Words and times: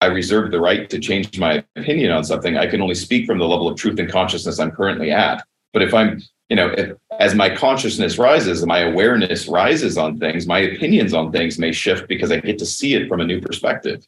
I 0.00 0.06
reserve 0.06 0.50
the 0.50 0.60
right 0.60 0.88
to 0.90 0.98
change 0.98 1.38
my 1.38 1.64
opinion 1.74 2.12
on 2.12 2.24
something. 2.24 2.56
I 2.56 2.66
can 2.66 2.82
only 2.82 2.94
speak 2.94 3.26
from 3.26 3.38
the 3.38 3.48
level 3.48 3.68
of 3.68 3.78
truth 3.78 3.98
and 3.98 4.10
consciousness 4.10 4.58
I'm 4.58 4.70
currently 4.70 5.10
at. 5.10 5.44
But 5.72 5.82
if 5.82 5.94
I'm, 5.94 6.22
you 6.48 6.56
know, 6.56 6.68
if, 6.68 6.92
as 7.18 7.34
my 7.34 7.54
consciousness 7.54 8.18
rises 8.18 8.64
my 8.66 8.80
awareness 8.80 9.48
rises 9.48 9.96
on 9.96 10.18
things, 10.18 10.46
my 10.46 10.58
opinions 10.58 11.14
on 11.14 11.32
things 11.32 11.58
may 11.58 11.72
shift 11.72 12.08
because 12.08 12.30
I 12.30 12.40
get 12.40 12.58
to 12.58 12.66
see 12.66 12.94
it 12.94 13.08
from 13.08 13.20
a 13.20 13.24
new 13.24 13.40
perspective. 13.40 14.06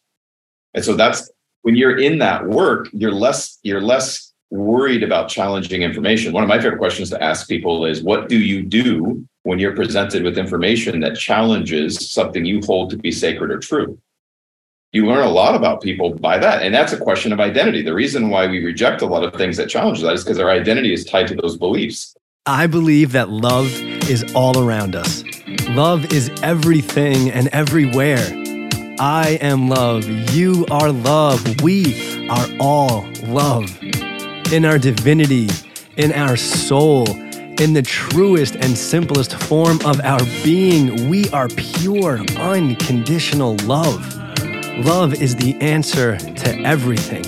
And 0.75 0.85
so 0.85 0.95
that's 0.95 1.31
when 1.63 1.75
you're 1.75 1.99
in 1.99 2.19
that 2.19 2.47
work, 2.47 2.89
you're 2.93 3.13
less 3.13 3.59
you're 3.63 3.81
less 3.81 4.33
worried 4.51 5.03
about 5.03 5.29
challenging 5.29 5.83
information. 5.83 6.33
One 6.33 6.43
of 6.43 6.49
my 6.49 6.61
favorite 6.61 6.79
questions 6.79 7.11
to 7.11 7.23
ask 7.23 7.49
people 7.49 7.85
is 7.85 8.03
what 8.03 8.29
do 8.29 8.39
you 8.39 8.63
do 8.63 9.27
when 9.43 9.59
you're 9.59 9.75
presented 9.75 10.23
with 10.23 10.39
information 10.39 11.01
that 11.01 11.17
challenges 11.17 12.11
something 12.11 12.45
you 12.45 12.61
hold 12.65 12.91
to 12.91 12.97
be 12.97 13.13
sacred 13.13 13.51
or 13.51 13.59
true? 13.59 13.99
You 14.91 15.07
learn 15.07 15.23
a 15.23 15.31
lot 15.31 15.55
about 15.55 15.83
people 15.83 16.15
by 16.15 16.39
that. 16.39 16.63
And 16.63 16.75
that's 16.75 16.95
a 16.95 16.97
question 16.97 17.31
of 17.31 17.41
identity. 17.41 17.83
The 17.83 17.93
reason 17.93 18.31
why 18.31 18.47
we 18.47 18.65
reject 18.65 19.03
a 19.03 19.07
lot 19.07 19.23
of 19.23 19.35
things 19.35 19.59
that 19.59 19.69
challenge 19.69 20.01
that 20.01 20.15
is 20.15 20.25
because 20.25 20.39
our 20.39 20.49
identity 20.49 20.95
is 20.95 21.05
tied 21.05 21.29
to 21.29 21.35
those 21.35 21.59
beliefs. 21.59 22.17
I 22.47 22.67
believe 22.67 23.13
that 23.13 23.29
love 23.29 23.67
is 24.09 24.25
all 24.35 24.59
around 24.59 24.97
us. 24.97 25.23
Love 25.69 26.11
is 26.11 26.31
everything 26.43 27.31
and 27.31 27.49
everywhere. 27.49 28.17
I 28.99 29.39
am 29.43 29.69
love. 29.69 30.09
You 30.35 30.65
are 30.71 30.91
love. 30.91 31.61
We 31.61 32.27
are 32.31 32.47
all 32.59 33.07
love 33.27 33.71
in 34.51 34.65
our 34.65 34.79
divinity, 34.79 35.51
in 35.99 36.13
our 36.13 36.39
soul, 36.39 37.07
in 37.61 37.75
the 37.75 37.83
truest 37.83 38.57
and 38.57 38.79
simplest 38.79 39.35
form 39.35 39.81
of 39.85 40.01
our 40.01 40.25
being. 40.43 41.11
We 41.11 41.29
are 41.29 41.49
pure, 41.49 42.21
unconditional 42.39 43.57
love. 43.65 44.28
Love 44.79 45.21
is 45.21 45.37
the 45.37 45.57
answer 45.61 46.17
to 46.17 46.61
everything. 46.61 47.25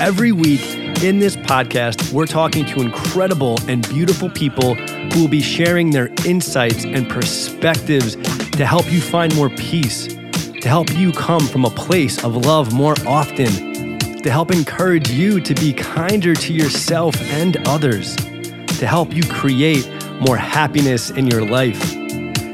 Every 0.00 0.32
week 0.32 0.62
in 1.02 1.18
this 1.18 1.36
podcast, 1.36 2.12
we're 2.12 2.26
talking 2.26 2.64
to 2.66 2.80
incredible 2.80 3.58
and 3.68 3.88
beautiful 3.88 4.30
people 4.30 4.74
who 4.74 5.20
will 5.22 5.28
be 5.28 5.40
sharing 5.40 5.90
their 5.90 6.10
insights 6.26 6.84
and 6.84 7.08
perspectives 7.08 8.16
to 8.52 8.66
help 8.66 8.90
you 8.92 9.00
find 9.00 9.34
more 9.34 9.50
peace, 9.50 10.08
to 10.08 10.68
help 10.68 10.90
you 10.96 11.12
come 11.12 11.46
from 11.46 11.64
a 11.64 11.70
place 11.70 12.22
of 12.22 12.36
love 12.36 12.72
more 12.72 12.94
often 13.06 13.78
to 14.22 14.30
help 14.30 14.50
encourage 14.50 15.10
you 15.10 15.40
to 15.40 15.54
be 15.54 15.72
kinder 15.72 16.34
to 16.34 16.52
yourself 16.52 17.18
and 17.30 17.56
others, 17.68 18.16
to 18.16 18.86
help 18.86 19.14
you 19.14 19.22
create 19.22 19.88
more 20.20 20.36
happiness 20.36 21.10
in 21.10 21.26
your 21.26 21.44
life, 21.44 21.92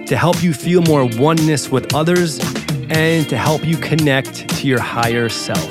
to 0.07 0.17
help 0.17 0.43
you 0.43 0.53
feel 0.53 0.83
more 0.83 1.09
oneness 1.17 1.71
with 1.71 1.95
others, 1.95 2.39
and 2.95 3.29
to 3.29 3.37
help 3.37 3.67
you 3.67 3.77
connect 3.77 4.49
to 4.49 4.69
your 4.69 4.79
higher 4.79 5.29
self. 5.29 5.69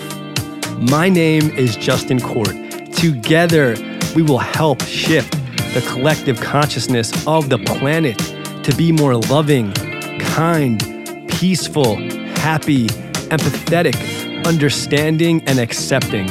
My 0.78 1.08
name 1.08 1.52
is 1.52 1.78
Justin 1.78 2.20
Court. 2.20 2.54
Together, 2.92 3.78
we 4.14 4.22
will 4.22 4.40
help 4.40 4.82
shift 4.84 5.32
the 5.74 5.82
collective 5.88 6.42
consciousness 6.42 7.26
of 7.26 7.48
the 7.48 7.58
planet 7.60 8.18
to 8.66 8.76
be 8.76 8.92
more 8.92 9.16
loving, 9.16 9.72
kind, 10.20 10.82
peaceful, 11.30 11.96
happy, 12.36 12.88
empathetic, 13.32 14.46
understanding, 14.46 15.42
and 15.48 15.60
accepting. 15.60 16.28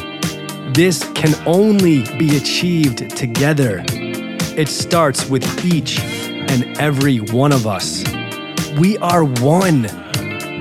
This 0.74 1.10
can 1.14 1.34
only 1.46 2.02
be 2.18 2.36
achieved 2.36 3.16
together. 3.16 3.82
It 3.88 4.68
starts 4.68 5.26
with 5.26 5.64
each 5.64 6.00
and 6.00 6.78
every 6.78 7.18
one 7.18 7.52
of 7.52 7.66
us. 7.66 8.04
We 8.78 8.98
are 8.98 9.24
one, 9.24 9.86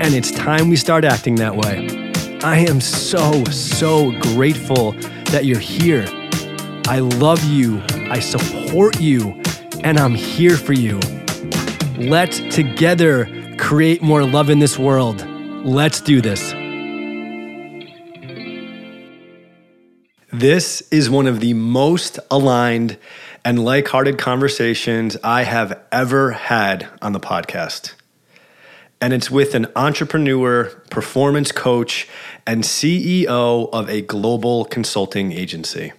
and 0.02 0.14
it's 0.14 0.32
time 0.32 0.68
we 0.68 0.74
start 0.74 1.04
acting 1.04 1.36
that 1.36 1.54
way. 1.54 2.10
I 2.42 2.56
am 2.58 2.80
so, 2.80 3.44
so 3.44 4.10
grateful 4.34 4.92
that 5.30 5.44
you're 5.44 5.60
here. 5.60 6.04
I 6.88 6.98
love 6.98 7.42
you, 7.44 7.80
I 8.10 8.18
support 8.18 9.00
you, 9.00 9.40
and 9.84 10.00
I'm 10.00 10.16
here 10.16 10.56
for 10.56 10.72
you. 10.72 10.98
Let's 11.96 12.40
together 12.52 13.28
create 13.58 14.02
more 14.02 14.24
love 14.24 14.50
in 14.50 14.58
this 14.58 14.76
world. 14.76 15.24
Let's 15.64 16.00
do 16.00 16.20
this. 16.20 16.50
This 20.32 20.82
is 20.90 21.08
one 21.08 21.28
of 21.28 21.38
the 21.38 21.54
most 21.54 22.18
aligned 22.28 22.98
and 23.44 23.64
like 23.64 23.86
hearted 23.86 24.18
conversations 24.18 25.16
I 25.22 25.44
have 25.44 25.80
ever 25.92 26.32
had 26.32 26.88
on 27.00 27.12
the 27.12 27.20
podcast. 27.20 27.92
And 29.02 29.12
it's 29.12 29.30
with 29.30 29.56
an 29.56 29.66
entrepreneur, 29.74 30.66
performance 30.88 31.50
coach, 31.50 32.08
and 32.46 32.62
CEO 32.62 33.68
of 33.72 33.90
a 33.90 34.00
global 34.00 34.64
consulting 34.64 35.32
agency. 35.32 35.92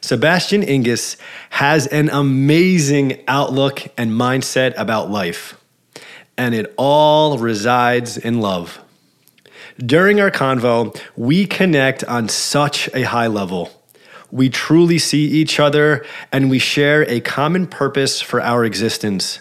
Sabastian 0.00 0.66
Enges 0.66 1.16
has 1.50 1.86
an 1.86 2.08
amazing 2.10 3.22
outlook 3.28 3.82
and 3.96 4.10
mindset 4.10 4.74
about 4.76 5.08
life, 5.10 5.56
and 6.36 6.52
it 6.52 6.74
all 6.76 7.38
resides 7.38 8.16
in 8.18 8.40
love. 8.40 8.80
During 9.78 10.20
our 10.20 10.32
convo, 10.32 10.98
we 11.16 11.46
connect 11.46 12.02
on 12.04 12.28
such 12.28 12.88
a 12.92 13.02
high 13.02 13.28
level. 13.28 13.70
We 14.32 14.48
truly 14.48 14.98
see 14.98 15.26
each 15.26 15.60
other 15.60 16.04
and 16.32 16.50
we 16.50 16.58
share 16.58 17.08
a 17.08 17.20
common 17.20 17.66
purpose 17.66 18.20
for 18.20 18.40
our 18.40 18.64
existence 18.64 19.40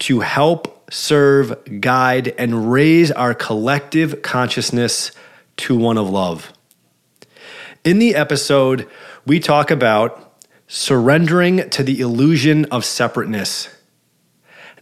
to 0.00 0.20
help, 0.20 0.79
serve, 0.90 1.80
guide, 1.80 2.28
and 2.36 2.70
raise 2.70 3.10
our 3.10 3.34
collective 3.34 4.22
consciousness 4.22 5.12
to 5.56 5.76
one 5.76 5.96
of 5.96 6.10
love. 6.10 6.52
In 7.84 7.98
the 7.98 8.14
episode, 8.14 8.86
we 9.26 9.40
talk 9.40 9.70
about 9.70 10.38
surrendering 10.68 11.70
to 11.70 11.82
the 11.82 12.00
illusion 12.00 12.66
of 12.66 12.84
separateness, 12.84 13.74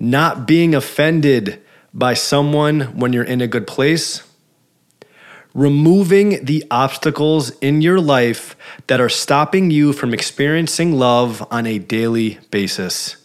not 0.01 0.47
being 0.47 0.75
offended 0.75 1.63
by 1.95 2.15
someone 2.15 2.99
when 2.99 3.13
you're 3.13 3.23
in 3.23 3.41
a 3.41 3.47
good 3.47 3.67
place 3.67 4.23
removing 5.55 6.45
the 6.45 6.65
obstacles 6.71 7.51
in 7.59 7.83
your 7.83 8.01
life 8.01 8.57
that 8.87 9.01
are 9.01 9.09
stopping 9.09 9.71
you 9.71 9.93
from 9.93 10.15
experiencing 10.15 10.93
love 10.93 11.45
on 11.51 11.67
a 11.67 11.79
daily 11.79 12.39
basis. 12.51 13.17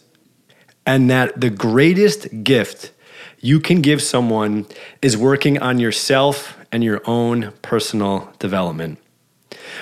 And 0.86 1.10
that 1.10 1.40
the 1.40 1.50
greatest 1.50 2.44
gift 2.44 2.92
you 3.40 3.60
can 3.60 3.80
give 3.80 4.02
someone 4.02 4.66
is 5.02 5.16
working 5.16 5.58
on 5.58 5.78
yourself 5.78 6.58
and 6.72 6.82
your 6.82 7.02
own 7.04 7.52
personal 7.62 8.32
development. 8.38 8.98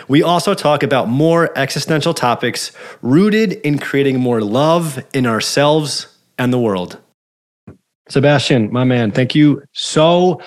We 0.09 0.23
also 0.23 0.55
talk 0.55 0.83
about 0.83 1.09
more 1.09 1.57
existential 1.57 2.15
topics 2.15 2.73
rooted 3.03 3.53
in 3.53 3.79
creating 3.79 4.21
more 4.21 4.41
love 4.41 5.05
in 5.13 5.27
ourselves 5.27 6.09
and 6.39 6.53
the 6.53 6.59
world. 6.59 6.99
Sabastian, 8.11 8.71
my 8.71 8.85
man, 8.85 9.11
thank 9.11 9.35
you 9.35 9.63
so 9.73 10.41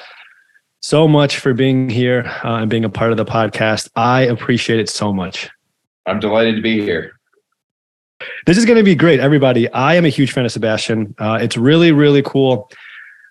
so 0.81 1.07
much 1.07 1.39
for 1.39 1.53
being 1.53 1.89
here 1.89 2.31
uh, 2.43 2.57
and 2.57 2.69
being 2.69 2.85
a 2.85 2.89
part 2.89 3.09
of 3.09 3.17
the 3.17 3.25
podcast. 3.25 3.89
I 3.95 4.21
appreciate 4.21 4.79
it 4.79 4.87
so 4.87 5.11
much. 5.11 5.49
I'm 6.05 6.19
delighted 6.19 6.57
to 6.57 6.61
be 6.61 6.79
here. 6.79 7.14
This 8.45 8.57
is 8.57 8.65
going 8.65 8.77
to 8.77 8.83
be 8.83 8.95
great, 8.95 9.19
everybody. 9.19 9.69
I 9.71 9.95
am 9.95 10.05
a 10.05 10.09
huge 10.09 10.31
fan 10.31 10.45
of 10.45 10.51
Sabastian. 10.51 11.13
Uh, 11.17 11.39
it's 11.41 11.57
really, 11.57 11.91
really 11.91 12.21
cool 12.21 12.69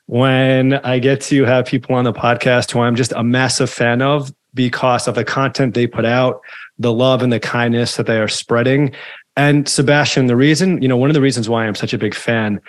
when 0.06 0.75
I 0.75 0.99
get 0.99 1.21
to 1.22 1.45
have 1.45 1.67
people 1.67 1.95
on 1.95 2.05
the 2.05 2.12
podcast 2.12 2.71
who 2.71 2.81
I'm 2.81 2.95
just 2.95 3.12
a 3.12 3.22
massive 3.22 3.71
fan 3.71 4.03
of 4.03 4.33
because 4.53 5.09
of 5.09 5.15
the 5.15 5.25
content 5.25 5.75
they 5.75 5.87
put 5.87 6.05
out, 6.05 6.41
the 6.78 6.93
love 6.93 7.22
and 7.22 7.33
the 7.33 7.41
kindness 7.41 7.97
that 7.97 8.06
they 8.06 8.19
are 8.19 8.28
spreading. 8.28 8.95
And 9.37 9.65
Sabastian, 9.65 10.28
the 10.28 10.37
reason, 10.37 10.83
you 10.83 10.89
know, 10.89 10.97
one 10.97 11.11
of 11.11 11.15
the 11.15 11.21
reasons 11.21 11.49
why 11.49 11.66
I'm 11.66 11.75
such 11.75 11.93
a 11.93 11.99
big 11.99 12.15
fan 12.15 12.61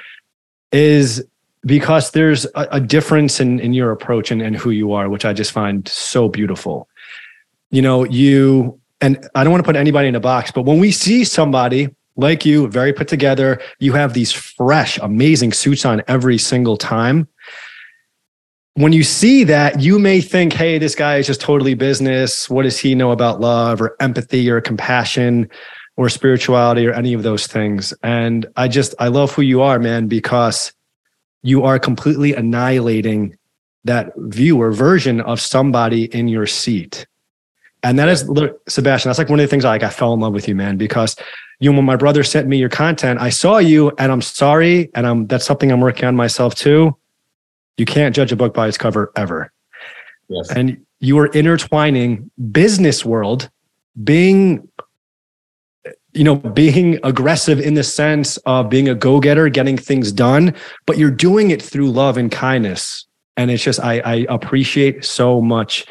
is 0.72 1.24
because 1.66 2.12
there's 2.12 2.46
a, 2.56 2.68
a 2.72 2.80
difference 2.80 3.40
in, 3.40 3.60
in 3.60 3.74
your 3.74 3.92
approach 3.92 4.32
and, 4.32 4.42
and 4.42 4.56
who 4.56 4.70
you 4.70 4.94
are, 4.94 5.10
which 5.10 5.26
I 5.26 5.34
just 5.34 5.52
find 5.52 5.88
so 5.88 6.30
beautiful. 6.30 6.88
You 7.72 7.82
know, 7.82 8.04
you, 8.06 8.80
and 9.02 9.28
I 9.36 9.44
don't 9.44 9.52
want 9.52 9.64
to 9.64 9.68
put 9.68 9.76
anybody 9.76 10.08
in 10.08 10.16
a 10.16 10.20
box, 10.20 10.52
but 10.52 10.62
when 10.62 10.80
we 10.80 10.92
see 10.92 11.24
somebody 11.24 11.90
like 12.16 12.46
you, 12.46 12.68
very 12.68 12.94
put 12.94 13.08
together, 13.08 13.62
you 13.80 13.94
have 13.94 14.14
these 14.14 14.32
fresh, 14.32 14.98
amazing 15.00 15.54
suits 15.54 15.86
on 15.86 16.02
every 16.08 16.38
single 16.38 16.78
time. 16.78 17.28
When 18.76 18.94
you 18.94 19.04
see 19.04 19.44
that, 19.46 19.82
you 19.82 20.00
may 20.00 20.22
think, 20.22 20.54
hey, 20.54 20.78
this 20.78 20.96
guy 20.96 21.18
is 21.18 21.28
just 21.28 21.42
totally 21.42 21.76
business. 21.76 22.50
What 22.50 22.64
does 22.64 22.78
he 22.78 22.94
know 22.94 23.12
about 23.12 23.40
love 23.40 23.82
or 23.82 23.96
empathy 24.02 24.50
or 24.50 24.60
compassion 24.60 25.50
or 25.98 26.10
spirituality 26.10 26.86
or 26.86 26.92
any 26.92 27.14
of 27.14 27.24
those 27.24 27.48
things? 27.48 27.94
And 28.04 28.46
I 28.58 28.68
just, 28.68 28.94
I 29.00 29.08
love 29.08 29.34
who 29.34 29.42
you 29.44 29.62
are, 29.62 29.80
man, 29.80 30.08
because 30.08 30.74
you 31.42 31.64
are 31.64 31.80
completely 31.80 32.34
annihilating 32.34 33.38
that 33.86 34.12
view 34.18 34.62
or 34.62 34.72
version 34.72 35.22
of 35.22 35.40
somebody 35.40 36.06
in 36.06 36.28
your 36.28 36.48
seat. 36.48 37.08
And 37.84 38.00
that 38.00 38.10
is 38.10 38.24
Sabastian. 38.24 39.04
That's 39.06 39.20
like 39.20 39.30
one 39.30 39.40
of 39.40 39.44
the 39.44 39.48
things 39.48 39.64
I 39.64 39.70
like. 39.70 39.84
I 39.84 39.90
fell 39.90 40.14
in 40.14 40.20
love 40.20 40.34
with 40.34 40.48
you, 40.48 40.56
man, 40.56 40.76
because 40.76 41.16
you 41.60 41.72
when 41.72 41.86
my 41.86 41.96
brother 41.96 42.24
sent 42.24 42.48
me 42.48 42.58
your 42.58 42.70
content, 42.70 43.20
I 43.20 43.30
saw 43.30 43.58
you 43.58 43.92
and 43.98 44.12
I'm 44.12 44.22
sorry. 44.22 44.90
And 44.96 45.08
I'm 45.08 45.28
that's 45.28 45.46
something 45.46 45.72
I'm 45.72 45.82
working 45.82 46.06
on 46.06 46.16
myself 46.16 46.56
too. 46.56 46.96
You 47.78 47.86
can't 47.86 48.16
judge 48.16 48.32
a 48.32 48.36
book 48.36 48.54
by 48.54 48.68
its 48.68 48.78
cover 48.78 49.12
ever. 49.16 49.52
Yes. 50.30 50.52
And 50.52 50.86
you 51.00 51.18
are 51.20 51.28
intertwining 51.28 52.30
business 52.52 53.06
world 53.06 53.50
being 54.04 54.68
you 56.14 56.24
know 56.24 56.36
being 56.36 57.00
aggressive 57.04 57.60
in 57.60 57.76
the 57.76 57.84
sense 57.84 58.38
of 58.46 58.70
being 58.70 58.90
a 58.90 58.96
go-getter 58.96 59.50
getting 59.50 59.78
things 59.78 60.12
done 60.12 60.54
but 60.86 60.98
you're 60.98 61.12
doing 61.12 61.52
it 61.52 61.62
through 61.62 61.92
love 61.92 62.18
and 62.18 62.32
kindness 62.32 63.06
and 63.38 63.52
it's 63.52 63.64
just 63.64 63.80
i, 63.82 64.00
I 64.00 64.26
appreciate 64.30 65.06
so 65.06 65.42
much 65.42 65.86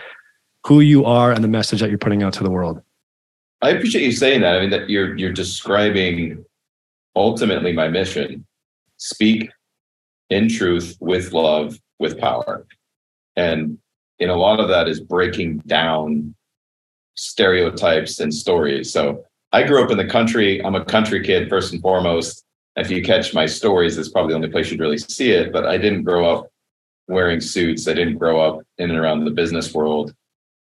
who 0.66 0.80
you 0.80 1.04
are 1.04 1.30
and 1.32 1.44
the 1.44 1.48
message 1.48 1.80
that 1.80 1.90
you're 1.90 1.98
putting 1.98 2.22
out 2.22 2.32
to 2.34 2.42
the 2.42 2.50
world 2.50 2.82
i 3.64 3.70
appreciate 3.70 4.04
you 4.04 4.12
saying 4.12 4.40
that. 4.42 4.56
I 4.56 4.60
mean 4.60 4.70
that 4.70 4.90
you're 4.90 5.16
you're 5.16 5.32
describing 5.32 6.44
ultimately 7.16 7.72
my 7.72 7.88
mission. 7.88 8.46
Speak 8.96 9.50
in 10.30 10.48
truth 10.48 10.96
with 11.00 11.32
love 11.32 11.78
with 11.98 12.18
power. 12.18 12.66
And 13.36 13.78
in 14.18 14.30
a 14.30 14.36
lot 14.36 14.60
of 14.60 14.68
that 14.68 14.88
is 14.88 15.00
breaking 15.00 15.58
down 15.66 16.34
stereotypes 17.16 18.20
and 18.20 18.32
stories. 18.32 18.92
So 18.92 19.24
i 19.52 19.62
grew 19.62 19.82
up 19.82 19.90
in 19.90 19.98
the 19.98 20.06
country. 20.06 20.64
I'm 20.64 20.74
a 20.74 20.84
country 20.84 21.22
kid 21.22 21.48
first 21.48 21.72
and 21.72 21.82
foremost. 21.82 22.44
If 22.76 22.90
you 22.90 23.02
catch 23.02 23.34
my 23.34 23.46
stories 23.46 23.96
it's 23.98 24.08
probably 24.08 24.32
the 24.32 24.36
only 24.36 24.50
place 24.50 24.70
you'd 24.70 24.80
really 24.80 24.98
see 24.98 25.30
it 25.30 25.52
but 25.52 25.64
i 25.64 25.78
didn't 25.78 26.02
grow 26.02 26.24
up 26.32 26.50
wearing 27.08 27.40
suits. 27.40 27.86
I 27.88 27.94
didn't 27.94 28.18
grow 28.18 28.40
up 28.40 28.62
in 28.78 28.90
and 28.90 28.98
around 28.98 29.24
the 29.24 29.30
business 29.30 29.74
world. 29.74 30.14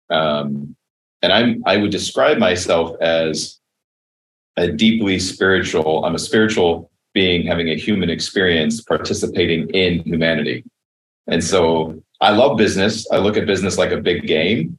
Um, 0.10 0.76
and 1.22 1.32
i'm 1.32 1.64
i 1.66 1.78
would 1.78 1.92
describe 1.92 2.38
myself 2.38 2.96
as 3.02 3.60
a 4.58 4.72
deeply 4.72 5.20
spiritual 5.20 6.06
i'm 6.06 6.16
a 6.16 6.20
spiritual 6.20 6.90
being 7.14 7.46
having 7.46 7.70
a 7.70 7.76
human 7.76 8.10
experience 8.10 8.82
participating 8.82 9.70
in 9.72 10.00
humanity. 10.04 10.64
And 11.28 11.44
so 11.44 12.02
i 12.22 12.32
love 12.32 12.58
business. 12.58 13.10
I 13.12 13.18
look 13.18 13.38
at 13.38 13.46
business 13.46 13.78
like 13.78 13.92
a 13.92 13.98
big 13.98 14.28
game 14.28 14.78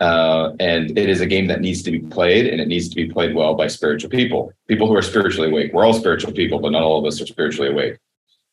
uh, 0.00 0.52
and 0.60 0.96
it 0.98 1.08
is 1.08 1.20
a 1.20 1.26
game 1.26 1.46
that 1.46 1.60
needs 1.60 1.82
to 1.82 1.90
be 1.90 2.00
played 2.00 2.46
and 2.46 2.60
it 2.60 2.68
needs 2.68 2.88
to 2.88 2.96
be 2.96 3.06
played 3.10 3.34
well 3.34 3.54
by 3.54 3.66
spiritual 3.66 4.10
people. 4.10 4.52
People 4.66 4.86
who 4.86 4.94
are 4.94 5.02
spiritually 5.02 5.50
awake. 5.50 5.72
We're 5.72 5.84
all 5.84 5.92
spiritual 5.92 6.32
people 6.32 6.58
but 6.58 6.72
not 6.72 6.82
all 6.82 6.98
of 6.98 7.04
us 7.04 7.20
are 7.20 7.26
spiritually 7.26 7.70
awake. 7.70 7.98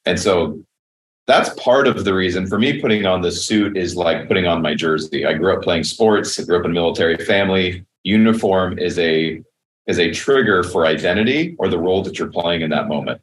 And 0.05 0.19
so 0.19 0.61
that's 1.27 1.49
part 1.61 1.87
of 1.87 2.05
the 2.05 2.13
reason 2.13 2.47
for 2.47 2.57
me 2.57 2.81
putting 2.81 3.05
on 3.05 3.21
the 3.21 3.31
suit 3.31 3.77
is 3.77 3.95
like 3.95 4.27
putting 4.27 4.47
on 4.47 4.61
my 4.61 4.73
jersey 4.73 5.25
i 5.25 5.33
grew 5.33 5.53
up 5.55 5.61
playing 5.61 5.83
sports 5.83 6.39
i 6.39 6.43
grew 6.43 6.57
up 6.57 6.65
in 6.65 6.71
a 6.71 6.73
military 6.73 7.17
family 7.25 7.85
uniform 8.03 8.77
is 8.79 8.97
a 8.99 9.41
is 9.87 9.99
a 9.99 10.11
trigger 10.11 10.63
for 10.63 10.85
identity 10.85 11.55
or 11.59 11.69
the 11.69 11.79
role 11.79 12.01
that 12.03 12.17
you're 12.17 12.31
playing 12.31 12.61
in 12.61 12.69
that 12.69 12.87
moment 12.87 13.21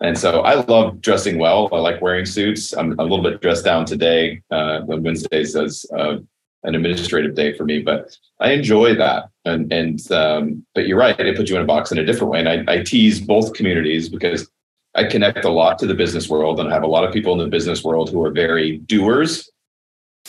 and 0.00 0.16
so 0.16 0.40
I 0.40 0.54
love 0.54 1.00
dressing 1.02 1.38
well. 1.38 1.68
I 1.72 1.76
like 1.76 2.00
wearing 2.00 2.24
suits. 2.24 2.72
I'm 2.72 2.98
a 2.98 3.02
little 3.02 3.22
bit 3.22 3.42
dressed 3.42 3.64
down 3.64 3.84
today. 3.84 4.40
Uh, 4.50 4.80
when 4.80 5.02
Wednesdays 5.02 5.54
is 5.54 5.84
uh, 5.94 6.16
an 6.62 6.74
administrative 6.74 7.34
day 7.34 7.52
for 7.52 7.64
me, 7.64 7.80
but 7.80 8.16
I 8.40 8.52
enjoy 8.52 8.94
that. 8.94 9.28
And 9.44 9.70
and 9.72 10.10
um, 10.10 10.64
but 10.74 10.86
you're 10.86 10.98
right. 10.98 11.18
It 11.20 11.36
puts 11.36 11.50
you 11.50 11.56
in 11.56 11.62
a 11.62 11.66
box 11.66 11.92
in 11.92 11.98
a 11.98 12.04
different 12.04 12.32
way. 12.32 12.40
And 12.40 12.48
I, 12.48 12.72
I 12.72 12.82
tease 12.82 13.20
both 13.20 13.52
communities 13.52 14.08
because 14.08 14.50
I 14.94 15.04
connect 15.04 15.44
a 15.44 15.50
lot 15.50 15.78
to 15.78 15.86
the 15.86 15.94
business 15.94 16.28
world, 16.28 16.58
and 16.58 16.68
I 16.68 16.72
have 16.72 16.82
a 16.82 16.88
lot 16.88 17.04
of 17.04 17.12
people 17.12 17.32
in 17.32 17.38
the 17.38 17.46
business 17.46 17.84
world 17.84 18.10
who 18.10 18.24
are 18.24 18.30
very 18.30 18.78
doers. 18.78 19.48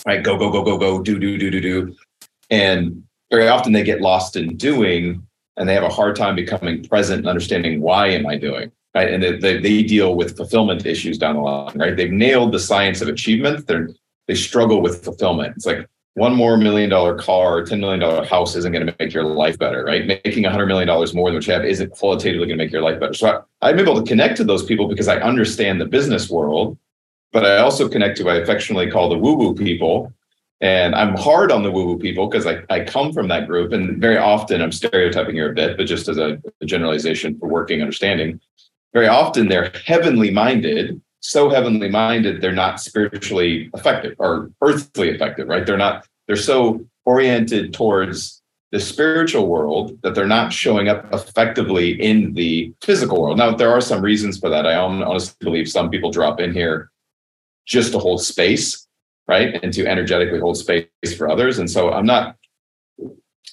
Right, 0.05 0.23
go 0.23 0.37
go 0.37 0.49
go 0.51 0.63
go 0.63 0.77
go 0.77 1.01
do 1.01 1.19
do 1.19 1.37
do 1.37 1.49
do 1.51 1.61
do, 1.61 1.95
and 2.49 3.03
very 3.29 3.47
often 3.47 3.73
they 3.73 3.83
get 3.83 4.01
lost 4.01 4.35
in 4.35 4.55
doing, 4.57 5.25
and 5.57 5.67
they 5.67 5.73
have 5.73 5.83
a 5.83 5.89
hard 5.89 6.15
time 6.15 6.35
becoming 6.35 6.83
present 6.83 7.19
and 7.19 7.27
understanding 7.27 7.81
why 7.81 8.07
am 8.07 8.25
I 8.25 8.37
doing 8.37 8.71
right? 8.93 9.13
And 9.13 9.23
they, 9.23 9.37
they, 9.37 9.57
they, 9.57 9.83
deal 9.83 10.15
with 10.15 10.35
fulfillment 10.35 10.85
issues 10.85 11.17
down 11.17 11.35
the 11.35 11.41
line, 11.41 11.77
right? 11.77 11.95
They've 11.95 12.11
nailed 12.11 12.51
the 12.51 12.59
science 12.59 13.01
of 13.01 13.07
achievement. 13.07 13.67
They're 13.67 13.89
they 14.27 14.35
struggle 14.35 14.81
with 14.81 15.03
fulfillment. 15.03 15.55
It's 15.57 15.65
like 15.65 15.87
one 16.15 16.35
more 16.35 16.57
million 16.57 16.89
dollar 16.89 17.15
car 17.15 17.59
or 17.59 17.63
$10 17.63 17.79
million 17.79 18.25
house 18.25 18.55
isn't 18.55 18.71
going 18.71 18.85
to 18.85 18.95
make 18.99 19.13
your 19.13 19.23
life 19.23 19.57
better, 19.57 19.85
right? 19.85 20.05
Making 20.05 20.43
$100 20.43 20.67
million 20.67 20.87
more 20.87 21.29
than 21.29 21.35
what 21.35 21.47
you 21.47 21.53
have 21.53 21.63
isn't 21.63 21.91
qualitatively 21.91 22.47
going 22.47 22.57
to 22.57 22.63
make 22.63 22.71
your 22.71 22.81
life 22.81 22.99
better. 22.99 23.13
So 23.13 23.43
I, 23.61 23.69
I'm 23.69 23.79
able 23.79 23.95
to 23.95 24.07
connect 24.07 24.37
to 24.37 24.43
those 24.43 24.63
people 24.63 24.87
because 24.87 25.07
I 25.07 25.17
understand 25.17 25.79
the 25.79 25.85
business 25.85 26.29
world, 26.29 26.77
but 27.31 27.45
I 27.45 27.57
also 27.57 27.87
connect 27.87 28.17
to, 28.17 28.29
I 28.29 28.35
affectionately 28.35 28.91
call 28.91 29.09
the 29.09 29.17
woo 29.17 29.35
woo 29.35 29.55
people. 29.55 30.11
And 30.59 30.93
I'm 30.93 31.15
hard 31.15 31.51
on 31.51 31.63
the 31.63 31.71
woo 31.71 31.85
woo 31.85 31.97
people 31.97 32.27
because 32.27 32.45
I, 32.45 32.61
I 32.69 32.83
come 32.83 33.13
from 33.13 33.29
that 33.29 33.47
group. 33.47 33.71
And 33.71 33.99
very 33.99 34.17
often 34.17 34.61
I'm 34.61 34.71
stereotyping 34.71 35.33
here 35.33 35.51
a 35.51 35.55
bit, 35.55 35.77
but 35.77 35.87
just 35.87 36.09
as 36.09 36.17
a, 36.17 36.41
a 36.59 36.65
generalization 36.65 37.39
for 37.39 37.47
working 37.47 37.81
understanding, 37.81 38.39
very 38.93 39.07
often 39.07 39.47
they're 39.47 39.71
heavenly 39.85 40.29
minded, 40.29 41.01
so 41.21 41.49
heavenly 41.49 41.89
minded 41.89 42.41
they're 42.41 42.51
not 42.51 42.81
spiritually 42.81 43.69
effective 43.73 44.15
or 44.17 44.51
earthly 44.61 45.09
effective, 45.09 45.47
right? 45.47 45.65
They're 45.65 45.77
not, 45.77 46.05
they're 46.27 46.35
so 46.35 46.85
oriented 47.05 47.73
towards 47.73 48.41
the 48.71 48.79
spiritual 48.79 49.47
world 49.47 49.97
that 50.01 50.15
they're 50.15 50.27
not 50.27 50.51
showing 50.51 50.87
up 50.87 51.05
effectively 51.13 52.01
in 52.01 52.33
the 52.33 52.73
physical 52.81 53.21
world. 53.21 53.37
Now, 53.37 53.53
there 53.53 53.71
are 53.71 53.81
some 53.81 54.01
reasons 54.01 54.39
for 54.39 54.49
that. 54.49 54.65
I 54.65 54.75
honestly 54.75 55.35
believe 55.41 55.69
some 55.69 55.89
people 55.89 56.09
drop 56.09 56.39
in 56.39 56.53
here 56.53 56.89
just 57.65 57.91
to 57.91 57.99
hold 57.99 58.21
space, 58.23 58.87
right? 59.27 59.59
And 59.61 59.73
to 59.73 59.85
energetically 59.85 60.39
hold 60.39 60.57
space 60.57 60.87
for 61.17 61.29
others. 61.29 61.59
And 61.59 61.69
so 61.69 61.91
I'm 61.91 62.05
not 62.05 62.37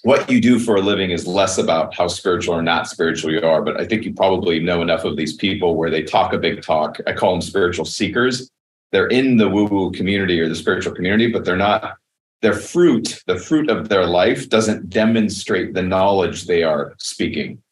what 0.02 0.30
you 0.30 0.40
do 0.40 0.58
for 0.58 0.76
a 0.76 0.80
living 0.80 1.10
is 1.10 1.26
less 1.26 1.58
about 1.58 1.94
how 1.94 2.08
spiritual 2.08 2.54
or 2.54 2.62
not 2.62 2.88
spiritual 2.88 3.32
you 3.32 3.40
are. 3.40 3.62
But 3.62 3.80
I 3.80 3.86
think 3.86 4.04
you 4.04 4.14
probably 4.14 4.60
know 4.60 4.82
enough 4.82 5.04
of 5.04 5.16
these 5.16 5.34
people 5.34 5.76
where 5.76 5.90
they 5.90 6.02
talk 6.02 6.32
a 6.32 6.38
big 6.38 6.62
talk. 6.62 6.98
I 7.06 7.12
call 7.12 7.32
them 7.32 7.42
spiritual 7.42 7.84
seekers. 7.84 8.50
They're 8.92 9.08
in 9.08 9.36
the 9.36 9.48
woo 9.48 9.64
woo 9.64 9.90
community 9.92 10.40
or 10.40 10.48
the 10.48 10.54
spiritual 10.54 10.94
community, 10.94 11.30
but 11.30 11.44
they're 11.44 11.56
not, 11.56 11.96
their 12.42 12.54
fruit, 12.54 13.22
the 13.26 13.38
fruit 13.38 13.68
of 13.68 13.88
their 13.88 14.06
life 14.06 14.48
doesn't 14.48 14.88
demonstrate 14.88 15.74
the 15.74 15.82
knowledge 15.82 16.44
they 16.44 16.62
are 16.62 16.94
speaking. 16.98 17.62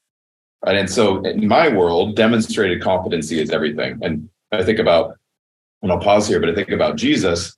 Right. 0.65 0.77
And 0.77 0.91
so 0.91 1.25
in 1.25 1.47
my 1.47 1.69
world, 1.69 2.17
demonstrated 2.17 2.83
competency 2.83 3.41
is 3.41 3.51
everything. 3.51 3.99
And 4.03 4.29
I 4.51 4.65
think 4.65 4.79
about, 4.79 5.17
and 5.83 5.93
I'll 5.93 6.01
pause 6.01 6.27
here, 6.27 6.41
but 6.41 6.49
I 6.49 6.55
think 6.55 6.71
about 6.71 6.97
Jesus. 6.97 7.57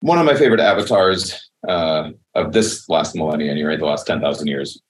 One 0.00 0.18
of 0.18 0.24
my 0.24 0.34
favorite 0.34 0.60
avatars 0.60 1.47
uh, 1.66 2.10
of 2.34 2.52
this 2.52 2.88
last 2.88 3.14
millennium, 3.14 3.66
right, 3.66 3.78
the 3.78 3.86
last 3.86 4.06
10,000 4.06 4.46
years, 4.46 4.80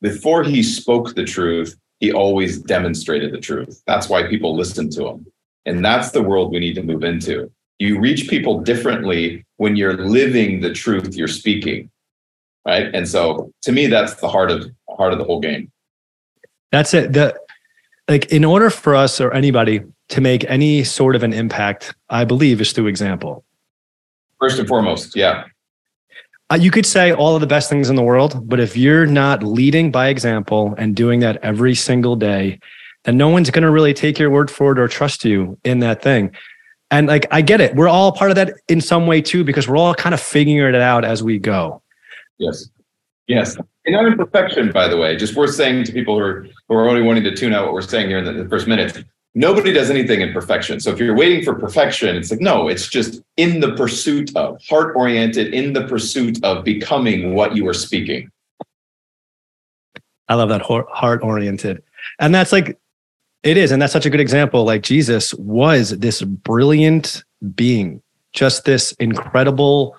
before 0.00 0.44
he 0.44 0.62
spoke 0.62 1.14
the 1.14 1.24
truth, 1.24 1.76
he 2.00 2.12
always 2.12 2.60
demonstrated 2.60 3.32
the 3.32 3.38
truth. 3.38 3.82
That's 3.86 4.08
why 4.08 4.28
people 4.28 4.54
listen 4.56 4.90
to 4.90 5.08
him. 5.08 5.26
And 5.64 5.84
that's 5.84 6.10
the 6.10 6.22
world 6.22 6.52
we 6.52 6.60
need 6.60 6.74
to 6.74 6.82
move 6.82 7.04
into. 7.04 7.50
You 7.78 7.98
reach 7.98 8.28
people 8.28 8.60
differently 8.60 9.44
when 9.56 9.76
you're 9.76 9.96
living 9.96 10.60
the 10.60 10.72
truth 10.72 11.14
you're 11.14 11.28
speaking. 11.28 11.90
Right. 12.66 12.94
And 12.94 13.08
so 13.08 13.50
to 13.62 13.72
me, 13.72 13.86
that's 13.86 14.14
the 14.16 14.28
heart 14.28 14.50
of 14.50 14.70
heart 14.96 15.12
of 15.12 15.18
the 15.18 15.24
whole 15.24 15.40
game. 15.40 15.70
That's 16.70 16.94
it. 16.94 17.12
The 17.12 17.38
like 18.08 18.30
in 18.32 18.44
order 18.44 18.70
for 18.70 18.94
us 18.94 19.20
or 19.20 19.32
anybody 19.32 19.82
to 20.10 20.20
make 20.20 20.44
any 20.50 20.84
sort 20.84 21.16
of 21.16 21.22
an 21.22 21.32
impact, 21.32 21.94
I 22.10 22.24
believe 22.24 22.60
is 22.60 22.72
through 22.72 22.86
example. 22.86 23.44
First 24.40 24.58
and 24.58 24.68
foremost, 24.68 25.16
yeah. 25.16 25.44
Uh, 26.50 26.56
you 26.56 26.70
could 26.70 26.84
say 26.84 27.12
all 27.12 27.34
of 27.34 27.40
the 27.40 27.46
best 27.46 27.70
things 27.70 27.88
in 27.88 27.96
the 27.96 28.02
world, 28.02 28.48
but 28.48 28.60
if 28.60 28.76
you're 28.76 29.06
not 29.06 29.42
leading 29.42 29.90
by 29.90 30.08
example 30.08 30.74
and 30.76 30.94
doing 30.94 31.20
that 31.20 31.38
every 31.42 31.74
single 31.74 32.16
day, 32.16 32.58
then 33.04 33.16
no 33.16 33.28
one's 33.28 33.50
going 33.50 33.62
to 33.62 33.70
really 33.70 33.94
take 33.94 34.18
your 34.18 34.30
word 34.30 34.50
for 34.50 34.72
it 34.72 34.78
or 34.78 34.86
trust 34.86 35.24
you 35.24 35.58
in 35.64 35.78
that 35.78 36.02
thing. 36.02 36.30
And 36.90 37.06
like, 37.06 37.26
I 37.30 37.40
get 37.40 37.60
it. 37.60 37.74
We're 37.74 37.88
all 37.88 38.12
part 38.12 38.30
of 38.30 38.34
that 38.36 38.52
in 38.68 38.80
some 38.80 39.06
way 39.06 39.22
too, 39.22 39.42
because 39.42 39.66
we're 39.66 39.78
all 39.78 39.94
kind 39.94 40.14
of 40.14 40.20
figuring 40.20 40.74
it 40.74 40.80
out 40.80 41.04
as 41.04 41.22
we 41.22 41.38
go. 41.38 41.82
Yes. 42.38 42.68
Yes. 43.26 43.56
And 43.86 43.94
not 43.94 44.06
imperfection, 44.06 44.70
by 44.70 44.86
the 44.86 44.96
way, 44.96 45.16
just 45.16 45.34
worth 45.34 45.54
saying 45.54 45.84
to 45.84 45.92
people 45.92 46.18
who 46.18 46.24
are, 46.24 46.46
who 46.68 46.74
are 46.74 46.88
only 46.88 47.02
wanting 47.02 47.24
to 47.24 47.34
tune 47.34 47.54
out 47.54 47.64
what 47.64 47.72
we're 47.72 47.82
saying 47.82 48.08
here 48.08 48.18
in 48.18 48.24
the, 48.24 48.32
the 48.32 48.48
first 48.48 48.66
minutes 48.66 48.98
nobody 49.34 49.72
does 49.72 49.90
anything 49.90 50.20
in 50.20 50.32
perfection. 50.32 50.80
So 50.80 50.90
if 50.90 50.98
you're 50.98 51.16
waiting 51.16 51.44
for 51.44 51.54
perfection, 51.54 52.16
it's 52.16 52.30
like, 52.30 52.40
no, 52.40 52.68
it's 52.68 52.88
just 52.88 53.22
in 53.36 53.60
the 53.60 53.74
pursuit 53.74 54.34
of, 54.36 54.60
heart 54.62 54.94
oriented, 54.96 55.52
in 55.52 55.72
the 55.72 55.86
pursuit 55.86 56.42
of 56.44 56.64
becoming 56.64 57.34
what 57.34 57.56
you 57.56 57.66
are 57.68 57.74
speaking. 57.74 58.30
I 60.28 60.34
love 60.34 60.48
that 60.48 60.62
heart 60.62 61.22
oriented. 61.22 61.82
And 62.18 62.34
that's 62.34 62.52
like, 62.52 62.78
it 63.42 63.56
is. 63.56 63.72
And 63.72 63.82
that's 63.82 63.92
such 63.92 64.06
a 64.06 64.10
good 64.10 64.20
example. 64.20 64.64
Like 64.64 64.82
Jesus 64.82 65.34
was 65.34 65.90
this 65.98 66.22
brilliant 66.22 67.24
being, 67.54 68.00
just 68.32 68.64
this 68.64 68.92
incredible 68.92 69.96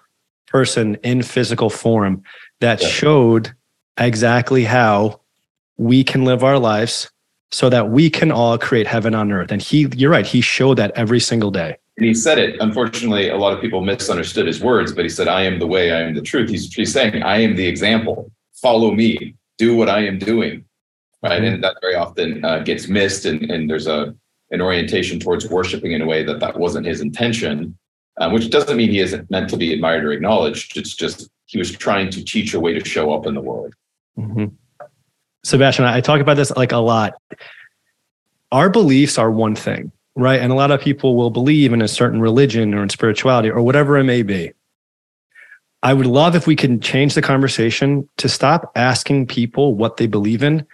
person 0.47 0.95
in 1.03 1.21
physical 1.21 1.69
form 1.69 2.23
that 2.61 2.81
yeah. 2.81 2.87
showed 2.87 3.53
exactly 3.97 4.63
how 4.63 5.19
we 5.77 6.03
can 6.03 6.25
live 6.25 6.43
our 6.43 6.57
lives 6.57 7.11
so 7.51 7.69
that 7.69 7.89
we 7.89 8.09
can 8.09 8.31
all 8.31 8.57
create 8.57 8.87
heaven 8.87 9.15
on 9.15 9.31
earth. 9.31 9.51
And 9.51 9.61
he, 9.61 9.87
you're 9.95 10.11
right, 10.11 10.25
he 10.25 10.41
showed 10.41 10.77
that 10.77 10.91
every 10.95 11.19
single 11.19 11.51
day. 11.51 11.77
And 11.97 12.05
he 12.05 12.13
said 12.13 12.37
it. 12.39 12.57
Unfortunately, 12.59 13.29
a 13.29 13.37
lot 13.37 13.53
of 13.53 13.61
people 13.61 13.81
misunderstood 13.81 14.47
his 14.47 14.61
words, 14.61 14.91
but 14.91 15.05
he 15.05 15.09
said, 15.09 15.27
I 15.27 15.43
am 15.43 15.59
the 15.59 15.67
way, 15.67 15.91
I 15.91 16.01
am 16.01 16.13
the 16.13 16.21
truth. 16.21 16.49
He's, 16.49 16.73
he's 16.73 16.91
saying, 16.91 17.23
I 17.23 17.37
am 17.37 17.55
the 17.55 17.65
example. 17.65 18.31
Follow 18.55 18.91
me, 18.91 19.35
do 19.57 19.75
what 19.75 19.89
I 19.89 20.05
am 20.05 20.19
doing. 20.19 20.65
Right. 21.23 21.43
And 21.43 21.63
that 21.63 21.77
very 21.81 21.95
often 21.95 22.43
uh, 22.43 22.59
gets 22.59 22.87
missed. 22.87 23.25
And, 23.25 23.49
and 23.49 23.69
there's 23.69 23.87
a 23.87 24.15
an 24.51 24.61
orientation 24.61 25.19
towards 25.19 25.49
worshiping 25.49 25.93
in 25.93 26.01
a 26.01 26.05
way 26.05 26.23
that 26.23 26.39
that 26.39 26.59
wasn't 26.59 26.85
his 26.85 27.01
intention. 27.01 27.75
um, 28.17 28.33
which 28.33 28.49
doesn't 28.49 28.77
mean 28.77 28.89
he 28.89 28.99
isn't 28.99 29.29
meant 29.29 29.49
to 29.49 29.57
be 29.57 29.73
admired 29.73 30.05
or 30.05 30.11
acknowledged. 30.11 30.77
It's 30.77 30.95
just 30.95 31.29
he 31.45 31.57
was 31.57 31.71
trying 31.71 32.09
to 32.11 32.23
teach 32.23 32.53
a 32.53 32.59
way 32.59 32.73
to 32.73 32.83
show 32.85 33.13
up 33.13 33.25
in 33.25 33.33
the 33.33 33.41
world. 33.41 33.73
Mm-hmm. 34.17 34.45
Sabastian, 35.45 35.85
I 35.85 36.01
talk 36.01 36.21
about 36.21 36.37
this 36.37 36.49
like 36.57 36.71
a 36.71 36.77
lot. 36.77 37.21
Our 38.51 38.67
beliefs 38.67 39.19
are 39.19 39.29
one 39.29 39.55
thing, 39.55 39.91
right? 40.15 40.41
And 40.41 40.51
a 40.51 40.55
lot 40.55 40.71
of 40.71 40.81
people 40.81 41.15
will 41.15 41.29
believe 41.29 41.71
in 41.71 41.83
a 41.83 41.87
certain 41.87 42.19
religion 42.19 42.73
or 42.73 42.81
in 42.81 42.89
spirituality 42.89 43.51
or 43.51 43.61
whatever 43.61 43.95
it 43.99 44.05
may 44.05 44.23
be. 44.23 44.53
I 45.83 45.93
would 45.93 46.07
love 46.07 46.35
if 46.35 46.47
we 46.47 46.55
can 46.55 46.79
change 46.79 47.13
the 47.13 47.21
conversation 47.21 48.09
to 48.17 48.27
stop 48.27 48.71
asking 48.75 49.27
people 49.27 49.75
what 49.75 49.97
they 49.97 50.07
believe 50.07 50.41
in, 50.41 50.65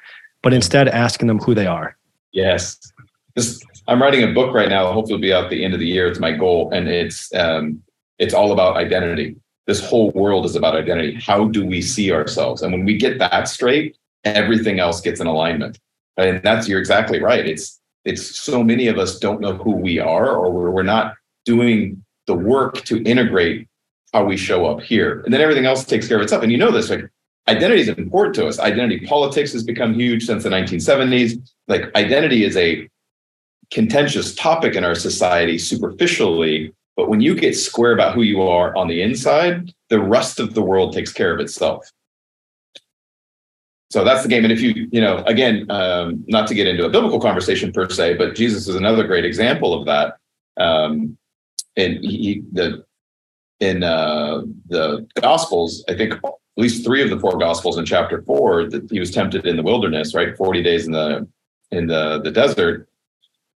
but 0.41 0.53
instead 0.53 0.87
asking 0.87 1.27
them 1.27 1.39
who 1.39 1.53
they 1.53 1.67
are. 1.67 1.97
Yes. 2.31 2.79
This, 3.35 3.61
I'm 3.89 4.01
writing 4.01 4.23
a 4.23 4.31
book 4.31 4.53
right 4.53 4.69
now. 4.69 4.93
Hopefully, 4.93 5.15
it'll 5.15 5.21
be 5.21 5.33
out 5.33 5.49
the 5.49 5.65
end 5.65 5.73
of 5.73 5.81
the 5.81 5.87
year. 5.87 6.07
It's 6.07 6.19
my 6.19 6.31
goal, 6.31 6.71
and 6.71 6.87
it's 6.87 7.33
um, 7.33 7.83
it's 8.19 8.33
all 8.33 8.53
about 8.53 8.77
identity. 8.77 9.35
This 9.67 9.85
whole 9.85 10.11
world 10.11 10.45
is 10.45 10.55
about 10.55 10.77
identity. 10.77 11.15
How 11.15 11.49
do 11.49 11.65
we 11.65 11.81
see 11.81 12.13
ourselves? 12.13 12.61
And 12.61 12.71
when 12.71 12.85
we 12.85 12.97
get 12.97 13.19
that 13.19 13.49
straight, 13.49 13.97
everything 14.23 14.79
else 14.79 15.01
gets 15.01 15.19
in 15.19 15.27
alignment. 15.27 15.79
And 16.17 16.41
that's 16.43 16.67
you're 16.67 16.79
exactly 16.79 17.21
right. 17.21 17.45
It's 17.45 17.79
it's 18.03 18.39
so 18.39 18.63
many 18.63 18.87
of 18.87 18.97
us 18.97 19.19
don't 19.19 19.41
know 19.41 19.55
who 19.55 19.71
we 19.71 19.99
are, 19.99 20.35
or 20.35 20.51
we're, 20.51 20.71
we're 20.71 20.83
not 20.83 21.15
doing 21.45 22.03
the 22.25 22.33
work 22.33 22.83
to 22.85 23.03
integrate 23.03 23.67
how 24.13 24.25
we 24.25 24.37
show 24.37 24.65
up 24.65 24.81
here, 24.81 25.21
and 25.21 25.33
then 25.33 25.41
everything 25.41 25.65
else 25.65 25.83
takes 25.85 26.07
care 26.07 26.17
of 26.17 26.23
itself. 26.23 26.43
And 26.43 26.51
you 26.51 26.57
know 26.57 26.71
this, 26.71 26.89
like 26.89 27.09
identity 27.47 27.81
is 27.81 27.89
important 27.89 28.35
to 28.35 28.47
us. 28.47 28.59
Identity 28.59 29.05
politics 29.05 29.53
has 29.53 29.63
become 29.63 29.93
huge 29.93 30.25
since 30.25 30.43
the 30.43 30.49
1970s. 30.49 31.37
Like 31.67 31.93
identity 31.95 32.43
is 32.43 32.57
a 32.57 32.89
contentious 33.71 34.35
topic 34.35 34.75
in 34.75 34.83
our 34.83 34.95
society 34.95 35.57
superficially, 35.57 36.73
but 36.97 37.07
when 37.07 37.21
you 37.21 37.35
get 37.35 37.55
square 37.55 37.93
about 37.93 38.13
who 38.13 38.21
you 38.21 38.41
are 38.41 38.75
on 38.75 38.87
the 38.87 39.01
inside, 39.01 39.73
the 39.89 40.01
rest 40.01 40.39
of 40.39 40.53
the 40.53 40.61
world 40.61 40.93
takes 40.93 41.13
care 41.13 41.33
of 41.33 41.39
itself. 41.39 41.89
So 43.91 44.05
that's 44.05 44.23
the 44.23 44.29
game. 44.29 44.45
And 44.45 44.53
if 44.53 44.61
you, 44.61 44.87
you 44.89 45.01
know, 45.01 45.17
again, 45.27 45.69
um, 45.69 46.23
not 46.27 46.47
to 46.47 46.53
get 46.53 46.65
into 46.65 46.85
a 46.85 46.89
biblical 46.89 47.19
conversation 47.19 47.73
per 47.73 47.89
se, 47.89 48.13
but 48.13 48.35
Jesus 48.35 48.69
is 48.69 48.75
another 48.75 49.05
great 49.05 49.25
example 49.25 49.73
of 49.73 49.85
that. 49.85 50.15
Um, 50.55 51.17
and 51.75 51.97
he, 51.97 52.41
the 52.53 52.85
in 53.59 53.83
uh, 53.83 54.43
the 54.69 55.05
Gospels, 55.21 55.83
I 55.89 55.95
think 55.95 56.13
at 56.13 56.33
least 56.55 56.85
three 56.85 57.03
of 57.03 57.09
the 57.09 57.19
four 57.19 57.37
Gospels 57.37 57.77
in 57.77 57.85
chapter 57.85 58.21
four, 58.21 58.69
that 58.69 58.89
he 58.89 58.99
was 59.01 59.11
tempted 59.11 59.45
in 59.45 59.57
the 59.57 59.63
wilderness, 59.63 60.15
right, 60.15 60.37
forty 60.37 60.63
days 60.63 60.85
in 60.85 60.93
the 60.93 61.27
in 61.71 61.87
the 61.87 62.21
the 62.23 62.31
desert, 62.31 62.87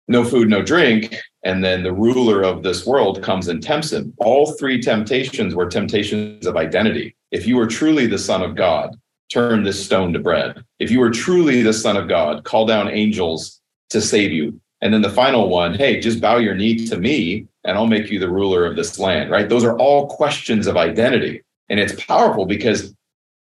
no 0.09 0.25
food, 0.25 0.49
no 0.49 0.61
drink. 0.61 1.15
And 1.43 1.63
then 1.63 1.83
the 1.83 1.93
ruler 1.93 2.41
of 2.41 2.61
this 2.61 2.85
world 2.85 3.23
comes 3.23 3.47
and 3.47 3.63
tempts 3.63 3.93
him. 3.93 4.13
All 4.17 4.51
three 4.53 4.81
temptations 4.81 5.55
were 5.55 5.69
temptations 5.69 6.45
of 6.45 6.57
identity. 6.57 7.15
If 7.31 7.47
you 7.47 7.55
were 7.55 7.67
truly 7.67 8.05
the 8.05 8.17
Son 8.17 8.41
of 8.41 8.55
God, 8.55 8.97
turn 9.31 9.63
this 9.63 9.83
stone 9.83 10.13
to 10.13 10.19
bread. 10.19 10.63
If 10.79 10.91
you 10.91 10.99
were 10.99 11.11
truly 11.11 11.61
the 11.61 11.73
Son 11.73 11.97
of 11.97 12.07
God, 12.07 12.43
call 12.43 12.65
down 12.65 12.89
angels 12.89 13.61
to 13.89 14.01
save 14.01 14.31
you. 14.31 14.59
And 14.81 14.93
then 14.93 15.01
the 15.01 15.09
final 15.09 15.49
one, 15.49 15.73
hey, 15.73 15.99
just 15.99 16.21
bow 16.21 16.37
your 16.37 16.55
knee 16.55 16.85
to 16.87 16.97
me 16.97 17.47
and 17.63 17.77
I'll 17.77 17.87
make 17.87 18.11
you 18.11 18.19
the 18.19 18.29
ruler 18.29 18.65
of 18.65 18.75
this 18.75 18.99
land, 18.99 19.31
right? 19.31 19.49
Those 19.49 19.63
are 19.63 19.77
all 19.79 20.07
questions 20.07 20.67
of 20.67 20.77
identity. 20.77 21.41
And 21.69 21.79
it's 21.79 22.05
powerful 22.05 22.45
because 22.45 22.93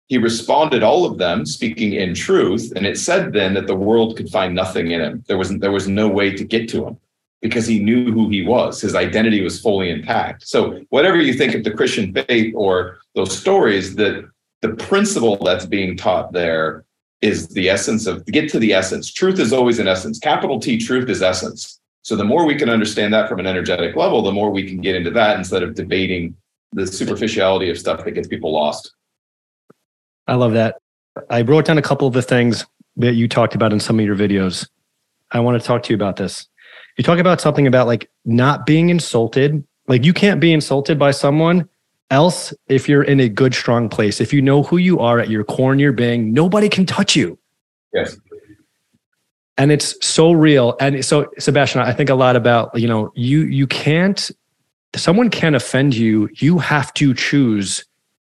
he 0.08 0.18
responded 0.18 0.82
all 0.82 1.04
of 1.04 1.18
them 1.18 1.44
speaking 1.46 1.92
in 1.92 2.14
truth 2.14 2.72
and 2.74 2.86
it 2.86 2.98
said 2.98 3.32
then 3.32 3.54
that 3.54 3.66
the 3.66 3.76
world 3.76 4.16
could 4.16 4.28
find 4.30 4.54
nothing 4.54 4.90
in 4.90 5.00
him 5.00 5.22
there 5.28 5.38
was 5.38 5.56
there 5.58 5.72
was 5.72 5.86
no 5.86 6.08
way 6.08 6.34
to 6.34 6.44
get 6.44 6.68
to 6.68 6.86
him 6.86 6.96
because 7.40 7.66
he 7.66 7.78
knew 7.78 8.10
who 8.10 8.28
he 8.28 8.42
was 8.42 8.80
his 8.80 8.94
identity 8.94 9.42
was 9.42 9.60
fully 9.60 9.90
intact 9.90 10.46
so 10.48 10.80
whatever 10.88 11.20
you 11.20 11.34
think 11.34 11.54
of 11.54 11.62
the 11.62 11.70
christian 11.70 12.12
faith 12.12 12.52
or 12.56 12.98
those 13.14 13.36
stories 13.36 13.94
that 13.96 14.28
the 14.62 14.70
principle 14.70 15.36
that's 15.36 15.66
being 15.66 15.96
taught 15.96 16.32
there 16.32 16.84
is 17.20 17.48
the 17.48 17.68
essence 17.68 18.06
of 18.06 18.24
get 18.26 18.48
to 18.50 18.58
the 18.58 18.72
essence 18.72 19.12
truth 19.12 19.38
is 19.38 19.52
always 19.52 19.78
an 19.78 19.88
essence 19.88 20.18
capital 20.18 20.60
t 20.60 20.78
truth 20.78 21.08
is 21.08 21.22
essence 21.22 21.80
so 22.02 22.16
the 22.16 22.24
more 22.24 22.46
we 22.46 22.54
can 22.54 22.68
understand 22.68 23.12
that 23.12 23.28
from 23.28 23.40
an 23.40 23.46
energetic 23.46 23.96
level 23.96 24.22
the 24.22 24.32
more 24.32 24.50
we 24.50 24.66
can 24.68 24.80
get 24.80 24.94
into 24.94 25.10
that 25.10 25.36
instead 25.36 25.62
of 25.62 25.74
debating 25.74 26.34
the 26.72 26.86
superficiality 26.86 27.70
of 27.70 27.78
stuff 27.78 28.04
that 28.04 28.12
gets 28.12 28.28
people 28.28 28.52
lost 28.52 28.92
I 30.28 30.34
love 30.34 30.52
that. 30.52 30.76
I 31.30 31.40
wrote 31.40 31.64
down 31.64 31.78
a 31.78 31.82
couple 31.82 32.06
of 32.06 32.12
the 32.12 32.22
things 32.22 32.64
that 32.96 33.14
you 33.14 33.26
talked 33.26 33.54
about 33.54 33.72
in 33.72 33.80
some 33.80 33.98
of 33.98 34.04
your 34.04 34.14
videos. 34.14 34.68
I 35.32 35.40
want 35.40 35.60
to 35.60 35.66
talk 35.66 35.82
to 35.84 35.90
you 35.90 35.96
about 35.96 36.16
this. 36.16 36.46
You 36.96 37.02
talk 37.02 37.18
about 37.18 37.40
something 37.40 37.66
about 37.66 37.86
like 37.86 38.10
not 38.24 38.66
being 38.66 38.90
insulted. 38.90 39.64
Like 39.88 40.04
you 40.04 40.12
can't 40.12 40.40
be 40.40 40.52
insulted 40.52 40.98
by 40.98 41.12
someone 41.12 41.68
else 42.10 42.54
if 42.68 42.88
you're 42.88 43.02
in 43.02 43.20
a 43.20 43.28
good, 43.28 43.54
strong 43.54 43.88
place. 43.88 44.20
If 44.20 44.32
you 44.32 44.42
know 44.42 44.62
who 44.62 44.76
you 44.76 45.00
are 45.00 45.18
at 45.18 45.28
your 45.28 45.44
core 45.44 45.72
and 45.72 45.80
your 45.80 45.92
being, 45.92 46.32
nobody 46.32 46.68
can 46.68 46.86
touch 46.86 47.14
you. 47.16 47.38
Yes. 47.92 48.18
And 49.56 49.72
it's 49.72 49.94
so 50.06 50.32
real. 50.32 50.76
And 50.80 51.04
so, 51.04 51.24
Sabastian, 51.38 51.82
I 51.82 51.92
think 51.92 52.10
a 52.10 52.14
lot 52.14 52.36
about, 52.36 52.78
you 52.78 52.86
know, 52.86 53.12
you 53.16 53.40
you 53.40 53.66
can't 53.66 54.30
someone 54.94 55.30
can't 55.30 55.56
offend 55.56 55.96
you. 55.96 56.28
You 56.36 56.58
have 56.58 56.94
to 56.94 57.14
choose 57.14 57.84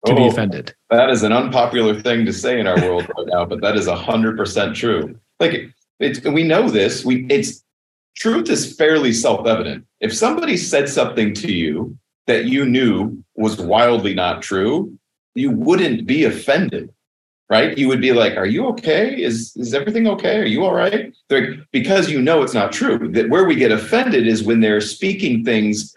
to 0.05 0.13
oh, 0.13 0.15
be 0.15 0.27
offended. 0.27 0.73
That 0.89 1.09
is 1.09 1.23
an 1.23 1.31
unpopular 1.31 1.99
thing 2.01 2.25
to 2.25 2.33
say 2.33 2.59
in 2.59 2.67
our 2.67 2.79
world 2.81 3.07
right 3.17 3.27
now, 3.27 3.45
but 3.45 3.61
that 3.61 3.75
is 3.75 3.87
hundred 3.87 4.37
percent 4.37 4.75
true. 4.75 5.19
Like 5.39 5.69
it's 5.99 6.23
we 6.23 6.43
know 6.43 6.69
this. 6.69 7.05
We 7.05 7.25
it's 7.29 7.63
truth 8.15 8.49
is 8.49 8.75
fairly 8.75 9.13
self-evident. 9.13 9.85
If 9.99 10.15
somebody 10.15 10.57
said 10.57 10.89
something 10.89 11.33
to 11.35 11.51
you 11.51 11.97
that 12.29 12.45
you 12.45 12.63
knew 12.63 13.21
was 13.35 13.57
wildly 13.57 14.13
not 14.13 14.41
true, 14.41 14.97
you 15.35 15.51
wouldn't 15.51 16.05
be 16.05 16.23
offended. 16.23 16.93
Right? 17.49 17.75
You 17.75 17.87
would 17.87 17.99
be 17.99 18.11
like, 18.11 18.37
Are 18.37 18.45
you 18.45 18.67
okay? 18.67 19.19
Is 19.19 19.55
is 19.55 19.73
everything 19.73 20.07
okay? 20.07 20.37
Are 20.37 20.45
you 20.45 20.63
all 20.63 20.75
right? 20.75 21.11
Like, 21.31 21.49
because 21.71 22.07
you 22.07 22.21
know 22.21 22.43
it's 22.43 22.53
not 22.53 22.71
true. 22.71 23.11
That 23.11 23.29
where 23.29 23.45
we 23.45 23.55
get 23.55 23.71
offended 23.71 24.27
is 24.27 24.43
when 24.43 24.59
they're 24.59 24.81
speaking 24.81 25.43
things 25.43 25.95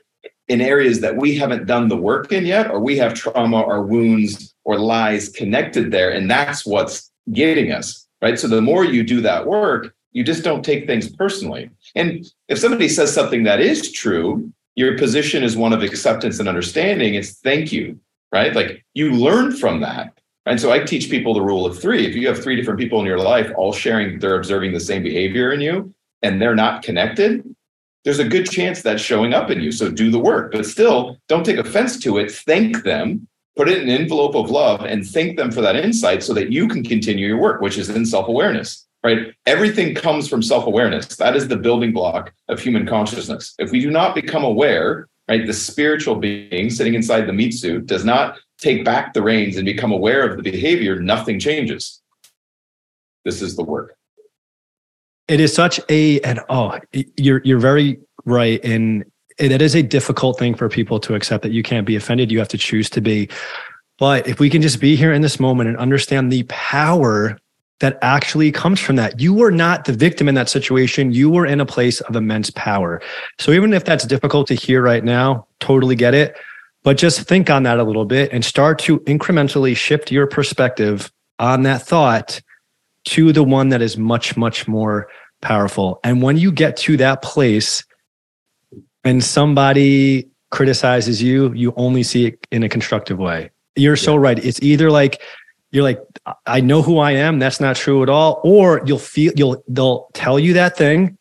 in 0.48 0.62
areas 0.62 1.00
that 1.00 1.16
we 1.16 1.36
haven't 1.36 1.66
done 1.66 1.88
the 1.88 1.96
work 1.96 2.32
in 2.32 2.46
yet, 2.46 2.70
or 2.70 2.80
we 2.80 2.96
have 2.96 3.12
trauma 3.12 3.60
or 3.60 3.82
wounds 3.82 4.54
or 4.64 4.78
lies 4.78 5.28
connected 5.28 5.90
there. 5.90 6.10
And 6.10 6.30
that's 6.30 6.64
what's 6.64 7.10
getting 7.32 7.70
us, 7.70 8.06
right? 8.22 8.38
So 8.38 8.48
the 8.48 8.62
more 8.62 8.84
you 8.84 9.02
do 9.02 9.20
that 9.20 9.46
work, 9.46 9.94
you 10.12 10.24
just 10.24 10.44
don't 10.44 10.64
take 10.64 10.86
things 10.86 11.10
personally. 11.14 11.70
And 11.94 12.26
if 12.48 12.58
somebody 12.58 12.88
says 12.88 13.12
something 13.12 13.44
that 13.44 13.60
is 13.60 13.92
true, 13.92 14.52
your 14.74 14.96
position 14.96 15.42
is 15.42 15.56
one 15.56 15.72
of 15.72 15.82
acceptance 15.82 16.38
and 16.38 16.48
understanding. 16.48 17.14
It's 17.14 17.38
thank 17.38 17.72
you, 17.72 17.98
right? 18.32 18.54
Like 18.54 18.84
you 18.94 19.12
learn 19.12 19.56
from 19.56 19.80
that. 19.80 20.18
And 20.46 20.60
so 20.60 20.72
I 20.72 20.80
teach 20.80 21.10
people 21.10 21.34
the 21.34 21.42
rule 21.42 21.66
of 21.66 21.78
three. 21.78 22.06
If 22.06 22.16
you 22.16 22.26
have 22.26 22.42
three 22.42 22.56
different 22.56 22.80
people 22.80 22.98
in 23.00 23.06
your 23.06 23.18
life 23.18 23.52
all 23.56 23.72
sharing, 23.72 24.18
they're 24.18 24.36
observing 24.36 24.72
the 24.72 24.80
same 24.80 25.02
behavior 25.02 25.52
in 25.52 25.60
you, 25.60 25.94
and 26.22 26.40
they're 26.40 26.54
not 26.54 26.82
connected, 26.82 27.44
there's 28.04 28.18
a 28.18 28.28
good 28.28 28.50
chance 28.50 28.82
that's 28.82 29.02
showing 29.02 29.32
up 29.32 29.50
in 29.50 29.60
you. 29.60 29.70
So 29.70 29.90
do 29.90 30.10
the 30.10 30.18
work, 30.18 30.52
but 30.52 30.66
still 30.66 31.18
don't 31.28 31.44
take 31.44 31.58
offense 31.58 31.98
to 32.00 32.18
it. 32.18 32.32
Thank 32.32 32.82
them, 32.82 33.28
put 33.56 33.68
it 33.68 33.82
in 33.82 33.88
an 33.88 34.00
envelope 34.00 34.34
of 34.34 34.50
love 34.50 34.80
and 34.80 35.06
thank 35.06 35.36
them 35.36 35.52
for 35.52 35.60
that 35.60 35.76
insight 35.76 36.22
so 36.22 36.34
that 36.34 36.50
you 36.50 36.66
can 36.66 36.82
continue 36.82 37.28
your 37.28 37.38
work, 37.38 37.60
which 37.60 37.78
is 37.78 37.88
in 37.88 38.04
self 38.04 38.26
awareness, 38.26 38.86
right? 39.04 39.34
Everything 39.46 39.94
comes 39.94 40.28
from 40.28 40.42
self 40.42 40.66
awareness. 40.66 41.16
That 41.16 41.36
is 41.36 41.48
the 41.48 41.56
building 41.56 41.92
block 41.92 42.32
of 42.48 42.60
human 42.60 42.86
consciousness. 42.86 43.54
If 43.58 43.70
we 43.70 43.80
do 43.80 43.90
not 43.90 44.14
become 44.14 44.44
aware, 44.44 45.08
right, 45.28 45.46
the 45.46 45.52
spiritual 45.52 46.16
being 46.16 46.70
sitting 46.70 46.94
inside 46.94 47.22
the 47.22 47.32
meat 47.32 47.52
suit 47.52 47.86
does 47.86 48.04
not 48.04 48.38
take 48.58 48.84
back 48.84 49.12
the 49.12 49.22
reins 49.22 49.56
and 49.56 49.64
become 49.66 49.92
aware 49.92 50.28
of 50.28 50.36
the 50.36 50.42
behavior, 50.42 51.00
nothing 51.00 51.38
changes. 51.40 52.00
This 53.24 53.42
is 53.42 53.56
the 53.56 53.64
work. 53.64 53.96
It 55.28 55.40
is 55.40 55.54
such 55.54 55.80
a 55.88 56.20
and 56.20 56.40
oh, 56.48 56.78
you're 57.16 57.40
you're 57.44 57.60
very 57.60 57.98
right 58.24 58.62
in 58.64 59.04
it 59.38 59.62
is 59.62 59.74
a 59.74 59.82
difficult 59.82 60.38
thing 60.38 60.54
for 60.54 60.68
people 60.68 61.00
to 61.00 61.14
accept 61.14 61.42
that 61.42 61.52
you 61.52 61.62
can't 61.62 61.86
be 61.86 61.96
offended. 61.96 62.30
You 62.30 62.38
have 62.38 62.48
to 62.48 62.58
choose 62.58 62.90
to 62.90 63.00
be. 63.00 63.28
But 63.98 64.26
if 64.28 64.40
we 64.40 64.50
can 64.50 64.62
just 64.62 64.80
be 64.80 64.94
here 64.94 65.12
in 65.12 65.22
this 65.22 65.40
moment 65.40 65.68
and 65.68 65.78
understand 65.78 66.30
the 66.30 66.42
power 66.44 67.38
that 67.82 67.98
actually 68.00 68.52
comes 68.52 68.78
from 68.78 68.94
that. 68.94 69.20
You 69.20 69.34
were 69.34 69.50
not 69.50 69.86
the 69.86 69.92
victim 69.92 70.28
in 70.28 70.36
that 70.36 70.48
situation. 70.48 71.12
You 71.12 71.28
were 71.28 71.44
in 71.44 71.60
a 71.60 71.66
place 71.66 72.00
of 72.02 72.14
immense 72.14 72.48
power. 72.50 73.02
So 73.40 73.50
even 73.50 73.74
if 73.74 73.84
that's 73.84 74.06
difficult 74.06 74.46
to 74.46 74.54
hear 74.54 74.80
right 74.80 75.02
now, 75.02 75.48
totally 75.58 75.96
get 75.96 76.14
it. 76.14 76.36
But 76.84 76.96
just 76.96 77.22
think 77.22 77.50
on 77.50 77.64
that 77.64 77.80
a 77.80 77.82
little 77.82 78.04
bit 78.04 78.32
and 78.32 78.44
start 78.44 78.78
to 78.80 79.00
incrementally 79.00 79.76
shift 79.76 80.12
your 80.12 80.28
perspective 80.28 81.10
on 81.40 81.64
that 81.64 81.82
thought 81.82 82.40
to 83.06 83.32
the 83.32 83.42
one 83.42 83.70
that 83.70 83.82
is 83.82 83.98
much, 83.98 84.36
much 84.36 84.68
more 84.68 85.08
powerful. 85.40 85.98
And 86.04 86.22
when 86.22 86.36
you 86.36 86.52
get 86.52 86.76
to 86.78 86.96
that 86.98 87.20
place 87.20 87.84
and 89.02 89.24
somebody 89.24 90.30
criticizes 90.52 91.20
you, 91.20 91.52
you 91.52 91.74
only 91.76 92.04
see 92.04 92.26
it 92.26 92.46
in 92.52 92.62
a 92.62 92.68
constructive 92.68 93.18
way. 93.18 93.50
You're 93.74 93.96
so 93.96 94.14
right. 94.14 94.38
It's 94.38 94.62
either 94.62 94.88
like, 94.88 95.20
you're 95.72 95.82
like, 95.82 96.00
I 96.46 96.60
know 96.60 96.82
who 96.82 96.98
I 96.98 97.12
am. 97.12 97.38
That's 97.38 97.60
not 97.60 97.76
true 97.76 98.02
at 98.02 98.08
all. 98.08 98.40
Or 98.44 98.82
you'll 98.84 98.98
feel, 98.98 99.32
you'll, 99.36 99.64
they'll 99.66 100.08
tell 100.14 100.38
you 100.38 100.52
that 100.54 100.76
thing 100.76 101.18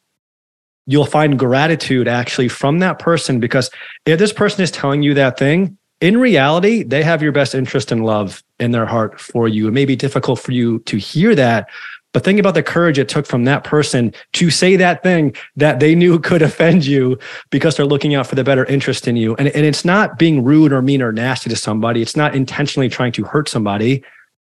you'll 0.87 1.05
find 1.05 1.37
gratitude 1.37 2.07
actually 2.07 2.47
from 2.47 2.79
that 2.79 2.99
person 2.99 3.39
because 3.39 3.69
if 4.05 4.19
this 4.19 4.33
person 4.33 4.61
is 4.61 4.71
telling 4.71 5.01
you 5.01 5.13
that 5.13 5.37
thing, 5.37 5.77
in 6.01 6.17
reality, 6.17 6.83
they 6.83 7.03
have 7.03 7.21
your 7.21 7.31
best 7.31 7.53
interest 7.53 7.91
and 7.91 8.03
love 8.03 8.43
in 8.59 8.71
their 8.71 8.87
heart 8.87 9.19
for 9.19 9.47
you. 9.47 9.67
It 9.67 9.71
may 9.71 9.85
be 9.85 9.95
difficult 9.95 10.39
for 10.39 10.51
you 10.51 10.79
to 10.79 10.97
hear 10.97 11.35
that, 11.35 11.69
but 12.11 12.23
think 12.23 12.39
about 12.39 12.55
the 12.55 12.63
courage 12.63 12.97
it 12.97 13.07
took 13.07 13.27
from 13.27 13.45
that 13.45 13.63
person 13.63 14.13
to 14.33 14.49
say 14.49 14.75
that 14.75 15.03
thing 15.03 15.35
that 15.55 15.79
they 15.79 15.93
knew 15.93 16.19
could 16.19 16.41
offend 16.41 16.85
you 16.85 17.19
because 17.51 17.77
they're 17.77 17.85
looking 17.85 18.15
out 18.15 18.25
for 18.25 18.35
the 18.35 18.43
better 18.43 18.65
interest 18.65 19.07
in 19.07 19.15
you. 19.15 19.35
And, 19.35 19.47
and 19.49 19.65
it's 19.65 19.85
not 19.85 20.17
being 20.17 20.43
rude 20.43 20.73
or 20.73 20.81
mean 20.81 21.03
or 21.03 21.11
nasty 21.11 21.49
to 21.51 21.55
somebody, 21.55 22.01
it's 22.01 22.17
not 22.17 22.35
intentionally 22.35 22.89
trying 22.89 23.11
to 23.13 23.23
hurt 23.23 23.47
somebody. 23.47 24.03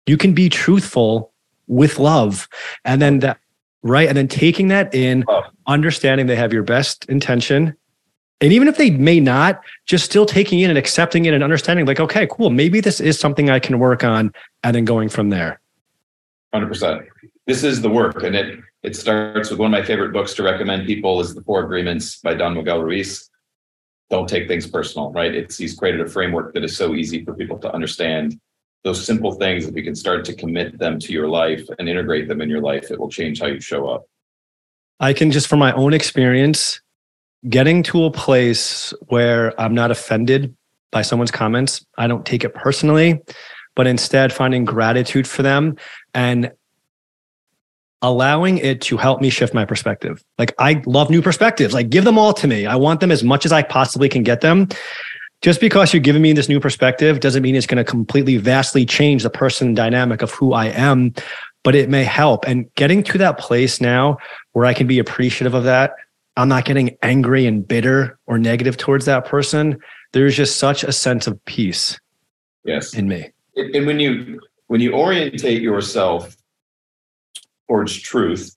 You 0.06 0.16
can 0.16 0.34
be 0.34 0.48
truthful 0.48 1.32
with 1.66 1.98
love. 1.98 2.48
And 2.84 3.00
then 3.00 3.20
that, 3.20 3.38
right? 3.82 4.08
And 4.08 4.16
then 4.16 4.28
taking 4.28 4.68
that 4.68 4.94
in, 4.94 5.24
understanding 5.66 6.26
they 6.26 6.36
have 6.36 6.52
your 6.52 6.62
best 6.62 7.04
intention. 7.06 7.76
And 8.40 8.52
even 8.52 8.66
if 8.66 8.76
they 8.76 8.90
may 8.90 9.20
not, 9.20 9.60
just 9.86 10.04
still 10.04 10.26
taking 10.26 10.60
in 10.60 10.68
and 10.68 10.78
accepting 10.78 11.24
it 11.26 11.34
and 11.34 11.44
understanding, 11.44 11.86
like, 11.86 12.00
okay, 12.00 12.26
cool, 12.26 12.50
maybe 12.50 12.80
this 12.80 13.00
is 13.00 13.18
something 13.18 13.50
I 13.50 13.60
can 13.60 13.78
work 13.78 14.02
on, 14.02 14.32
and 14.64 14.74
then 14.74 14.84
going 14.84 15.08
from 15.08 15.30
there. 15.30 15.60
100%. 16.52 17.06
This 17.46 17.62
is 17.62 17.82
the 17.82 17.88
work. 17.88 18.22
And 18.24 18.34
it, 18.34 18.58
it 18.82 18.96
starts 18.96 19.50
with 19.50 19.60
one 19.60 19.72
of 19.72 19.80
my 19.80 19.86
favorite 19.86 20.12
books 20.12 20.34
to 20.34 20.42
recommend 20.42 20.86
people 20.86 21.20
is 21.20 21.34
The 21.34 21.42
Four 21.42 21.62
Agreements 21.62 22.16
by 22.16 22.34
Don 22.34 22.54
Miguel 22.54 22.82
Ruiz. 22.82 23.30
Don't 24.10 24.28
take 24.28 24.48
things 24.48 24.66
personal, 24.66 25.12
right? 25.12 25.34
It's 25.34 25.56
he's 25.56 25.74
created 25.74 26.00
a 26.00 26.10
framework 26.10 26.52
that 26.54 26.64
is 26.64 26.76
so 26.76 26.94
easy 26.94 27.24
for 27.24 27.34
people 27.34 27.58
to 27.60 27.72
understand 27.72 28.38
those 28.84 29.04
simple 29.04 29.32
things 29.32 29.66
if 29.66 29.76
you 29.76 29.82
can 29.82 29.94
start 29.94 30.24
to 30.24 30.34
commit 30.34 30.78
them 30.78 30.98
to 30.98 31.12
your 31.12 31.28
life 31.28 31.64
and 31.78 31.88
integrate 31.88 32.28
them 32.28 32.40
in 32.40 32.48
your 32.48 32.60
life 32.60 32.90
it 32.90 32.98
will 32.98 33.10
change 33.10 33.40
how 33.40 33.46
you 33.46 33.60
show 33.60 33.88
up. 33.88 34.04
I 35.00 35.12
can 35.12 35.30
just 35.30 35.46
from 35.46 35.58
my 35.58 35.72
own 35.72 35.94
experience 35.94 36.80
getting 37.48 37.82
to 37.82 38.04
a 38.04 38.10
place 38.10 38.94
where 39.08 39.60
i'm 39.60 39.74
not 39.74 39.90
offended 39.90 40.54
by 40.92 41.02
someone's 41.02 41.32
comments 41.32 41.84
i 41.98 42.06
don't 42.06 42.24
take 42.24 42.44
it 42.44 42.54
personally 42.54 43.20
but 43.74 43.86
instead 43.86 44.32
finding 44.32 44.64
gratitude 44.64 45.26
for 45.26 45.42
them 45.42 45.76
and 46.14 46.52
allowing 48.02 48.58
it 48.58 48.80
to 48.80 48.96
help 48.96 49.20
me 49.20 49.30
shift 49.30 49.54
my 49.54 49.64
perspective. 49.64 50.22
Like 50.36 50.52
i 50.58 50.82
love 50.86 51.08
new 51.08 51.22
perspectives. 51.22 51.72
Like 51.72 51.88
give 51.88 52.04
them 52.04 52.18
all 52.18 52.32
to 52.34 52.46
me. 52.46 52.66
I 52.66 52.74
want 52.74 53.00
them 53.00 53.12
as 53.12 53.22
much 53.22 53.46
as 53.46 53.52
i 53.52 53.62
possibly 53.62 54.08
can 54.08 54.22
get 54.22 54.40
them 54.40 54.68
just 55.42 55.60
because 55.60 55.92
you're 55.92 56.00
giving 56.00 56.22
me 56.22 56.32
this 56.32 56.48
new 56.48 56.60
perspective 56.60 57.20
doesn't 57.20 57.42
mean 57.42 57.56
it's 57.56 57.66
going 57.66 57.84
to 57.84 57.90
completely 57.90 58.36
vastly 58.36 58.86
change 58.86 59.24
the 59.24 59.30
person 59.30 59.74
dynamic 59.74 60.22
of 60.22 60.30
who 60.30 60.52
I 60.52 60.66
am, 60.66 61.12
but 61.64 61.74
it 61.74 61.88
may 61.88 62.04
help. 62.04 62.46
And 62.46 62.72
getting 62.76 63.02
to 63.04 63.18
that 63.18 63.38
place 63.38 63.80
now 63.80 64.18
where 64.52 64.64
I 64.64 64.72
can 64.72 64.86
be 64.86 65.00
appreciative 65.00 65.54
of 65.54 65.64
that, 65.64 65.94
I'm 66.36 66.48
not 66.48 66.64
getting 66.64 66.96
angry 67.02 67.44
and 67.44 67.66
bitter 67.66 68.18
or 68.26 68.38
negative 68.38 68.76
towards 68.76 69.04
that 69.06 69.26
person. 69.26 69.78
There's 70.12 70.36
just 70.36 70.56
such 70.56 70.84
a 70.84 70.92
sense 70.92 71.26
of 71.26 71.44
peace. 71.44 71.98
Yes. 72.64 72.94
In 72.94 73.08
me. 73.08 73.30
And 73.56 73.86
when 73.86 73.98
you 73.98 74.40
when 74.68 74.80
you 74.80 74.94
orientate 74.94 75.60
yourself 75.60 76.36
towards 77.68 78.00
truth, 78.00 78.56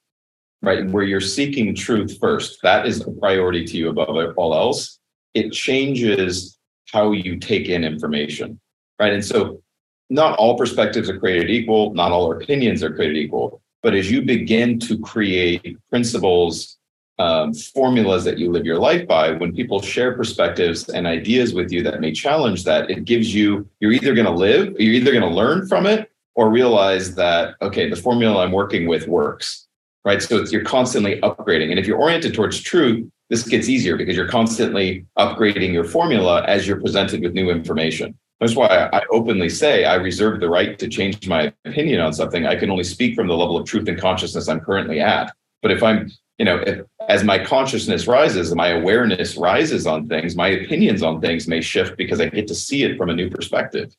right, 0.62 0.88
where 0.90 1.04
you're 1.04 1.20
seeking 1.20 1.76
truth 1.76 2.18
first, 2.22 2.60
that 2.62 2.86
is 2.86 3.02
a 3.02 3.12
priority 3.12 3.66
to 3.66 3.78
you 3.78 3.90
above 3.90 4.16
all 4.38 4.54
else. 4.54 5.00
It 5.34 5.52
changes 5.52 6.55
how 6.92 7.12
you 7.12 7.38
take 7.38 7.70
in 7.70 7.84
information, 7.84 8.60
right? 9.00 9.14
And 9.14 9.24
so 9.24 9.62
not 10.10 10.38
all 10.38 10.58
perspectives 10.58 11.10
are 11.10 11.20
created 11.20 11.50
equal, 11.50 11.94
not 11.94 12.12
all 12.12 12.32
opinions 12.32 12.84
are 12.84 12.94
created 12.94 13.18
equal. 13.18 13.62
But 13.82 13.96
as 13.96 14.10
you 14.10 14.22
begin 14.22 14.80
to 14.82 15.00
create 15.00 15.78
principles, 15.90 16.78
um, 17.18 17.54
formulas 17.54 18.24
that 18.26 18.38
you 18.38 18.52
live 18.52 18.66
your 18.66 18.80
life 18.80 19.08
by, 19.08 19.32
when 19.32 19.54
people 19.54 19.82
share 19.82 20.14
perspectives 20.16 20.90
and 20.90 21.08
ideas 21.08 21.54
with 21.54 21.72
you 21.72 21.82
that 21.84 22.02
may 22.02 22.12
challenge 22.12 22.64
that, 22.66 22.90
it 22.90 23.06
gives 23.06 23.34
you, 23.34 23.68
you're 23.80 23.94
either 23.94 24.14
going 24.14 24.26
to 24.26 24.32
live, 24.32 24.76
you're 24.80 24.94
either 24.94 25.12
going 25.12 25.24
to 25.24 25.36
learn 25.36 25.68
from 25.68 25.86
it 25.86 26.12
or 26.36 26.50
realize 26.50 27.16
that, 27.16 27.56
okay, 27.62 27.90
the 27.90 27.96
formula 27.96 28.44
I'm 28.44 28.52
working 28.52 28.88
with 28.88 29.08
works, 29.08 29.68
right? 30.04 30.22
So 30.22 30.44
you're 30.44 30.64
constantly 30.64 31.22
upgrading. 31.22 31.70
And 31.70 31.80
if 31.80 31.88
you're 31.88 31.98
oriented 31.98 32.34
towards 32.34 32.60
truth, 32.62 33.10
this 33.30 33.48
gets 33.48 33.70
easier 33.70 33.98
because 33.98 34.16
you're 34.16 34.28
constantly 34.28 35.06
upgrading 35.18 35.74
your 35.74 35.84
formula 35.84 36.44
as 36.44 36.68
you're 36.68 36.80
presented 36.80 37.22
with 37.22 37.34
new 37.34 37.50
information. 37.50 38.18
That's 38.40 38.56
why 38.56 38.90
I 38.92 39.02
openly 39.12 39.50
say 39.50 39.86
I 39.86 39.96
reserve 39.96 40.40
the 40.40 40.50
right 40.50 40.78
to 40.78 40.88
change 40.88 41.28
my 41.28 41.54
opinion 41.64 42.02
on 42.02 42.14
something. 42.14 42.46
I 42.46 42.56
can 42.56 42.70
only 42.70 42.84
speak 42.84 43.16
from 43.16 43.28
the 43.28 43.36
level 43.36 43.58
of 43.58 43.66
truth 43.66 43.88
and 43.88 44.00
consciousness 44.00 44.50
I'm 44.50 44.60
currently 44.60 45.00
at. 45.00 45.34
But 45.62 45.72
if 45.72 45.82
I'm, 45.82 46.12
you 46.38 46.46
know, 46.46 46.58
if, 46.58 46.86
as 47.08 47.24
my 47.24 47.44
consciousness 47.44 48.08
rises 48.08 48.52
and 48.52 48.58
my 48.58 48.70
awareness 48.70 49.38
rises 49.38 49.88
on 49.88 50.08
things, 50.08 50.36
my 50.36 50.50
opinions 50.50 51.02
on 51.02 51.22
things 51.22 51.48
may 51.48 51.62
shift 51.62 51.98
because 51.98 52.20
I 52.20 52.28
get 52.28 52.48
to 52.48 52.56
see 52.56 52.84
it 52.84 52.98
from 52.98 53.10
a 53.10 53.16
new 53.16 53.30
perspective. 53.30 53.96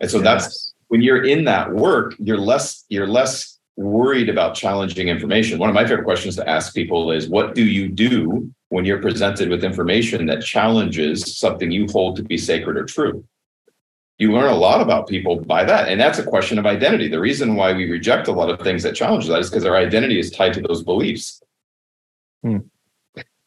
And 0.00 0.10
so 0.10 0.18
yes. 0.18 0.24
that's 0.24 0.74
when 0.88 1.00
you're 1.00 1.24
in 1.24 1.44
that 1.44 1.72
work, 1.72 2.14
you're 2.18 2.38
less, 2.38 2.84
you're 2.90 3.08
less 3.08 3.53
worried 3.76 4.28
about 4.28 4.54
challenging 4.54 5.08
information. 5.08 5.58
One 5.58 5.68
of 5.68 5.74
my 5.74 5.86
favorite 5.86 6.04
questions 6.04 6.36
to 6.36 6.48
ask 6.48 6.74
people 6.74 7.10
is 7.10 7.28
what 7.28 7.54
do 7.54 7.64
you 7.64 7.88
do 7.88 8.52
when 8.68 8.84
you're 8.84 9.02
presented 9.02 9.48
with 9.48 9.64
information 9.64 10.26
that 10.26 10.42
challenges 10.42 11.36
something 11.36 11.70
you 11.70 11.86
hold 11.90 12.16
to 12.16 12.22
be 12.22 12.38
sacred 12.38 12.76
or 12.76 12.84
true? 12.84 13.24
You 14.18 14.32
learn 14.32 14.50
a 14.50 14.56
lot 14.56 14.80
about 14.80 15.08
people 15.08 15.40
by 15.40 15.64
that. 15.64 15.88
And 15.88 16.00
that's 16.00 16.20
a 16.20 16.24
question 16.24 16.58
of 16.58 16.66
identity. 16.66 17.08
The 17.08 17.18
reason 17.18 17.56
why 17.56 17.72
we 17.72 17.90
reject 17.90 18.28
a 18.28 18.32
lot 18.32 18.48
of 18.48 18.60
things 18.60 18.84
that 18.84 18.94
challenge 18.94 19.26
that 19.26 19.40
is 19.40 19.50
because 19.50 19.64
our 19.64 19.76
identity 19.76 20.20
is 20.20 20.30
tied 20.30 20.54
to 20.54 20.60
those 20.60 20.84
beliefs. 20.84 21.42
Hmm. 22.42 22.58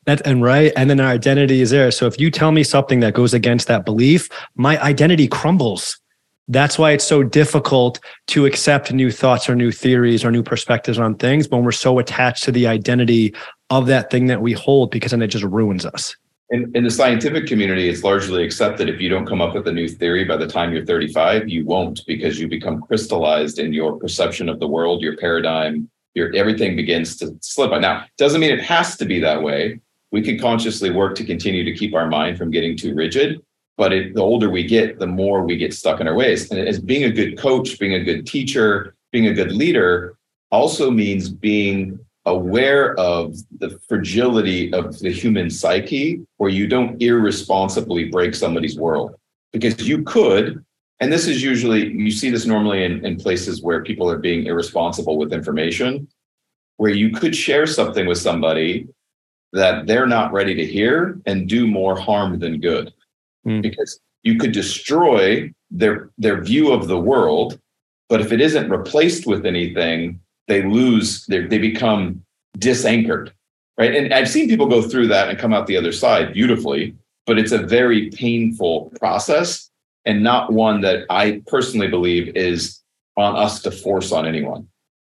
That, 0.05 0.25
and 0.25 0.43
right. 0.43 0.73
And 0.75 0.89
then 0.89 0.99
our 0.99 1.07
identity 1.07 1.61
is 1.61 1.69
there. 1.69 1.91
So 1.91 2.05
if 2.05 2.19
you 2.19 2.31
tell 2.31 2.51
me 2.51 2.63
something 2.63 2.99
that 2.99 3.13
goes 3.13 3.33
against 3.33 3.67
that 3.67 3.85
belief, 3.85 4.29
my 4.55 4.81
identity 4.81 5.27
crumbles 5.27 5.99
that's 6.47 6.79
why 6.79 6.91
it's 6.91 7.03
so 7.03 7.23
difficult 7.23 7.99
to 8.27 8.45
accept 8.45 8.91
new 8.93 9.11
thoughts 9.11 9.49
or 9.49 9.55
new 9.55 9.71
theories 9.71 10.23
or 10.23 10.31
new 10.31 10.43
perspectives 10.43 10.97
on 10.97 11.15
things 11.15 11.49
when 11.49 11.63
we're 11.63 11.71
so 11.71 11.99
attached 11.99 12.43
to 12.43 12.51
the 12.51 12.67
identity 12.67 13.33
of 13.69 13.87
that 13.87 14.09
thing 14.09 14.27
that 14.27 14.41
we 14.41 14.53
hold 14.53 14.91
because 14.91 15.11
then 15.11 15.21
it 15.21 15.27
just 15.27 15.43
ruins 15.43 15.85
us. 15.85 16.15
In, 16.49 16.71
in 16.73 16.85
the 16.85 16.91
scientific 16.91 17.45
community, 17.45 17.89
it's 17.89 18.03
largely 18.03 18.45
accepted 18.45 18.87
if 18.87 19.01
you 19.01 19.09
don't 19.09 19.25
come 19.25 19.41
up 19.41 19.53
with 19.53 19.67
a 19.67 19.71
new 19.71 19.89
theory 19.89 20.23
by 20.23 20.37
the 20.37 20.47
time 20.47 20.71
you're 20.71 20.85
35, 20.85 21.49
you 21.49 21.65
won't 21.65 21.99
because 22.07 22.39
you 22.39 22.47
become 22.47 22.81
crystallized 22.81 23.59
in 23.59 23.73
your 23.73 23.99
perception 23.99 24.47
of 24.47 24.61
the 24.61 24.67
world, 24.67 25.01
your 25.01 25.17
paradigm, 25.17 25.89
your 26.13 26.33
everything 26.33 26.77
begins 26.77 27.17
to 27.17 27.37
slip. 27.41 27.71
Now, 27.81 28.05
doesn't 28.17 28.39
mean 28.39 28.51
it 28.51 28.63
has 28.63 28.95
to 28.97 29.05
be 29.05 29.19
that 29.19 29.43
way. 29.43 29.81
We 30.11 30.21
can 30.21 30.39
consciously 30.39 30.89
work 30.89 31.15
to 31.15 31.25
continue 31.25 31.65
to 31.65 31.73
keep 31.73 31.93
our 31.93 32.07
mind 32.07 32.37
from 32.37 32.49
getting 32.49 32.77
too 32.77 32.95
rigid, 32.95 33.41
but 33.77 33.93
it, 33.93 34.15
the 34.15 34.21
older 34.21 34.49
we 34.49 34.65
get, 34.65 34.99
the 34.99 35.07
more 35.07 35.43
we 35.43 35.55
get 35.55 35.73
stuck 35.73 36.01
in 36.01 36.07
our 36.07 36.15
ways. 36.15 36.49
And 36.51 36.59
as 36.59 36.79
being 36.79 37.03
a 37.03 37.11
good 37.11 37.37
coach, 37.37 37.79
being 37.79 37.93
a 37.93 38.03
good 38.03 38.25
teacher, 38.25 38.95
being 39.11 39.27
a 39.27 39.33
good 39.33 39.51
leader 39.51 40.17
also 40.51 40.89
means 40.89 41.29
being 41.29 41.99
aware 42.25 42.99
of 42.99 43.37
the 43.59 43.79
fragility 43.87 44.73
of 44.73 44.99
the 44.99 45.11
human 45.11 45.49
psyche 45.49 46.21
where 46.37 46.49
you 46.49 46.67
don't 46.67 47.01
irresponsibly 47.01 48.05
break 48.05 48.35
somebody's 48.35 48.77
world 48.77 49.15
because 49.53 49.87
you 49.87 50.03
could 50.03 50.63
and 50.99 51.11
this 51.11 51.25
is 51.25 51.41
usually 51.41 51.87
you 51.93 52.11
see 52.11 52.29
this 52.29 52.45
normally 52.45 52.83
in, 52.83 53.05
in 53.05 53.15
places 53.15 53.61
where 53.61 53.81
people 53.81 54.09
are 54.09 54.17
being 54.17 54.45
irresponsible 54.45 55.17
with 55.17 55.31
information 55.31 56.05
where 56.75 56.91
you 56.91 57.11
could 57.11 57.33
share 57.33 57.65
something 57.65 58.05
with 58.05 58.17
somebody 58.17 58.87
that 59.53 59.87
they're 59.87 60.05
not 60.05 60.33
ready 60.33 60.53
to 60.53 60.65
hear 60.65 61.21
and 61.25 61.47
do 61.47 61.65
more 61.65 61.97
harm 61.97 62.39
than 62.39 62.59
good 62.59 62.93
mm. 63.45 63.61
because 63.61 63.99
you 64.23 64.37
could 64.37 64.51
destroy 64.51 65.51
their 65.71 66.09
their 66.17 66.41
view 66.41 66.71
of 66.71 66.87
the 66.87 66.99
world 66.99 67.59
but 68.09 68.21
if 68.21 68.31
it 68.31 68.39
isn't 68.39 68.69
replaced 68.69 69.27
with 69.27 69.45
anything 69.45 70.19
they 70.47 70.63
lose 70.63 71.25
they 71.27 71.57
become 71.57 72.23
disanchored 72.57 73.33
right? 73.77 73.95
And 73.95 74.13
i've 74.13 74.29
seen 74.29 74.47
people 74.47 74.67
go 74.67 74.81
through 74.81 75.07
that 75.07 75.29
and 75.29 75.37
come 75.37 75.53
out 75.53 75.67
the 75.67 75.77
other 75.77 75.91
side 75.91 76.33
beautifully 76.33 76.95
but 77.25 77.37
it's 77.37 77.51
a 77.51 77.57
very 77.57 78.09
painful 78.11 78.91
process 78.99 79.69
and 80.05 80.23
not 80.23 80.53
one 80.53 80.81
that 80.81 81.05
i 81.09 81.41
personally 81.47 81.87
believe 81.87 82.35
is 82.35 82.81
on 83.17 83.35
us 83.35 83.61
to 83.63 83.71
force 83.71 84.11
on 84.11 84.25
anyone 84.25 84.67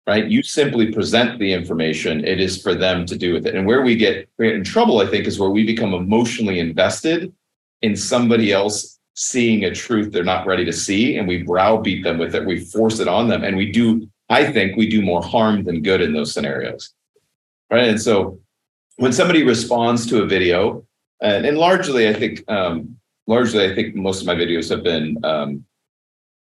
right? 0.07 0.27
You 0.27 0.43
simply 0.43 0.93
present 0.93 1.39
the 1.39 1.53
information 1.53 2.25
it 2.25 2.41
is 2.41 2.61
for 2.61 2.75
them 2.75 3.07
to 3.07 3.17
do 3.17 3.33
with 3.33 3.47
it. 3.47 3.55
And 3.55 3.65
where 3.65 3.83
we 3.83 3.95
get 3.95 4.29
in 4.41 4.65
trouble 4.65 5.01
i 5.01 5.07
think 5.07 5.27
is 5.27 5.39
where 5.39 5.51
we 5.51 5.65
become 5.65 5.95
emotionally 5.95 6.59
invested 6.59 7.33
in 7.83 7.97
somebody 7.97 8.53
else 8.53 8.99
seeing 9.15 9.65
a 9.65 9.75
truth 9.75 10.13
they're 10.13 10.25
not 10.25 10.47
ready 10.47 10.65
to 10.65 10.73
see 10.73 11.17
and 11.17 11.29
we 11.29 11.43
browbeat 11.43 12.05
them 12.05 12.19
with 12.19 12.35
it. 12.35 12.47
We 12.47 12.61
force 12.61 13.01
it 13.01 13.09
on 13.09 13.29
them 13.29 13.45
and 13.45 13.57
we 13.57 13.71
do 13.71 14.09
i 14.29 14.51
think 14.51 14.77
we 14.77 14.89
do 14.89 15.03
more 15.03 15.23
harm 15.23 15.65
than 15.65 15.83
good 15.83 16.01
in 16.01 16.13
those 16.13 16.33
scenarios. 16.33 16.93
Right? 17.71 17.89
And 17.89 18.01
so 18.01 18.39
when 18.97 19.13
somebody 19.13 19.43
responds 19.43 20.07
to 20.07 20.23
a 20.23 20.27
video 20.27 20.87
and, 21.21 21.45
and 21.45 21.59
largely 21.59 22.09
i 22.09 22.15
think 22.15 22.45
um, 22.51 22.97
largely 23.27 23.65
i 23.65 23.75
think 23.75 23.95
most 23.95 24.21
of 24.21 24.27
my 24.27 24.35
videos 24.35 24.71
have 24.71 24.83
been 24.83 25.19
um, 25.25 25.65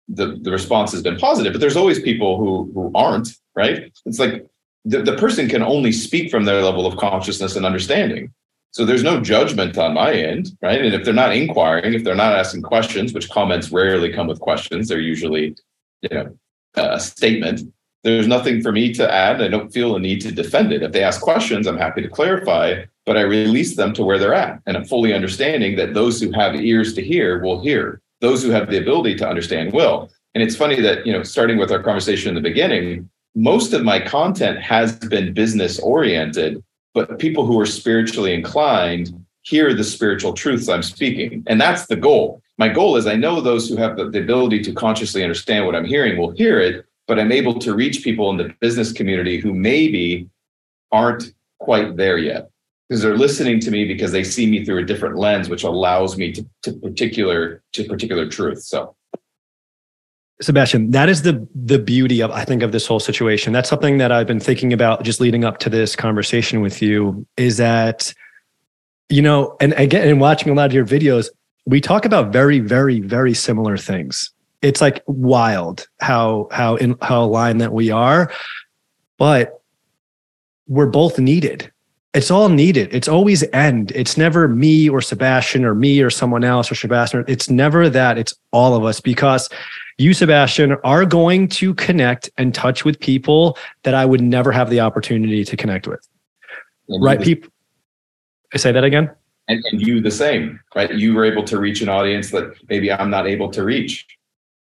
the, 0.09 0.39
the 0.43 0.51
response 0.51 0.91
has 0.93 1.03
been 1.03 1.17
positive 1.17 1.53
but 1.53 1.61
there's 1.61 1.77
always 1.77 2.01
people 2.01 2.39
who 2.39 2.71
who 2.75 2.91
aren't 2.95 3.29
right? 3.55 3.93
It's 4.07 4.19
like 4.19 4.47
the, 4.85 5.03
the 5.03 5.17
person 5.17 5.49
can 5.49 5.63
only 5.63 5.93
speak 5.93 6.31
from 6.31 6.45
their 6.45 6.63
level 6.63 6.87
of 6.87 6.97
consciousness 6.97 7.57
and 7.57 7.67
understanding. 7.67 8.33
So 8.73 8.85
there's 8.85 9.03
no 9.03 9.21
judgment 9.21 9.77
on 9.79 9.95
my 9.95 10.13
end, 10.13 10.57
right? 10.63 10.81
And 10.81 10.95
if 10.95 11.05
they're 11.05 11.13
not 11.13 11.35
inquiring, 11.35 11.95
if 11.95 12.05
they're 12.05 12.15
not 12.15 12.35
asking 12.35 12.63
questions, 12.63 13.13
which 13.13 13.29
comments 13.29 13.73
rarely 13.73 14.13
come 14.13 14.29
with 14.29 14.41
questions, 14.41 14.89
they're 14.89 15.01
usually, 15.01 15.57
you 16.03 16.09
know, 16.11 16.37
a 16.75 17.01
statement. 17.01 17.63
There's 18.05 18.29
nothing 18.29 18.63
for 18.63 18.71
me 18.71 18.95
to 18.95 19.13
add. 19.13 19.43
I 19.43 19.49
don't 19.49 19.73
feel 19.73 19.97
a 19.97 20.01
need 20.01 20.21
to 20.23 20.33
defend 20.33 20.73
it. 20.73 20.83
If 20.83 20.93
they 20.93 21.03
ask 21.03 21.21
questions, 21.21 21.67
I'm 21.67 21.77
happy 21.77 22.01
to 22.01 22.09
clarify, 22.09 22.85
but 23.07 23.17
I 23.17 23.23
release 23.23 23.77
them 23.77 23.93
to 23.95 24.05
where 24.05 24.19
they're 24.19 24.35
at. 24.35 24.61
And 24.67 24.77
I'm 24.77 24.85
fully 24.85 25.13
understanding 25.13 25.77
that 25.77 25.93
those 25.93 26.21
who 26.21 26.31
have 26.33 26.55
ears 26.55 26.95
to 26.95 27.03
hear 27.03 27.43
will 27.43 27.61
hear. 27.61 28.01
Those 28.21 28.43
who 28.43 28.51
have 28.51 28.71
the 28.71 28.79
ability 28.79 29.17
to 29.17 29.29
understand 29.29 29.73
will. 29.73 30.11
And 30.35 30.43
it's 30.43 30.57
funny 30.57 30.81
that, 30.81 31.05
you 31.05 31.13
know, 31.13 31.25
starting 31.25 31.59
with 31.59 31.73
our 31.73 31.83
conversation 31.83 32.29
in 32.29 32.35
the 32.37 32.49
beginning, 32.49 33.11
most 33.35 33.73
of 33.73 33.83
my 33.83 33.99
content 33.99 34.61
has 34.61 34.97
been 34.97 35.35
business 35.35 35.79
oriented 35.81 36.63
but 36.95 37.19
people 37.19 37.47
who 37.47 37.59
are 37.61 37.67
spiritually 37.67 38.35
inclined 38.35 39.13
hear 39.43 39.73
the 39.75 39.85
spiritual 39.85 40.33
truths 40.33 40.69
I'm 40.69 40.83
speaking. 40.83 41.43
And 41.47 41.61
that's 41.61 41.87
the 41.87 41.97
goal. 41.97 42.43
My 42.59 42.69
goal 42.69 42.97
is 42.97 43.07
I 43.07 43.17
know 43.17 43.41
those 43.41 43.69
who 43.69 43.77
have 43.77 43.97
the, 43.97 44.11
the, 44.11 44.21
ability 44.21 44.61
to 44.65 44.73
consciously 44.73 45.23
understand 45.23 45.65
what 45.65 45.75
I'm 45.75 45.85
hearing 45.85 46.19
will 46.19 46.31
hear 46.33 46.61
it, 46.61 46.85
but 47.07 47.19
I'm 47.19 47.33
able 47.33 47.59
to 47.61 47.75
reach 47.75 48.05
people 48.05 48.31
in 48.31 48.37
the 48.37 48.55
business 48.61 48.93
community 48.93 49.39
who 49.39 49.55
maybe 49.55 50.29
aren't 50.93 51.33
quite 51.59 51.97
there 51.97 52.19
yet 52.19 52.51
because 52.89 53.03
they're 53.03 53.17
listening 53.17 53.61
to 53.61 53.71
me 53.71 53.87
because 53.87 54.13
they 54.13 54.25
see 54.25 54.51
me 54.51 54.65
through 54.65 54.79
a 54.79 54.85
different 54.85 55.17
lens, 55.17 55.49
which 55.49 55.63
allows 55.63 56.19
me 56.19 56.33
to, 56.33 56.45
to 56.63 56.73
particular 56.73 57.63
to 57.73 57.85
particular 57.85 58.29
truth. 58.29 58.63
So 58.63 58.95
Sabastian, 60.43 60.93
that 60.93 61.09
is 61.09 61.23
the 61.23 61.47
the 61.55 61.79
beauty 61.79 62.23
of 62.23 62.31
I 62.31 62.45
think 62.45 62.63
of 62.63 62.73
this 62.73 62.87
whole 62.87 63.01
situation. 63.01 63.53
That's 63.53 63.69
something 63.69 63.99
that 63.99 64.11
I've 64.11 64.27
been 64.27 64.41
thinking 64.41 64.73
about 64.73 65.03
just 65.03 65.21
leading 65.21 65.45
up 65.45 65.59
to 65.59 65.71
this 65.71 65.95
conversation 65.95 66.63
with 66.63 66.81
you 66.81 67.27
is 67.37 67.59
that 67.59 68.13
you 69.09 69.21
know, 69.21 69.57
and 69.61 69.73
again 69.75 70.09
in 70.09 70.19
watching 70.19 70.51
a 70.51 70.55
lot 70.55 70.67
of 70.67 70.73
your 70.73 70.87
videos, 70.87 71.29
we 71.67 71.81
talk 71.81 72.05
about 72.05 72.33
very 72.33 72.59
very 72.59 73.01
very 73.01 73.35
similar 73.35 73.77
things. 73.77 74.31
It's 74.63 74.81
like 74.81 75.03
wild 75.07 75.87
how 76.01 76.49
how 76.53 76.77
in 76.77 76.97
how 77.03 77.25
aligned 77.25 77.61
that 77.61 77.73
we 77.73 77.91
are, 77.91 78.33
but 79.19 79.61
we're 80.69 80.87
both 80.87 81.19
needed. 81.19 81.71
It's 82.15 82.31
all 82.31 82.49
needed. 82.49 82.93
It's 82.93 83.09
always 83.09 83.45
end. 83.53 83.93
It's 83.93 84.17
never 84.17 84.49
me 84.49 84.89
or 84.89 85.01
Sabastian 85.01 85.65
or 85.65 85.75
me 85.75 86.01
or 86.01 86.11
someone 86.11 86.45
else 86.45 86.73
or 86.73 86.75
Sabastian. 86.75 87.25
It's 87.29 87.49
never 87.49 87.89
that. 87.89 88.19
It's 88.19 88.35
all 88.53 88.75
of 88.75 88.85
us 88.85 89.01
because 89.01 89.49
you, 90.01 90.13
Sabastian, 90.13 90.81
are 90.83 91.05
going 91.05 91.47
to 91.49 91.75
connect 91.75 92.31
and 92.39 92.55
touch 92.55 92.87
with 92.87 92.99
people 92.99 93.59
that 93.83 93.95
I 93.95 94.07
would 94.07 94.23
never 94.23 94.51
have 94.51 94.71
the 94.71 94.81
opportunity 94.81 95.45
to 95.45 95.57
connect 95.57 95.87
with. 95.87 96.01
And 96.89 97.05
right? 97.05 97.21
People. 97.21 97.51
I 98.55 98.57
say 98.57 98.73
that 98.73 98.83
again. 98.83 99.11
And, 99.49 99.63
and 99.71 99.81
you 99.81 100.01
the 100.01 100.11
same, 100.11 100.59
right? 100.75 100.93
You 100.95 101.15
were 101.15 101.25
able 101.25 101.45
to 101.45 101.59
reach 101.59 101.83
an 101.83 101.91
audience 101.91 102.31
that 102.31 102.55
maybe 102.69 102.91
I'm 102.91 103.11
not 103.11 103.27
able 103.27 103.51
to 103.51 103.63
reach. 103.63 104.07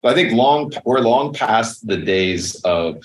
But 0.01 0.13
I 0.13 0.15
think 0.15 0.31
long 0.31 0.71
we're 0.85 0.99
long 0.99 1.33
past 1.33 1.85
the 1.85 1.97
days 1.97 2.55
of, 2.63 3.03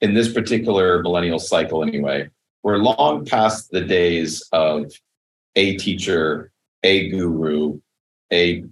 in 0.00 0.14
this 0.14 0.32
particular 0.32 1.02
millennial 1.02 1.38
cycle 1.38 1.82
anyway, 1.82 2.30
we're 2.62 2.78
long 2.78 3.26
past 3.26 3.70
the 3.70 3.82
days 3.82 4.48
of 4.52 4.92
a 5.56 5.76
teacher, 5.76 6.52
a 6.84 7.10
guru, 7.10 7.80
a 8.32 8.64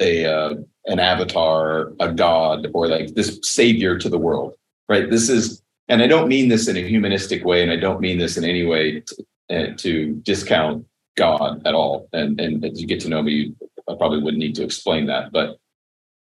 a 0.00 0.24
uh, 0.26 0.54
an 0.86 1.00
avatar, 1.00 1.92
a 2.00 2.12
god, 2.12 2.68
or 2.74 2.88
like 2.88 3.14
this 3.14 3.38
savior 3.42 3.98
to 3.98 4.08
the 4.08 4.18
world, 4.18 4.54
right? 4.88 5.10
This 5.10 5.28
is, 5.28 5.62
and 5.88 6.02
I 6.02 6.06
don't 6.06 6.28
mean 6.28 6.48
this 6.48 6.68
in 6.68 6.76
a 6.76 6.86
humanistic 6.86 7.44
way, 7.44 7.62
and 7.62 7.70
I 7.70 7.76
don't 7.76 8.00
mean 8.00 8.18
this 8.18 8.36
in 8.36 8.44
any 8.44 8.64
way 8.64 9.00
to, 9.00 9.26
uh, 9.50 9.74
to 9.78 10.14
discount 10.22 10.86
God 11.16 11.62
at 11.66 11.74
all. 11.74 12.08
And, 12.12 12.40
and 12.40 12.64
as 12.64 12.80
you 12.80 12.86
get 12.86 13.00
to 13.00 13.08
know 13.08 13.22
me, 13.22 13.54
I 13.88 13.94
probably 13.94 14.22
wouldn't 14.22 14.42
need 14.42 14.54
to 14.56 14.64
explain 14.64 15.06
that. 15.06 15.32
But 15.32 15.58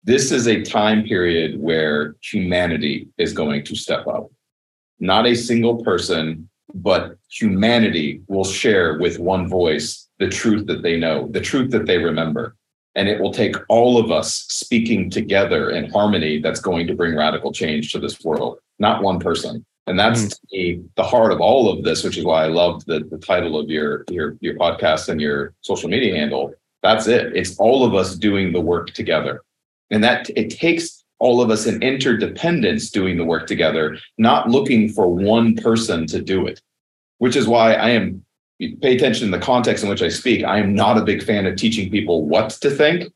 this 0.03 0.31
is 0.31 0.47
a 0.47 0.61
time 0.61 1.03
period 1.03 1.59
where 1.59 2.15
humanity 2.21 3.09
is 3.17 3.33
going 3.33 3.63
to 3.65 3.75
step 3.75 4.05
up. 4.07 4.29
Not 4.99 5.25
a 5.25 5.35
single 5.35 5.83
person, 5.83 6.49
but 6.73 7.17
humanity 7.29 8.21
will 8.27 8.43
share 8.43 8.99
with 8.99 9.19
one 9.19 9.47
voice 9.47 10.07
the 10.19 10.29
truth 10.29 10.67
that 10.67 10.83
they 10.83 10.97
know, 10.97 11.27
the 11.31 11.41
truth 11.41 11.71
that 11.71 11.85
they 11.85 11.97
remember 11.97 12.55
and 12.95 13.09
it 13.09 13.19
will 13.19 13.33
take 13.33 13.55
all 13.67 13.97
of 13.97 14.11
us 14.11 14.45
speaking 14.47 15.09
together 15.09 15.69
in 15.71 15.89
harmony 15.91 16.39
that's 16.39 16.61
going 16.61 16.87
to 16.87 16.95
bring 16.95 17.15
radical 17.15 17.51
change 17.51 17.91
to 17.91 17.99
this 17.99 18.23
world, 18.23 18.59
not 18.79 19.03
one 19.03 19.19
person. 19.19 19.65
And 19.87 19.99
that's 19.99 20.23
mm. 20.23 20.39
me, 20.51 20.83
the 20.95 21.03
heart 21.03 21.31
of 21.31 21.41
all 21.41 21.71
of 21.71 21.83
this, 21.83 22.03
which 22.03 22.17
is 22.17 22.25
why 22.25 22.43
I 22.43 22.47
love 22.47 22.83
the, 22.85 23.01
the 23.11 23.17
title 23.17 23.59
of 23.59 23.69
your, 23.69 24.05
your, 24.09 24.37
your 24.39 24.55
podcast 24.55 25.09
and 25.09 25.21
your 25.21 25.53
social 25.61 25.89
media 25.89 26.15
handle. 26.15 26.53
That's 26.81 27.07
it. 27.07 27.35
It's 27.35 27.57
all 27.57 27.85
of 27.85 27.93
us 27.93 28.15
doing 28.15 28.51
the 28.51 28.61
work 28.61 28.91
together. 28.91 29.41
And 29.91 30.03
that 30.03 30.29
it 30.35 30.49
takes 30.49 31.03
all 31.19 31.41
of 31.41 31.49
us 31.49 31.65
in 31.65 31.81
interdependence 31.83 32.89
doing 32.89 33.17
the 33.17 33.25
work 33.25 33.47
together, 33.47 33.97
not 34.17 34.49
looking 34.49 34.89
for 34.89 35.07
one 35.07 35.55
person 35.55 36.07
to 36.07 36.21
do 36.21 36.47
it, 36.47 36.61
which 37.19 37.35
is 37.35 37.47
why 37.47 37.73
I 37.73 37.89
am 37.91 38.24
pay 38.59 38.95
attention 38.95 39.29
to 39.29 39.37
the 39.37 39.43
context 39.43 39.83
in 39.83 39.89
which 39.89 40.01
I 40.01 40.09
speak. 40.09 40.43
I 40.43 40.59
am 40.59 40.73
not 40.73 40.97
a 40.97 41.03
big 41.03 41.23
fan 41.23 41.45
of 41.45 41.55
teaching 41.55 41.89
people 41.89 42.25
what 42.25 42.51
to 42.61 42.69
think. 42.69 43.11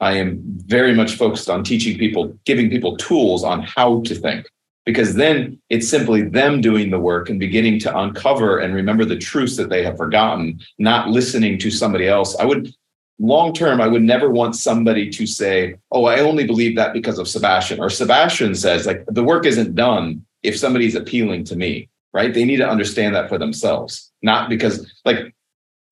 I 0.00 0.12
am 0.12 0.40
very 0.44 0.94
much 0.94 1.16
focused 1.16 1.50
on 1.50 1.64
teaching 1.64 1.98
people, 1.98 2.38
giving 2.44 2.70
people 2.70 2.96
tools 2.96 3.42
on 3.42 3.62
how 3.62 4.02
to 4.02 4.14
think, 4.14 4.46
because 4.86 5.14
then 5.16 5.60
it's 5.70 5.88
simply 5.88 6.22
them 6.22 6.60
doing 6.60 6.90
the 6.90 7.00
work 7.00 7.28
and 7.28 7.40
beginning 7.40 7.80
to 7.80 7.98
uncover 7.98 8.58
and 8.58 8.74
remember 8.74 9.04
the 9.04 9.18
truths 9.18 9.56
that 9.56 9.70
they 9.70 9.82
have 9.82 9.96
forgotten, 9.96 10.60
not 10.78 11.08
listening 11.08 11.58
to 11.58 11.70
somebody 11.70 12.06
else. 12.06 12.36
I 12.36 12.44
would, 12.44 12.72
long 13.18 13.52
term, 13.52 13.80
I 13.80 13.88
would 13.88 14.02
never 14.02 14.30
want 14.30 14.54
somebody 14.54 15.10
to 15.10 15.26
say, 15.26 15.74
Oh, 15.90 16.04
I 16.04 16.20
only 16.20 16.46
believe 16.46 16.76
that 16.76 16.92
because 16.92 17.18
of 17.18 17.26
Sabastian, 17.26 17.80
or 17.80 17.88
Sabastian 17.88 18.56
says, 18.56 18.86
like, 18.86 19.04
the 19.08 19.24
work 19.24 19.46
isn't 19.46 19.74
done 19.74 20.24
if 20.44 20.56
somebody's 20.56 20.94
appealing 20.94 21.42
to 21.44 21.56
me 21.56 21.88
right? 22.12 22.32
They 22.32 22.44
need 22.44 22.58
to 22.58 22.68
understand 22.68 23.14
that 23.14 23.28
for 23.28 23.38
themselves, 23.38 24.10
not 24.22 24.48
because, 24.48 24.90
like, 25.04 25.34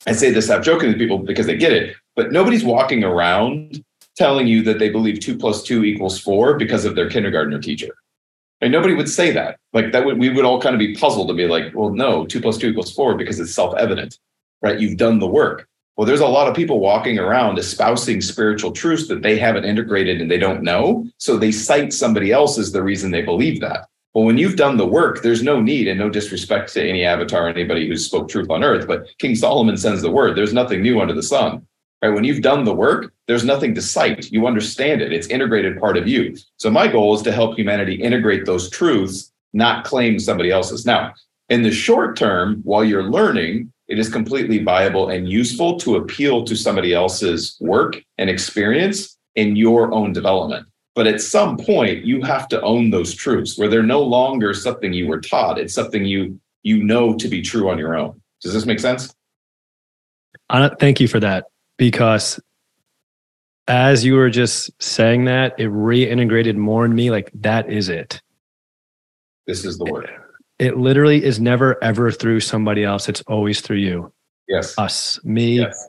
I 0.07 0.13
say 0.13 0.31
this 0.31 0.49
half 0.49 0.65
joking 0.65 0.93
to 0.93 0.99
people 0.99 1.19
because 1.19 1.47
they 1.47 1.57
get 1.57 1.73
it, 1.73 1.97
but 2.15 2.33
nobody's 2.33 2.65
walking 2.65 3.05
around 3.05 3.85
telling 4.17 4.47
you 4.47 4.63
that 4.63 4.79
they 4.79 4.89
believe 4.89 5.21
two 5.21 5.37
plus 5.37 5.63
two 5.63 5.85
equals 5.85 6.19
four 6.19 6.57
because 6.57 6.85
of 6.85 6.95
their 6.95 7.09
kindergartner 7.09 7.61
teacher. 7.61 7.95
And 8.61 8.73
nobody 8.73 8.95
would 8.95 9.09
say 9.09 9.31
that. 9.33 9.59
Like 9.73 9.93
that 9.93 10.05
would 10.05 10.19
we 10.19 10.31
would 10.31 10.45
all 10.45 10.61
kind 10.61 10.75
of 10.75 10.79
be 10.79 10.95
puzzled 10.95 11.29
to 11.29 11.35
be 11.35 11.47
like, 11.47 11.75
well, 11.75 11.91
no, 11.91 12.27
two 12.27 12.41
plus 12.41 12.57
two 12.57 12.71
equals 12.71 12.93
four 12.93 13.15
because 13.15 13.39
it's 13.39 13.55
self-evident, 13.55 14.19
right? 14.63 14.81
You've 14.81 14.97
done 14.97 15.19
the 15.19 15.27
work. 15.27 15.69
Well, 15.97 16.07
there's 16.07 16.21
a 16.21 16.27
lot 16.27 16.49
of 16.49 16.55
people 16.55 16.79
walking 16.79 17.19
around 17.19 17.59
espousing 17.59 18.21
spiritual 18.21 18.73
truths 18.73 19.09
that 19.09 19.23
they 19.23 19.39
haven't 19.39 19.65
integrated 19.65 20.21
and 20.21 20.31
they 20.31 20.39
don't 20.39 20.63
know. 20.63 21.07
So 21.19 21.37
they 21.37 21.53
cite 21.53 21.93
somebody 21.93 22.33
else 22.33 22.59
as 22.59 22.73
the 22.73 22.83
reason 22.83 23.11
they 23.11 23.23
believe 23.23 23.61
that. 23.61 23.89
Well, 24.17 24.25
when 24.25 24.39
you've 24.39 24.57
done 24.57 24.79
the 24.79 24.87
work, 24.87 25.21
there's 25.21 25.43
no 25.43 25.61
need 25.61 25.89
and 25.89 26.01
no 26.01 26.09
disrespect 26.09 26.73
to 26.73 26.83
any 26.83 27.05
avatar, 27.05 27.51
anybody 27.51 27.87
who 27.87 27.99
spoke 27.99 28.31
truth 28.31 28.49
on 28.49 28.65
earth, 28.65 28.89
but 28.89 29.11
King 29.19 29.35
Solomon 29.35 29.77
sends 29.77 30.01
the 30.01 30.11
word. 30.11 30.35
There's 30.35 30.55
nothing 30.55 30.81
new 30.81 31.03
under 31.03 31.13
the 31.13 31.23
sun. 31.23 31.67
Right? 32.01 32.09
When 32.09 32.25
you've 32.25 32.41
done 32.41 32.65
the 32.65 32.75
work, 32.75 33.13
there's 33.27 33.45
nothing 33.45 33.75
to 33.75 33.83
cite. 33.83 34.33
You 34.33 34.47
understand 34.47 35.03
it. 35.03 35.13
It's 35.13 35.27
integrated 35.27 35.79
part 35.79 35.99
of 35.99 36.09
you. 36.09 36.35
So 36.57 36.71
my 36.71 36.89
goal 36.89 37.15
is 37.15 37.21
to 37.25 37.33
help 37.33 37.59
humanity 37.59 37.97
integrate 37.97 38.47
those 38.47 38.71
truths, 38.71 39.31
not 39.53 39.85
claim 39.85 40.19
somebody 40.19 40.51
else's. 40.51 40.87
Now, 40.87 41.13
in 41.51 41.61
the 41.61 41.71
short 41.71 42.17
term, 42.17 42.63
while 42.65 42.85
you're 42.87 43.11
learning, 43.11 43.71
it 43.87 43.99
is 43.99 44.09
completely 44.09 44.65
viable 44.65 45.11
and 45.11 45.29
useful 45.29 45.79
to 45.81 45.97
appeal 45.97 46.43
to 46.47 46.57
somebody 46.57 46.95
else's 46.95 47.59
work 47.61 48.03
and 48.17 48.31
experience 48.31 49.19
in 49.35 49.57
your 49.57 49.93
own 49.93 50.15
development. 50.15 50.67
But 50.97 51.07
at 51.07 51.21
some 51.21 51.59
point, 51.59 52.07
you 52.07 52.23
have 52.23 52.49
to 52.49 52.61
own 52.63 52.89
those 52.89 53.15
truths 53.15 53.59
where 53.59 53.69
they're 53.69 53.83
no 53.83 54.03
longer 54.03 54.55
something 54.55 54.95
you 54.95 55.07
were 55.07 55.21
taught. 55.21 55.59
It's 55.59 55.75
something 55.75 56.07
you 56.07 56.41
you 56.63 56.83
know 56.83 57.15
to 57.15 57.29
be 57.29 57.43
true 57.43 57.69
on 57.71 57.79
your 57.79 57.97
own. 57.97 58.21
Does 58.41 58.55
this 58.55 58.65
make 58.65 58.81
sense? 58.81 59.15
Uh, 60.49 60.71
thank 60.81 60.99
you 60.99 61.07
for 61.07 61.21
that 61.21 61.47
because 61.77 62.41
as 63.69 64.07
you 64.07 64.15
were 64.15 64.31
just 64.31 64.71
saying 64.83 65.27
that, 65.27 65.55
it 65.61 65.69
reintegrated 65.69 66.57
more 66.57 66.87
in 66.87 66.95
me. 66.95 67.11
Like 67.11 67.31
that 67.35 67.71
is 67.71 67.91
it. 67.91 68.23
This 69.47 69.67
is 69.67 69.77
the 69.77 69.85
word. 69.85 70.09
It, 70.59 70.69
it 70.69 70.77
literally 70.79 71.23
is 71.23 71.39
never 71.39 71.83
ever 71.85 72.11
through 72.11 72.41
somebody 72.41 72.85
else. 72.85 73.07
It's 73.07 73.21
always 73.23 73.61
through 73.61 73.79
you. 73.79 74.13
Yes. 74.49 74.79
Us, 74.79 75.23
me, 75.25 75.59
yes. 75.59 75.89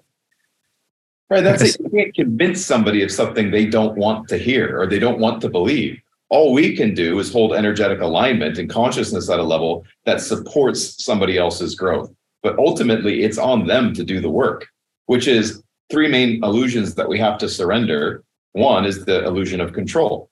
Right. 1.30 1.44
That's 1.44 1.62
it. 1.62 1.78
You 1.82 1.90
can't 1.90 2.16
convince 2.16 2.66
somebody 2.66 3.04
of 3.04 3.12
something 3.12 3.52
they 3.52 3.66
don't 3.66 3.98
want 3.98 4.30
to 4.30 4.38
hear 4.38 4.80
or 4.80 4.88
they 4.88 5.00
don't 5.00 5.20
want 5.20 5.42
to 5.42 5.50
believe. 5.50 6.00
All 6.30 6.54
we 6.54 6.76
can 6.76 6.94
do 6.94 7.20
is 7.20 7.32
hold 7.32 7.54
energetic 7.54 8.00
alignment 8.02 8.58
and 8.58 8.70
consciousness 8.70 9.30
at 9.30 9.40
a 9.40 9.44
level 9.44 9.86
that 10.06 10.22
supports 10.22 11.04
somebody 11.04 11.38
else's 11.38 11.76
growth. 11.76 12.14
But 12.44 12.58
ultimately, 12.60 13.24
it's 13.24 13.38
on 13.38 13.68
them 13.68 13.94
to 13.94 14.04
do 14.04 14.22
the 14.22 14.30
work, 14.30 14.68
which 15.08 15.28
is 15.28 15.62
three 15.90 16.08
main 16.08 16.44
illusions 16.44 16.96
that 16.96 17.10
we 17.10 17.20
have 17.20 17.38
to 17.40 17.50
surrender. 17.50 18.24
One 18.54 18.86
is 18.86 19.06
the 19.06 19.26
illusion 19.26 19.60
of 19.62 19.74
control. 19.74 20.30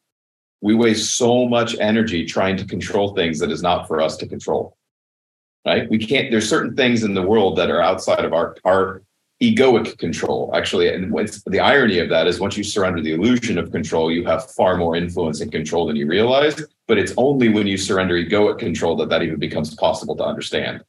We 0.61 0.75
waste 0.75 1.15
so 1.15 1.47
much 1.47 1.75
energy 1.79 2.25
trying 2.25 2.57
to 2.57 2.65
control 2.65 3.13
things 3.13 3.39
that 3.39 3.51
is 3.51 3.61
not 3.61 3.87
for 3.87 4.01
us 4.01 4.17
to 4.17 4.27
control. 4.27 4.77
right? 5.65 5.89
We 5.89 5.97
can't, 5.97 6.31
there's 6.31 6.47
certain 6.49 6.75
things 6.75 7.03
in 7.03 7.13
the 7.13 7.21
world 7.21 7.57
that 7.57 7.69
are 7.69 7.81
outside 7.81 8.23
of 8.23 8.33
our, 8.33 8.55
our 8.63 9.01
egoic 9.41 9.97
control, 9.97 10.51
actually. 10.53 10.89
And 10.89 11.11
what's 11.11 11.43
the 11.43 11.59
irony 11.59 11.99
of 11.99 12.09
that 12.09 12.27
is 12.27 12.39
once 12.39 12.57
you 12.57 12.63
surrender 12.63 13.01
the 13.01 13.13
illusion 13.13 13.57
of 13.57 13.71
control, 13.71 14.11
you 14.11 14.25
have 14.25 14.49
far 14.51 14.77
more 14.77 14.95
influence 14.95 15.41
and 15.41 15.51
control 15.51 15.85
than 15.87 15.95
you 15.95 16.07
realize. 16.07 16.61
But 16.87 16.97
it's 16.97 17.13
only 17.17 17.49
when 17.49 17.67
you 17.67 17.77
surrender 17.77 18.15
egoic 18.15 18.59
control 18.59 18.95
that 18.97 19.09
that 19.09 19.23
even 19.23 19.39
becomes 19.39 19.75
possible 19.75 20.15
to 20.17 20.23
understand. 20.23 20.83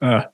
Uh, 0.00 0.24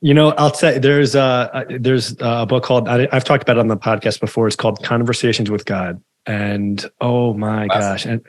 you 0.00 0.14
know, 0.14 0.30
I'll 0.32 0.54
say 0.54 0.78
there's 0.78 1.14
a 1.14 1.66
there's 1.68 2.16
a 2.20 2.46
book 2.46 2.64
called 2.64 2.88
I, 2.88 3.08
have 3.12 3.24
talked 3.24 3.42
about 3.42 3.56
it 3.56 3.60
on 3.60 3.68
the 3.68 3.76
podcast 3.76 4.20
before. 4.20 4.46
It's 4.46 4.56
called 4.56 4.82
Conversations 4.82 5.50
with 5.50 5.66
God, 5.66 6.02
and 6.26 6.84
oh 7.00 7.34
my 7.34 7.66
gosh, 7.66 8.06
and 8.06 8.24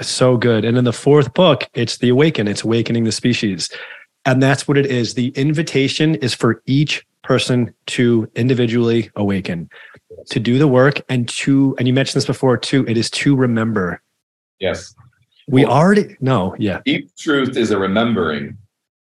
so 0.00 0.36
good. 0.36 0.64
And 0.64 0.76
in 0.76 0.84
the 0.84 0.92
fourth 0.92 1.32
book, 1.32 1.68
it's 1.74 1.98
the 1.98 2.08
Awaken. 2.08 2.48
It's 2.48 2.64
awakening 2.64 3.04
the 3.04 3.12
species, 3.12 3.70
and 4.24 4.42
that's 4.42 4.66
what 4.66 4.78
it 4.78 4.86
is. 4.86 5.14
The 5.14 5.28
invitation 5.30 6.14
is 6.16 6.34
for 6.34 6.62
each 6.66 7.06
person 7.22 7.72
to 7.86 8.30
individually 8.34 9.10
awaken, 9.16 9.70
to 10.30 10.40
do 10.40 10.58
the 10.58 10.68
work, 10.68 11.00
and 11.08 11.28
to 11.28 11.74
and 11.78 11.86
you 11.86 11.94
mentioned 11.94 12.20
this 12.20 12.26
before 12.26 12.56
too. 12.56 12.84
It 12.88 12.96
is 12.96 13.10
to 13.10 13.36
remember. 13.36 14.02
Yes, 14.58 14.94
we 15.48 15.64
well, 15.64 15.72
already 15.72 16.16
know. 16.20 16.54
Yeah, 16.58 16.80
deep 16.84 17.14
truth 17.16 17.56
is 17.56 17.70
a 17.70 17.78
remembering 17.78 18.58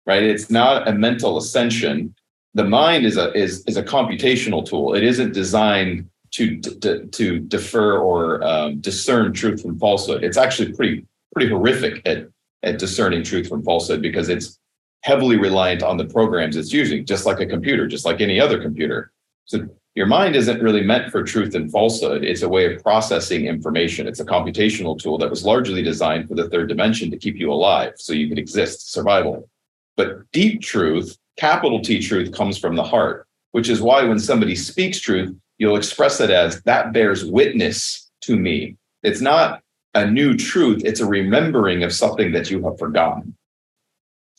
right? 0.06 0.22
It's 0.22 0.50
not 0.50 0.88
a 0.88 0.92
mental 0.92 1.38
ascension. 1.38 2.14
The 2.54 2.64
mind 2.64 3.06
is 3.06 3.16
a 3.16 3.32
is 3.32 3.64
is 3.66 3.76
a 3.76 3.82
computational 3.82 4.64
tool. 4.64 4.94
It 4.94 5.04
isn't 5.04 5.32
designed 5.32 6.08
to 6.32 6.60
to, 6.60 7.06
to 7.06 7.38
defer 7.40 7.98
or 7.98 8.42
um, 8.44 8.80
discern 8.80 9.32
truth 9.32 9.62
from 9.62 9.78
falsehood. 9.78 10.24
It's 10.24 10.36
actually 10.36 10.72
pretty 10.72 11.06
pretty 11.32 11.50
horrific 11.50 12.06
at 12.06 12.28
at 12.62 12.78
discerning 12.78 13.22
truth 13.22 13.48
from 13.48 13.62
falsehood 13.64 14.02
because 14.02 14.28
it's 14.28 14.58
heavily 15.02 15.36
reliant 15.36 15.82
on 15.82 15.96
the 15.96 16.04
programs 16.04 16.56
it's 16.56 16.72
using, 16.72 17.04
just 17.04 17.26
like 17.26 17.40
a 17.40 17.46
computer, 17.46 17.86
just 17.86 18.04
like 18.04 18.20
any 18.20 18.40
other 18.40 18.60
computer. 18.60 19.12
So 19.44 19.66
your 19.94 20.06
mind 20.06 20.36
isn't 20.36 20.62
really 20.62 20.82
meant 20.82 21.10
for 21.10 21.22
truth 21.22 21.54
and 21.54 21.70
falsehood. 21.70 22.24
It's 22.24 22.42
a 22.42 22.48
way 22.48 22.72
of 22.72 22.82
processing 22.82 23.46
information. 23.46 24.06
It's 24.06 24.20
a 24.20 24.24
computational 24.24 24.98
tool 24.98 25.18
that 25.18 25.28
was 25.28 25.44
largely 25.44 25.82
designed 25.82 26.28
for 26.28 26.34
the 26.34 26.48
third 26.48 26.68
dimension 26.68 27.10
to 27.10 27.18
keep 27.18 27.36
you 27.36 27.52
alive 27.52 27.94
so 27.96 28.12
you 28.12 28.28
could 28.28 28.38
exist, 28.38 28.92
survival. 28.92 29.48
But 29.96 30.30
deep 30.32 30.62
truth, 30.62 31.18
capital 31.36 31.80
T 31.80 32.00
truth, 32.00 32.32
comes 32.32 32.56
from 32.56 32.76
the 32.76 32.84
heart, 32.84 33.26
which 33.50 33.68
is 33.68 33.82
why 33.82 34.04
when 34.04 34.18
somebody 34.18 34.54
speaks 34.54 34.98
truth, 34.98 35.36
you'll 35.58 35.76
express 35.76 36.20
it 36.20 36.30
as 36.30 36.62
that 36.62 36.92
bears 36.92 37.24
witness 37.24 38.10
to 38.22 38.36
me. 38.36 38.76
It's 39.02 39.20
not 39.20 39.62
a 39.94 40.10
new 40.10 40.34
truth, 40.34 40.82
it's 40.86 41.00
a 41.00 41.06
remembering 41.06 41.82
of 41.82 41.92
something 41.92 42.32
that 42.32 42.50
you 42.50 42.64
have 42.64 42.78
forgotten. 42.78 43.36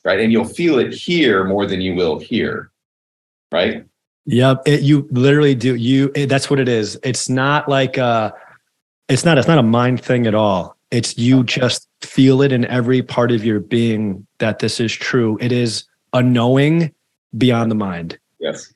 Right. 0.05 0.19
And 0.19 0.31
you'll 0.31 0.45
feel 0.45 0.79
it 0.79 0.93
here 0.93 1.43
more 1.45 1.65
than 1.65 1.81
you 1.81 1.95
will 1.95 2.19
here. 2.19 2.71
Right. 3.51 3.85
Yep. 4.25 4.63
It, 4.65 4.81
you 4.81 5.07
literally 5.11 5.55
do. 5.55 5.75
You, 5.75 6.11
it, 6.15 6.27
that's 6.27 6.49
what 6.49 6.59
it 6.59 6.67
is. 6.67 6.99
It's 7.03 7.29
not 7.29 7.69
like, 7.69 7.97
uh, 7.97 8.31
it's 9.07 9.23
not, 9.25 9.37
it's 9.37 9.47
not 9.47 9.57
a 9.57 9.63
mind 9.63 10.01
thing 10.01 10.27
at 10.27 10.35
all. 10.35 10.75
It's 10.91 11.17
you 11.17 11.43
just 11.43 11.87
feel 12.01 12.41
it 12.41 12.51
in 12.51 12.65
every 12.65 13.01
part 13.01 13.31
of 13.31 13.43
your 13.43 13.59
being 13.59 14.27
that 14.39 14.59
this 14.59 14.79
is 14.79 14.93
true. 14.93 15.37
It 15.41 15.51
is 15.51 15.85
a 16.13 16.21
knowing 16.21 16.93
beyond 17.37 17.71
the 17.71 17.75
mind. 17.75 18.17
Yes. 18.39 18.73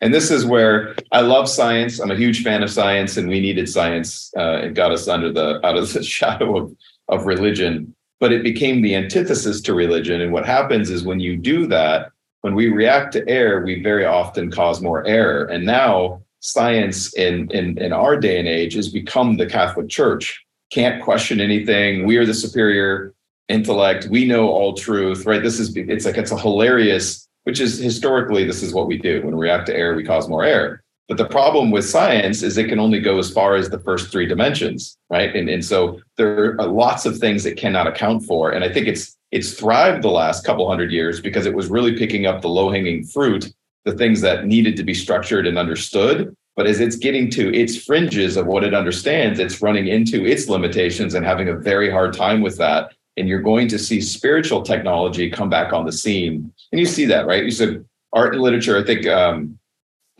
And 0.00 0.14
this 0.14 0.30
is 0.30 0.46
where 0.46 0.96
I 1.12 1.20
love 1.20 1.48
science. 1.48 2.00
I'm 2.00 2.10
a 2.10 2.16
huge 2.16 2.42
fan 2.42 2.62
of 2.62 2.70
science, 2.70 3.16
and 3.16 3.28
we 3.28 3.38
needed 3.38 3.68
science. 3.68 4.32
Uh, 4.36 4.62
it 4.64 4.74
got 4.74 4.92
us 4.92 5.08
under 5.08 5.30
the 5.30 5.64
out 5.64 5.76
of 5.76 5.92
the 5.92 6.02
shadow 6.16 6.56
of 6.56 6.76
of 7.08 7.26
religion, 7.26 7.94
but 8.20 8.32
it 8.32 8.44
became 8.44 8.82
the 8.82 8.94
antithesis 8.94 9.60
to 9.62 9.74
religion. 9.74 10.20
And 10.20 10.32
what 10.32 10.46
happens 10.46 10.90
is 10.90 11.02
when 11.02 11.20
you 11.20 11.36
do 11.36 11.66
that, 11.66 12.12
when 12.42 12.54
we 12.54 12.68
react 12.68 13.12
to 13.14 13.28
error, 13.28 13.64
we 13.64 13.82
very 13.82 14.04
often 14.04 14.50
cause 14.50 14.80
more 14.80 15.04
error. 15.06 15.46
And 15.46 15.66
now 15.66 16.22
science 16.40 17.12
in 17.14 17.50
in 17.50 17.76
in 17.78 17.92
our 17.92 18.16
day 18.16 18.38
and 18.38 18.48
age 18.48 18.74
has 18.74 18.88
become 18.88 19.36
the 19.36 19.46
Catholic 19.46 19.88
Church 19.88 20.42
can't 20.70 21.02
question 21.02 21.40
anything. 21.40 22.06
We 22.06 22.16
are 22.16 22.26
the 22.26 22.34
superior 22.34 23.12
intellect. 23.48 24.06
We 24.06 24.24
know 24.24 24.48
all 24.48 24.74
truth, 24.74 25.26
right? 25.26 25.42
This 25.42 25.58
is, 25.58 25.76
it's 25.76 26.06
like, 26.06 26.16
it's 26.16 26.30
a 26.30 26.38
hilarious, 26.38 27.28
which 27.44 27.60
is 27.60 27.78
historically, 27.78 28.44
this 28.44 28.62
is 28.62 28.72
what 28.72 28.86
we 28.86 28.96
do. 28.96 29.20
When 29.22 29.36
we 29.36 29.48
react 29.48 29.66
to 29.66 29.76
error, 29.76 29.96
we 29.96 30.04
cause 30.04 30.28
more 30.28 30.44
error. 30.44 30.82
But 31.10 31.18
the 31.18 31.26
problem 31.26 31.72
with 31.72 31.84
science 31.84 32.44
is 32.44 32.56
it 32.56 32.68
can 32.68 32.78
only 32.78 33.00
go 33.00 33.18
as 33.18 33.32
far 33.32 33.56
as 33.56 33.68
the 33.68 33.80
first 33.80 34.12
three 34.12 34.26
dimensions, 34.26 34.96
right? 35.10 35.34
And, 35.34 35.48
and 35.48 35.64
so 35.64 36.00
there 36.16 36.52
are 36.60 36.68
lots 36.68 37.04
of 37.04 37.18
things 37.18 37.44
it 37.44 37.56
cannot 37.56 37.88
account 37.88 38.22
for. 38.22 38.52
And 38.52 38.62
I 38.62 38.72
think 38.72 38.86
it's 38.86 39.18
it's 39.32 39.54
thrived 39.54 40.02
the 40.02 40.10
last 40.10 40.46
couple 40.46 40.68
hundred 40.68 40.92
years 40.92 41.20
because 41.20 41.46
it 41.46 41.54
was 41.54 41.68
really 41.68 41.98
picking 41.98 42.26
up 42.26 42.42
the 42.42 42.48
low-hanging 42.48 43.04
fruit, 43.06 43.52
the 43.84 43.92
things 43.92 44.20
that 44.20 44.46
needed 44.46 44.76
to 44.76 44.84
be 44.84 44.94
structured 44.94 45.48
and 45.48 45.58
understood, 45.58 46.32
but 46.56 46.66
as 46.66 46.78
it's 46.78 46.96
getting 46.96 47.30
to 47.30 47.54
its 47.54 47.76
fringes 47.76 48.36
of 48.36 48.46
what 48.46 48.64
it 48.64 48.74
understands, 48.74 49.38
it's 49.38 49.62
running 49.62 49.88
into 49.88 50.24
its 50.24 50.48
limitations 50.48 51.14
and 51.14 51.24
having 51.24 51.48
a 51.48 51.54
very 51.56 51.90
hard 51.90 52.12
time 52.12 52.40
with 52.40 52.56
that. 52.58 52.92
And 53.16 53.28
you're 53.28 53.42
going 53.42 53.66
to 53.68 53.78
see 53.78 54.00
spiritual 54.00 54.62
technology 54.62 55.30
come 55.30 55.48
back 55.48 55.72
on 55.72 55.86
the 55.86 55.92
scene. 55.92 56.52
And 56.70 56.78
you 56.78 56.86
see 56.86 57.04
that, 57.06 57.26
right? 57.26 57.44
You 57.44 57.50
said 57.50 57.84
art 58.12 58.34
and 58.34 58.42
literature. 58.42 58.78
I 58.78 58.84
think 58.84 59.06
um, 59.06 59.58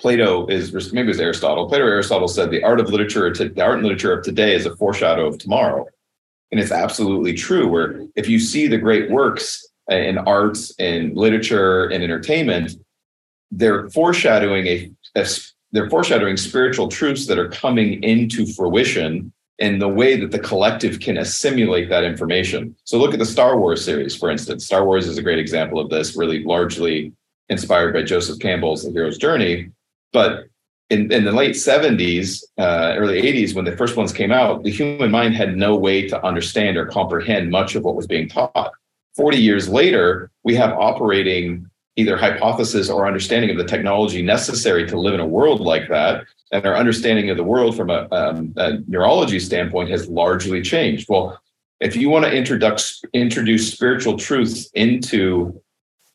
Plato 0.01 0.47
is 0.47 0.73
maybe 0.93 1.07
it 1.07 1.09
was 1.09 1.21
Aristotle. 1.21 1.69
Plato 1.69 1.85
or 1.85 1.91
Aristotle 1.91 2.29
said 2.29 2.51
the 2.51 2.63
art 2.63 2.81
of 2.81 2.89
literature, 2.89 3.33
the 3.33 3.63
art 3.63 3.75
and 3.75 3.83
literature 3.83 4.13
of 4.13 4.25
today 4.25 4.55
is 4.55 4.65
a 4.65 4.75
foreshadow 4.77 5.27
of 5.27 5.39
tomorrow. 5.39 5.87
And 6.51 6.59
it's 6.59 6.73
absolutely 6.73 7.35
true. 7.35 7.69
Where 7.69 8.07
if 8.17 8.29
you 8.29 8.39
see 8.39 8.67
the 8.67 8.79
great 8.79 9.11
works 9.11 9.67
uh, 9.91 9.97
in 9.97 10.19
arts 10.19 10.75
and 10.79 11.17
literature 11.17 11.85
and 11.85 12.03
entertainment, 12.03 12.73
they're 13.51 13.91
foreshadowing 13.91 14.67
a, 14.67 14.91
a 15.17 15.27
they're 15.73 15.91
foreshadowing 15.91 16.37
spiritual 16.37 16.89
truths 16.89 17.27
that 17.27 17.39
are 17.39 17.49
coming 17.49 18.03
into 18.03 18.47
fruition 18.47 19.33
in 19.59 19.79
the 19.79 19.89
way 19.89 20.17
that 20.17 20.31
the 20.31 20.39
collective 20.39 21.01
can 21.01 21.19
assimilate 21.19 21.91
that 21.91 22.03
information. 22.03 22.75
So 22.85 22.99
look 22.99 23.13
at 23.13 23.19
the 23.19 23.27
Star 23.27 23.59
Wars 23.59 23.85
series, 23.85 24.17
for 24.17 24.31
instance. 24.31 24.65
Star 24.65 24.87
Wars 24.87 25.07
is 25.07 25.19
a 25.19 25.23
great 25.23 25.39
example 25.39 25.79
of 25.79 25.91
this, 25.91 26.17
really 26.17 26.43
largely 26.43 27.13
inspired 27.51 27.93
by 27.93 28.03
Joseph 28.03 28.39
Campbell's 28.39 28.85
The 28.85 28.91
Hero's 28.91 29.19
Journey. 29.19 29.71
But 30.12 30.46
in, 30.90 31.12
in 31.12 31.25
the 31.25 31.33
late 31.33 31.55
70s, 31.55 32.42
uh, 32.59 32.94
early 32.96 33.23
80s, 33.23 33.55
when 33.55 33.64
the 33.64 33.77
first 33.77 33.96
ones 33.96 34.12
came 34.12 34.33
out, 34.33 34.64
the 34.64 34.70
human 34.70 35.11
mind 35.11 35.35
had 35.35 35.57
no 35.57 35.77
way 35.77 36.09
to 36.09 36.27
understand 36.27 36.77
or 36.77 36.87
comprehend 36.87 37.51
much 37.51 37.77
of 37.77 37.85
what 37.85 37.94
was 37.94 38.07
being 38.07 38.29
taught. 38.29 38.73
40 39.14 39.38
years 39.38 39.68
later, 39.68 40.31
we 40.42 40.55
have 40.57 40.73
operating 40.73 41.70
either 41.96 42.16
hypothesis 42.16 42.88
or 42.88 43.07
understanding 43.07 43.51
of 43.51 43.57
the 43.57 43.64
technology 43.64 44.23
necessary 44.23 44.87
to 44.88 44.99
live 44.99 45.14
in 45.14 45.20
a 45.20 45.27
world 45.27 45.61
like 45.61 45.88
that 45.88 46.25
and 46.53 46.64
our 46.66 46.77
understanding 46.77 47.31
of 47.31 47.37
the 47.37 47.44
world 47.44 47.77
from 47.77 47.90
a, 47.90 48.09
um, 48.11 48.53
a 48.57 48.79
neurology 48.87 49.38
standpoint 49.38 49.90
has 49.90 50.09
largely 50.09 50.62
changed 50.62 51.09
well 51.09 51.38
if 51.81 51.96
you 51.96 52.09
want 52.09 52.25
to 52.25 52.33
introduce 52.33 53.03
introduce 53.12 53.73
spiritual 53.73 54.16
truths 54.16 54.70
into 54.75 55.61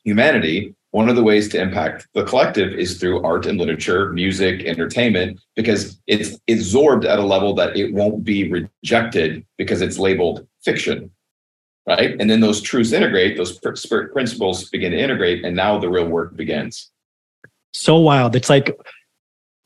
humanity 0.04 0.74
one 0.96 1.10
of 1.10 1.16
the 1.16 1.22
ways 1.22 1.46
to 1.46 1.60
impact 1.60 2.08
the 2.14 2.24
collective 2.24 2.72
is 2.72 2.98
through 2.98 3.22
art 3.22 3.44
and 3.44 3.58
literature 3.58 4.10
music 4.14 4.64
entertainment 4.64 5.38
because 5.54 6.00
it's 6.06 6.38
absorbed 6.48 7.04
at 7.04 7.18
a 7.18 7.22
level 7.22 7.52
that 7.54 7.76
it 7.76 7.92
won't 7.92 8.24
be 8.24 8.50
rejected 8.50 9.44
because 9.58 9.82
it's 9.82 9.98
labeled 9.98 10.46
fiction 10.64 11.10
right? 11.86 12.16
And 12.18 12.28
then 12.28 12.40
those 12.40 12.60
truths 12.60 12.90
integrate, 12.90 13.36
those 13.36 13.60
principles 13.60 14.68
begin 14.70 14.90
to 14.90 14.98
integrate, 14.98 15.44
and 15.44 15.54
now 15.54 15.78
the 15.78 15.88
real 15.88 16.08
work 16.08 16.34
begins. 16.34 16.90
So 17.74 17.96
wild. 17.96 18.34
It's 18.34 18.50
like 18.50 18.76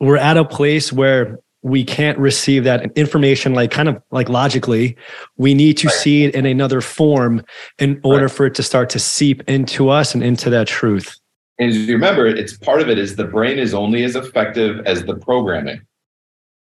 we're 0.00 0.18
at 0.18 0.36
a 0.36 0.44
place 0.44 0.92
where 0.92 1.38
we 1.62 1.84
can't 1.84 2.18
receive 2.18 2.64
that 2.64 2.90
information 2.96 3.54
like 3.54 3.70
kind 3.70 3.88
of 3.88 4.02
like 4.10 4.30
logically 4.30 4.96
we 5.36 5.52
need 5.52 5.76
to 5.76 5.88
right. 5.88 5.96
see 5.96 6.24
it 6.24 6.34
in 6.34 6.46
another 6.46 6.80
form 6.80 7.44
in 7.78 8.00
order 8.02 8.24
right. 8.24 8.32
for 8.32 8.46
it 8.46 8.54
to 8.54 8.62
start 8.62 8.88
to 8.88 8.98
seep 8.98 9.42
into 9.46 9.90
us 9.90 10.14
and 10.14 10.22
into 10.22 10.48
that 10.48 10.66
truth 10.66 11.19
and 11.60 11.70
as 11.70 11.76
you 11.76 11.94
remember 11.94 12.26
it's 12.26 12.56
part 12.56 12.80
of 12.80 12.88
it 12.88 12.98
is 12.98 13.14
the 13.14 13.24
brain 13.24 13.58
is 13.58 13.74
only 13.74 14.02
as 14.02 14.16
effective 14.16 14.84
as 14.86 15.04
the 15.04 15.14
programming 15.14 15.80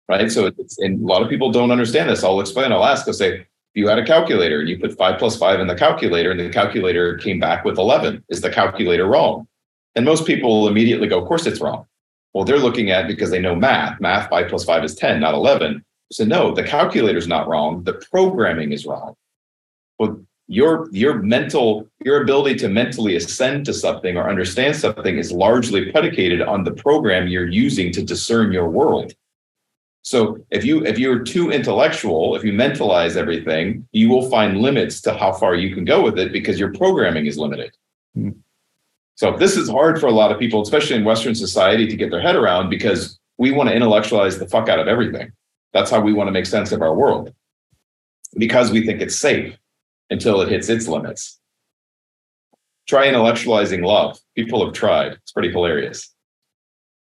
right 0.07 0.31
so 0.31 0.45
it's 0.45 0.77
and 0.79 1.03
a 1.03 1.05
lot 1.05 1.21
of 1.21 1.29
people 1.29 1.51
don't 1.51 1.71
understand 1.71 2.09
this 2.09 2.23
i'll 2.23 2.39
explain 2.39 2.71
i'll 2.71 2.85
ask 2.85 3.05
i'll 3.07 3.13
say 3.13 3.45
you 3.73 3.87
had 3.87 3.97
a 3.97 4.05
calculator 4.05 4.59
and 4.59 4.69
you 4.69 4.77
put 4.77 4.97
five 4.97 5.17
plus 5.17 5.35
five 5.35 5.59
in 5.59 5.67
the 5.67 5.75
calculator 5.75 6.31
and 6.31 6.39
the 6.39 6.49
calculator 6.49 7.17
came 7.17 7.39
back 7.39 7.65
with 7.65 7.77
11. 7.77 8.23
Is 8.29 8.41
the 8.41 8.49
calculator 8.49 9.05
wrong? 9.07 9.47
And 9.95 10.05
most 10.05 10.25
people 10.25 10.67
immediately 10.67 11.07
go, 11.07 11.21
of 11.21 11.27
course 11.27 11.45
it's 11.45 11.59
wrong. 11.59 11.85
Well, 12.33 12.45
they're 12.45 12.59
looking 12.59 12.91
at 12.91 13.07
because 13.07 13.29
they 13.29 13.39
know 13.39 13.55
math. 13.55 13.99
Math, 13.99 14.29
five 14.29 14.47
plus 14.47 14.63
five 14.63 14.83
is 14.83 14.95
10, 14.95 15.19
not 15.19 15.33
11. 15.33 15.83
So 16.11 16.23
no, 16.23 16.53
the 16.53 16.63
calculator's 16.63 17.27
not 17.27 17.47
wrong. 17.47 17.83
The 17.83 17.93
programming 18.11 18.71
is 18.71 18.85
wrong. 18.85 19.15
Well, 19.99 20.23
your 20.47 20.89
your 20.91 21.21
mental 21.21 21.87
your 22.03 22.21
ability 22.21 22.55
to 22.55 22.67
mentally 22.67 23.15
ascend 23.15 23.65
to 23.65 23.73
something 23.73 24.17
or 24.17 24.29
understand 24.29 24.75
something 24.75 25.17
is 25.17 25.31
largely 25.31 25.91
predicated 25.91 26.41
on 26.41 26.63
the 26.63 26.71
program 26.71 27.27
you're 27.27 27.47
using 27.47 27.91
to 27.93 28.03
discern 28.03 28.51
your 28.51 28.69
world 28.69 29.13
So 30.03 30.45
if 30.51 30.65
you 30.65 30.85
if 30.85 30.99
you're 30.99 31.19
too 31.19 31.49
intellectual, 31.49 32.35
if 32.35 32.43
you 32.43 32.51
mentalize 32.51 33.15
everything, 33.15 33.87
you 33.93 34.09
will 34.09 34.29
find 34.29 34.61
limits 34.61 34.99
to 35.01 35.13
how 35.13 35.31
far 35.31 35.55
you 35.55 35.73
can 35.73 35.85
go 35.85 36.03
with 36.03 36.19
it 36.19 36.33
because 36.33 36.59
your 36.59 36.73
programming 36.73 37.25
is 37.25 37.37
limited. 37.37 37.71
Mm. 38.15 38.35
So 39.15 39.37
this 39.37 39.55
is 39.55 39.69
hard 39.69 39.99
for 39.99 40.07
a 40.07 40.11
lot 40.11 40.31
of 40.31 40.39
people, 40.39 40.61
especially 40.61 40.97
in 40.97 41.05
Western 41.05 41.35
society, 41.35 41.87
to 41.87 41.95
get 41.95 42.11
their 42.11 42.21
head 42.21 42.35
around 42.35 42.69
because 42.69 43.17
we 43.37 43.51
want 43.51 43.69
to 43.69 43.75
intellectualize 43.75 44.37
the 44.37 44.47
fuck 44.47 44.67
out 44.67 44.79
of 44.79 44.87
everything. 44.89 45.31
That's 45.71 45.89
how 45.89 46.01
we 46.01 46.13
want 46.13 46.27
to 46.27 46.31
make 46.31 46.47
sense 46.47 46.71
of 46.73 46.81
our 46.81 46.93
world 46.93 47.33
because 48.37 48.71
we 48.71 48.85
think 48.85 49.01
it's 49.01 49.15
safe 49.15 49.57
until 50.13 50.41
it 50.41 50.49
hits 50.49 50.69
its 50.69 50.87
limits. 50.87 51.39
Try 52.87 53.07
intellectualizing 53.07 53.85
love. 53.85 54.17
People 54.35 54.63
have 54.63 54.73
tried. 54.73 55.13
It's 55.13 55.31
pretty 55.31 55.51
hilarious. 55.51 56.09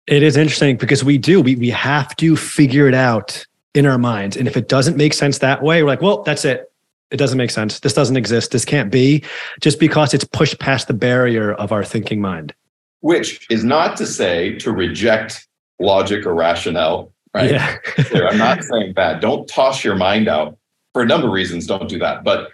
It 0.07 0.23
is 0.23 0.37
interesting 0.37 0.77
because 0.77 1.03
we 1.03 1.17
do. 1.17 1.41
We 1.41 1.55
we 1.55 1.69
have 1.69 2.15
to 2.17 2.35
figure 2.35 2.87
it 2.87 2.93
out 2.93 3.45
in 3.73 3.85
our 3.85 3.97
minds. 3.97 4.35
And 4.35 4.47
if 4.47 4.57
it 4.57 4.67
doesn't 4.69 4.97
make 4.97 5.13
sense 5.13 5.37
that 5.39 5.61
way, 5.61 5.83
we're 5.83 5.89
like, 5.89 6.01
well, 6.01 6.23
that's 6.23 6.45
it. 6.45 6.71
It 7.11 7.17
doesn't 7.17 7.37
make 7.37 7.51
sense. 7.51 7.79
This 7.79 7.93
doesn't 7.93 8.17
exist. 8.17 8.51
This 8.51 8.65
can't 8.65 8.91
be 8.91 9.23
just 9.61 9.79
because 9.79 10.13
it's 10.13 10.23
pushed 10.25 10.59
past 10.59 10.87
the 10.87 10.93
barrier 10.93 11.53
of 11.53 11.71
our 11.71 11.83
thinking 11.83 12.19
mind. 12.19 12.53
Which 13.01 13.45
is 13.49 13.63
not 13.63 13.95
to 13.97 14.05
say 14.05 14.55
to 14.59 14.71
reject 14.71 15.47
logic 15.79 16.25
or 16.25 16.33
rationale, 16.33 17.13
right? 17.33 17.51
Yeah. 17.51 17.77
I'm 18.13 18.37
not 18.37 18.63
saying 18.63 18.93
that. 18.95 19.21
Don't 19.21 19.47
toss 19.47 19.83
your 19.83 19.95
mind 19.95 20.27
out 20.27 20.57
for 20.93 21.01
a 21.03 21.05
number 21.05 21.27
of 21.27 21.33
reasons. 21.33 21.67
Don't 21.67 21.87
do 21.87 21.99
that. 21.99 22.23
But 22.23 22.49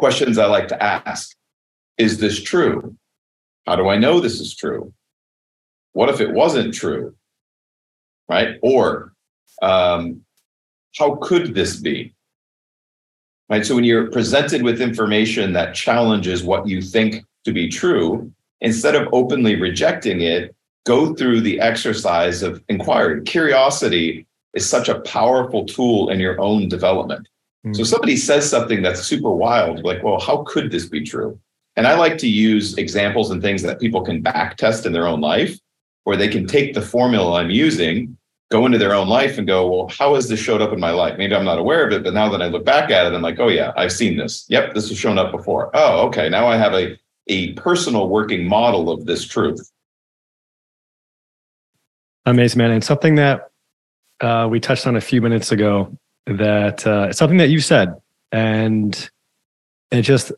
questions 0.00 0.38
I 0.38 0.46
like 0.46 0.68
to 0.68 0.82
ask 0.82 1.36
Is 1.98 2.18
this 2.18 2.42
true? 2.42 2.96
How 3.66 3.76
do 3.76 3.88
I 3.88 3.96
know 3.96 4.18
this 4.18 4.40
is 4.40 4.56
true? 4.56 4.92
what 5.92 6.08
if 6.08 6.20
it 6.20 6.32
wasn't 6.32 6.74
true? 6.74 7.14
Right? 8.28 8.58
Or 8.62 9.12
um, 9.62 10.22
how 10.96 11.16
could 11.16 11.54
this 11.54 11.76
be? 11.76 12.14
Right. 13.48 13.66
So 13.66 13.74
when 13.74 13.84
you're 13.84 14.10
presented 14.10 14.62
with 14.62 14.80
information 14.80 15.52
that 15.54 15.74
challenges 15.74 16.44
what 16.44 16.68
you 16.68 16.80
think 16.80 17.24
to 17.44 17.52
be 17.52 17.68
true, 17.68 18.32
instead 18.60 18.94
of 18.94 19.08
openly 19.12 19.56
rejecting 19.56 20.20
it, 20.20 20.54
go 20.86 21.14
through 21.14 21.40
the 21.40 21.60
exercise 21.60 22.42
of 22.42 22.62
inquiry. 22.68 23.22
Curiosity 23.24 24.26
is 24.54 24.68
such 24.68 24.88
a 24.88 25.00
powerful 25.00 25.64
tool 25.64 26.10
in 26.10 26.20
your 26.20 26.40
own 26.40 26.68
development. 26.68 27.26
Mm-hmm. 27.64 27.74
So 27.74 27.84
somebody 27.84 28.16
says 28.16 28.48
something 28.48 28.82
that's 28.82 29.02
super 29.02 29.30
wild, 29.30 29.84
like, 29.84 30.02
well, 30.02 30.18
how 30.18 30.44
could 30.44 30.70
this 30.70 30.88
be 30.88 31.02
true? 31.04 31.38
And 31.76 31.86
I 31.86 31.94
like 31.94 32.18
to 32.18 32.28
use 32.28 32.76
examples 32.78 33.30
and 33.30 33.42
things 33.42 33.62
that 33.62 33.80
people 33.80 34.02
can 34.02 34.22
back 34.22 34.56
test 34.56 34.86
in 34.86 34.92
their 34.92 35.06
own 35.06 35.20
life 35.20 35.58
where 36.04 36.16
they 36.16 36.28
can 36.28 36.46
take 36.46 36.74
the 36.74 36.80
formula 36.80 37.38
I'm 37.38 37.50
using, 37.50 38.16
go 38.50 38.66
into 38.66 38.78
their 38.78 38.94
own 38.94 39.08
life 39.08 39.38
and 39.38 39.46
go, 39.46 39.70
well, 39.70 39.88
how 39.96 40.14
has 40.14 40.28
this 40.28 40.40
showed 40.40 40.62
up 40.62 40.72
in 40.72 40.80
my 40.80 40.90
life? 40.90 41.16
Maybe 41.18 41.34
I'm 41.34 41.44
not 41.44 41.58
aware 41.58 41.86
of 41.86 41.92
it, 41.92 42.02
but 42.02 42.14
now 42.14 42.28
that 42.30 42.42
I 42.42 42.46
look 42.46 42.64
back 42.64 42.90
at 42.90 43.06
it, 43.06 43.14
I'm 43.14 43.22
like, 43.22 43.38
oh 43.38 43.48
yeah, 43.48 43.72
I've 43.76 43.92
seen 43.92 44.16
this. 44.16 44.46
Yep, 44.48 44.74
this 44.74 44.88
has 44.88 44.98
shown 44.98 45.18
up 45.18 45.30
before. 45.30 45.70
Oh, 45.74 46.06
okay. 46.08 46.28
Now 46.28 46.48
I 46.48 46.56
have 46.56 46.74
a, 46.74 46.98
a 47.28 47.52
personal 47.52 48.08
working 48.08 48.46
model 48.46 48.90
of 48.90 49.06
this 49.06 49.24
truth. 49.26 49.70
Amazing, 52.26 52.58
man. 52.58 52.70
And 52.72 52.82
something 52.82 53.14
that 53.14 53.50
uh, 54.20 54.48
we 54.50 54.60
touched 54.60 54.86
on 54.86 54.96
a 54.96 55.00
few 55.00 55.22
minutes 55.22 55.52
ago 55.52 55.96
that 56.26 56.86
uh, 56.86 57.08
it's 57.10 57.18
something 57.18 57.38
that 57.38 57.50
you 57.50 57.60
said, 57.60 57.94
and 58.32 59.10
it 59.90 60.02
just 60.02 60.32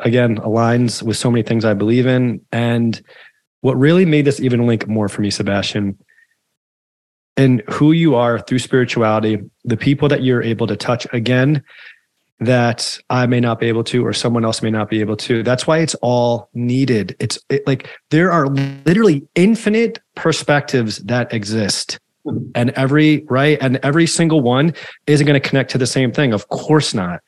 again 0.00 0.36
aligns 0.38 1.02
with 1.02 1.16
so 1.16 1.30
many 1.30 1.42
things 1.42 1.64
I 1.64 1.74
believe 1.74 2.06
in. 2.06 2.40
And 2.52 3.00
what 3.60 3.76
really 3.76 4.04
made 4.04 4.24
this 4.24 4.40
even 4.40 4.66
link 4.66 4.86
more 4.86 5.08
for 5.08 5.22
me, 5.22 5.30
Sabastian, 5.30 5.96
and 7.36 7.62
who 7.68 7.92
you 7.92 8.14
are 8.14 8.38
through 8.38 8.58
spirituality, 8.58 9.38
the 9.64 9.76
people 9.76 10.08
that 10.08 10.22
you're 10.22 10.42
able 10.42 10.66
to 10.66 10.76
touch 10.76 11.06
again, 11.12 11.62
that 12.40 12.98
I 13.08 13.26
may 13.26 13.40
not 13.40 13.58
be 13.60 13.66
able 13.66 13.84
to, 13.84 14.04
or 14.04 14.12
someone 14.12 14.44
else 14.44 14.62
may 14.62 14.70
not 14.70 14.90
be 14.90 15.00
able 15.00 15.16
to. 15.18 15.42
That's 15.42 15.66
why 15.66 15.78
it's 15.78 15.94
all 15.96 16.48
needed. 16.54 17.16
It's 17.18 17.38
it, 17.48 17.66
like 17.66 17.88
there 18.10 18.30
are 18.30 18.46
literally 18.48 19.26
infinite 19.34 20.00
perspectives 20.14 20.98
that 21.04 21.32
exist. 21.32 21.98
And 22.54 22.70
every, 22.70 23.24
right? 23.28 23.58
And 23.60 23.78
every 23.82 24.06
single 24.06 24.40
one 24.40 24.74
isn't 25.06 25.26
going 25.26 25.40
to 25.40 25.48
connect 25.48 25.70
to 25.72 25.78
the 25.78 25.86
same 25.86 26.12
thing. 26.12 26.32
Of 26.32 26.48
course 26.48 26.94
not. 26.94 27.22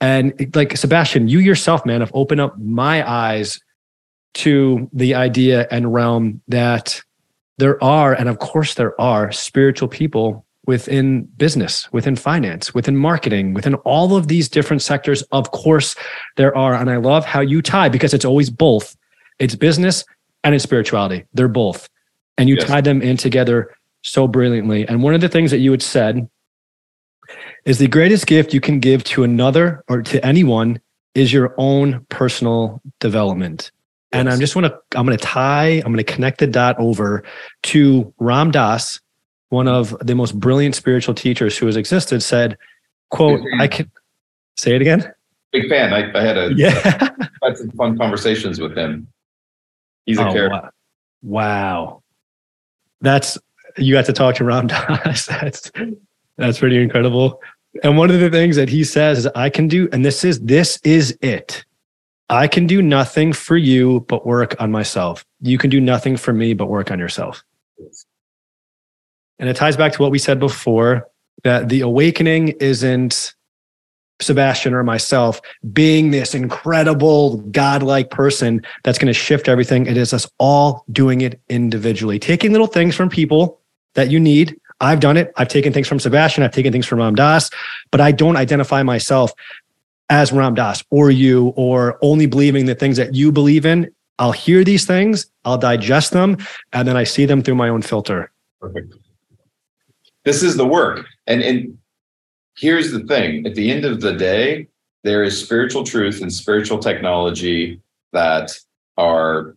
And 0.00 0.32
like 0.54 0.70
Sabastian, 0.70 1.28
you 1.28 1.38
yourself, 1.38 1.86
man, 1.86 2.00
have 2.00 2.10
opened 2.14 2.40
up 2.40 2.58
my 2.58 3.08
eyes 3.08 3.60
to 4.34 4.88
the 4.92 5.14
idea 5.14 5.68
and 5.70 5.92
realm 5.92 6.42
that 6.48 7.00
there 7.58 7.82
are, 7.84 8.14
and 8.14 8.28
of 8.28 8.38
course 8.38 8.74
there 8.74 9.00
are, 9.00 9.30
spiritual 9.30 9.88
people 9.88 10.44
within 10.66 11.24
business, 11.36 11.92
within 11.92 12.16
finance, 12.16 12.72
within 12.74 12.96
marketing, 12.96 13.52
within 13.54 13.74
all 13.76 14.16
of 14.16 14.28
these 14.28 14.48
different 14.48 14.82
sectors. 14.82 15.22
Of 15.32 15.50
course, 15.50 15.94
there 16.36 16.56
are. 16.56 16.74
And 16.74 16.90
I 16.90 16.96
love 16.96 17.24
how 17.24 17.40
you 17.40 17.62
tie 17.62 17.88
because 17.88 18.14
it's 18.14 18.24
always 18.24 18.50
both 18.50 18.96
it's 19.38 19.54
business 19.56 20.04
and 20.44 20.54
it's 20.54 20.64
spirituality. 20.64 21.24
They're 21.34 21.48
both. 21.48 21.88
And 22.38 22.48
you 22.48 22.56
yes. 22.56 22.66
tie 22.66 22.80
them 22.80 23.02
in 23.02 23.16
together 23.16 23.74
so 24.02 24.28
brilliantly. 24.28 24.86
And 24.86 25.02
one 25.02 25.14
of 25.14 25.20
the 25.20 25.28
things 25.28 25.50
that 25.50 25.58
you 25.58 25.70
had 25.70 25.82
said 25.82 26.28
is 27.64 27.78
the 27.78 27.88
greatest 27.88 28.26
gift 28.26 28.52
you 28.52 28.60
can 28.60 28.80
give 28.80 29.04
to 29.04 29.22
another 29.22 29.84
or 29.88 30.02
to 30.02 30.24
anyone 30.24 30.80
is 31.14 31.32
your 31.32 31.54
own 31.58 32.04
personal 32.08 32.80
development. 33.00 33.70
And 34.12 34.28
I'm 34.28 34.40
just 34.40 34.54
want 34.54 34.66
to 34.66 34.98
I'm 34.98 35.06
going 35.06 35.16
to 35.16 35.24
tie 35.24 35.80
I'm 35.84 35.92
going 35.92 35.96
to 35.96 36.04
connect 36.04 36.38
the 36.38 36.46
dot 36.46 36.78
over 36.78 37.24
to 37.64 38.12
Ram 38.18 38.50
Dass, 38.50 39.00
one 39.48 39.68
of 39.68 39.96
the 40.00 40.14
most 40.14 40.38
brilliant 40.38 40.74
spiritual 40.74 41.14
teachers 41.14 41.56
who 41.56 41.64
has 41.64 41.76
existed. 41.76 42.22
Said, 42.22 42.58
"quote 43.10 43.40
I 43.58 43.68
can 43.68 43.90
say 44.58 44.74
it 44.74 44.82
again." 44.82 45.10
Big 45.50 45.66
fan. 45.68 45.94
I, 45.94 46.12
I 46.18 46.22
had 46.22 46.36
a 46.36 46.52
yeah 46.54 46.70
had 47.42 47.56
some 47.56 47.70
fun 47.70 47.96
conversations 47.96 48.60
with 48.60 48.76
him. 48.76 49.08
He's 50.04 50.18
a 50.18 50.28
oh, 50.28 50.32
character. 50.32 50.70
Wow. 51.22 51.84
wow. 51.84 52.02
that's 53.00 53.38
you 53.76 53.94
got 53.94 54.06
to 54.06 54.12
talk 54.12 54.36
to 54.36 54.44
Ram 54.44 54.66
Dass. 54.66 55.26
that's 55.40 55.70
that's 56.36 56.58
pretty 56.58 56.80
incredible. 56.82 57.40
And 57.82 57.96
one 57.96 58.10
of 58.10 58.20
the 58.20 58.30
things 58.30 58.56
that 58.56 58.68
he 58.68 58.84
says 58.84 59.20
is, 59.20 59.26
"I 59.34 59.50
can 59.50 59.68
do," 59.68 59.88
and 59.92 60.04
this 60.04 60.24
is 60.24 60.40
this 60.40 60.78
is 60.84 61.16
it 61.20 61.64
I 62.32 62.48
can 62.48 62.66
do 62.66 62.80
nothing 62.80 63.34
for 63.34 63.58
you 63.58 64.06
but 64.08 64.24
work 64.24 64.58
on 64.58 64.70
myself. 64.70 65.22
You 65.40 65.58
can 65.58 65.68
do 65.68 65.82
nothing 65.82 66.16
for 66.16 66.32
me 66.32 66.54
but 66.54 66.66
work 66.66 66.90
on 66.90 66.98
yourself. 66.98 67.44
And 69.38 69.50
it 69.50 69.56
ties 69.56 69.76
back 69.76 69.92
to 69.92 70.02
what 70.02 70.10
we 70.10 70.18
said 70.18 70.40
before 70.40 71.06
that 71.44 71.68
the 71.68 71.82
awakening 71.82 72.48
isn't 72.60 73.34
Sabastian 74.22 74.72
or 74.72 74.82
myself 74.82 75.42
being 75.74 76.10
this 76.10 76.34
incredible 76.34 77.36
godlike 77.50 78.10
person 78.10 78.62
that's 78.82 78.98
going 78.98 79.12
to 79.12 79.18
shift 79.18 79.46
everything. 79.46 79.84
It 79.84 79.98
is 79.98 80.14
us 80.14 80.26
all 80.38 80.86
doing 80.90 81.20
it 81.20 81.38
individually, 81.50 82.18
taking 82.18 82.52
little 82.52 82.66
things 82.66 82.94
from 82.94 83.10
people 83.10 83.60
that 83.94 84.10
you 84.10 84.18
need. 84.20 84.58
I've 84.80 85.00
done 85.00 85.16
it. 85.16 85.32
I've 85.36 85.48
taken 85.48 85.72
things 85.72 85.86
from 85.86 85.98
Sabastian. 85.98 86.42
I've 86.42 86.52
taken 86.52 86.72
things 86.72 86.86
from 86.86 86.98
Ram 86.98 87.14
Dass, 87.14 87.50
but 87.90 88.00
I 88.00 88.10
don't 88.10 88.36
identify 88.36 88.82
myself 88.82 89.32
as 90.10 90.32
Ram 90.32 90.54
Dass 90.54 90.82
or 90.90 91.10
you 91.10 91.52
or 91.56 91.98
only 92.02 92.26
believing 92.26 92.66
the 92.66 92.74
things 92.74 92.96
that 92.96 93.14
you 93.14 93.32
believe 93.32 93.64
in. 93.64 93.90
I'll 94.18 94.32
hear 94.32 94.62
these 94.62 94.84
things, 94.84 95.26
I'll 95.44 95.58
digest 95.58 96.12
them, 96.12 96.36
and 96.72 96.86
then 96.86 96.96
I 96.96 97.04
see 97.04 97.26
them 97.26 97.42
through 97.42 97.54
my 97.54 97.68
own 97.68 97.82
filter. 97.82 98.30
Perfect. 98.60 98.94
This 100.24 100.42
is 100.42 100.56
the 100.56 100.66
work. 100.66 101.06
And, 101.26 101.42
and 101.42 101.78
here's 102.56 102.92
the 102.92 103.00
thing 103.00 103.46
at 103.46 103.54
the 103.54 103.70
end 103.70 103.84
of 103.84 104.00
the 104.00 104.12
day, 104.12 104.68
there 105.02 105.24
is 105.24 105.42
spiritual 105.42 105.82
truth 105.82 106.22
and 106.22 106.32
spiritual 106.32 106.78
technology 106.78 107.80
that 108.12 108.52
are, 108.96 109.56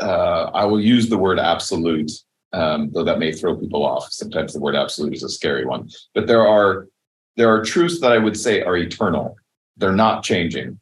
uh, 0.00 0.44
I 0.54 0.64
will 0.64 0.80
use 0.80 1.08
the 1.08 1.18
word 1.18 1.38
absolute, 1.38 2.10
um, 2.54 2.90
though 2.92 3.04
that 3.04 3.18
may 3.18 3.32
throw 3.32 3.56
people 3.56 3.84
off. 3.84 4.12
Sometimes 4.12 4.52
the 4.52 4.60
word 4.60 4.76
absolute 4.76 5.14
is 5.14 5.22
a 5.22 5.28
scary 5.28 5.66
one, 5.66 5.90
but 6.14 6.26
there 6.26 6.46
are 6.46 6.88
there 7.36 7.52
are 7.52 7.64
truths 7.64 8.00
that 8.00 8.12
I 8.12 8.18
would 8.18 8.36
say 8.36 8.62
are 8.62 8.76
eternal 8.76 9.36
they're 9.76 9.92
not 9.92 10.22
changing. 10.22 10.78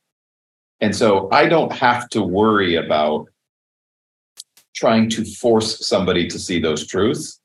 And 0.81 0.95
so 0.95 1.29
I 1.31 1.47
don't 1.47 1.73
have 1.73 2.09
to 2.11 2.23
worry 2.23 2.77
about 2.77 3.29
trying 4.75 5.09
to 5.11 5.25
force 5.25 5.87
somebody 5.87 6.27
to 6.29 6.39
see 6.39 6.59
those 6.59 6.87
truths. 6.87 7.41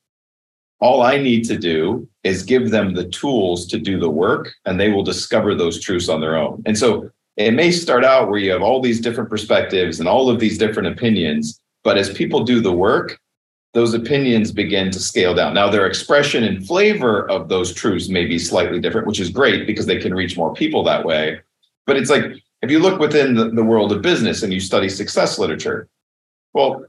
All 0.80 1.02
I 1.02 1.18
need 1.18 1.44
to 1.44 1.58
do 1.58 2.08
is 2.22 2.42
give 2.42 2.70
them 2.70 2.94
the 2.94 3.08
tools 3.08 3.66
to 3.66 3.78
do 3.78 3.98
the 3.98 4.10
work, 4.10 4.52
and 4.64 4.78
they 4.78 4.90
will 4.90 5.02
discover 5.02 5.54
those 5.54 5.80
truths 5.80 6.08
on 6.08 6.20
their 6.20 6.36
own. 6.36 6.62
And 6.66 6.78
so 6.78 7.10
it 7.36 7.52
may 7.52 7.70
start 7.70 8.04
out 8.04 8.28
where 8.28 8.38
you 8.38 8.50
have 8.52 8.62
all 8.62 8.80
these 8.80 9.00
different 9.00 9.30
perspectives 9.30 10.00
and 10.00 10.08
all 10.08 10.30
of 10.30 10.40
these 10.40 10.58
different 10.58 10.88
opinions, 10.88 11.60
but 11.84 11.98
as 11.98 12.10
people 12.10 12.44
do 12.44 12.60
the 12.60 12.72
work, 12.72 13.18
those 13.78 13.94
opinions 13.94 14.50
begin 14.50 14.90
to 14.90 14.98
scale 14.98 15.34
down. 15.36 15.54
Now, 15.54 15.70
their 15.70 15.86
expression 15.86 16.42
and 16.42 16.66
flavor 16.66 17.30
of 17.30 17.48
those 17.48 17.72
truths 17.72 18.08
may 18.08 18.26
be 18.26 18.36
slightly 18.36 18.80
different, 18.80 19.06
which 19.06 19.20
is 19.20 19.30
great 19.30 19.68
because 19.68 19.86
they 19.86 20.00
can 20.00 20.12
reach 20.12 20.36
more 20.36 20.52
people 20.52 20.82
that 20.82 21.04
way. 21.04 21.38
But 21.86 21.96
it's 21.96 22.10
like 22.10 22.24
if 22.60 22.72
you 22.72 22.80
look 22.80 22.98
within 22.98 23.36
the, 23.36 23.50
the 23.50 23.62
world 23.62 23.92
of 23.92 24.02
business 24.02 24.42
and 24.42 24.52
you 24.52 24.58
study 24.58 24.88
success 24.88 25.38
literature, 25.38 25.88
well, 26.54 26.86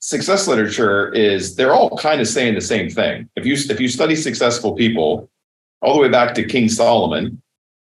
success 0.00 0.46
literature 0.46 1.10
is 1.14 1.56
they're 1.56 1.72
all 1.72 1.96
kind 1.96 2.20
of 2.20 2.28
saying 2.28 2.54
the 2.54 2.60
same 2.60 2.90
thing. 2.90 3.26
If 3.34 3.46
you 3.46 3.54
if 3.54 3.80
you 3.80 3.88
study 3.88 4.14
successful 4.14 4.74
people, 4.74 5.30
all 5.80 5.94
the 5.94 6.02
way 6.02 6.10
back 6.10 6.34
to 6.34 6.44
King 6.44 6.68
Solomon, 6.68 7.40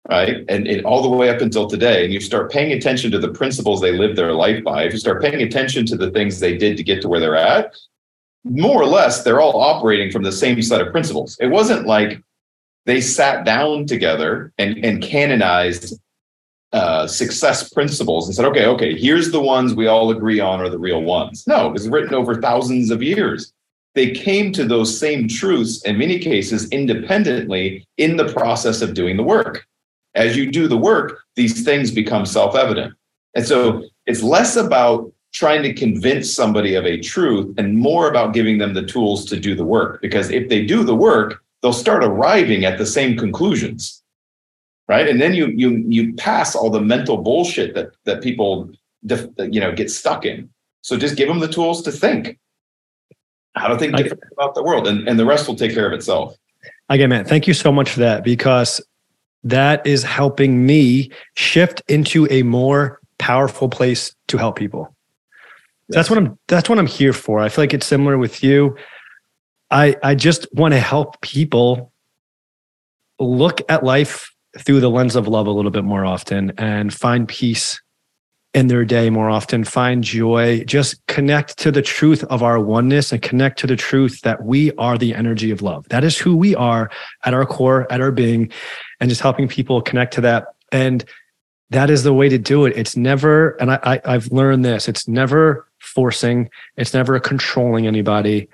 right, 0.09 0.45
and, 0.49 0.69
and 0.69 0.87
all 0.87 1.03
the 1.03 1.09
way 1.09 1.31
up 1.31 1.41
until 1.41 1.67
today, 1.67 2.05
and 2.05 2.15
you 2.15 2.21
start 2.21 2.53
paying 2.53 2.71
attention 2.71 3.11
to 3.11 3.19
the 3.19 3.33
principles 3.33 3.81
they 3.81 3.99
lived 3.99 4.17
their 4.17 4.35
life 4.35 4.63
by, 4.63 4.85
if 4.85 4.93
you 4.93 5.01
start 5.01 5.21
paying 5.21 5.43
attention 5.43 5.85
to 5.87 5.97
the 5.97 6.13
things 6.13 6.39
they 6.39 6.57
did 6.57 6.77
to 6.77 6.85
get 6.85 7.03
to 7.03 7.09
where 7.09 7.19
they're 7.19 7.35
at, 7.35 7.75
more 8.49 8.81
or 8.81 8.87
less 8.87 9.23
they're 9.23 9.41
all 9.41 9.61
operating 9.61 10.11
from 10.11 10.23
the 10.23 10.33
same 10.33 10.61
set 10.63 10.81
of 10.81 10.93
principles. 10.93 11.37
It 11.41 11.49
wasn't 11.49 11.87
like 11.87 12.21
they 12.85 13.01
sat 13.01 13.45
down 13.45 13.87
together 13.87 14.53
and, 14.59 14.85
and 14.85 15.03
canonized 15.03 15.99
uh, 16.73 17.07
success 17.07 17.69
principles 17.69 18.27
and 18.27 18.35
said, 18.35 18.45
okay, 18.45 18.67
okay, 18.67 18.97
here's 18.97 19.33
the 19.33 19.41
ones 19.41 19.75
we 19.75 19.87
all 19.87 20.11
agree 20.11 20.41
on 20.41 20.61
are 20.61 20.69
the 20.69 20.79
real 20.79 21.03
ones. 21.03 21.45
No, 21.47 21.67
it 21.67 21.73
was 21.73 21.89
written 21.89 22.15
over 22.15 22.41
thousands 22.41 22.91
of 22.91 23.03
years. 23.03 23.53
They 23.95 24.11
came 24.11 24.53
to 24.53 24.65
those 24.65 24.99
same 24.99 25.27
truths 25.27 25.83
in 25.83 25.99
many 25.99 26.19
cases 26.19 26.69
independently 26.69 27.87
in 27.97 28.17
the 28.17 28.33
process 28.33 28.83
of 28.83 28.95
doing 28.95 29.17
the 29.17 29.23
work. 29.23 29.65
As 30.15 30.37
you 30.37 30.51
do 30.51 30.69
the 30.69 30.77
work, 30.77 31.21
these 31.35 31.65
things 31.65 31.91
become 31.91 32.27
self 32.27 32.55
evident. 32.55 32.95
And 33.35 33.47
so 33.47 33.85
it's 34.07 34.23
less 34.23 34.57
about 34.57 35.13
trying 35.33 35.63
to 35.63 35.75
convince 35.75 36.33
somebody 36.33 36.75
of 36.75 36.87
a 36.87 37.01
truth 37.01 37.55
and 37.59 37.77
more 37.77 38.09
about 38.09 38.33
giving 38.33 38.59
them 38.59 38.75
the 38.75 38.85
tools 38.85 39.25
to 39.27 39.39
do 39.39 39.55
the 39.55 39.65
work. 39.65 40.01
Because 40.01 40.31
if 40.31 40.49
they 40.49 40.65
do 40.65 40.83
the 40.83 40.95
work, 40.95 41.43
they'll 41.63 41.73
start 41.73 42.05
arriving 42.05 42.65
at 42.65 42.79
the 42.79 42.87
same 42.87 43.19
conclusions. 43.19 44.03
Right? 44.89 45.09
And 45.09 45.21
then 45.21 45.35
you 45.35 45.49
you 45.49 45.85
you 45.89 46.15
pass 46.15 46.55
all 46.55 46.71
the 46.71 46.81
mental 46.81 47.17
bullshit 47.19 47.75
that 47.75 47.91
that 48.05 48.23
people 48.23 48.71
def, 49.05 49.27
you 49.39 49.61
know 49.61 49.73
get 49.73 49.91
stuck 49.91 50.25
in. 50.25 50.49
So 50.83 50.97
just 50.97 51.17
give 51.17 51.27
them 51.29 51.41
the 51.41 51.49
tools 51.49 51.83
to 51.83 51.93
think. 51.93 52.39
How 53.57 53.69
to 53.69 53.79
think 53.79 53.97
different 53.97 54.23
about 54.33 54.55
the 54.55 54.63
world 54.63 54.87
and, 54.87 55.09
and 55.09 55.19
the 55.19 55.27
rest 55.27 55.49
will 55.49 55.57
take 55.57 55.75
care 55.75 55.87
of 55.87 55.93
itself. 55.93 56.37
Again 56.89 57.11
man 57.11 57.25
thank 57.25 57.49
you 57.49 57.55
so 57.55 57.73
much 57.73 57.91
for 57.91 58.01
that 58.01 58.23
because 58.23 58.81
that 59.43 59.85
is 59.87 60.03
helping 60.03 60.65
me 60.65 61.11
shift 61.35 61.83
into 61.89 62.29
a 62.31 62.43
more 62.43 63.01
powerful 63.19 63.69
place 63.69 64.15
to 64.29 64.39
help 64.39 64.57
people 64.57 64.96
that's 65.89 66.11
what 66.11 66.19
i'm 66.19 66.39
that's 66.49 66.69
what 66.69 66.79
i'm 66.79 66.87
here 66.87 67.13
for 67.13 67.41
i 67.41 67.49
feel 67.49 67.63
like 67.63 67.75
it's 67.75 67.87
similar 67.87 68.19
with 68.19 68.43
you 68.43 68.77
i 69.71 69.95
i 70.03 70.15
just 70.15 70.47
want 70.55 70.73
to 70.73 70.81
help 70.81 71.21
people 71.21 71.93
look 73.19 73.61
at 73.69 73.85
life 73.85 74.31
through 74.59 74.81
the 74.81 74.91
lens 74.91 75.17
of 75.17 75.29
love 75.29 75.47
a 75.47 75.51
little 75.51 75.71
bit 75.71 75.85
more 75.85 76.05
often 76.05 76.53
and 76.59 76.93
find 76.93 77.29
peace 77.29 77.81
in 78.57 78.69
their 78.69 78.87
day 78.87 79.11
more 79.11 79.29
often, 79.29 79.65
find 79.65 80.03
joy, 80.03 80.65
just 80.65 81.07
connect 81.09 81.59
to 81.59 81.71
the 81.71 81.83
truth 81.83 82.25
of 82.25 82.43
our 82.43 82.59
oneness 82.59 83.13
and 83.13 83.21
connect 83.21 83.59
to 83.59 83.67
the 83.67 83.77
truth 83.77 84.23
that 84.23 84.45
we 84.45 84.73
are 84.77 84.97
the 84.97 85.15
energy 85.15 85.51
of 85.51 85.61
love. 85.61 85.87
That 85.91 86.05
is 86.05 86.17
who 86.17 86.35
we 86.35 86.55
are 86.55 86.91
at 87.25 87.35
our 87.35 87.45
core, 87.45 87.87
at 87.93 88.01
our 88.01 88.11
being, 88.11 88.51
and 88.99 89.11
just 89.11 89.21
helping 89.21 89.47
people 89.47 89.83
connect 89.83 90.15
to 90.15 90.23
that. 90.23 90.47
And 90.73 91.05
that 91.71 91.91
is 91.91 92.03
the 92.03 92.13
way 92.13 92.29
to 92.29 92.39
do 92.39 92.65
it. 92.65 92.77
It's 92.77 92.97
never, 92.97 93.51
and 93.61 93.73
I, 93.73 94.01
I 94.05 94.13
have 94.13 94.31
learned 94.31 94.65
this, 94.65 94.89
it's 94.89 95.09
never 95.09 95.67
forcing, 95.79 96.51
it's 96.77 96.95
never 96.95 97.19
controlling 97.19 97.87
anybody, 97.87 98.49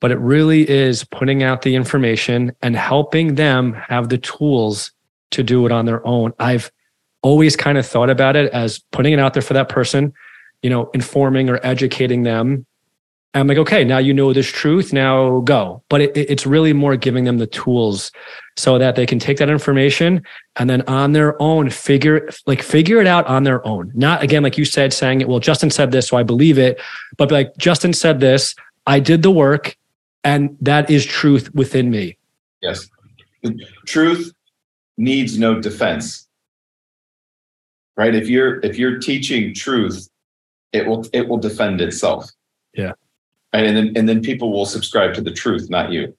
but 0.00 0.10
it 0.10 0.18
really 0.18 0.68
is 0.68 1.04
putting 1.04 1.42
out 1.42 1.62
the 1.62 1.74
information 1.74 2.52
and 2.62 2.76
helping 2.76 3.34
them 3.34 3.72
have 3.74 4.08
the 4.08 4.18
tools 4.18 4.92
to 5.32 5.42
do 5.42 5.66
it 5.66 5.72
on 5.72 5.86
their 5.86 6.06
own. 6.06 6.32
I've 6.38 6.70
always 7.22 7.56
kind 7.56 7.78
of 7.78 7.86
thought 7.86 8.10
about 8.10 8.36
it 8.36 8.52
as 8.52 8.78
putting 8.92 9.12
it 9.12 9.18
out 9.18 9.34
there 9.34 9.42
for 9.42 9.54
that 9.54 9.68
person, 9.68 10.12
you 10.62 10.70
know, 10.70 10.90
informing 10.94 11.48
or 11.48 11.58
educating 11.64 12.22
them. 12.22 12.66
And 13.36 13.42
I'm 13.42 13.48
like, 13.48 13.58
okay, 13.58 13.84
now 13.84 13.98
you 13.98 14.14
know 14.14 14.32
this 14.32 14.50
truth, 14.50 14.94
now 14.94 15.40
go. 15.40 15.82
But 15.90 16.00
it, 16.00 16.16
it's 16.16 16.46
really 16.46 16.72
more 16.72 16.96
giving 16.96 17.24
them 17.24 17.36
the 17.36 17.46
tools 17.46 18.10
so 18.56 18.78
that 18.78 18.96
they 18.96 19.04
can 19.04 19.18
take 19.18 19.36
that 19.36 19.50
information 19.50 20.22
and 20.58 20.70
then 20.70 20.80
on 20.88 21.12
their 21.12 21.40
own 21.42 21.68
figure 21.68 22.30
like 22.46 22.62
figure 22.62 22.98
it 22.98 23.06
out 23.06 23.26
on 23.26 23.42
their 23.44 23.64
own. 23.66 23.92
Not 23.94 24.22
again, 24.22 24.42
like 24.42 24.56
you 24.56 24.64
said, 24.64 24.94
saying 24.94 25.20
it, 25.20 25.28
well, 25.28 25.38
Justin 25.38 25.68
said 25.68 25.92
this, 25.92 26.08
so 26.08 26.16
I 26.16 26.22
believe 26.22 26.56
it. 26.56 26.80
But 27.18 27.30
like 27.30 27.54
Justin 27.58 27.92
said 27.92 28.20
this, 28.20 28.54
I 28.86 29.00
did 29.00 29.22
the 29.22 29.30
work, 29.30 29.76
and 30.24 30.56
that 30.62 30.88
is 30.88 31.04
truth 31.04 31.54
within 31.54 31.90
me. 31.90 32.16
Yes. 32.62 32.88
Truth 33.84 34.32
needs 34.96 35.38
no 35.38 35.60
defense 35.60 36.26
right 37.98 38.14
if 38.14 38.28
you're 38.28 38.60
if 38.60 38.78
you're 38.78 38.98
teaching 38.98 39.52
truth 39.52 40.08
it 40.72 40.86
will 40.86 41.04
it 41.12 41.28
will 41.28 41.36
defend 41.36 41.82
itself 41.82 42.30
yeah 42.72 42.92
right? 43.54 43.64
and 43.64 43.76
then 43.76 43.92
and 43.96 44.08
then 44.08 44.20
people 44.20 44.52
will 44.52 44.66
subscribe 44.66 45.14
to 45.14 45.20
the 45.20 45.30
truth 45.30 45.68
not 45.70 45.92
you 45.92 46.14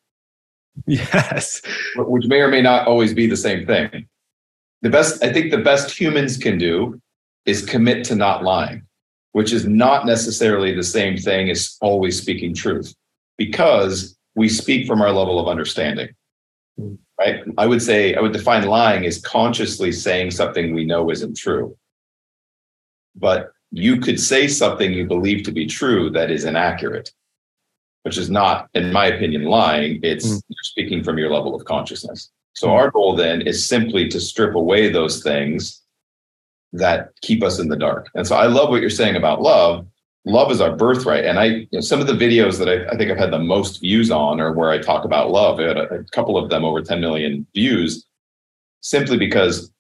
yes 0.86 1.62
which 1.96 2.26
may 2.26 2.40
or 2.40 2.48
may 2.48 2.62
not 2.62 2.88
always 2.88 3.14
be 3.14 3.28
the 3.28 3.38
same 3.38 3.66
thing 3.66 4.08
the 4.82 4.90
best 4.90 5.24
i 5.24 5.32
think 5.32 5.52
the 5.52 5.58
best 5.58 5.92
humans 5.92 6.38
can 6.38 6.58
do 6.58 7.00
is 7.46 7.66
commit 7.66 8.04
to 8.04 8.16
not 8.16 8.44
lying 8.44 8.84
which 9.32 9.54
is 9.54 9.66
not 9.66 10.06
necessarily 10.06 10.74
the 10.74 10.84
same 10.84 11.18
thing 11.18 11.50
as 11.50 11.78
always 11.82 12.20
speaking 12.20 12.54
truth 12.54 12.94
because 13.38 14.16
we 14.36 14.48
speak 14.50 14.88
from 14.88 15.02
our 15.02 15.12
level 15.12 15.40
of 15.40 15.48
understanding 15.48 16.10
mm 16.80 16.98
right? 17.20 17.44
I 17.58 17.66
would 17.66 17.82
say, 17.82 18.16
I 18.16 18.22
would 18.22 18.34
define 18.34 18.66
lying 18.66 19.06
as 19.06 19.20
consciously 19.20 19.92
saying 19.92 20.32
something 20.32 20.74
we 20.74 20.86
know 20.86 21.10
isn't 21.12 21.38
true. 21.38 21.78
But 23.16 23.52
you 23.72 24.00
could 24.00 24.20
say 24.20 24.48
something 24.48 24.94
you 24.94 25.06
believe 25.06 25.44
to 25.44 25.52
be 25.52 25.66
true 25.66 26.10
that 26.12 26.32
is 26.32 26.46
inaccurate, 26.46 27.12
which 28.04 28.18
is 28.18 28.30
not, 28.30 28.70
in 28.74 28.94
my 28.94 29.08
opinion, 29.08 29.44
lying. 29.44 30.00
It's 30.04 30.28
mm. 30.28 30.42
you're 30.48 30.64
speaking 30.64 31.04
from 31.04 31.18
your 31.18 31.32
level 31.32 31.56
of 31.56 31.66
consciousness. 31.66 32.32
So 32.54 32.68
mm. 32.68 32.72
our 32.72 32.92
goal 32.92 33.16
then 33.16 33.42
is 33.42 33.66
simply 33.66 34.08
to 34.10 34.20
strip 34.20 34.56
away 34.56 34.92
those 34.92 35.22
things 35.22 35.82
that 36.74 37.12
keep 37.22 37.44
us 37.44 37.60
in 37.60 37.68
the 37.68 37.78
dark. 37.78 38.10
And 38.16 38.26
so 38.26 38.36
I 38.36 38.48
love 38.48 38.70
what 38.70 38.82
you're 38.82 38.90
saying 38.90 39.16
about 39.16 39.42
love 39.42 39.88
love 40.28 40.52
is 40.52 40.62
our 40.62 40.76
birthright. 40.76 41.26
And 41.26 41.40
I, 41.40 41.46
you 41.46 41.68
know, 41.72 41.80
some 41.80 42.02
of 42.02 42.08
the 42.08 42.14
videos 42.14 42.60
that 42.60 42.68
I, 42.68 42.86
I, 42.92 42.98
think 42.98 43.10
I've 43.10 43.18
had 43.18 43.32
the 43.32 43.40
most 43.40 43.80
views 43.82 44.12
on 44.12 44.40
are 44.40 44.52
where 44.52 44.70
I 44.70 44.78
talk 44.78 45.06
about 45.06 45.32
love. 45.32 45.60
I 45.60 45.64
had 45.64 45.78
a, 45.78 45.94
a 45.96 46.04
couple 46.06 46.38
of 46.38 46.50
them 46.50 46.66
over 46.66 46.82
10 46.82 47.00
million 47.00 47.48
views, 47.56 48.06
simply 48.82 49.18
because 49.18 49.72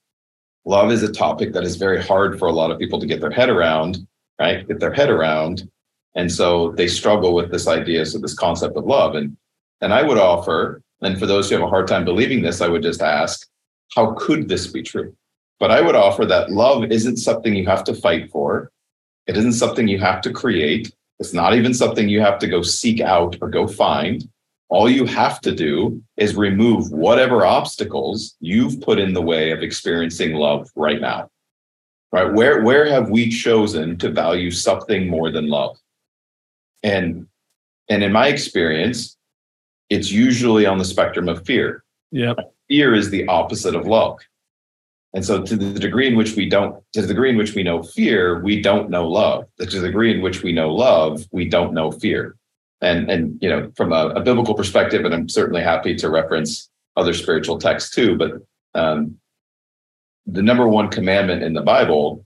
love 0.67 0.91
is 0.91 1.01
a 1.01 1.11
topic 1.11 1.53
that 1.53 1.63
is 1.63 1.77
very 1.77 2.01
hard 2.01 2.37
for 2.37 2.47
a 2.47 2.51
lot 2.51 2.71
of 2.71 2.77
people 2.77 2.99
to 2.99 3.07
get 3.07 3.21
their 3.21 3.31
head 3.31 3.49
around, 3.49 4.05
right? 4.39 4.67
Get 4.67 4.79
their 4.79 4.93
head 4.93 5.09
around. 5.09 5.69
And 6.15 6.31
so 6.31 6.73
they 6.73 6.87
struggle 6.87 7.33
with 7.33 7.51
this 7.51 7.67
idea, 7.67 8.05
so 8.05 8.19
this 8.19 8.33
concept 8.33 8.75
of 8.75 8.85
love. 8.85 9.15
And 9.15 9.37
and 9.81 9.93
I 9.93 10.03
would 10.03 10.17
offer, 10.17 10.81
and 11.01 11.19
for 11.19 11.27
those 11.27 11.47
who 11.47 11.55
have 11.55 11.63
a 11.63 11.69
hard 11.69 11.87
time 11.87 12.03
believing 12.03 12.41
this, 12.41 12.61
I 12.61 12.67
would 12.67 12.81
just 12.81 13.01
ask, 13.01 13.47
how 13.95 14.15
could 14.17 14.49
this 14.49 14.67
be 14.67 14.81
true? 14.81 15.15
But 15.59 15.71
I 15.71 15.81
would 15.81 15.95
offer 15.95 16.25
that 16.25 16.51
love 16.51 16.85
isn't 16.85 17.17
something 17.17 17.55
you 17.55 17.67
have 17.67 17.83
to 17.85 17.93
fight 17.93 18.31
for. 18.31 18.71
It 19.27 19.37
isn't 19.37 19.53
something 19.53 19.87
you 19.87 19.99
have 19.99 20.21
to 20.21 20.33
create. 20.33 20.91
It's 21.19 21.33
not 21.33 21.53
even 21.53 21.73
something 21.73 22.09
you 22.09 22.21
have 22.21 22.39
to 22.39 22.47
go 22.47 22.61
seek 22.61 22.99
out 23.01 23.37
or 23.41 23.49
go 23.49 23.67
find. 23.67 24.27
All 24.69 24.89
you 24.89 25.05
have 25.05 25.39
to 25.41 25.53
do 25.53 26.01
is 26.17 26.35
remove 26.35 26.91
whatever 26.91 27.45
obstacles 27.45 28.35
you've 28.39 28.81
put 28.81 28.99
in 28.99 29.13
the 29.13 29.21
way 29.21 29.51
of 29.51 29.61
experiencing 29.61 30.33
love 30.33 30.69
right 30.75 30.99
now. 30.99 31.29
Right? 32.11 32.31
Where 32.33 32.63
where 32.63 32.85
have 32.85 33.09
we 33.09 33.29
chosen 33.29 33.97
to 33.99 34.09
value 34.09 34.51
something 34.51 35.09
more 35.09 35.31
than 35.31 35.49
love? 35.49 35.77
And 36.83 37.27
and 37.89 38.03
in 38.03 38.11
my 38.11 38.27
experience, 38.27 39.17
it's 39.89 40.11
usually 40.11 40.65
on 40.65 40.77
the 40.77 40.85
spectrum 40.85 41.29
of 41.29 41.45
fear. 41.45 41.83
Yeah. 42.11 42.33
Fear 42.67 42.95
is 42.95 43.09
the 43.09 43.27
opposite 43.27 43.75
of 43.75 43.87
love. 43.87 44.19
And 45.13 45.25
so, 45.25 45.41
to 45.41 45.55
the 45.55 45.79
degree 45.79 46.07
in 46.07 46.15
which 46.15 46.35
we 46.35 46.49
don't, 46.49 46.83
to 46.93 47.01
the 47.01 47.07
degree 47.07 47.29
in 47.29 47.37
which 47.37 47.55
we 47.55 47.63
know 47.63 47.81
fear, 47.81 48.41
we 48.41 48.61
don't 48.61 48.89
know 48.89 49.07
love. 49.07 49.45
To 49.59 49.65
the 49.65 49.87
degree 49.87 50.13
in 50.13 50.21
which 50.21 50.43
we 50.43 50.51
know 50.51 50.73
love, 50.73 51.25
we 51.31 51.45
don't 51.45 51.73
know 51.73 51.91
fear. 51.91 52.35
And 52.81 53.09
and 53.09 53.37
you 53.41 53.49
know, 53.49 53.71
from 53.75 53.91
a, 53.91 54.09
a 54.09 54.21
biblical 54.21 54.53
perspective, 54.53 55.03
and 55.05 55.13
I'm 55.13 55.29
certainly 55.29 55.61
happy 55.61 55.95
to 55.95 56.09
reference 56.09 56.69
other 56.95 57.13
spiritual 57.13 57.57
texts 57.57 57.93
too. 57.93 58.17
But 58.17 58.33
um, 58.73 59.17
the 60.25 60.43
number 60.43 60.67
one 60.67 60.89
commandment 60.89 61.43
in 61.43 61.53
the 61.53 61.61
Bible 61.61 62.25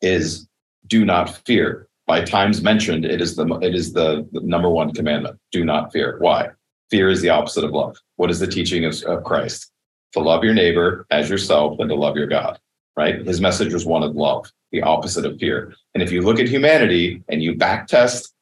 is 0.00 0.46
do 0.86 1.04
not 1.04 1.44
fear. 1.46 1.88
By 2.06 2.24
times 2.24 2.62
mentioned, 2.62 3.04
it 3.04 3.20
is 3.20 3.36
the 3.36 3.46
it 3.58 3.74
is 3.74 3.92
the, 3.92 4.28
the 4.32 4.40
number 4.40 4.68
one 4.68 4.92
commandment. 4.92 5.38
Do 5.50 5.64
not 5.64 5.92
fear. 5.92 6.16
Why? 6.20 6.50
Fear 6.90 7.10
is 7.10 7.22
the 7.22 7.30
opposite 7.30 7.64
of 7.64 7.70
love. 7.70 7.96
What 8.16 8.30
is 8.30 8.38
the 8.38 8.46
teaching 8.46 8.84
of, 8.84 9.02
of 9.04 9.24
Christ? 9.24 9.72
to 10.12 10.20
love 10.20 10.44
your 10.44 10.54
neighbor 10.54 11.06
as 11.10 11.28
yourself 11.28 11.78
and 11.80 11.88
to 11.88 11.94
love 11.94 12.16
your 12.16 12.26
God, 12.26 12.58
right? 12.96 13.24
His 13.26 13.40
message 13.40 13.72
was 13.72 13.86
one 13.86 14.02
of 14.02 14.14
love, 14.14 14.50
the 14.70 14.82
opposite 14.82 15.24
of 15.24 15.38
fear. 15.38 15.74
And 15.94 16.02
if 16.02 16.12
you 16.12 16.22
look 16.22 16.38
at 16.38 16.48
humanity 16.48 17.22
and 17.28 17.42
you 17.42 17.54
backtest 17.54 18.32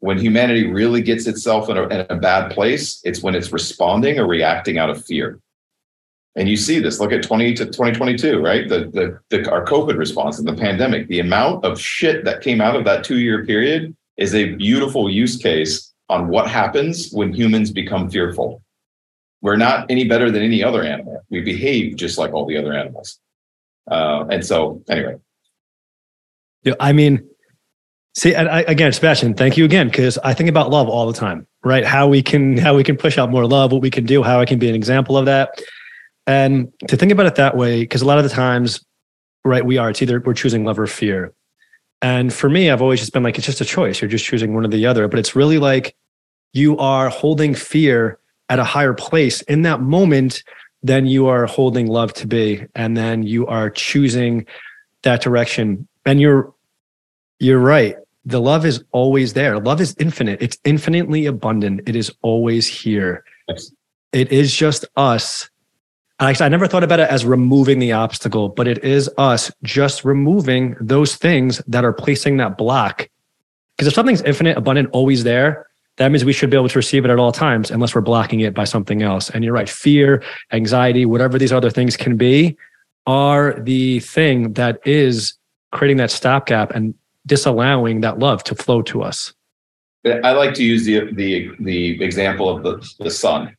when 0.00 0.18
humanity 0.18 0.66
really 0.66 1.02
gets 1.02 1.26
itself 1.26 1.68
in 1.68 1.76
a, 1.76 1.82
in 1.84 2.06
a 2.08 2.16
bad 2.16 2.50
place, 2.50 3.00
it's 3.04 3.22
when 3.22 3.34
it's 3.34 3.52
responding 3.52 4.18
or 4.18 4.26
reacting 4.26 4.78
out 4.78 4.90
of 4.90 5.04
fear. 5.04 5.38
And 6.36 6.48
you 6.48 6.56
see 6.56 6.78
this. 6.78 7.00
Look 7.00 7.12
at 7.12 7.22
20 7.22 7.54
to 7.54 7.66
2022, 7.66 8.40
right? 8.40 8.68
The, 8.68 8.90
the, 8.92 9.18
the 9.28 9.50
our 9.50 9.64
COVID 9.64 9.98
response 9.98 10.38
and 10.38 10.48
the 10.48 10.54
pandemic. 10.54 11.08
The 11.08 11.20
amount 11.20 11.64
of 11.64 11.78
shit 11.78 12.24
that 12.24 12.40
came 12.40 12.60
out 12.60 12.76
of 12.76 12.84
that 12.84 13.04
two 13.04 13.18
year 13.18 13.44
period 13.44 13.94
is 14.16 14.34
a 14.34 14.54
beautiful 14.54 15.10
use 15.10 15.36
case 15.36 15.92
on 16.08 16.28
what 16.28 16.48
happens 16.48 17.10
when 17.12 17.32
humans 17.32 17.70
become 17.70 18.08
fearful. 18.08 18.62
We're 19.42 19.56
not 19.56 19.90
any 19.90 20.04
better 20.04 20.30
than 20.30 20.42
any 20.42 20.62
other 20.62 20.82
animal. 20.82 21.22
We 21.30 21.40
behave 21.40 21.96
just 21.96 22.18
like 22.18 22.32
all 22.32 22.46
the 22.46 22.56
other 22.56 22.74
animals. 22.74 23.18
Uh, 23.90 24.26
and 24.30 24.44
so, 24.44 24.82
anyway. 24.88 25.16
Yeah, 26.62 26.74
I 26.78 26.92
mean, 26.92 27.29
see, 28.16 28.34
and 28.34 28.48
I, 28.48 28.60
again, 28.62 28.92
Sabastian, 28.92 29.36
thank 29.36 29.56
you 29.56 29.64
again 29.64 29.88
because 29.88 30.18
I 30.18 30.34
think 30.34 30.48
about 30.48 30.70
love 30.70 30.88
all 30.88 31.06
the 31.06 31.18
time, 31.18 31.46
right? 31.64 31.84
How 31.84 32.08
we 32.08 32.22
can 32.22 32.56
how 32.56 32.74
we 32.74 32.84
can 32.84 32.96
push 32.96 33.18
out 33.18 33.30
more 33.30 33.46
love, 33.46 33.72
what 33.72 33.82
we 33.82 33.90
can 33.90 34.04
do, 34.04 34.22
how 34.22 34.40
I 34.40 34.44
can 34.44 34.58
be 34.58 34.68
an 34.68 34.74
example 34.74 35.16
of 35.16 35.26
that, 35.26 35.60
and 36.26 36.72
to 36.88 36.96
think 36.96 37.12
about 37.12 37.26
it 37.26 37.34
that 37.36 37.56
way, 37.56 37.80
because 37.80 38.02
a 38.02 38.06
lot 38.06 38.18
of 38.18 38.24
the 38.24 38.30
times, 38.30 38.84
right, 39.44 39.64
we 39.64 39.78
are 39.78 39.90
it's 39.90 40.02
either 40.02 40.20
we're 40.20 40.34
choosing 40.34 40.64
love 40.64 40.78
or 40.78 40.86
fear, 40.86 41.32
and 42.02 42.32
for 42.32 42.48
me, 42.48 42.70
I've 42.70 42.80
always 42.82 43.00
just 43.00 43.12
been 43.12 43.22
like, 43.22 43.36
it's 43.36 43.46
just 43.46 43.60
a 43.60 43.64
choice. 43.64 44.00
You're 44.00 44.10
just 44.10 44.24
choosing 44.24 44.54
one 44.54 44.64
or 44.64 44.68
the 44.68 44.86
other. 44.86 45.06
But 45.08 45.18
it's 45.18 45.36
really 45.36 45.58
like 45.58 45.94
you 46.52 46.76
are 46.78 47.08
holding 47.08 47.54
fear 47.54 48.18
at 48.48 48.58
a 48.58 48.64
higher 48.64 48.94
place 48.94 49.42
in 49.42 49.62
that 49.62 49.80
moment 49.80 50.42
than 50.82 51.06
you 51.06 51.26
are 51.26 51.46
holding 51.46 51.86
love 51.86 52.12
to 52.14 52.26
be. 52.26 52.66
And 52.74 52.96
then 52.96 53.22
you 53.22 53.46
are 53.46 53.68
choosing 53.68 54.46
that 55.02 55.20
direction. 55.20 55.86
And 56.06 56.20
you're 56.20 56.52
you're 57.40 57.58
right. 57.58 57.96
The 58.24 58.40
love 58.40 58.64
is 58.64 58.84
always 58.92 59.32
there. 59.32 59.58
Love 59.58 59.80
is 59.80 59.96
infinite. 59.98 60.40
It's 60.40 60.58
infinitely 60.64 61.26
abundant. 61.26 61.88
It 61.88 61.96
is 61.96 62.12
always 62.22 62.66
here. 62.66 63.24
Yes. 63.48 63.72
It 64.12 64.30
is 64.30 64.54
just 64.54 64.84
us 64.96 65.50
I 66.20 66.48
never 66.48 66.68
thought 66.68 66.84
about 66.84 67.00
it 67.00 67.08
as 67.08 67.24
removing 67.24 67.78
the 67.78 67.92
obstacle, 67.92 68.50
but 68.50 68.68
it 68.68 68.84
is 68.84 69.08
us 69.16 69.50
just 69.62 70.04
removing 70.04 70.76
those 70.78 71.16
things 71.16 71.62
that 71.66 71.82
are 71.82 71.94
placing 71.94 72.36
that 72.36 72.58
block. 72.58 73.08
Because 73.76 73.88
if 73.88 73.94
something's 73.94 74.20
infinite, 74.22 74.58
abundant, 74.58 74.90
always 74.92 75.24
there, 75.24 75.66
that 75.96 76.10
means 76.10 76.24
we 76.24 76.34
should 76.34 76.50
be 76.50 76.58
able 76.58 76.68
to 76.68 76.78
receive 76.78 77.06
it 77.06 77.10
at 77.10 77.18
all 77.18 77.32
times, 77.32 77.70
unless 77.70 77.94
we're 77.94 78.02
blocking 78.02 78.40
it 78.40 78.52
by 78.52 78.64
something 78.64 79.02
else. 79.02 79.30
And 79.30 79.42
you're 79.42 79.54
right, 79.54 79.68
fear, 79.68 80.22
anxiety, 80.52 81.06
whatever 81.06 81.38
these 81.38 81.52
other 81.52 81.70
things 81.70 81.96
can 81.96 82.18
be, 82.18 82.56
are 83.06 83.58
the 83.58 84.00
thing 84.00 84.52
that 84.54 84.78
is 84.84 85.34
creating 85.72 85.96
that 85.96 86.10
stopgap 86.10 86.70
and 86.72 86.94
disallowing 87.26 88.00
that 88.00 88.18
love 88.18 88.42
to 88.44 88.54
flow 88.54 88.82
to 88.82 89.02
us. 89.02 89.32
I 90.06 90.32
like 90.32 90.54
to 90.54 90.64
use 90.64 90.84
the 90.84 91.12
the 91.12 91.50
the 91.60 92.02
example 92.02 92.48
of 92.48 92.62
the 92.62 93.04
the 93.04 93.10
sun 93.10 93.54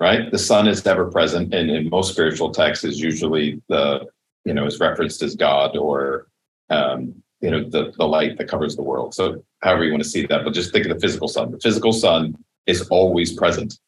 right? 0.00 0.30
The 0.30 0.38
sun 0.38 0.66
is 0.66 0.84
ever 0.86 1.08
present, 1.10 1.54
and 1.54 1.70
in 1.70 1.90
most 1.90 2.12
spiritual 2.12 2.50
texts 2.50 2.84
is 2.84 2.98
usually 2.98 3.62
the 3.68 4.06
you 4.44 4.54
know 4.54 4.66
is 4.66 4.80
referenced 4.80 5.22
as 5.22 5.36
God 5.36 5.76
or 5.76 6.26
um, 6.70 7.14
you 7.40 7.50
know 7.50 7.62
the 7.62 7.92
the 7.96 8.08
light 8.08 8.38
that 8.38 8.48
covers 8.48 8.74
the 8.74 8.82
world. 8.82 9.14
So 9.14 9.44
however 9.62 9.84
you 9.84 9.92
want 9.92 10.02
to 10.02 10.08
see 10.08 10.26
that, 10.26 10.44
but 10.44 10.54
just 10.54 10.72
think 10.72 10.86
of 10.86 10.94
the 10.94 11.00
physical 11.00 11.28
sun. 11.28 11.52
The 11.52 11.60
physical 11.60 11.92
sun 11.92 12.36
is 12.66 12.88
always 12.88 13.32
present. 13.32 13.78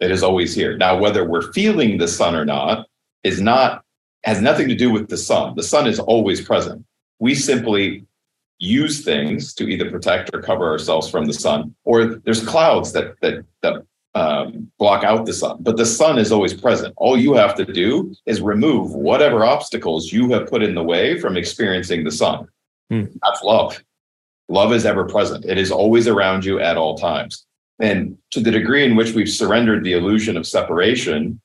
It 0.00 0.10
is 0.10 0.22
always 0.22 0.54
here. 0.54 0.76
Now, 0.76 0.98
whether 0.98 1.24
we're 1.24 1.52
feeling 1.52 1.98
the 1.98 2.08
sun 2.08 2.34
or 2.34 2.44
not 2.44 2.86
is 3.22 3.40
not 3.40 3.84
has 4.24 4.40
nothing 4.40 4.68
to 4.68 4.74
do 4.74 4.90
with 4.90 5.08
the 5.08 5.16
sun. 5.16 5.54
The 5.54 5.62
sun 5.62 5.86
is 5.86 6.00
always 6.00 6.40
present. 6.40 6.84
We 7.20 7.34
simply 7.34 8.04
use 8.58 9.04
things 9.04 9.52
to 9.54 9.68
either 9.68 9.90
protect 9.90 10.30
or 10.34 10.40
cover 10.40 10.66
ourselves 10.68 11.10
from 11.10 11.26
the 11.26 11.32
sun, 11.32 11.74
or 11.84 12.06
there's 12.06 12.46
clouds 12.46 12.92
that 12.92 13.20
that 13.20 13.44
that 13.62 13.84
um, 14.14 14.70
block 14.78 15.04
out 15.04 15.26
the 15.26 15.34
sun, 15.34 15.58
but 15.60 15.76
the 15.76 15.84
sun 15.84 16.18
is 16.18 16.32
always 16.32 16.54
present. 16.54 16.94
All 16.96 17.18
you 17.18 17.34
have 17.34 17.54
to 17.56 17.66
do 17.66 18.14
is 18.24 18.40
remove 18.40 18.94
whatever 18.94 19.44
obstacles 19.44 20.10
you 20.10 20.30
have 20.30 20.48
put 20.48 20.62
in 20.62 20.74
the 20.74 20.82
way 20.82 21.20
from 21.20 21.36
experiencing 21.36 22.02
the 22.02 22.10
sun. 22.10 22.48
Hmm. 22.90 23.04
That's 23.22 23.42
love. 23.42 23.82
Love 24.48 24.72
is 24.72 24.86
ever 24.86 25.04
present, 25.04 25.44
it 25.44 25.58
is 25.58 25.70
always 25.70 26.08
around 26.08 26.44
you 26.44 26.60
at 26.60 26.76
all 26.76 26.96
times. 26.96 27.44
And 27.78 28.16
to 28.30 28.40
the 28.40 28.50
degree 28.50 28.84
in 28.84 28.96
which 28.96 29.12
we've 29.12 29.28
surrendered 29.28 29.84
the 29.84 29.92
illusion 29.92 30.36
of 30.36 30.46
separation, 30.46 31.40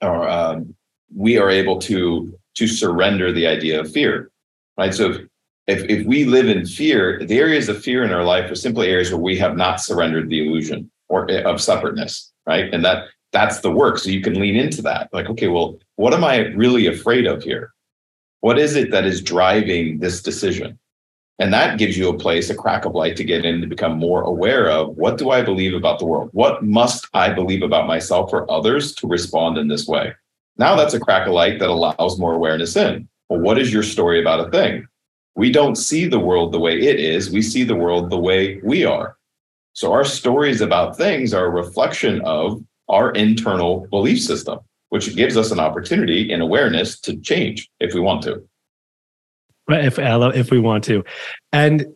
or 0.00 0.28
um, 0.28 0.76
we 1.14 1.38
are 1.38 1.50
able 1.50 1.78
to 1.80 2.38
to 2.54 2.66
surrender 2.68 3.32
the 3.32 3.46
idea 3.46 3.80
of 3.80 3.90
fear, 3.90 4.30
right? 4.76 4.94
So 4.94 5.10
if, 5.10 5.20
if 5.72 5.82
if 5.88 6.06
we 6.06 6.24
live 6.24 6.48
in 6.48 6.66
fear, 6.66 7.24
the 7.24 7.38
areas 7.38 7.68
of 7.68 7.82
fear 7.82 8.04
in 8.04 8.12
our 8.12 8.24
life 8.24 8.50
are 8.50 8.54
simply 8.54 8.88
areas 8.88 9.10
where 9.10 9.20
we 9.20 9.36
have 9.38 9.56
not 9.56 9.80
surrendered 9.80 10.28
the 10.28 10.46
illusion 10.46 10.90
or 11.08 11.30
eh, 11.30 11.42
of 11.42 11.60
separateness, 11.60 12.32
right? 12.46 12.72
And 12.72 12.84
that 12.84 13.08
that's 13.32 13.60
the 13.60 13.70
work. 13.70 13.98
So 13.98 14.10
you 14.10 14.20
can 14.20 14.38
lean 14.38 14.56
into 14.56 14.82
that. 14.82 15.08
Like, 15.12 15.28
okay, 15.30 15.48
well, 15.48 15.78
what 15.96 16.14
am 16.14 16.24
I 16.24 16.48
really 16.48 16.86
afraid 16.86 17.26
of 17.26 17.42
here? 17.42 17.72
What 18.40 18.58
is 18.58 18.76
it 18.76 18.90
that 18.90 19.06
is 19.06 19.22
driving 19.22 19.98
this 19.98 20.22
decision? 20.22 20.78
And 21.38 21.52
that 21.52 21.78
gives 21.78 21.96
you 21.96 22.08
a 22.08 22.18
place, 22.18 22.50
a 22.50 22.54
crack 22.54 22.84
of 22.84 22.94
light 22.94 23.16
to 23.16 23.24
get 23.24 23.44
in 23.44 23.60
to 23.60 23.66
become 23.66 23.98
more 23.98 24.22
aware 24.22 24.70
of 24.70 24.96
what 24.96 25.16
do 25.16 25.30
I 25.30 25.42
believe 25.42 25.74
about 25.74 25.98
the 25.98 26.04
world? 26.04 26.28
What 26.32 26.62
must 26.62 27.08
I 27.14 27.32
believe 27.32 27.62
about 27.62 27.86
myself 27.86 28.32
or 28.32 28.48
others 28.50 28.94
to 28.96 29.08
respond 29.08 29.58
in 29.58 29.68
this 29.68 29.88
way? 29.88 30.12
Now 30.58 30.76
that's 30.76 30.94
a 30.94 31.00
crack 31.00 31.26
of 31.26 31.32
light 31.32 31.58
that 31.58 31.70
allows 31.70 32.18
more 32.18 32.34
awareness 32.34 32.76
in. 32.76 33.08
Well, 33.28 33.40
what 33.40 33.58
is 33.58 33.72
your 33.72 33.82
story 33.82 34.20
about 34.20 34.46
a 34.46 34.50
thing? 34.50 34.86
We 35.34 35.50
don't 35.50 35.76
see 35.76 36.06
the 36.06 36.18
world 36.18 36.52
the 36.52 36.60
way 36.60 36.78
it 36.80 37.00
is. 37.00 37.30
We 37.30 37.42
see 37.42 37.64
the 37.64 37.76
world 37.76 38.10
the 38.10 38.18
way 38.18 38.60
we 38.62 38.84
are. 38.84 39.16
So 39.72 39.92
our 39.92 40.04
stories 40.04 40.60
about 40.60 40.96
things 40.96 41.32
are 41.32 41.46
a 41.46 41.50
reflection 41.50 42.20
of 42.22 42.62
our 42.88 43.12
internal 43.12 43.86
belief 43.88 44.20
system, 44.20 44.58
which 44.90 45.16
gives 45.16 45.36
us 45.36 45.50
an 45.50 45.58
opportunity 45.58 46.30
and 46.32 46.42
awareness 46.42 47.00
to 47.00 47.16
change 47.16 47.70
if 47.80 47.94
we 47.94 48.00
want 48.00 48.22
to. 48.24 48.46
Right, 49.68 49.84
if 49.84 49.98
if 49.98 50.50
we 50.50 50.58
want 50.58 50.84
to, 50.84 51.04
and 51.52 51.86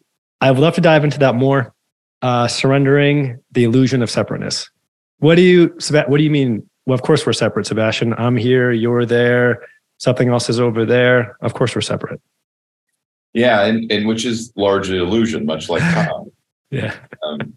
I 0.41 0.51
would 0.51 0.61
love 0.61 0.75
to 0.77 0.81
dive 0.81 1.05
into 1.05 1.19
that 1.19 1.35
more. 1.35 1.75
Uh, 2.23 2.49
surrendering 2.49 3.39
the 3.53 3.63
illusion 3.65 4.03
of 4.03 4.11
separateness. 4.11 4.71
What 5.19 5.35
do 5.35 5.43
you 5.43 5.77
what 6.07 6.17
do 6.17 6.25
you 6.25 6.31
mean? 6.31 6.69
Well, 6.87 6.95
of 6.95 7.03
course 7.03 7.27
we're 7.27 7.35
separate, 7.35 7.67
Sabastian. 7.67 8.19
I'm 8.19 8.37
here, 8.37 8.73
you're 8.73 9.05
there. 9.05 9.67
Something 9.99 10.31
else 10.31 10.49
is 10.49 10.59
over 10.59 10.87
there. 10.87 11.37
Of 11.43 11.55
course 11.55 11.75
we're 11.75 11.83
separate. 11.83 12.21
Yeah, 13.37 13.67
and, 13.67 13.93
and 13.93 14.09
which 14.09 14.25
is 14.25 14.51
largely 14.57 14.97
illusion, 14.97 15.45
much 15.45 15.69
like 15.69 15.83
time. 15.95 16.33
yeah. 16.71 16.97
Um, 17.23 17.53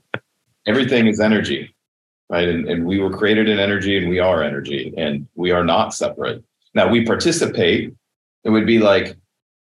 everything 0.68 1.08
is 1.08 1.22
energy, 1.22 1.74
right? 2.30 2.50
And, 2.50 2.68
and 2.68 2.86
we 2.86 3.00
were 3.00 3.10
created 3.10 3.48
in 3.48 3.60
energy 3.60 3.98
and 3.98 4.10
we 4.10 4.20
are 4.20 4.44
energy 4.44 4.94
and 4.98 5.26
we 5.36 5.52
are 5.52 5.64
not 5.64 5.94
separate. 5.94 6.44
Now 6.74 6.90
we 6.90 7.06
participate. 7.06 7.94
It 8.44 8.50
would 8.50 8.68
be 8.68 8.80
like, 8.80 9.16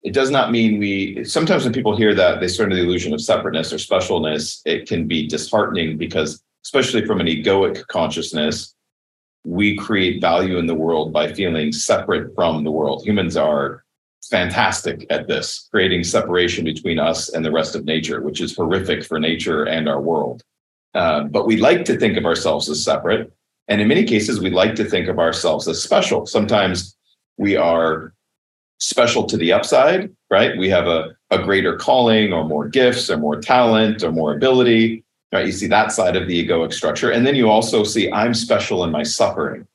it 0.01 0.13
does 0.13 0.31
not 0.31 0.49
mean 0.49 0.79
we, 0.79 1.25
sometimes 1.25 1.65
when 1.65 1.73
people 1.73 1.97
hear 1.97 2.15
that, 2.15 2.39
they 2.39 2.47
start 2.47 2.69
the 2.69 2.77
illusion 2.79 3.13
of 3.13 3.19
separateness 3.19 3.73
or 3.73 3.75
specialness. 3.75 4.61
It 4.63 4.87
can 4.87 5.09
be 5.09 5.27
disheartening 5.27 5.97
because, 5.97 6.41
especially 6.63 7.05
from 7.05 7.19
an 7.19 7.27
egoic 7.27 7.85
consciousness, 7.87 8.73
we 9.43 9.75
create 9.75 10.21
value 10.21 10.57
in 10.57 10.67
the 10.67 10.75
world 10.75 11.11
by 11.11 11.33
feeling 11.33 11.73
separate 11.73 12.33
from 12.33 12.63
the 12.63 12.71
world. 12.71 13.03
Humans 13.03 13.35
are 13.35 13.83
fantastic 14.27 15.05
at 15.09 15.27
this, 15.27 15.67
creating 15.71 16.03
separation 16.03 16.63
between 16.63 16.99
us 16.99 17.29
and 17.29 17.43
the 17.43 17.51
rest 17.51 17.75
of 17.75 17.85
nature, 17.85 18.21
which 18.21 18.41
is 18.41 18.55
horrific 18.55 19.03
for 19.03 19.19
nature 19.19 19.63
and 19.63 19.87
our 19.87 20.01
world. 20.01 20.43
Uh, 20.93 21.23
but 21.23 21.45
we 21.45 21.57
like 21.57 21.85
to 21.85 21.97
think 21.97 22.17
of 22.17 22.25
ourselves 22.25 22.69
as 22.69 22.83
separate. 22.83 23.31
And 23.67 23.81
in 23.81 23.87
many 23.87 24.03
cases, 24.03 24.39
we 24.39 24.49
like 24.49 24.75
to 24.75 24.85
think 24.85 25.07
of 25.07 25.19
ourselves 25.19 25.67
as 25.67 25.81
special. 25.81 26.25
Sometimes 26.25 26.95
we 27.37 27.55
are 27.55 28.13
special 28.79 29.25
to 29.25 29.37
the 29.37 29.51
upside, 29.51 30.09
right? 30.29 30.57
We 30.57 30.69
have 30.69 30.87
a, 30.87 31.15
a 31.31 31.41
greater 31.43 31.75
calling 31.75 32.33
or 32.33 32.45
more 32.45 32.67
gifts 32.67 33.09
or 33.09 33.17
more 33.17 33.41
talent 33.41 34.03
or 34.03 34.11
more 34.11 34.33
ability, 34.33 35.03
right? 35.31 35.45
You 35.45 35.51
see 35.51 35.67
that 35.67 35.91
side 35.91 36.15
of 36.15 36.27
the 36.27 36.47
egoic 36.47 36.73
structure. 36.73 37.11
And 37.11 37.25
then 37.25 37.35
you 37.35 37.49
also 37.49 37.83
see 37.83 38.11
I'm 38.11 38.33
special 38.33 38.83
in 38.83 38.91
my 38.91 39.03
suffering. 39.03 39.67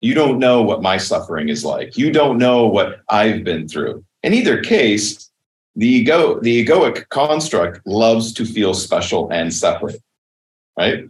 You 0.00 0.14
don't 0.14 0.38
know 0.38 0.62
what 0.62 0.82
my 0.82 0.96
suffering 0.96 1.48
is 1.48 1.64
like. 1.64 1.96
You 1.96 2.12
don't 2.12 2.38
know 2.38 2.66
what 2.66 3.00
I've 3.08 3.44
been 3.44 3.66
through. 3.68 4.04
In 4.22 4.32
either 4.32 4.62
case, 4.62 5.30
the 5.76 5.86
ego, 5.86 6.40
the 6.40 6.64
egoic 6.64 7.08
construct 7.08 7.86
loves 7.86 8.32
to 8.34 8.44
feel 8.44 8.74
special 8.74 9.28
and 9.30 9.52
separate 9.52 10.00
right? 10.78 11.04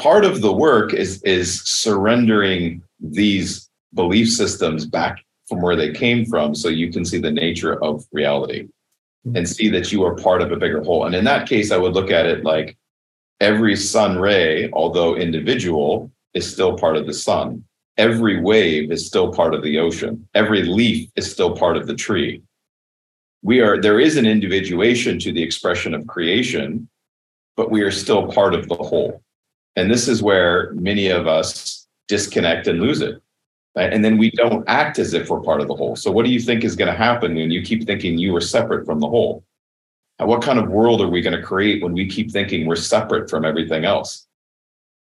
Part 0.00 0.24
of 0.24 0.40
the 0.40 0.52
work 0.52 0.94
is 0.94 1.22
is 1.22 1.62
surrendering 1.62 2.82
these 3.00 3.68
belief 3.92 4.30
systems 4.30 4.86
back 4.86 5.22
from 5.48 5.60
where 5.60 5.76
they 5.76 5.92
came 5.92 6.24
from 6.24 6.54
so 6.54 6.68
you 6.68 6.90
can 6.90 7.04
see 7.04 7.18
the 7.18 7.30
nature 7.30 7.82
of 7.84 8.04
reality 8.12 8.62
mm-hmm. 8.62 9.36
and 9.36 9.48
see 9.48 9.68
that 9.68 9.92
you 9.92 10.02
are 10.04 10.14
part 10.14 10.40
of 10.40 10.52
a 10.52 10.56
bigger 10.56 10.82
whole. 10.82 11.04
And 11.04 11.14
in 11.14 11.24
that 11.24 11.48
case, 11.48 11.70
I 11.70 11.76
would 11.76 11.92
look 11.92 12.10
at 12.10 12.26
it 12.26 12.44
like 12.44 12.76
every 13.40 13.76
sun 13.76 14.18
ray, 14.18 14.70
although 14.72 15.16
individual, 15.16 16.10
is 16.32 16.50
still 16.50 16.78
part 16.78 16.96
of 16.96 17.06
the 17.06 17.12
sun. 17.12 17.64
Every 17.96 18.40
wave 18.40 18.90
is 18.90 19.06
still 19.06 19.32
part 19.32 19.54
of 19.54 19.62
the 19.62 19.78
ocean. 19.78 20.26
Every 20.34 20.62
leaf 20.62 21.10
is 21.16 21.30
still 21.30 21.56
part 21.56 21.76
of 21.76 21.86
the 21.86 21.94
tree. 21.94 22.42
We 23.42 23.60
are 23.60 23.80
there 23.80 24.00
is 24.00 24.16
an 24.16 24.26
individuation 24.26 25.18
to 25.20 25.32
the 25.32 25.42
expression 25.42 25.94
of 25.94 26.06
creation, 26.06 26.88
but 27.56 27.70
we 27.70 27.82
are 27.82 27.90
still 27.90 28.26
part 28.26 28.54
of 28.54 28.68
the 28.68 28.74
whole. 28.74 29.22
And 29.76 29.90
this 29.90 30.08
is 30.08 30.22
where 30.22 30.72
many 30.74 31.08
of 31.08 31.26
us 31.26 31.86
disconnect 32.08 32.66
and 32.66 32.80
lose 32.80 33.00
it. 33.00 33.20
And 33.76 34.04
then 34.04 34.18
we 34.18 34.30
don't 34.30 34.64
act 34.68 35.00
as 35.00 35.14
if 35.14 35.28
we're 35.28 35.40
part 35.40 35.60
of 35.60 35.66
the 35.66 35.74
whole. 35.74 35.96
So, 35.96 36.12
what 36.12 36.24
do 36.24 36.30
you 36.30 36.38
think 36.40 36.62
is 36.62 36.76
going 36.76 36.90
to 36.90 36.96
happen 36.96 37.34
when 37.34 37.50
you 37.50 37.62
keep 37.62 37.84
thinking 37.84 38.18
you 38.18 38.34
are 38.36 38.40
separate 38.40 38.86
from 38.86 39.00
the 39.00 39.08
whole? 39.08 39.44
what 40.18 40.42
kind 40.42 40.60
of 40.60 40.68
world 40.68 41.00
are 41.00 41.08
we 41.08 41.20
going 41.20 41.36
to 41.36 41.42
create 41.42 41.82
when 41.82 41.92
we 41.92 42.08
keep 42.08 42.30
thinking 42.30 42.66
we're 42.66 42.76
separate 42.76 43.28
from 43.28 43.44
everything 43.44 43.84
else? 43.84 44.28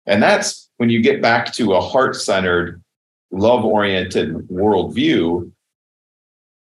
And 0.04 0.20
that's 0.20 0.65
when 0.78 0.90
you 0.90 1.00
get 1.00 1.22
back 1.22 1.52
to 1.54 1.74
a 1.74 1.80
heart 1.80 2.16
centered, 2.16 2.82
love 3.30 3.64
oriented 3.64 4.34
worldview, 4.48 5.50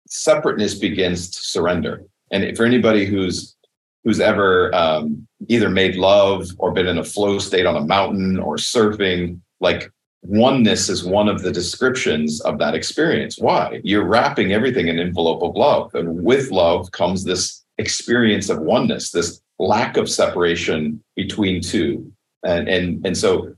separateness 0.09 0.75
begins 0.75 1.31
to 1.31 1.39
surrender. 1.39 2.05
And 2.31 2.57
for 2.57 2.65
anybody 2.65 3.05
who's 3.05 3.57
who's 4.05 4.21
ever 4.21 4.75
um, 4.75 5.27
either 5.47 5.71
made 5.71 5.95
love 5.95 6.49
or 6.59 6.73
been 6.73 6.89
in 6.89 6.99
a 6.99 7.05
flow 7.05 7.39
state 7.39 7.67
on 7.67 7.77
a 7.77 7.81
mountain 7.81 8.39
or 8.39 8.57
surfing, 8.57 9.39
like 9.61 9.93
oneness 10.23 10.89
is 10.89 11.05
one 11.05 11.29
of 11.29 11.43
the 11.43 11.53
descriptions 11.53 12.41
of 12.41 12.59
that 12.59 12.75
experience. 12.75 13.39
Why? 13.39 13.81
You're 13.85 14.07
wrapping 14.07 14.53
everything 14.53 14.89
in 14.89 14.99
an 14.99 15.07
envelope 15.07 15.43
of 15.43 15.55
love. 15.55 15.95
And 15.95 16.25
with 16.25 16.51
love 16.51 16.91
comes 16.91 17.25
this 17.25 17.65
experience 17.79 18.49
of 18.49 18.61
oneness, 18.61 19.11
this 19.11 19.41
lack 19.59 19.97
of 19.97 20.09
separation 20.09 21.03
between 21.15 21.61
two. 21.61 22.13
And 22.45 22.69
and 22.69 23.07
and 23.07 23.17
so 23.17 23.55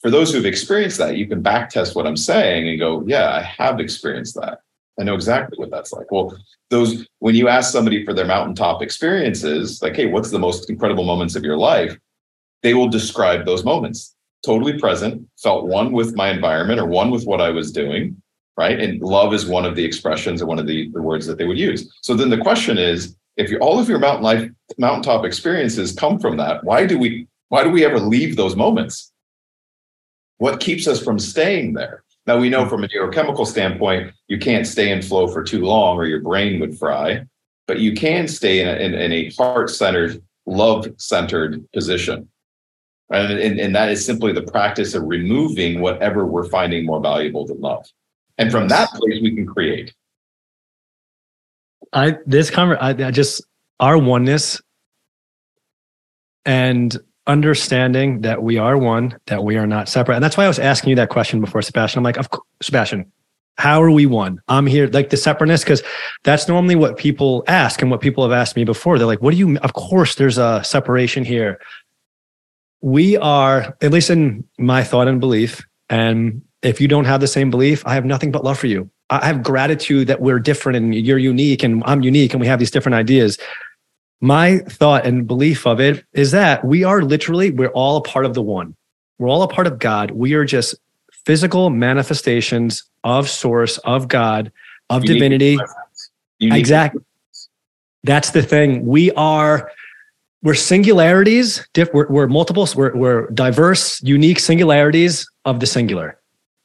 for 0.00 0.10
those 0.10 0.32
who've 0.32 0.46
experienced 0.46 0.98
that, 0.98 1.16
you 1.16 1.26
can 1.26 1.42
back 1.42 1.70
test 1.70 1.96
what 1.96 2.06
I'm 2.06 2.16
saying 2.16 2.68
and 2.68 2.78
go, 2.78 3.04
yeah, 3.06 3.30
I 3.30 3.42
have 3.42 3.80
experienced 3.80 4.34
that. 4.36 4.60
I 4.98 5.04
know 5.04 5.14
exactly 5.14 5.58
what 5.58 5.70
that's 5.70 5.92
like. 5.92 6.10
Well, 6.10 6.36
those 6.70 7.06
when 7.20 7.34
you 7.34 7.48
ask 7.48 7.72
somebody 7.72 8.04
for 8.04 8.12
their 8.12 8.26
mountaintop 8.26 8.82
experiences, 8.82 9.80
like, 9.80 9.94
hey, 9.94 10.06
what's 10.06 10.30
the 10.30 10.38
most 10.38 10.70
incredible 10.70 11.04
moments 11.04 11.36
of 11.36 11.44
your 11.44 11.56
life? 11.56 11.96
They 12.62 12.74
will 12.74 12.88
describe 12.88 13.46
those 13.46 13.64
moments. 13.64 14.14
Totally 14.44 14.78
present, 14.78 15.26
felt 15.40 15.66
one 15.66 15.92
with 15.92 16.14
my 16.14 16.30
environment 16.30 16.80
or 16.80 16.86
one 16.86 17.10
with 17.10 17.24
what 17.24 17.40
I 17.40 17.50
was 17.50 17.70
doing, 17.72 18.20
right? 18.56 18.78
And 18.78 19.00
love 19.00 19.34
is 19.34 19.46
one 19.46 19.64
of 19.64 19.76
the 19.76 19.84
expressions 19.84 20.42
or 20.42 20.46
one 20.46 20.58
of 20.58 20.66
the, 20.66 20.90
the 20.90 21.02
words 21.02 21.26
that 21.26 21.38
they 21.38 21.44
would 21.44 21.58
use. 21.58 21.92
So 22.02 22.14
then 22.14 22.30
the 22.30 22.38
question 22.38 22.78
is, 22.78 23.16
if 23.36 23.50
you, 23.50 23.58
all 23.58 23.78
of 23.78 23.88
your 23.88 24.00
mountain 24.00 24.24
life, 24.24 24.50
mountaintop 24.78 25.24
experiences 25.24 25.92
come 25.92 26.18
from 26.18 26.36
that, 26.38 26.64
why 26.64 26.86
do 26.86 26.98
we 26.98 27.26
why 27.48 27.64
do 27.64 27.70
we 27.70 27.84
ever 27.84 27.98
leave 27.98 28.36
those 28.36 28.56
moments? 28.56 29.12
What 30.38 30.60
keeps 30.60 30.86
us 30.86 31.02
from 31.02 31.18
staying 31.18 31.74
there? 31.74 32.04
Now 32.26 32.38
we 32.38 32.48
know 32.48 32.64
hmm. 32.64 32.70
from 32.70 32.84
a 32.84 32.88
neurochemical 32.88 33.46
standpoint, 33.46 34.12
you 34.28 34.38
can't 34.38 34.66
stay 34.66 34.90
in 34.90 35.02
flow 35.02 35.28
for 35.28 35.42
too 35.42 35.64
long 35.64 35.96
or 35.96 36.06
your 36.06 36.20
brain 36.20 36.60
would 36.60 36.78
fry, 36.78 37.24
but 37.66 37.80
you 37.80 37.94
can 37.94 38.28
stay 38.28 38.60
in 38.60 38.68
a, 38.68 38.72
in, 38.72 38.94
in 38.94 39.12
a 39.12 39.30
heart-centered, 39.30 40.22
love-centered 40.46 41.70
position. 41.72 42.28
And, 43.10 43.32
and, 43.32 43.58
and 43.58 43.74
that 43.74 43.88
is 43.88 44.04
simply 44.04 44.32
the 44.32 44.42
practice 44.42 44.94
of 44.94 45.02
removing 45.04 45.80
whatever 45.80 46.26
we're 46.26 46.48
finding 46.48 46.84
more 46.84 47.00
valuable 47.00 47.46
than 47.46 47.60
love. 47.60 47.86
And 48.36 48.52
from 48.52 48.68
that 48.68 48.90
place, 48.90 49.20
we 49.22 49.34
can 49.34 49.46
create. 49.46 49.94
I 51.92 52.18
this 52.26 52.50
conver- 52.50 52.78
I, 52.80 52.90
I 52.90 53.10
just 53.10 53.42
our 53.80 53.96
oneness 53.96 54.60
and 56.44 56.96
understanding 57.28 58.22
that 58.22 58.42
we 58.42 58.58
are 58.58 58.76
one, 58.76 59.16
that 59.26 59.44
we 59.44 59.56
are 59.56 59.66
not 59.66 59.88
separate. 59.88 60.16
And 60.16 60.24
that's 60.24 60.36
why 60.36 60.44
I 60.44 60.48
was 60.48 60.58
asking 60.58 60.90
you 60.90 60.96
that 60.96 61.10
question 61.10 61.40
before, 61.40 61.60
Sabastian. 61.60 61.98
I'm 61.98 62.02
like, 62.02 62.16
of 62.16 62.30
course, 62.30 62.46
Sabastian, 62.62 63.06
how 63.58 63.82
are 63.82 63.90
we 63.90 64.06
one? 64.06 64.40
I'm 64.48 64.66
here, 64.66 64.88
like 64.88 65.10
the 65.10 65.16
separateness, 65.16 65.62
because 65.62 65.82
that's 66.24 66.48
normally 66.48 66.76
what 66.76 66.96
people 66.96 67.44
ask 67.46 67.82
and 67.82 67.90
what 67.90 68.00
people 68.00 68.24
have 68.24 68.32
asked 68.32 68.56
me 68.56 68.64
before. 68.64 68.98
They're 68.98 69.06
like, 69.06 69.20
what 69.20 69.32
do 69.32 69.36
you, 69.36 69.58
of 69.58 69.74
course, 69.74 70.14
there's 70.14 70.38
a 70.38 70.62
separation 70.64 71.24
here. 71.24 71.60
We 72.80 73.16
are, 73.16 73.76
at 73.82 73.90
least 73.90 74.10
in 74.10 74.44
my 74.58 74.82
thought 74.82 75.08
and 75.08 75.20
belief, 75.20 75.66
and 75.90 76.42
if 76.62 76.80
you 76.80 76.88
don't 76.88 77.04
have 77.04 77.20
the 77.20 77.26
same 77.26 77.50
belief, 77.50 77.86
I 77.86 77.94
have 77.94 78.04
nothing 78.04 78.32
but 78.32 78.44
love 78.44 78.58
for 78.58 78.66
you. 78.68 78.90
I 79.10 79.26
have 79.26 79.42
gratitude 79.42 80.06
that 80.08 80.20
we're 80.20 80.38
different 80.38 80.76
and 80.76 80.94
you're 80.94 81.18
unique 81.18 81.62
and 81.62 81.82
I'm 81.86 82.02
unique 82.02 82.34
and 82.34 82.40
we 82.40 82.46
have 82.46 82.58
these 82.58 82.70
different 82.70 82.94
ideas 82.94 83.38
my 84.20 84.58
thought 84.58 85.06
and 85.06 85.26
belief 85.26 85.66
of 85.66 85.80
it 85.80 86.04
is 86.12 86.32
that 86.32 86.64
we 86.64 86.84
are 86.84 87.02
literally 87.02 87.50
we're 87.50 87.68
all 87.68 87.96
a 87.96 88.02
part 88.02 88.24
of 88.24 88.34
the 88.34 88.42
one. 88.42 88.74
We're 89.18 89.28
all 89.28 89.42
a 89.42 89.48
part 89.48 89.66
of 89.66 89.78
god. 89.78 90.10
We 90.12 90.34
are 90.34 90.44
just 90.44 90.74
physical 91.24 91.70
manifestations 91.70 92.84
of 93.04 93.28
source 93.28 93.78
of 93.78 94.08
god 94.08 94.52
of 94.90 95.04
Unique 95.04 95.16
divinity. 95.16 95.58
exactly. 96.40 97.02
that's 98.04 98.30
the 98.30 98.42
thing. 98.42 98.86
We 98.86 99.12
are 99.12 99.70
we're 100.42 100.54
singularities 100.54 101.66
diff, 101.72 101.88
we're, 101.92 102.08
we're 102.08 102.28
multiples 102.28 102.74
we're, 102.76 102.94
we're 102.94 103.28
diverse 103.30 104.00
unique 104.02 104.38
singularities 104.38 105.28
of 105.44 105.60
the 105.60 105.66
singular. 105.66 106.18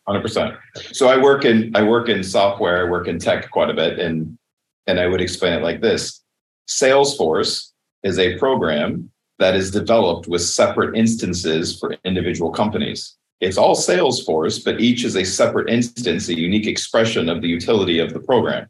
100% 0.07 0.57
so 0.91 1.07
i 1.07 1.17
work 1.17 1.45
in 1.45 1.73
i 1.75 1.81
work 1.81 2.09
in 2.09 2.21
software 2.23 2.85
i 2.85 2.89
work 2.89 3.07
in 3.07 3.17
tech 3.17 3.49
quite 3.51 3.69
a 3.69 3.73
bit 3.73 3.99
and 3.99 4.37
and 4.85 4.99
i 4.99 5.07
would 5.07 5.21
explain 5.21 5.53
it 5.53 5.63
like 5.63 5.79
this 5.79 6.22
Salesforce 6.67 7.71
is 8.03 8.19
a 8.19 8.37
program 8.37 9.09
that 9.39 9.55
is 9.55 9.71
developed 9.71 10.27
with 10.27 10.41
separate 10.41 10.95
instances 10.95 11.77
for 11.79 11.95
individual 12.05 12.51
companies. 12.51 13.15
It's 13.41 13.57
all 13.57 13.75
Salesforce, 13.75 14.63
but 14.63 14.79
each 14.79 15.03
is 15.03 15.17
a 15.17 15.23
separate 15.25 15.69
instance, 15.69 16.29
a 16.29 16.39
unique 16.39 16.67
expression 16.67 17.27
of 17.27 17.41
the 17.41 17.47
utility 17.47 17.99
of 17.99 18.13
the 18.13 18.19
program. 18.19 18.67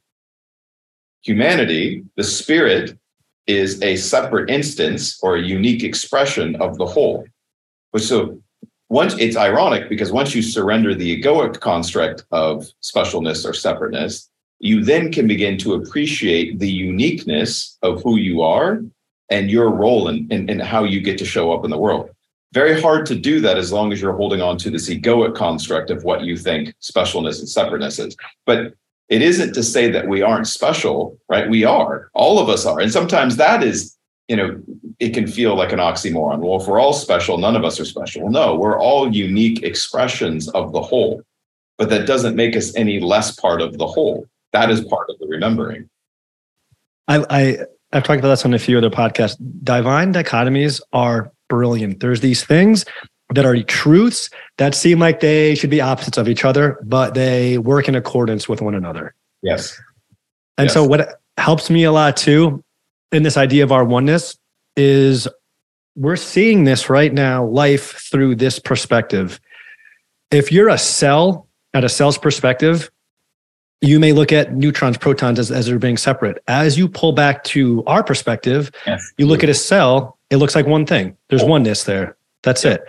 Humanity, 1.24 2.04
the 2.18 2.24
spirit, 2.24 2.98
is 3.46 3.82
a 3.84 3.96
separate 3.98 4.50
instance 4.50 5.20
or 5.22 5.36
a 5.36 5.42
unique 5.42 5.84
expression 5.84 6.56
of 6.56 6.78
the 6.78 6.86
whole. 6.86 7.26
So 7.98 8.42
once 8.90 9.16
it's 9.20 9.38
ironic 9.38 9.90
because 9.90 10.12
once 10.12 10.34
you 10.34 10.42
surrender 10.42 10.96
the 10.96 11.22
egoic 11.22 11.60
construct 11.60 12.26
of 12.32 12.66
specialness 12.82 13.48
or 13.48 13.54
separateness, 13.54 14.30
you 14.60 14.84
then 14.84 15.12
can 15.12 15.28
begin 15.28 15.58
to 15.60 15.74
appreciate 15.74 16.60
the 16.60 16.70
uniqueness 16.70 17.78
of 17.82 18.02
who 18.02 18.18
you 18.18 18.42
are 18.42 18.82
and 19.30 19.50
your 19.50 19.70
role 19.70 20.08
in, 20.08 20.28
in, 20.32 20.50
in, 20.50 20.60
how 20.60 20.84
you 20.84 21.02
get 21.02 21.18
to 21.18 21.26
show 21.26 21.52
up 21.52 21.66
in 21.66 21.72
the 21.72 21.78
world. 21.78 22.10
Very 22.54 22.80
hard 22.80 23.06
to 23.08 23.16
do 23.16 23.40
that 23.42 23.58
as 23.58 23.72
long 23.72 23.92
as 23.92 24.00
you're 24.00 24.16
holding 24.16 24.42
on 24.42 24.58
to 24.60 24.70
this 24.70 24.90
egoic 24.90 25.36
construct 25.36 25.90
of 25.90 26.04
what 26.04 26.22
you 26.22 26.38
think 26.38 26.74
specialness 26.82 27.40
and 27.40 27.50
separateness 27.50 28.00
is. 28.00 28.16
But 28.46 28.74
it 29.10 29.22
isn't 29.22 29.54
to 29.54 29.64
say 29.64 29.90
that 29.92 30.08
we 30.08 30.22
aren't 30.22 30.48
special, 30.48 31.18
right? 31.30 31.50
We 31.50 31.66
are. 31.66 32.10
All 32.14 32.40
of 32.40 32.50
us 32.50 32.66
are. 32.66 32.80
And 32.80 32.92
sometimes 32.92 33.38
that 33.38 33.64
is, 33.64 33.98
you 34.28 34.36
know, 34.36 34.62
it 35.00 35.10
can 35.10 35.28
feel 35.28 35.56
like 35.56 35.72
an 35.72 35.80
oxymoron. 35.80 36.40
Well, 36.40 36.62
if 36.62 36.68
we're 36.68 36.80
all 36.80 36.94
special, 36.94 37.38
none 37.38 37.56
of 37.56 37.66
us 37.66 37.80
are 37.80 37.86
special. 37.86 38.30
No, 38.30 38.56
we're 38.56 38.80
all 38.80 39.14
unique 39.14 39.64
expressions 39.64 40.48
of 40.50 40.72
the 40.72 40.82
whole. 40.82 41.22
But 41.78 41.90
that 41.90 42.08
doesn't 42.08 42.36
make 42.36 42.56
us 42.56 42.74
any 42.76 43.00
less 43.00 43.36
part 43.36 43.62
of 43.62 43.78
the 43.78 43.88
whole 43.88 44.28
that 44.54 44.70
is 44.70 44.84
part 44.86 45.10
of 45.10 45.20
the 45.20 45.28
remembering. 45.28 45.90
I, 47.08 47.26
I 47.30 47.58
I've 47.92 48.04
talked 48.04 48.20
about 48.20 48.30
this 48.30 48.46
on 48.46 48.54
a 48.54 48.60
few 48.60 48.78
other 48.78 48.90
podcasts. 48.90 49.38
Divine 49.64 50.14
dichotomies 50.14 50.82
are 50.94 51.32
brilliant. 51.50 52.00
There's 52.00 52.22
these 52.22 52.44
things 52.44 52.86
that 53.34 53.46
are 53.46 53.62
truths 53.64 54.30
that 54.58 54.76
seem 54.76 55.00
like 55.00 55.20
they 55.20 55.56
should 55.56 55.70
be 55.70 55.82
opposites 55.82 56.18
of 56.18 56.28
each 56.28 56.46
other, 56.46 56.80
but 56.84 57.14
they 57.14 57.58
work 57.58 57.88
in 57.88 57.96
accordance 57.96 58.48
with 58.48 58.62
one 58.62 58.76
another. 58.76 59.14
Yes. 59.42 59.80
And 60.58 60.66
yes. 60.66 60.74
so 60.74 60.84
what 60.84 61.20
helps 61.38 61.70
me 61.70 61.84
a 61.84 61.92
lot 61.92 62.18
too 62.18 62.64
in 63.12 63.24
this 63.24 63.38
idea 63.38 63.64
of 63.64 63.72
our 63.72 63.84
oneness 63.84 64.38
is 64.76 65.28
we're 65.96 66.16
seeing 66.16 66.64
this 66.64 66.90
right 66.90 67.14
now, 67.14 67.46
life 67.46 68.10
through 68.12 68.36
this 68.36 68.60
perspective. 68.60 69.40
If 70.32 70.52
you're 70.52 70.70
a 70.70 70.78
cell 70.78 71.48
at 71.74 71.84
a 71.84 71.90
cell's 71.90 72.18
perspective, 72.18 72.90
you 73.84 74.00
may 74.00 74.14
look 74.14 74.32
at 74.32 74.54
neutrons, 74.54 74.98
protons 74.98 75.38
as, 75.38 75.52
as 75.52 75.66
they're 75.66 75.78
being 75.78 75.98
separate. 75.98 76.42
As 76.48 76.78
you 76.78 76.88
pull 76.88 77.12
back 77.12 77.44
to 77.46 77.84
our 77.86 78.02
perspective, 78.02 78.72
yes. 78.88 79.12
you 79.18 79.26
look 79.26 79.44
at 79.44 79.50
a 79.50 79.54
cell, 79.54 80.18
it 80.30 80.38
looks 80.38 80.56
like 80.56 80.66
one 80.66 80.86
thing. 80.86 81.18
There's 81.28 81.44
oneness 81.44 81.84
there. 81.84 82.16
That's 82.44 82.64
it. 82.64 82.82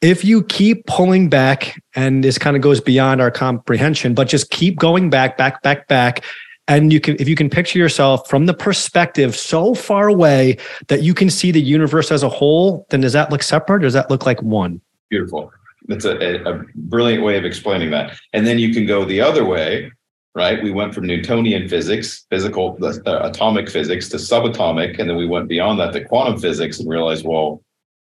If 0.00 0.24
you 0.24 0.42
keep 0.44 0.86
pulling 0.86 1.28
back, 1.28 1.78
and 1.94 2.24
this 2.24 2.38
kind 2.38 2.56
of 2.56 2.62
goes 2.62 2.80
beyond 2.80 3.20
our 3.20 3.30
comprehension, 3.30 4.14
but 4.14 4.28
just 4.28 4.50
keep 4.50 4.78
going 4.78 5.10
back, 5.10 5.36
back, 5.36 5.62
back, 5.62 5.86
back. 5.88 6.24
And 6.68 6.90
you 6.90 7.00
can, 7.00 7.16
if 7.20 7.28
you 7.28 7.36
can 7.36 7.50
picture 7.50 7.78
yourself 7.78 8.26
from 8.26 8.46
the 8.46 8.54
perspective 8.54 9.36
so 9.36 9.74
far 9.74 10.08
away 10.08 10.56
that 10.88 11.02
you 11.02 11.12
can 11.12 11.28
see 11.28 11.50
the 11.50 11.60
universe 11.60 12.10
as 12.10 12.22
a 12.22 12.30
whole, 12.30 12.86
then 12.88 13.02
does 13.02 13.12
that 13.12 13.30
look 13.30 13.42
separate? 13.42 13.82
does 13.82 13.92
that 13.92 14.08
look 14.08 14.24
like 14.24 14.40
one? 14.40 14.80
Beautiful. 15.10 15.52
That's 15.86 16.06
a, 16.06 16.42
a 16.44 16.62
brilliant 16.76 17.24
way 17.24 17.36
of 17.36 17.44
explaining 17.44 17.90
that. 17.90 18.16
And 18.32 18.46
then 18.46 18.58
you 18.58 18.72
can 18.72 18.86
go 18.86 19.04
the 19.04 19.20
other 19.20 19.44
way 19.44 19.90
right? 20.34 20.62
We 20.62 20.70
went 20.70 20.94
from 20.94 21.06
Newtonian 21.06 21.68
physics, 21.68 22.26
physical, 22.30 22.78
uh, 22.82 23.20
atomic 23.22 23.68
physics 23.68 24.08
to 24.10 24.16
subatomic, 24.16 24.98
and 24.98 25.08
then 25.08 25.16
we 25.16 25.26
went 25.26 25.48
beyond 25.48 25.80
that 25.80 25.92
to 25.94 26.04
quantum 26.04 26.38
physics 26.38 26.78
and 26.78 26.88
realized, 26.88 27.24
well, 27.24 27.62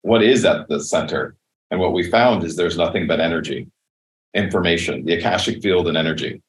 what 0.01 0.23
is 0.23 0.45
at 0.45 0.67
the 0.69 0.81
center? 0.81 1.35
And 1.71 1.79
what 1.79 1.93
we 1.93 2.09
found 2.09 2.43
is 2.43 2.55
there's 2.55 2.77
nothing 2.77 3.07
but 3.07 3.19
energy, 3.19 3.67
information, 4.33 5.03
the 5.03 5.15
Akashic 5.15 5.61
field 5.61 5.87
and 5.87 5.97
energy, 5.97 6.41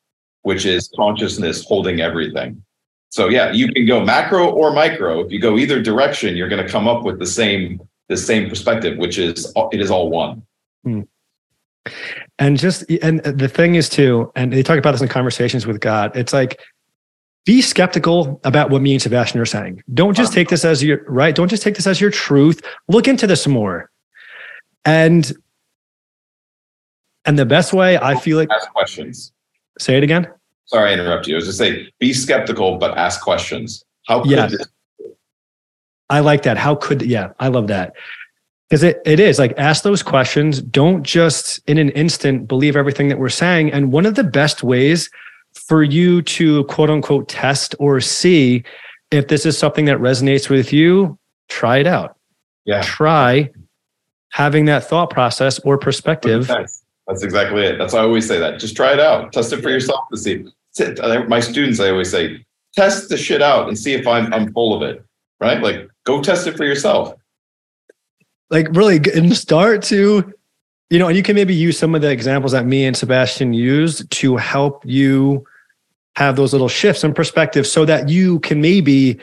which 0.42 0.66
is 0.66 0.90
consciousness 0.94 1.64
holding 1.64 2.00
everything. 2.00 2.62
So 3.10 3.28
yeah, 3.28 3.50
you 3.52 3.72
can 3.72 3.86
go 3.86 4.04
macro 4.04 4.50
or 4.50 4.72
micro. 4.72 5.20
If 5.20 5.32
you 5.32 5.40
go 5.40 5.56
either 5.56 5.80
direction, 5.80 6.36
you're 6.36 6.48
going 6.48 6.64
to 6.64 6.70
come 6.70 6.86
up 6.86 7.02
with 7.02 7.18
the 7.18 7.26
same 7.26 7.80
the 8.08 8.16
same 8.16 8.48
perspective, 8.48 8.98
which 8.98 9.18
is 9.18 9.52
it 9.72 9.80
is 9.80 9.90
all 9.90 10.10
one. 10.10 10.42
Hmm. 10.84 11.02
And 12.38 12.58
just 12.58 12.84
and 13.02 13.20
the 13.20 13.48
thing 13.48 13.74
is 13.74 13.88
too, 13.88 14.30
and 14.36 14.52
they 14.52 14.62
talk 14.62 14.78
about 14.78 14.92
this 14.92 15.02
in 15.02 15.08
conversations 15.08 15.66
with 15.66 15.80
God. 15.80 16.14
It's 16.16 16.32
like 16.32 16.60
be 17.44 17.62
skeptical 17.62 18.40
about 18.44 18.70
what 18.70 18.82
me 18.82 18.92
and 18.92 19.00
Sabastian 19.02 19.40
are 19.40 19.46
saying. 19.46 19.82
Don't 19.94 20.16
just 20.16 20.32
take 20.32 20.48
this 20.48 20.64
as 20.64 20.82
your 20.82 21.04
right. 21.08 21.34
Don't 21.34 21.48
just 21.48 21.62
take 21.62 21.76
this 21.76 21.86
as 21.86 22.00
your 22.00 22.10
truth. 22.10 22.60
Look 22.88 23.06
into 23.08 23.26
this 23.26 23.46
more. 23.46 23.90
And 24.84 25.32
and 27.24 27.38
the 27.38 27.46
best 27.46 27.72
way 27.72 27.98
I 27.98 28.16
feel 28.16 28.36
like 28.36 28.50
ask 28.50 28.70
questions. 28.70 29.32
Say 29.78 29.96
it 29.96 30.02
again. 30.02 30.28
Sorry, 30.66 30.90
I 30.90 30.94
interrupt 30.94 31.28
you. 31.28 31.34
I 31.34 31.36
was 31.36 31.46
just 31.46 31.58
saying, 31.58 31.86
be 32.00 32.12
skeptical, 32.12 32.78
but 32.78 32.96
ask 32.98 33.20
questions. 33.20 33.84
How 34.06 34.22
could 34.22 34.30
Yeah. 34.32 34.46
this 34.46 34.66
I 36.08 36.20
like 36.20 36.42
that. 36.42 36.56
How 36.56 36.74
could 36.74 37.02
yeah, 37.02 37.30
I 37.38 37.48
love 37.48 37.68
that. 37.68 37.94
Because 38.68 38.82
it, 38.82 39.00
it 39.04 39.20
is 39.20 39.38
like 39.38 39.54
ask 39.58 39.84
those 39.84 40.02
questions. 40.02 40.60
Don't 40.60 41.04
just 41.04 41.60
in 41.68 41.78
an 41.78 41.90
instant 41.90 42.48
believe 42.48 42.76
everything 42.76 43.08
that 43.08 43.18
we're 43.18 43.28
saying. 43.28 43.72
And 43.72 43.92
one 43.92 44.06
of 44.06 44.16
the 44.16 44.24
best 44.24 44.62
ways 44.62 45.08
for 45.54 45.82
you 45.82 46.22
to 46.22 46.64
quote 46.64 46.90
unquote 46.90 47.28
test 47.28 47.74
or 47.78 48.00
see 48.00 48.64
if 49.10 49.28
this 49.28 49.46
is 49.46 49.56
something 49.56 49.84
that 49.84 49.98
resonates 49.98 50.50
with 50.50 50.72
you, 50.72 51.18
try 51.48 51.78
it 51.78 51.86
out. 51.86 52.16
Yeah. 52.64 52.82
Try 52.82 53.50
having 54.30 54.64
that 54.66 54.84
thought 54.84 55.10
process 55.10 55.58
or 55.60 55.78
perspective. 55.78 56.48
That's, 56.48 56.82
that's 57.06 57.22
exactly 57.22 57.64
it. 57.64 57.78
That's 57.78 57.94
why 57.94 58.00
I 58.00 58.02
always 58.02 58.26
say 58.26 58.38
that. 58.38 58.58
Just 58.58 58.76
try 58.76 58.92
it 58.92 59.00
out. 59.00 59.32
Test 59.32 59.52
it 59.52 59.62
for 59.62 59.70
yourself 59.70 60.04
to 60.12 60.18
see. 60.18 60.44
My 61.28 61.40
students, 61.40 61.80
I 61.80 61.90
always 61.90 62.10
say, 62.10 62.44
test 62.74 63.08
the 63.08 63.16
shit 63.16 63.40
out 63.40 63.68
and 63.68 63.78
see 63.78 63.94
if 63.94 64.06
I'm 64.06 64.32
I'm 64.34 64.52
full 64.52 64.74
of 64.74 64.82
it. 64.82 65.04
Right? 65.40 65.62
Like 65.62 65.88
go 66.04 66.20
test 66.20 66.46
it 66.46 66.56
for 66.56 66.64
yourself. 66.64 67.14
Like 68.50 68.68
really 68.70 69.00
and 69.14 69.36
start 69.36 69.82
to 69.84 70.32
you 70.90 70.98
know 70.98 71.08
and 71.08 71.16
you 71.16 71.22
can 71.22 71.34
maybe 71.34 71.54
use 71.54 71.78
some 71.78 71.94
of 71.94 72.00
the 72.00 72.10
examples 72.10 72.52
that 72.52 72.64
me 72.64 72.84
and 72.84 72.94
sabastian 72.94 73.54
used 73.54 74.08
to 74.12 74.36
help 74.36 74.84
you 74.86 75.44
have 76.16 76.36
those 76.36 76.52
little 76.52 76.68
shifts 76.68 77.04
in 77.04 77.12
perspective 77.12 77.66
so 77.66 77.84
that 77.84 78.08
you 78.08 78.40
can 78.40 78.60
maybe 78.60 79.18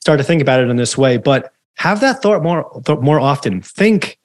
start 0.00 0.18
to 0.18 0.24
think 0.24 0.40
about 0.40 0.60
it 0.60 0.68
in 0.68 0.76
this 0.76 0.96
way. 0.96 1.16
But 1.16 1.52
have 1.74 2.00
that 2.00 2.22
thought 2.22 2.42
more 2.42 2.82
more 3.00 3.20
often. 3.20 3.62
Think 3.62 4.18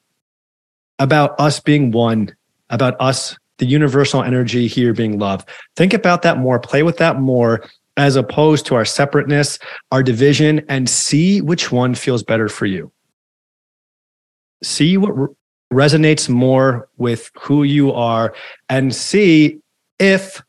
about 0.98 1.38
us 1.40 1.58
being 1.60 1.90
one 1.90 2.34
about 2.70 2.94
us 3.00 3.36
the 3.58 3.66
universal 3.66 4.22
energy 4.22 4.66
here 4.66 4.92
being 4.92 5.18
love. 5.18 5.44
Think 5.76 5.92
about 5.92 6.22
that 6.22 6.38
more 6.38 6.58
play 6.58 6.82
with 6.82 6.96
that 6.98 7.20
more 7.20 7.64
as 7.96 8.16
opposed 8.16 8.66
to 8.66 8.74
our 8.74 8.84
separateness 8.84 9.58
our 9.90 10.02
division 10.02 10.64
and 10.68 10.88
see 10.88 11.40
which 11.40 11.70
one 11.70 11.94
feels 11.94 12.22
better 12.22 12.48
for 12.48 12.66
you 12.66 12.90
see 14.62 14.96
what 14.96 15.10
re- 15.18 15.28
resonates 15.72 16.28
more 16.28 16.88
with 16.98 17.30
who 17.40 17.62
you 17.62 17.92
are 17.92 18.34
and 18.68 18.94
see 18.94 19.58
if 19.98 20.42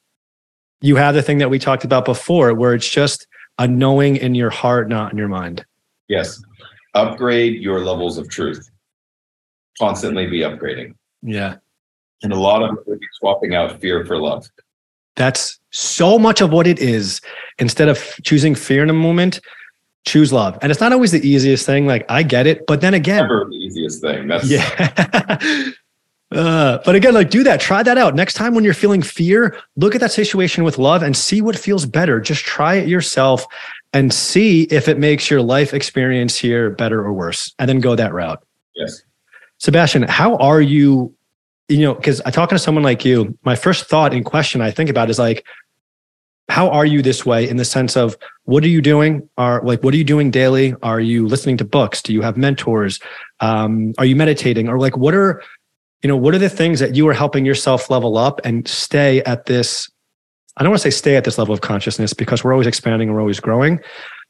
you 0.82 0.95
have 0.97 1.16
the 1.16 1.22
thing 1.22 1.38
that 1.38 1.49
we 1.49 1.57
talked 1.59 1.84
about 1.86 2.03
before 2.05 2.53
where 2.53 2.74
it's 2.74 2.89
just 2.89 3.26
a 3.59 3.68
knowing 3.68 4.18
in 4.18 4.36
your 4.36 4.49
heart 4.49 4.89
not 4.89 5.11
in 5.11 5.18
your 5.18 5.28
mind 5.30 5.66
Yes. 6.09 6.41
Upgrade 6.95 7.61
your 7.61 7.80
levels 7.80 8.18
of 8.18 8.30
truth. 8.30 8.70
Constantly 9.80 10.28
be 10.28 10.39
upgrading. 10.41 10.93
yeah 11.22 11.55
And 12.22 12.34
a 12.34 12.38
lot 12.39 12.61
of 12.61 12.78
it 12.78 12.88
would 12.88 12.99
be 12.99 13.07
swapping 13.20 13.55
out 13.55 13.80
fear 13.80 14.05
for 14.05 14.18
love. 14.18 14.45
that's 15.16 15.59
so 15.72 16.20
much 16.20 16.41
of 16.41 16.51
what 16.51 16.68
it 16.68 16.80
is 16.80 17.22
instead 17.59 17.88
of 17.88 17.97
choosing 18.24 18.53
fear 18.55 18.84
in 18.84 18.89
a 18.89 18.93
moment 18.93 19.39
choose 20.06 20.34
love 20.34 20.58
and 20.62 20.72
it's 20.72 20.82
not 20.82 20.91
always 20.91 21.12
the 21.12 21.28
easiest 21.28 21.66
thing 21.66 21.86
like 21.88 22.06
i 22.10 22.22
get 22.22 22.45
it 22.45 22.66
but 22.68 22.82
then 22.82 22.93
again 22.93 23.24
Never 23.24 23.45
the 23.49 23.56
easiest 23.56 24.01
thing. 24.01 24.28
That's 24.28 24.49
Yeah. 24.49 25.39
Uh, 26.32 26.80
but 26.84 26.95
again, 26.95 27.14
like 27.14 27.30
do 27.30 27.43
that. 27.43 27.60
Try 27.60 27.84
that 27.84 27.97
out. 27.97 28.16
Next 28.16 28.34
time 28.34 28.56
when 28.56 28.64
you're 28.64 28.74
feeling 28.74 29.04
fear, 29.04 29.56
look 29.76 29.93
at 29.93 30.01
that 30.01 30.12
situation 30.12 30.64
with 30.64 30.80
love 30.80 31.04
and 31.04 31.16
see 31.16 31.41
what 31.41 31.58
feels 31.58 31.86
better. 31.86 32.20
Just 32.20 32.43
try 32.43 32.74
it 32.74 32.88
yourself 32.88 33.45
and 33.93 34.12
see 34.12 34.64
if 34.64 34.88
it 34.88 34.97
makes 34.97 35.30
your 35.30 35.43
life 35.43 35.76
experience 35.76 36.36
here 36.36 36.72
better 36.72 37.06
or 37.06 37.14
worse. 37.14 37.54
And 37.60 37.70
then 37.70 37.80
go 37.80 37.95
that 37.95 38.14
route. 38.14 38.43
yes. 38.76 39.04
Sabastian, 39.62 40.10
how 40.10 40.36
are 40.38 40.60
you? 40.60 41.14
You 41.70 41.82
know, 41.82 41.93
because 41.93 42.20
I 42.22 42.32
talking 42.32 42.56
to 42.56 42.60
someone 42.64 42.84
like 42.84 43.06
you, 43.06 43.38
my 43.43 43.56
first 43.56 43.86
thought 43.86 44.14
and 44.14 44.26
question 44.26 44.60
I 44.60 44.72
think 44.72 44.89
about 44.89 45.12
is 45.12 45.20
like, 45.20 45.45
how 46.49 46.69
are 46.69 46.85
you 46.85 47.01
this 47.01 47.25
way 47.25 47.47
in 47.47 47.57
the 47.57 47.65
sense 47.65 47.95
of 47.95 48.17
what 48.45 48.63
are 48.63 48.69
you 48.69 48.81
doing? 48.81 49.27
Are 49.37 49.61
like 49.63 49.83
what 49.83 49.93
are 49.93 49.97
you 49.97 50.03
doing 50.03 50.31
daily? 50.31 50.75
Are 50.83 50.99
you 50.99 51.27
listening 51.27 51.57
to 51.57 51.65
books? 51.65 52.01
Do 52.01 52.13
you 52.13 52.21
have 52.21 52.37
mentors? 52.37 52.99
Um, 53.39 53.93
are 53.97 54.05
you 54.05 54.15
meditating? 54.15 54.67
Or 54.67 54.79
like 54.79 54.97
what 54.97 55.13
are 55.13 55.41
you 56.01 56.07
know 56.09 56.17
what 56.17 56.35
are 56.35 56.39
the 56.39 56.49
things 56.49 56.79
that 56.79 56.95
you 56.95 57.07
are 57.07 57.13
helping 57.13 57.45
yourself 57.45 57.89
level 57.89 58.17
up 58.17 58.41
and 58.43 58.67
stay 58.67 59.23
at 59.23 59.45
this? 59.45 59.89
I 60.57 60.63
don't 60.63 60.71
want 60.71 60.81
to 60.81 60.91
say 60.91 60.95
stay 60.95 61.15
at 61.15 61.23
this 61.23 61.37
level 61.37 61.53
of 61.53 61.61
consciousness 61.61 62.13
because 62.13 62.43
we're 62.43 62.53
always 62.53 62.67
expanding 62.67 63.07
and 63.09 63.15
we're 63.15 63.21
always 63.21 63.39
growing. 63.39 63.79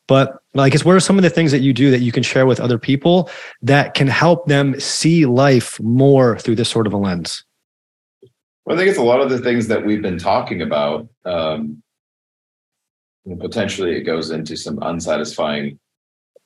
But 0.08 0.38
like, 0.54 0.76
it's 0.76 0.86
what 0.86 0.96
are 0.96 1.00
some 1.00 1.18
of 1.18 1.24
the 1.24 1.30
things 1.30 1.52
that 1.52 1.62
you 1.62 1.74
do 1.74 1.90
that 1.92 2.00
you 2.00 2.12
can 2.12 2.24
share 2.24 2.46
with 2.46 2.60
other 2.60 2.78
people 2.78 3.30
that 3.62 3.94
can 3.94 4.08
help 4.08 4.48
them 4.48 4.80
see 4.80 5.26
life 5.26 5.80
more 5.82 6.38
through 6.40 6.56
this 6.56 6.70
sort 6.70 6.88
of 6.88 6.94
a 6.94 6.98
lens? 6.98 7.44
Well, 8.66 8.76
I 8.76 8.80
think 8.80 8.90
it's 8.90 9.00
a 9.00 9.04
lot 9.04 9.22
of 9.22 9.30
the 9.30 9.40
things 9.40 9.68
that 9.68 9.86
we've 9.86 10.02
been 10.02 10.18
talking 10.18 10.62
about. 10.62 11.08
Um, 11.26 11.83
know, 13.26 13.36
potentially, 13.38 13.96
it 13.96 14.04
goes 14.04 14.32
into 14.32 14.56
some 14.56 14.80
unsatisfying 14.82 15.80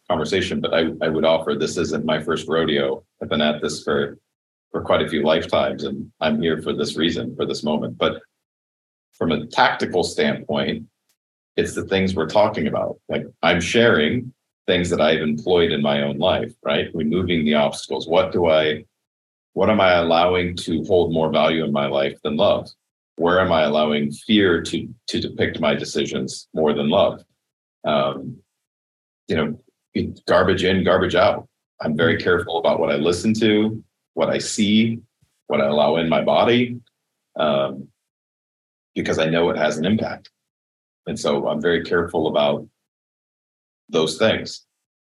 conversation, 0.10 0.62
but 0.62 0.74
I, 0.74 0.88
I 1.02 1.10
would 1.10 1.26
offer 1.26 1.56
this 1.56 1.78
isn't 1.78 2.06
my 2.06 2.22
first 2.22 2.48
rodeo. 2.48 3.04
I've 3.22 3.30
been 3.30 3.42
at 3.42 3.62
this 3.62 3.84
for 3.84 4.18
for 4.72 4.82
quite 4.82 5.02
a 5.02 5.08
few 5.08 5.24
lifetimes, 5.24 5.86
and 5.86 6.12
I'm 6.20 6.42
here 6.42 6.62
for 6.62 6.74
this 6.74 6.98
reason, 6.98 7.36
for 7.36 7.46
this 7.46 7.64
moment. 7.64 7.98
But 7.98 8.22
from 9.14 9.32
a 9.32 9.48
tactical 9.48 10.04
standpoint, 10.04 10.86
it's 11.56 11.74
the 11.74 11.86
things 11.86 12.16
we're 12.16 12.28
talking 12.28 12.68
about. 12.68 13.00
Like 13.10 13.26
I'm 13.42 13.62
sharing 13.62 14.34
things 14.68 14.90
that 14.90 15.02
I've 15.02 15.22
employed 15.22 15.72
in 15.72 15.82
my 15.82 16.04
own 16.04 16.18
life, 16.18 16.54
right? 16.64 16.90
Removing 16.94 17.46
the 17.46 17.56
obstacles. 17.56 18.08
What 18.08 18.32
do 18.32 18.48
I 18.48 18.86
what 19.54 19.72
am 19.72 19.82
I 19.82 19.94
allowing 19.94 20.56
to 20.58 20.84
hold 20.84 21.12
more 21.12 21.32
value 21.32 21.64
in 21.64 21.72
my 21.72 21.88
life 21.88 22.20
than 22.24 22.38
love? 22.38 22.70
Where 23.18 23.40
am 23.40 23.52
I 23.52 23.64
allowing 23.64 24.12
fear 24.12 24.62
to 24.62 24.88
to 25.08 25.20
depict 25.20 25.60
my 25.60 25.74
decisions 25.74 26.48
more 26.54 26.74
than 26.74 26.90
love? 26.90 27.24
Um, 27.84 28.38
you 29.28 29.36
know, 29.36 29.60
garbage 30.28 30.64
in, 30.64 30.84
garbage 30.84 31.16
out. 31.16 31.48
I'm 31.82 31.98
very 31.98 32.18
careful 32.18 32.60
about 32.60 32.80
what 32.80 32.92
I 32.92 32.96
listen 32.96 33.34
to, 33.36 33.84
what 34.14 34.30
I 34.30 34.38
see, 34.38 35.00
what 35.48 35.62
I 35.62 35.68
allow 35.68 35.98
in 35.98 36.10
my 36.10 36.24
body, 36.24 36.80
um, 37.38 37.88
because 38.96 39.20
I 39.20 39.26
know 39.26 39.50
it 39.50 39.58
has 39.58 39.78
an 39.78 39.86
impact. 39.86 40.30
And 41.08 41.20
so 41.20 41.48
I'm 41.48 41.62
very 41.62 41.84
careful 41.84 42.28
about 42.28 42.68
those 43.90 44.18
things 44.18 44.66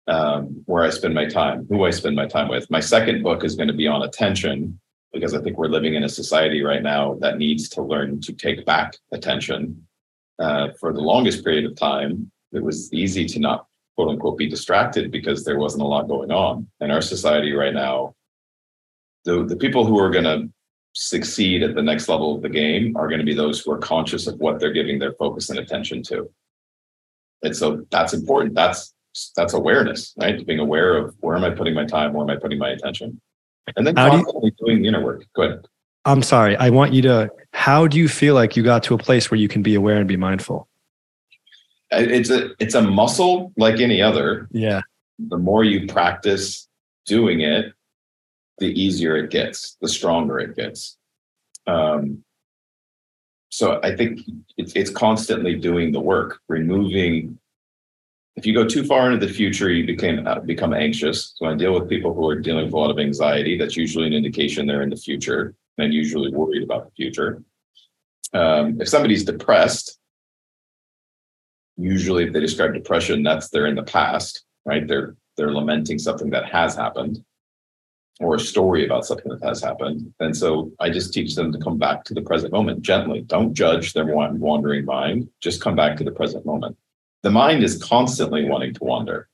um, 0.08 0.62
where 0.66 0.82
I 0.82 0.90
spend 0.90 1.14
my 1.14 1.26
time, 1.26 1.66
who 1.68 1.84
I 1.84 1.90
spend 1.90 2.16
my 2.16 2.26
time 2.26 2.48
with. 2.48 2.70
My 2.70 2.80
second 2.80 3.22
book 3.22 3.44
is 3.44 3.54
going 3.54 3.68
to 3.68 3.74
be 3.74 3.86
on 3.86 4.02
attention 4.02 4.80
because 5.12 5.34
I 5.34 5.40
think 5.40 5.58
we're 5.58 5.68
living 5.68 5.94
in 5.94 6.04
a 6.04 6.08
society 6.08 6.62
right 6.62 6.82
now 6.82 7.14
that 7.20 7.38
needs 7.38 7.68
to 7.70 7.82
learn 7.82 8.20
to 8.22 8.32
take 8.32 8.64
back 8.64 8.96
attention. 9.12 9.86
Uh, 10.38 10.68
for 10.78 10.92
the 10.92 11.00
longest 11.00 11.44
period 11.44 11.64
of 11.64 11.76
time, 11.76 12.30
it 12.52 12.62
was 12.62 12.92
easy 12.92 13.26
to 13.26 13.38
not 13.38 13.66
quote 13.96 14.08
unquote 14.08 14.38
be 14.38 14.48
distracted 14.48 15.10
because 15.10 15.44
there 15.44 15.58
wasn't 15.58 15.82
a 15.82 15.86
lot 15.86 16.08
going 16.08 16.30
on. 16.30 16.66
In 16.80 16.90
our 16.90 17.02
society 17.02 17.52
right 17.52 17.74
now, 17.74 18.14
the, 19.24 19.44
the 19.44 19.56
people 19.56 19.84
who 19.84 19.98
are 19.98 20.10
going 20.10 20.24
to 20.24 20.48
succeed 20.92 21.62
at 21.62 21.74
the 21.74 21.82
next 21.82 22.08
level 22.08 22.34
of 22.34 22.42
the 22.42 22.48
game 22.48 22.96
are 22.96 23.08
going 23.08 23.20
to 23.20 23.26
be 23.26 23.34
those 23.34 23.60
who 23.60 23.72
are 23.72 23.78
conscious 23.78 24.26
of 24.26 24.38
what 24.38 24.58
they're 24.58 24.72
giving 24.72 24.98
their 24.98 25.12
focus 25.12 25.50
and 25.50 25.58
attention 25.58 26.02
to. 26.04 26.30
And 27.42 27.54
so 27.56 27.84
that's 27.90 28.12
important. 28.12 28.54
That's 28.54 28.94
that's 29.36 29.54
awareness, 29.54 30.14
right? 30.16 30.44
Being 30.46 30.60
aware 30.60 30.96
of 30.96 31.14
where 31.20 31.36
am 31.36 31.44
I 31.44 31.50
putting 31.50 31.74
my 31.74 31.84
time, 31.84 32.12
where 32.12 32.22
am 32.22 32.30
I 32.30 32.40
putting 32.40 32.58
my 32.58 32.70
attention, 32.70 33.20
and 33.76 33.86
then 33.86 33.96
How 33.96 34.10
do 34.10 34.16
you- 34.18 34.24
constantly 34.24 34.52
doing 34.58 34.82
the 34.82 34.88
inner 34.88 35.02
work. 35.02 35.24
Good. 35.34 35.66
I'm 36.04 36.22
sorry. 36.22 36.56
I 36.56 36.70
want 36.70 36.92
you 36.94 37.02
to, 37.02 37.30
how 37.52 37.86
do 37.86 37.98
you 37.98 38.08
feel 38.08 38.34
like 38.34 38.56
you 38.56 38.62
got 38.62 38.82
to 38.84 38.94
a 38.94 38.98
place 38.98 39.30
where 39.30 39.38
you 39.38 39.48
can 39.48 39.62
be 39.62 39.74
aware 39.74 39.96
and 39.96 40.08
be 40.08 40.16
mindful? 40.16 40.66
It's 41.92 42.30
a 42.30 42.50
it's 42.60 42.74
a 42.76 42.82
muscle 42.82 43.52
like 43.56 43.80
any 43.80 44.00
other. 44.00 44.46
Yeah. 44.52 44.80
The 45.18 45.36
more 45.36 45.64
you 45.64 45.88
practice 45.88 46.68
doing 47.04 47.40
it, 47.40 47.72
the 48.58 48.68
easier 48.80 49.16
it 49.16 49.30
gets, 49.30 49.76
the 49.80 49.88
stronger 49.88 50.38
it 50.38 50.54
gets. 50.54 50.96
Um, 51.66 52.22
so 53.48 53.80
I 53.82 53.96
think 53.96 54.20
it's 54.56 54.72
it's 54.76 54.90
constantly 54.90 55.56
doing 55.56 55.90
the 55.90 55.98
work, 56.00 56.38
removing. 56.48 57.39
If 58.36 58.46
you 58.46 58.54
go 58.54 58.64
too 58.66 58.84
far 58.84 59.10
into 59.10 59.24
the 59.26 59.32
future, 59.32 59.70
you 59.70 59.84
became 59.84 60.26
uh, 60.26 60.40
become 60.40 60.72
anxious. 60.72 61.34
So 61.36 61.46
I 61.46 61.54
deal 61.54 61.74
with 61.74 61.88
people 61.88 62.14
who 62.14 62.28
are 62.28 62.40
dealing 62.40 62.64
with 62.64 62.74
a 62.74 62.76
lot 62.76 62.90
of 62.90 62.98
anxiety. 62.98 63.58
That's 63.58 63.76
usually 63.76 64.06
an 64.06 64.12
indication 64.12 64.66
they're 64.66 64.82
in 64.82 64.90
the 64.90 64.96
future 64.96 65.54
and 65.78 65.92
usually 65.92 66.30
worried 66.30 66.62
about 66.62 66.86
the 66.86 66.92
future. 66.92 67.42
Um, 68.32 68.80
if 68.80 68.88
somebody's 68.88 69.24
depressed, 69.24 69.98
usually 71.76 72.24
if 72.24 72.32
they 72.32 72.40
describe 72.40 72.72
depression, 72.72 73.22
that's 73.22 73.48
they're 73.48 73.66
in 73.66 73.74
the 73.74 73.82
past, 73.82 74.44
right? 74.64 74.86
They're 74.86 75.16
they're 75.36 75.52
lamenting 75.52 75.98
something 75.98 76.30
that 76.30 76.46
has 76.46 76.76
happened 76.76 77.24
or 78.20 78.34
a 78.34 78.40
story 78.40 78.84
about 78.84 79.06
something 79.06 79.32
that 79.32 79.42
has 79.42 79.62
happened. 79.62 80.12
And 80.20 80.36
so 80.36 80.70
I 80.78 80.90
just 80.90 81.12
teach 81.12 81.34
them 81.34 81.50
to 81.52 81.58
come 81.58 81.78
back 81.78 82.04
to 82.04 82.14
the 82.14 82.20
present 82.20 82.52
moment 82.52 82.82
gently. 82.82 83.22
Don't 83.22 83.54
judge 83.54 83.94
their 83.94 84.04
wandering 84.04 84.84
mind. 84.84 85.30
Just 85.40 85.62
come 85.62 85.74
back 85.74 85.96
to 85.96 86.04
the 86.04 86.12
present 86.12 86.44
moment. 86.44 86.76
The 87.22 87.30
mind 87.30 87.62
is 87.62 87.82
constantly 87.82 88.44
wanting 88.44 88.74
to 88.74 88.84
wander. 88.84 89.28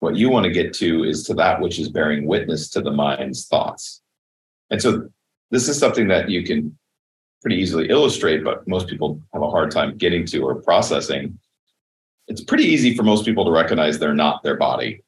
What 0.00 0.16
you 0.16 0.30
want 0.30 0.44
to 0.44 0.52
get 0.52 0.72
to 0.74 1.04
is 1.04 1.24
to 1.24 1.34
that 1.34 1.60
which 1.60 1.78
is 1.78 1.88
bearing 1.88 2.26
witness 2.26 2.68
to 2.70 2.80
the 2.80 2.92
mind's 2.92 3.46
thoughts. 3.46 4.00
And 4.70 4.80
so 4.80 5.08
this 5.50 5.68
is 5.68 5.78
something 5.78 6.08
that 6.08 6.30
you 6.30 6.44
can 6.44 6.78
pretty 7.42 7.56
easily 7.56 7.88
illustrate, 7.88 8.44
but 8.44 8.66
most 8.68 8.88
people 8.88 9.20
have 9.32 9.42
a 9.42 9.50
hard 9.50 9.70
time 9.70 9.96
getting 9.96 10.24
to 10.26 10.40
or 10.40 10.56
processing. 10.56 11.38
It's 12.28 12.42
pretty 12.42 12.64
easy 12.64 12.94
for 12.94 13.02
most 13.02 13.24
people 13.24 13.44
to 13.44 13.50
recognize 13.50 13.98
they're 13.98 14.14
not 14.14 14.42
their 14.42 14.56
body, 14.56 15.02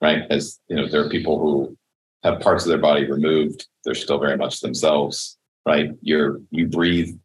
right? 0.00 0.22
As 0.30 0.60
you 0.68 0.76
know, 0.76 0.88
there 0.88 1.04
are 1.04 1.08
people 1.08 1.38
who 1.38 1.76
have 2.22 2.40
parts 2.40 2.64
of 2.64 2.68
their 2.68 2.78
body 2.78 3.10
removed; 3.10 3.66
they're 3.84 3.94
still 3.94 4.18
very 4.18 4.36
much 4.36 4.60
themselves, 4.60 5.36
right? 5.66 5.90
You're 6.00 6.40
you 6.50 6.68
breathe 6.68 7.18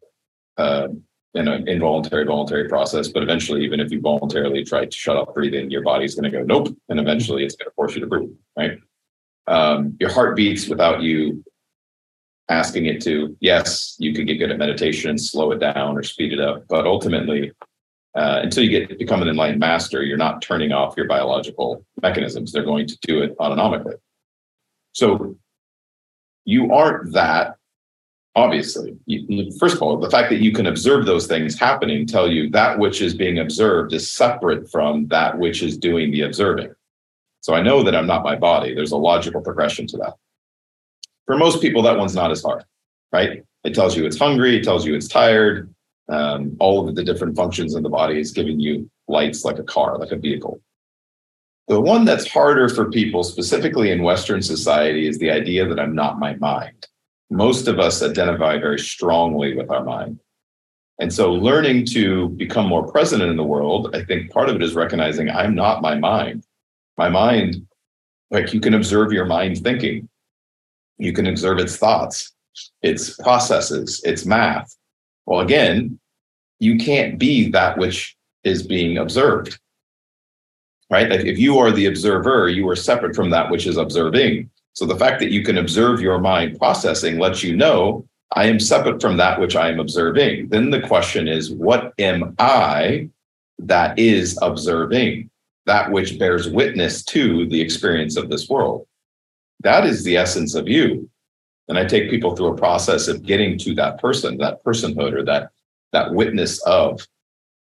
uh, 0.58 0.88
in 1.34 1.46
an 1.46 1.68
involuntary, 1.68 2.24
voluntary 2.24 2.68
process, 2.68 3.08
but 3.08 3.22
eventually, 3.22 3.64
even 3.64 3.78
if 3.80 3.92
you 3.92 4.00
voluntarily 4.00 4.64
try 4.64 4.84
to 4.84 4.90
shut 4.96 5.16
off 5.16 5.32
breathing, 5.34 5.70
your 5.70 5.82
body's 5.82 6.14
going 6.14 6.30
to 6.30 6.36
go 6.36 6.42
nope, 6.42 6.76
and 6.88 6.98
eventually, 6.98 7.44
it's 7.44 7.54
going 7.54 7.70
to 7.70 7.74
force 7.74 7.94
you 7.94 8.00
to 8.00 8.06
breathe, 8.06 8.30
right? 8.56 8.78
Um, 9.46 9.96
your 10.00 10.10
heart 10.10 10.36
beats 10.36 10.68
without 10.68 11.02
you 11.02 11.44
asking 12.48 12.86
it 12.86 13.00
to. 13.02 13.36
Yes, 13.40 13.94
you 13.98 14.12
can 14.12 14.26
get 14.26 14.38
good 14.38 14.50
at 14.50 14.58
meditation, 14.58 15.16
slow 15.16 15.52
it 15.52 15.58
down 15.58 15.96
or 15.96 16.02
speed 16.02 16.32
it 16.32 16.40
up, 16.40 16.66
but 16.68 16.86
ultimately, 16.86 17.52
uh, 18.16 18.40
until 18.42 18.64
you 18.64 18.70
get 18.70 18.98
become 18.98 19.22
an 19.22 19.28
enlightened 19.28 19.60
master, 19.60 20.02
you're 20.02 20.18
not 20.18 20.42
turning 20.42 20.72
off 20.72 20.94
your 20.96 21.06
biological 21.06 21.84
mechanisms. 22.02 22.50
They're 22.50 22.64
going 22.64 22.88
to 22.88 22.98
do 23.02 23.22
it 23.22 23.38
autonomically. 23.38 23.94
So 24.92 25.36
you 26.44 26.72
aren't 26.72 27.12
that. 27.12 27.56
Obviously, 28.36 28.96
first 29.58 29.74
of 29.74 29.82
all, 29.82 29.96
the 29.96 30.10
fact 30.10 30.30
that 30.30 30.40
you 30.40 30.52
can 30.52 30.66
observe 30.66 31.04
those 31.04 31.26
things 31.26 31.58
happening 31.58 32.06
tell 32.06 32.30
you 32.30 32.48
that 32.50 32.78
which 32.78 33.02
is 33.02 33.12
being 33.12 33.40
observed 33.40 33.92
is 33.92 34.10
separate 34.10 34.70
from 34.70 35.08
that 35.08 35.36
which 35.36 35.62
is 35.62 35.76
doing 35.76 36.12
the 36.12 36.22
observing. 36.22 36.72
So 37.40 37.54
I 37.54 37.62
know 37.62 37.82
that 37.82 37.94
I'm 37.94 38.06
not 38.06 38.22
my 38.22 38.36
body. 38.36 38.72
There's 38.74 38.92
a 38.92 38.96
logical 38.96 39.40
progression 39.40 39.86
to 39.88 39.96
that. 39.98 40.14
For 41.26 41.36
most 41.36 41.60
people, 41.60 41.82
that 41.82 41.98
one's 41.98 42.14
not 42.14 42.30
as 42.30 42.42
hard, 42.42 42.64
right? 43.12 43.42
It 43.64 43.74
tells 43.74 43.96
you 43.96 44.06
it's 44.06 44.18
hungry, 44.18 44.56
it 44.56 44.64
tells 44.64 44.86
you 44.86 44.94
it's 44.94 45.08
tired. 45.08 45.74
Um, 46.08 46.56
all 46.60 46.88
of 46.88 46.94
the 46.94 47.04
different 47.04 47.36
functions 47.36 47.74
in 47.74 47.82
the 47.82 47.88
body 47.88 48.20
is 48.20 48.32
giving 48.32 48.58
you 48.58 48.90
lights 49.06 49.44
like 49.44 49.58
a 49.58 49.64
car, 49.64 49.98
like 49.98 50.12
a 50.12 50.16
vehicle. 50.16 50.60
The 51.68 51.80
one 51.80 52.04
that's 52.04 52.26
harder 52.26 52.68
for 52.68 52.90
people, 52.90 53.22
specifically 53.22 53.90
in 53.92 54.02
Western 54.02 54.42
society, 54.42 55.06
is 55.06 55.18
the 55.18 55.30
idea 55.30 55.68
that 55.68 55.78
I'm 55.78 55.94
not 55.94 56.18
my 56.18 56.34
mind. 56.36 56.88
Most 57.30 57.68
of 57.68 57.78
us 57.78 58.02
identify 58.02 58.58
very 58.58 58.78
strongly 58.78 59.56
with 59.56 59.70
our 59.70 59.84
mind. 59.84 60.18
And 60.98 61.12
so, 61.12 61.32
learning 61.32 61.86
to 61.86 62.28
become 62.30 62.66
more 62.66 62.86
present 62.86 63.22
in 63.22 63.36
the 63.36 63.44
world, 63.44 63.94
I 63.94 64.04
think 64.04 64.30
part 64.30 64.50
of 64.50 64.56
it 64.56 64.62
is 64.62 64.74
recognizing 64.74 65.30
I'm 65.30 65.54
not 65.54 65.80
my 65.80 65.94
mind. 65.94 66.44
My 66.98 67.08
mind, 67.08 67.66
like 68.30 68.52
you 68.52 68.60
can 68.60 68.74
observe 68.74 69.12
your 69.12 69.24
mind 69.24 69.62
thinking, 69.62 70.08
you 70.98 71.14
can 71.14 71.26
observe 71.26 71.58
its 71.58 71.76
thoughts, 71.76 72.34
its 72.82 73.16
processes, 73.16 74.02
its 74.04 74.26
math. 74.26 74.76
Well, 75.24 75.40
again, 75.40 75.98
you 76.58 76.76
can't 76.76 77.18
be 77.18 77.50
that 77.50 77.78
which 77.78 78.16
is 78.44 78.62
being 78.62 78.98
observed. 78.98 79.58
Right? 80.90 81.10
If 81.10 81.38
you 81.38 81.58
are 81.58 81.70
the 81.70 81.86
observer, 81.86 82.48
you 82.48 82.68
are 82.68 82.76
separate 82.76 83.14
from 83.14 83.30
that 83.30 83.50
which 83.50 83.66
is 83.66 83.76
observing. 83.76 84.50
So 84.72 84.86
the 84.86 84.96
fact 84.96 85.20
that 85.20 85.30
you 85.30 85.42
can 85.42 85.58
observe 85.58 86.00
your 86.00 86.18
mind 86.18 86.58
processing 86.58 87.18
lets 87.18 87.42
you 87.42 87.56
know 87.56 88.06
I 88.36 88.46
am 88.46 88.60
separate 88.60 89.00
from 89.00 89.16
that 89.16 89.40
which 89.40 89.56
I 89.56 89.70
am 89.70 89.80
observing. 89.80 90.48
Then 90.48 90.70
the 90.70 90.80
question 90.80 91.26
is, 91.26 91.50
what 91.50 91.92
am 91.98 92.36
I 92.38 93.08
that 93.58 93.98
is 93.98 94.38
observing? 94.40 95.30
That 95.66 95.90
which 95.90 96.18
bears 96.18 96.48
witness 96.48 97.04
to 97.06 97.46
the 97.48 97.60
experience 97.60 98.16
of 98.16 98.30
this 98.30 98.48
world. 98.48 98.86
That 99.62 99.84
is 99.84 100.04
the 100.04 100.16
essence 100.16 100.54
of 100.54 100.68
you. 100.68 101.10
And 101.68 101.76
I 101.78 101.84
take 101.84 102.10
people 102.10 102.34
through 102.34 102.54
a 102.54 102.56
process 102.56 103.08
of 103.08 103.22
getting 103.24 103.58
to 103.58 103.74
that 103.74 104.00
person, 104.00 104.38
that 104.38 104.64
personhood, 104.64 105.12
or 105.12 105.24
that 105.24 105.50
that 105.92 106.14
witness 106.14 106.60
of. 106.62 107.06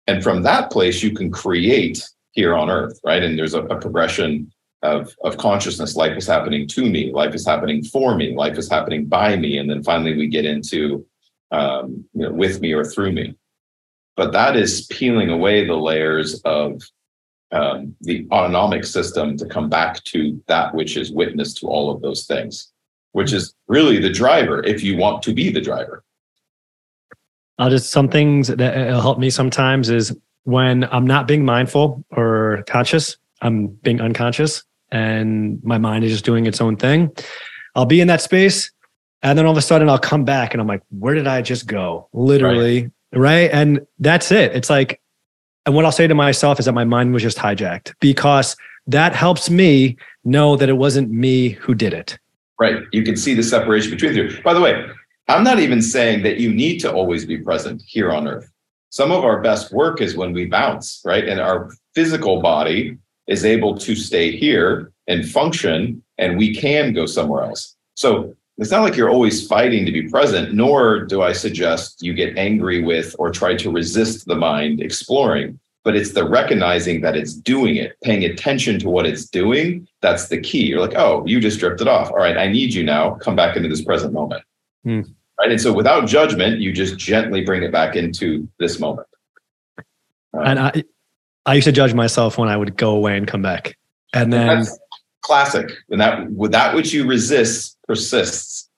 And 0.05 0.23
from 0.23 0.43
that 0.43 0.69
place, 0.71 1.01
you 1.01 1.11
can 1.11 1.31
create 1.31 2.07
here 2.31 2.55
on 2.55 2.69
earth, 2.69 2.99
right? 3.03 3.23
And 3.23 3.37
there's 3.37 3.53
a, 3.53 3.63
a 3.63 3.79
progression 3.79 4.51
of, 4.83 5.15
of 5.23 5.37
consciousness. 5.37 5.95
Life 5.95 6.17
is 6.17 6.27
happening 6.27 6.67
to 6.67 6.89
me, 6.89 7.11
life 7.11 7.33
is 7.33 7.45
happening 7.45 7.83
for 7.83 8.15
me, 8.15 8.35
life 8.35 8.57
is 8.57 8.69
happening 8.69 9.05
by 9.05 9.35
me. 9.35 9.57
And 9.57 9.69
then 9.69 9.83
finally 9.83 10.15
we 10.15 10.27
get 10.27 10.45
into 10.45 11.05
um, 11.51 12.05
you 12.13 12.23
know, 12.23 12.31
with 12.31 12.61
me 12.61 12.73
or 12.73 12.83
through 12.83 13.13
me. 13.13 13.35
But 14.15 14.31
that 14.33 14.55
is 14.55 14.87
peeling 14.87 15.29
away 15.29 15.65
the 15.65 15.75
layers 15.75 16.41
of 16.41 16.81
um, 17.51 17.95
the 18.01 18.27
autonomic 18.31 18.83
system 18.83 19.37
to 19.37 19.45
come 19.45 19.69
back 19.69 20.03
to 20.05 20.41
that 20.47 20.73
which 20.73 20.97
is 20.97 21.11
witness 21.11 21.53
to 21.55 21.67
all 21.67 21.89
of 21.89 22.01
those 22.01 22.25
things, 22.25 22.73
which 23.13 23.31
is 23.31 23.53
really 23.67 23.99
the 23.99 24.09
driver 24.09 24.63
if 24.65 24.83
you 24.83 24.97
want 24.97 25.21
to 25.23 25.33
be 25.33 25.49
the 25.49 25.61
driver. 25.61 26.03
I'll 27.59 27.69
just 27.69 27.89
some 27.89 28.09
things 28.09 28.49
that 28.49 28.75
help 28.89 29.17
me 29.17 29.29
sometimes 29.29 29.89
is 29.89 30.15
when 30.43 30.83
I'm 30.85 31.07
not 31.07 31.27
being 31.27 31.43
mindful 31.43 32.03
or 32.11 32.63
conscious, 32.67 33.17
I'm 33.41 33.67
being 33.67 34.01
unconscious 34.01 34.63
and 34.91 35.63
my 35.63 35.77
mind 35.77 36.03
is 36.03 36.11
just 36.11 36.25
doing 36.25 36.45
its 36.45 36.61
own 36.61 36.77
thing. 36.77 37.11
I'll 37.75 37.85
be 37.85 38.01
in 38.01 38.07
that 38.07 38.21
space 38.21 38.71
and 39.21 39.37
then 39.37 39.45
all 39.45 39.51
of 39.51 39.57
a 39.57 39.61
sudden 39.61 39.89
I'll 39.89 39.99
come 39.99 40.23
back 40.23 40.53
and 40.53 40.61
I'm 40.61 40.67
like, 40.67 40.83
where 40.89 41.15
did 41.15 41.27
I 41.27 41.41
just 41.41 41.67
go? 41.67 42.07
Literally. 42.13 42.91
Right. 43.13 43.19
right? 43.19 43.51
And 43.51 43.85
that's 43.99 44.31
it. 44.31 44.55
It's 44.55 44.69
like 44.69 45.01
and 45.65 45.75
what 45.75 45.83
I'll 45.83 45.91
say 45.91 46.07
to 46.07 46.15
myself 46.15 46.59
is 46.59 46.65
that 46.65 46.71
my 46.71 46.85
mind 46.85 47.13
was 47.13 47.21
just 47.21 47.37
hijacked 47.37 47.93
because 47.99 48.55
that 48.87 49.13
helps 49.13 49.49
me 49.49 49.97
know 50.23 50.55
that 50.55 50.69
it 50.69 50.77
wasn't 50.77 51.11
me 51.11 51.49
who 51.49 51.75
did 51.75 51.93
it. 51.93 52.17
Right. 52.57 52.83
You 52.93 53.03
can 53.03 53.17
see 53.17 53.33
the 53.33 53.43
separation 53.43 53.91
between 53.91 54.13
the 54.13 54.29
two. 54.29 54.41
By 54.43 54.53
the 54.53 54.61
way, 54.61 54.85
I'm 55.27 55.43
not 55.43 55.59
even 55.59 55.81
saying 55.81 56.23
that 56.23 56.37
you 56.37 56.53
need 56.53 56.79
to 56.79 56.91
always 56.91 57.25
be 57.25 57.37
present 57.37 57.83
here 57.85 58.13
on 58.13 58.29
earth. 58.29 58.49
Some 58.91 59.11
of 59.11 59.25
our 59.25 59.41
best 59.41 59.73
work 59.73 59.99
is 59.99 60.15
when 60.15 60.31
we 60.31 60.45
bounce, 60.45 61.01
right? 61.03 61.27
And 61.27 61.41
our 61.41 61.69
physical 61.93 62.41
body 62.41 62.97
is 63.27 63.45
able 63.45 63.77
to 63.77 63.95
stay 63.95 64.35
here 64.35 64.91
and 65.07 65.29
function, 65.29 66.01
and 66.17 66.37
we 66.37 66.55
can 66.55 66.93
go 66.93 67.05
somewhere 67.05 67.43
else. 67.43 67.75
So 67.95 68.35
it's 68.57 68.71
not 68.71 68.81
like 68.81 68.95
you're 68.95 69.09
always 69.09 69.45
fighting 69.45 69.85
to 69.85 69.91
be 69.91 70.09
present, 70.09 70.53
nor 70.53 71.05
do 71.05 71.21
I 71.21 71.31
suggest 71.31 72.01
you 72.01 72.13
get 72.13 72.37
angry 72.37 72.81
with 72.81 73.15
or 73.19 73.31
try 73.31 73.55
to 73.55 73.71
resist 73.71 74.25
the 74.25 74.35
mind 74.35 74.81
exploring, 74.81 75.59
but 75.83 75.95
it's 75.95 76.13
the 76.13 76.27
recognizing 76.27 77.01
that 77.01 77.15
it's 77.15 77.33
doing 77.33 77.75
it, 77.75 77.95
paying 78.03 78.25
attention 78.25 78.79
to 78.79 78.89
what 78.89 79.05
it's 79.05 79.25
doing. 79.25 79.87
That's 80.01 80.27
the 80.27 80.41
key. 80.41 80.65
You're 80.65 80.81
like, 80.81 80.95
oh, 80.95 81.23
you 81.25 81.39
just 81.39 81.59
drifted 81.59 81.87
off. 81.87 82.09
All 82.09 82.17
right, 82.17 82.37
I 82.37 82.47
need 82.47 82.73
you 82.73 82.83
now. 82.83 83.11
Come 83.15 83.35
back 83.35 83.55
into 83.55 83.69
this 83.69 83.83
present 83.83 84.13
moment. 84.13 84.43
Hmm. 84.83 85.01
Right. 85.39 85.51
And 85.51 85.61
so 85.61 85.71
without 85.71 86.07
judgment, 86.07 86.59
you 86.59 86.73
just 86.73 86.97
gently 86.97 87.41
bring 87.41 87.61
it 87.61 87.71
back 87.71 87.95
into 87.95 88.49
this 88.57 88.79
moment. 88.79 89.07
and 90.33 90.59
I, 90.59 90.83
I 91.47 91.53
used 91.53 91.65
to 91.65 91.71
judge 91.71 91.93
myself 91.93 92.37
when 92.37 92.49
I 92.49 92.57
would 92.57 92.75
go 92.75 92.91
away 92.91 93.17
and 93.17 93.25
come 93.25 93.41
back. 93.41 93.77
And 94.13 94.31
then 94.31 94.65
classic. 95.21 95.71
And 95.89 95.99
that 96.01 96.29
with 96.31 96.51
that 96.51 96.75
which 96.75 96.93
you 96.93 97.07
resist 97.07 97.77
persists, 97.87 98.69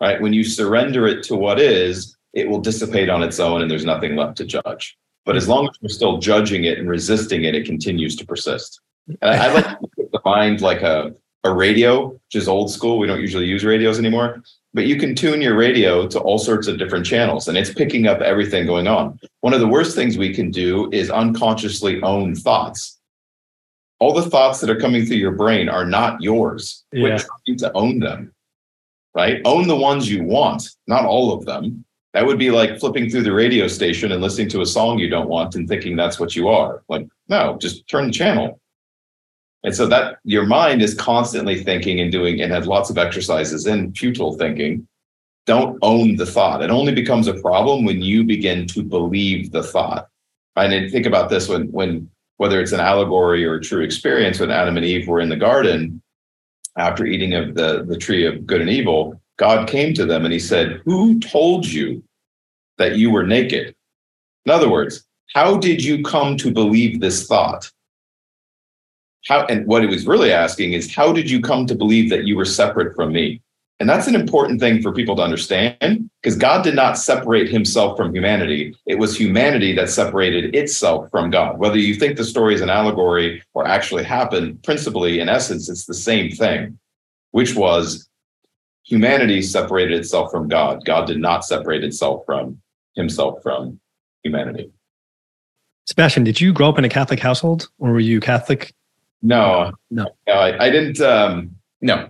right? 0.00 0.20
When 0.20 0.34
you 0.34 0.44
surrender 0.44 1.06
it 1.06 1.22
to 1.24 1.34
what 1.34 1.58
is, 1.58 2.16
it 2.34 2.48
will 2.48 2.60
dissipate 2.60 3.08
on 3.08 3.22
its 3.22 3.40
own 3.40 3.62
and 3.62 3.70
there's 3.70 3.86
nothing 3.86 4.14
left 4.14 4.36
to 4.38 4.44
judge. 4.44 4.96
But 5.24 5.36
as 5.36 5.46
hmm. 5.46 5.52
long 5.52 5.68
as 5.68 5.76
you're 5.80 5.88
still 5.88 6.18
judging 6.18 6.64
it 6.64 6.78
and 6.78 6.88
resisting 6.88 7.44
it, 7.44 7.54
it 7.54 7.64
continues 7.64 8.14
to 8.16 8.26
persist. 8.26 8.80
And 9.08 9.30
I, 9.30 9.46
I 9.46 9.52
like 9.52 9.78
the 9.96 10.20
mind 10.24 10.60
like 10.60 10.82
a, 10.82 11.14
a 11.44 11.52
radio, 11.52 12.08
which 12.08 12.34
is 12.34 12.46
old 12.46 12.70
school. 12.70 12.98
We 12.98 13.06
don't 13.06 13.20
usually 13.20 13.46
use 13.46 13.64
radios 13.64 13.98
anymore, 13.98 14.42
but 14.74 14.86
you 14.86 14.96
can 14.96 15.14
tune 15.14 15.40
your 15.40 15.56
radio 15.56 16.06
to 16.06 16.20
all 16.20 16.38
sorts 16.38 16.68
of 16.68 16.78
different 16.78 17.06
channels 17.06 17.48
and 17.48 17.56
it's 17.56 17.72
picking 17.72 18.06
up 18.06 18.20
everything 18.20 18.66
going 18.66 18.86
on. 18.86 19.18
One 19.40 19.54
of 19.54 19.60
the 19.60 19.68
worst 19.68 19.94
things 19.94 20.18
we 20.18 20.34
can 20.34 20.50
do 20.50 20.90
is 20.92 21.10
unconsciously 21.10 22.02
own 22.02 22.34
thoughts. 22.34 22.98
All 24.00 24.12
the 24.12 24.30
thoughts 24.30 24.60
that 24.60 24.70
are 24.70 24.78
coming 24.78 25.04
through 25.04 25.16
your 25.16 25.32
brain 25.32 25.68
are 25.68 25.84
not 25.84 26.20
yours. 26.22 26.84
Yeah. 26.92 27.02
We're 27.02 27.18
trying 27.18 27.58
to 27.58 27.72
own 27.74 27.98
them 27.98 28.32
right? 29.18 29.40
Own 29.44 29.66
the 29.66 29.76
ones 29.76 30.08
you 30.08 30.22
want, 30.22 30.70
not 30.86 31.04
all 31.04 31.32
of 31.32 31.44
them. 31.44 31.84
That 32.14 32.24
would 32.24 32.38
be 32.38 32.52
like 32.52 32.78
flipping 32.78 33.10
through 33.10 33.24
the 33.24 33.32
radio 33.32 33.66
station 33.66 34.12
and 34.12 34.22
listening 34.22 34.48
to 34.50 34.60
a 34.60 34.66
song 34.66 34.98
you 34.98 35.10
don't 35.10 35.28
want 35.28 35.56
and 35.56 35.68
thinking 35.68 35.96
that's 35.96 36.20
what 36.20 36.36
you 36.36 36.48
are. 36.48 36.84
Like, 36.88 37.08
no, 37.28 37.58
just 37.58 37.88
turn 37.88 38.06
the 38.06 38.12
channel. 38.12 38.60
And 39.64 39.74
so 39.74 39.86
that 39.86 40.18
your 40.24 40.46
mind 40.46 40.82
is 40.82 40.94
constantly 40.94 41.62
thinking 41.62 42.00
and 42.00 42.12
doing 42.12 42.40
and 42.40 42.52
has 42.52 42.66
lots 42.66 42.90
of 42.90 42.98
exercises 42.98 43.66
in 43.66 43.92
futile 43.92 44.34
thinking. 44.34 44.86
Don't 45.46 45.78
own 45.82 46.16
the 46.16 46.26
thought. 46.26 46.62
It 46.62 46.70
only 46.70 46.94
becomes 46.94 47.26
a 47.26 47.40
problem 47.40 47.84
when 47.84 48.02
you 48.02 48.22
begin 48.22 48.66
to 48.68 48.82
believe 48.82 49.50
the 49.50 49.62
thought. 49.62 50.08
And 50.56 50.90
think 50.90 51.06
about 51.06 51.30
this 51.30 51.48
when 51.48 51.70
when 51.72 52.10
whether 52.36 52.60
it's 52.60 52.72
an 52.72 52.80
allegory 52.80 53.44
or 53.44 53.54
a 53.54 53.60
true 53.60 53.82
experience, 53.82 54.38
when 54.38 54.50
Adam 54.50 54.76
and 54.76 54.86
Eve 54.86 55.08
were 55.08 55.20
in 55.20 55.28
the 55.28 55.36
garden, 55.36 56.00
after 56.76 57.04
eating 57.04 57.34
of 57.34 57.54
the, 57.54 57.84
the 57.84 57.96
tree 57.96 58.24
of 58.24 58.46
good 58.46 58.60
and 58.60 58.70
evil, 58.70 59.20
God 59.36 59.68
came 59.68 59.92
to 59.94 60.06
them 60.06 60.24
and 60.24 60.32
he 60.32 60.38
said, 60.38 60.80
Who 60.84 61.18
told 61.18 61.66
you 61.66 62.02
that 62.78 62.96
you 62.96 63.10
were 63.10 63.26
naked? 63.26 63.74
In 64.46 64.52
other 64.52 64.68
words, 64.68 65.04
how 65.34 65.58
did 65.58 65.84
you 65.84 66.02
come 66.02 66.36
to 66.38 66.52
believe 66.52 67.00
this 67.00 67.26
thought? 67.26 67.70
How 69.26 69.44
and 69.46 69.66
what 69.66 69.84
it 69.84 69.90
was 69.90 70.06
really 70.06 70.32
asking 70.32 70.72
is 70.72 70.94
how 70.94 71.12
did 71.12 71.30
you 71.30 71.40
come 71.40 71.66
to 71.66 71.74
believe 71.74 72.10
that 72.10 72.24
you 72.24 72.36
were 72.36 72.44
separate 72.44 72.94
from 72.94 73.12
me? 73.12 73.42
And 73.80 73.88
that's 73.88 74.08
an 74.08 74.16
important 74.16 74.58
thing 74.60 74.82
for 74.82 74.92
people 74.92 75.14
to 75.16 75.22
understand 75.22 76.10
because 76.20 76.36
God 76.36 76.64
did 76.64 76.74
not 76.74 76.98
separate 76.98 77.48
himself 77.48 77.96
from 77.96 78.12
humanity. 78.12 78.74
It 78.86 78.98
was 78.98 79.16
humanity 79.16 79.72
that 79.74 79.88
separated 79.88 80.54
itself 80.56 81.08
from 81.10 81.30
God. 81.30 81.58
Whether 81.58 81.78
you 81.78 81.94
think 81.94 82.16
the 82.16 82.24
story 82.24 82.54
is 82.54 82.60
an 82.60 82.70
allegory 82.70 83.40
or 83.54 83.66
actually 83.68 84.02
happened, 84.02 84.62
principally, 84.64 85.20
in 85.20 85.28
essence, 85.28 85.68
it's 85.68 85.86
the 85.86 85.94
same 85.94 86.32
thing, 86.32 86.76
which 87.30 87.54
was 87.54 88.08
humanity 88.84 89.42
separated 89.42 89.96
itself 89.96 90.32
from 90.32 90.48
God. 90.48 90.84
God 90.84 91.06
did 91.06 91.20
not 91.20 91.44
separate 91.44 91.84
itself 91.84 92.24
from 92.26 92.60
himself 92.96 93.40
from 93.42 93.78
humanity. 94.24 94.72
Sabastian, 95.88 96.24
did 96.24 96.40
you 96.40 96.52
grow 96.52 96.68
up 96.68 96.78
in 96.78 96.84
a 96.84 96.88
Catholic 96.88 97.20
household 97.20 97.68
or 97.78 97.92
were 97.92 98.00
you 98.00 98.18
Catholic? 98.18 98.74
No, 99.22 99.72
no, 99.90 100.06
no 100.26 100.32
I, 100.32 100.66
I 100.66 100.70
didn't. 100.70 101.00
Um, 101.00 101.56
no, 101.80 102.08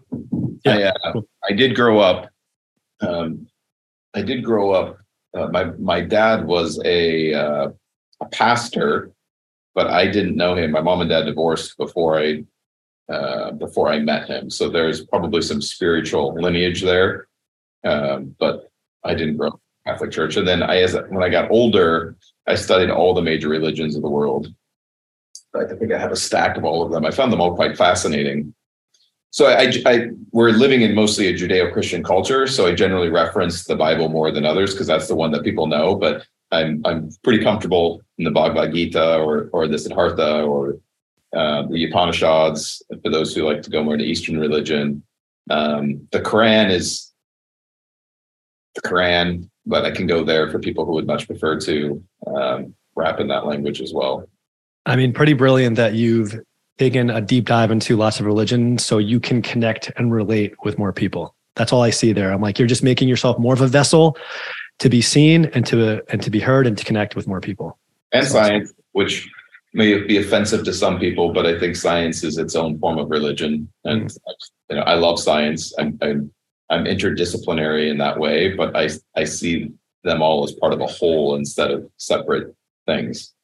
yeah, 0.64 0.92
I, 1.04 1.08
uh, 1.08 1.20
I 1.48 1.52
did 1.52 1.74
grow 1.74 2.00
up. 2.00 2.30
Um, 3.00 3.46
I 4.14 4.22
did 4.22 4.44
grow 4.44 4.72
up. 4.72 4.98
Uh, 5.34 5.48
my 5.48 5.64
my 5.78 6.00
dad 6.00 6.46
was 6.46 6.80
a 6.84 7.34
uh, 7.34 7.68
a 8.20 8.26
pastor, 8.26 9.12
but 9.74 9.88
I 9.88 10.06
didn't 10.06 10.36
know 10.36 10.54
him. 10.54 10.70
My 10.70 10.80
mom 10.80 11.00
and 11.00 11.10
dad 11.10 11.24
divorced 11.24 11.76
before 11.78 12.18
I 12.18 12.44
uh, 13.08 13.52
before 13.52 13.88
I 13.88 14.00
met 14.00 14.28
him. 14.28 14.50
So 14.50 14.68
there's 14.68 15.04
probably 15.04 15.42
some 15.42 15.62
spiritual 15.62 16.34
lineage 16.34 16.82
there, 16.82 17.28
um, 17.84 18.34
but 18.38 18.70
I 19.04 19.14
didn't 19.14 19.36
grow 19.36 19.48
up 19.48 19.60
Catholic 19.86 20.10
Church. 20.10 20.36
And 20.36 20.46
then 20.46 20.62
I, 20.62 20.82
as 20.82 20.94
when 21.08 21.22
I 21.22 21.28
got 21.28 21.50
older, 21.50 22.16
I 22.46 22.54
studied 22.54 22.90
all 22.90 23.14
the 23.14 23.22
major 23.22 23.48
religions 23.48 23.96
of 23.96 24.02
the 24.02 24.10
world. 24.10 24.52
I 25.54 25.64
think 25.74 25.92
I 25.92 25.98
have 25.98 26.12
a 26.12 26.16
stack 26.16 26.56
of 26.56 26.64
all 26.64 26.82
of 26.82 26.92
them. 26.92 27.04
I 27.04 27.10
found 27.10 27.32
them 27.32 27.40
all 27.40 27.54
quite 27.54 27.76
fascinating 27.76 28.54
so 29.30 29.46
I, 29.46 29.72
I, 29.84 30.08
we're 30.32 30.50
living 30.50 30.82
in 30.82 30.94
mostly 30.94 31.28
a 31.28 31.34
Judeo-Christian 31.34 32.02
culture, 32.02 32.46
so 32.46 32.66
I 32.66 32.74
generally 32.74 33.10
reference 33.10 33.64
the 33.64 33.76
Bible 33.76 34.08
more 34.08 34.30
than 34.30 34.44
others 34.44 34.72
because 34.72 34.86
that's 34.86 35.08
the 35.08 35.14
one 35.14 35.32
that 35.32 35.44
people 35.44 35.66
know. 35.66 35.94
But 35.94 36.26
I'm 36.50 36.80
I'm 36.86 37.10
pretty 37.22 37.42
comfortable 37.42 38.00
in 38.16 38.24
the 38.24 38.30
Bhagavad 38.30 38.72
Gita 38.72 39.18
or 39.18 39.50
or 39.52 39.68
the 39.68 39.78
Siddhartha 39.78 40.42
or 40.42 40.78
uh, 41.36 41.66
the 41.68 41.84
Upanishads 41.84 42.82
for 43.02 43.10
those 43.10 43.34
who 43.34 43.44
like 43.44 43.62
to 43.62 43.70
go 43.70 43.84
more 43.84 43.94
into 43.94 44.06
Eastern 44.06 44.38
religion. 44.38 45.02
Um, 45.50 46.08
the 46.10 46.20
Quran 46.20 46.70
is 46.70 47.12
the 48.74 48.80
Quran, 48.80 49.50
but 49.66 49.84
I 49.84 49.90
can 49.90 50.06
go 50.06 50.24
there 50.24 50.50
for 50.50 50.58
people 50.58 50.86
who 50.86 50.92
would 50.92 51.06
much 51.06 51.26
prefer 51.26 51.60
to 51.60 52.02
um, 52.26 52.74
in 53.18 53.28
that 53.28 53.46
language 53.46 53.80
as 53.80 53.92
well. 53.92 54.26
I 54.88 54.96
mean, 54.96 55.12
pretty 55.12 55.34
brilliant 55.34 55.76
that 55.76 55.94
you've 55.94 56.34
taken 56.78 57.10
a 57.10 57.20
deep 57.20 57.44
dive 57.44 57.70
into 57.70 57.96
lots 57.96 58.20
of 58.20 58.26
religion 58.26 58.78
so 58.78 58.96
you 58.98 59.20
can 59.20 59.42
connect 59.42 59.92
and 59.96 60.12
relate 60.12 60.54
with 60.64 60.78
more 60.78 60.92
people. 60.92 61.34
That's 61.56 61.72
all 61.72 61.82
I 61.82 61.90
see 61.90 62.12
there. 62.12 62.32
I'm 62.32 62.40
like, 62.40 62.58
you're 62.58 62.68
just 62.68 62.82
making 62.82 63.08
yourself 63.08 63.38
more 63.38 63.52
of 63.52 63.60
a 63.60 63.66
vessel 63.66 64.16
to 64.78 64.88
be 64.88 65.02
seen 65.02 65.46
and 65.46 65.66
to 65.66 66.02
and 66.10 66.22
to 66.22 66.30
be 66.30 66.40
heard 66.40 66.66
and 66.66 66.78
to 66.78 66.84
connect 66.84 67.16
with 67.16 67.26
more 67.26 67.40
people. 67.40 67.76
And 68.12 68.26
science, 68.26 68.72
which 68.92 69.28
may 69.74 70.00
be 70.00 70.16
offensive 70.16 70.64
to 70.64 70.72
some 70.72 70.98
people, 70.98 71.32
but 71.32 71.44
I 71.44 71.58
think 71.58 71.76
science 71.76 72.24
is 72.24 72.38
its 72.38 72.54
own 72.56 72.78
form 72.78 72.96
of 72.98 73.10
religion. 73.10 73.70
And 73.84 74.06
mm-hmm. 74.06 74.34
you 74.70 74.76
know, 74.76 74.82
I 74.82 74.94
love 74.94 75.20
science. 75.20 75.74
I'm, 75.78 75.98
I'm 76.00 76.32
I'm 76.70 76.84
interdisciplinary 76.84 77.90
in 77.90 77.98
that 77.98 78.18
way, 78.18 78.54
but 78.54 78.74
I 78.74 78.88
I 79.16 79.24
see 79.24 79.70
them 80.04 80.22
all 80.22 80.44
as 80.44 80.52
part 80.52 80.72
of 80.72 80.80
a 80.80 80.86
whole 80.86 81.34
instead 81.34 81.72
of 81.72 81.90
separate 81.98 82.54
things 82.86 83.34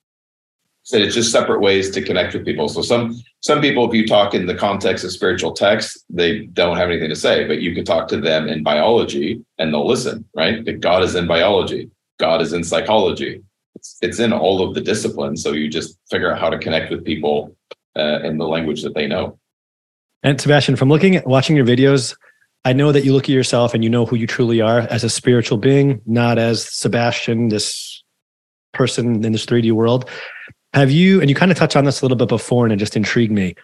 said 0.85 1.01
it's 1.01 1.14
just 1.14 1.32
separate 1.32 1.61
ways 1.61 1.91
to 1.91 2.03
connect 2.03 2.35
with 2.35 2.45
people. 2.45 2.68
So 2.68 2.82
some 2.82 3.20
some 3.41 3.61
people, 3.61 3.89
if 3.89 3.95
you 3.95 4.07
talk 4.07 4.35
in 4.35 4.47
the 4.47 4.55
context 4.55 5.05
of 5.05 5.12
spiritual 5.12 5.53
text, 5.53 6.05
they 6.09 6.47
don't 6.47 6.76
have 6.76 6.91
anything 6.91 7.09
to 7.09 7.16
say, 7.16 7.47
but 7.47 7.61
you 7.61 7.74
can 7.74 7.85
talk 7.85 8.09
to 8.09 8.20
them 8.20 8.49
in 8.49 8.62
biology 8.62 9.43
and 9.59 9.72
they'll 9.72 9.87
listen, 9.87 10.24
right? 10.35 10.64
That 10.64 10.80
God 10.80 11.03
is 11.03 11.14
in 11.14 11.26
biology, 11.26 11.91
God 12.18 12.41
is 12.41 12.53
in 12.53 12.62
psychology. 12.62 13.43
It's, 13.74 13.99
it's 14.03 14.20
in 14.20 14.32
all 14.32 14.66
of 14.66 14.74
the 14.74 14.80
disciplines. 14.80 15.43
So 15.43 15.53
you 15.53 15.68
just 15.68 15.99
figure 16.11 16.32
out 16.32 16.39
how 16.39 16.49
to 16.49 16.59
connect 16.59 16.91
with 16.91 17.05
people 17.05 17.57
uh, 17.97 18.20
in 18.22 18.39
the 18.39 18.47
language 18.47 18.82
that 18.82 18.95
they 18.95 19.07
know. 19.07 19.39
And 20.22 20.39
Sabastian, 20.39 20.78
from 20.78 20.89
looking 20.89 21.16
at 21.16 21.26
watching 21.26 21.57
your 21.57 21.66
videos, 21.66 22.16
I 22.64 22.72
know 22.72 22.93
that 22.93 23.05
you 23.05 23.12
look 23.12 23.24
at 23.24 23.30
yourself 23.30 23.74
and 23.74 23.85
you 23.85 23.91
know 23.91 24.07
who 24.07 24.16
you 24.16 24.26
truly 24.26 24.61
are 24.61 24.80
as 24.80 25.05
a 25.05 25.11
spiritual 25.11 25.59
being, 25.59 26.01
not 26.07 26.39
as 26.39 26.64
Sabastian, 26.64 27.51
this 27.51 28.03
person 28.72 29.24
in 29.24 29.32
this 29.32 29.45
3D 29.45 29.72
world. 29.72 30.09
Have 30.74 30.90
you, 30.90 31.20
and 31.20 31.30
you 31.30 31.36
kind 31.36 31.52
of 31.52 31.56
touched 31.56 31.76
on 31.76 31.84
this 31.84 32.00
a 32.00 32.04
little 32.04 32.16
bit 32.16 32.28
before, 32.28 32.66
and 32.66 32.72
it 32.72 32.76
just 32.76 32.96
intrigued 32.96 33.30
me. 33.30 33.54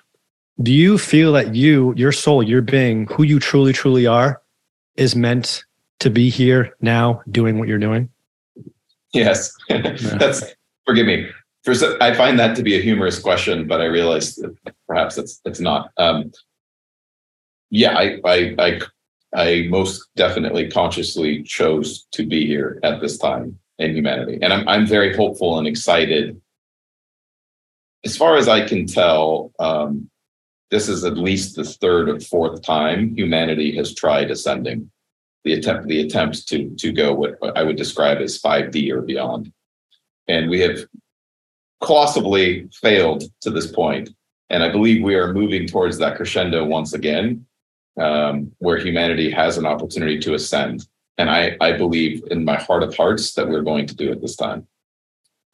Do 0.62 0.72
you 0.72 0.96
feel 0.96 1.32
that 1.32 1.56
you, 1.56 1.92
your 1.96 2.12
soul, 2.12 2.40
your 2.40 2.62
being, 2.62 3.06
who 3.08 3.24
you 3.24 3.40
truly, 3.40 3.72
truly 3.72 4.06
are, 4.06 4.40
is 4.94 5.16
meant 5.16 5.64
to 5.98 6.08
be 6.08 6.30
here 6.30 6.72
now 6.80 7.20
doing 7.28 7.58
what 7.58 7.66
you're 7.66 7.78
doing? 7.78 8.08
Yes. 9.12 9.52
That's, 9.68 10.44
forgive 10.86 11.06
me. 11.06 11.28
First, 11.64 11.84
I 12.00 12.14
find 12.14 12.38
that 12.38 12.54
to 12.56 12.62
be 12.62 12.78
a 12.78 12.80
humorous 12.80 13.18
question, 13.18 13.66
but 13.66 13.80
I 13.80 13.86
realize 13.86 14.36
that 14.36 14.56
perhaps 14.86 15.18
it's 15.18 15.40
it's 15.44 15.60
not. 15.60 15.90
Um, 15.98 16.32
yeah, 17.68 17.98
I, 17.98 18.18
I 18.24 18.54
I 18.58 18.80
I 19.34 19.66
most 19.68 20.08
definitely 20.16 20.70
consciously 20.70 21.42
chose 21.42 22.06
to 22.12 22.24
be 22.24 22.46
here 22.46 22.80
at 22.82 23.02
this 23.02 23.18
time 23.18 23.58
in 23.78 23.94
humanity, 23.94 24.38
and 24.40 24.54
I'm 24.54 24.66
I'm 24.66 24.86
very 24.86 25.14
hopeful 25.14 25.58
and 25.58 25.68
excited 25.68 26.40
as 28.04 28.16
far 28.16 28.36
as 28.36 28.48
I 28.48 28.66
can 28.66 28.86
tell, 28.86 29.52
um, 29.58 30.10
this 30.70 30.88
is 30.88 31.04
at 31.04 31.18
least 31.18 31.56
the 31.56 31.64
third 31.64 32.08
or 32.08 32.20
fourth 32.20 32.62
time 32.62 33.14
humanity 33.16 33.76
has 33.76 33.94
tried 33.94 34.30
ascending. 34.30 34.90
The 35.44 35.54
attempt, 35.54 35.88
the 35.88 36.02
attempt 36.02 36.46
to 36.48 36.68
to 36.76 36.92
go 36.92 37.14
what 37.14 37.38
I 37.56 37.62
would 37.62 37.76
describe 37.76 38.18
as 38.18 38.40
5D 38.40 38.90
or 38.90 39.00
beyond, 39.00 39.50
and 40.28 40.50
we 40.50 40.60
have 40.60 40.80
colossally 41.80 42.68
failed 42.74 43.24
to 43.40 43.50
this 43.50 43.66
point. 43.66 44.10
And 44.50 44.62
I 44.62 44.70
believe 44.70 45.02
we 45.02 45.14
are 45.14 45.32
moving 45.32 45.66
towards 45.66 45.96
that 45.98 46.16
crescendo 46.16 46.64
once 46.64 46.92
again, 46.92 47.46
um, 47.98 48.52
where 48.58 48.78
humanity 48.78 49.30
has 49.30 49.56
an 49.56 49.64
opportunity 49.64 50.18
to 50.20 50.34
ascend. 50.34 50.86
And 51.16 51.30
I, 51.30 51.56
I 51.60 51.72
believe 51.72 52.22
in 52.30 52.44
my 52.44 52.56
heart 52.56 52.82
of 52.82 52.94
hearts 52.96 53.32
that 53.34 53.48
we're 53.48 53.62
going 53.62 53.86
to 53.86 53.94
do 53.94 54.10
it 54.12 54.20
this 54.20 54.36
time. 54.36 54.66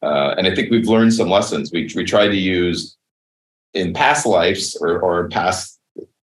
Uh, 0.01 0.35
and 0.37 0.47
I 0.47 0.53
think 0.53 0.69
we've 0.69 0.87
learned 0.87 1.13
some 1.13 1.29
lessons. 1.29 1.71
We 1.71 1.89
we 1.95 2.03
try 2.03 2.27
to 2.27 2.35
use 2.35 2.97
in 3.73 3.93
past 3.93 4.25
lives 4.25 4.75
or 4.75 4.99
or 4.99 5.27
past 5.29 5.77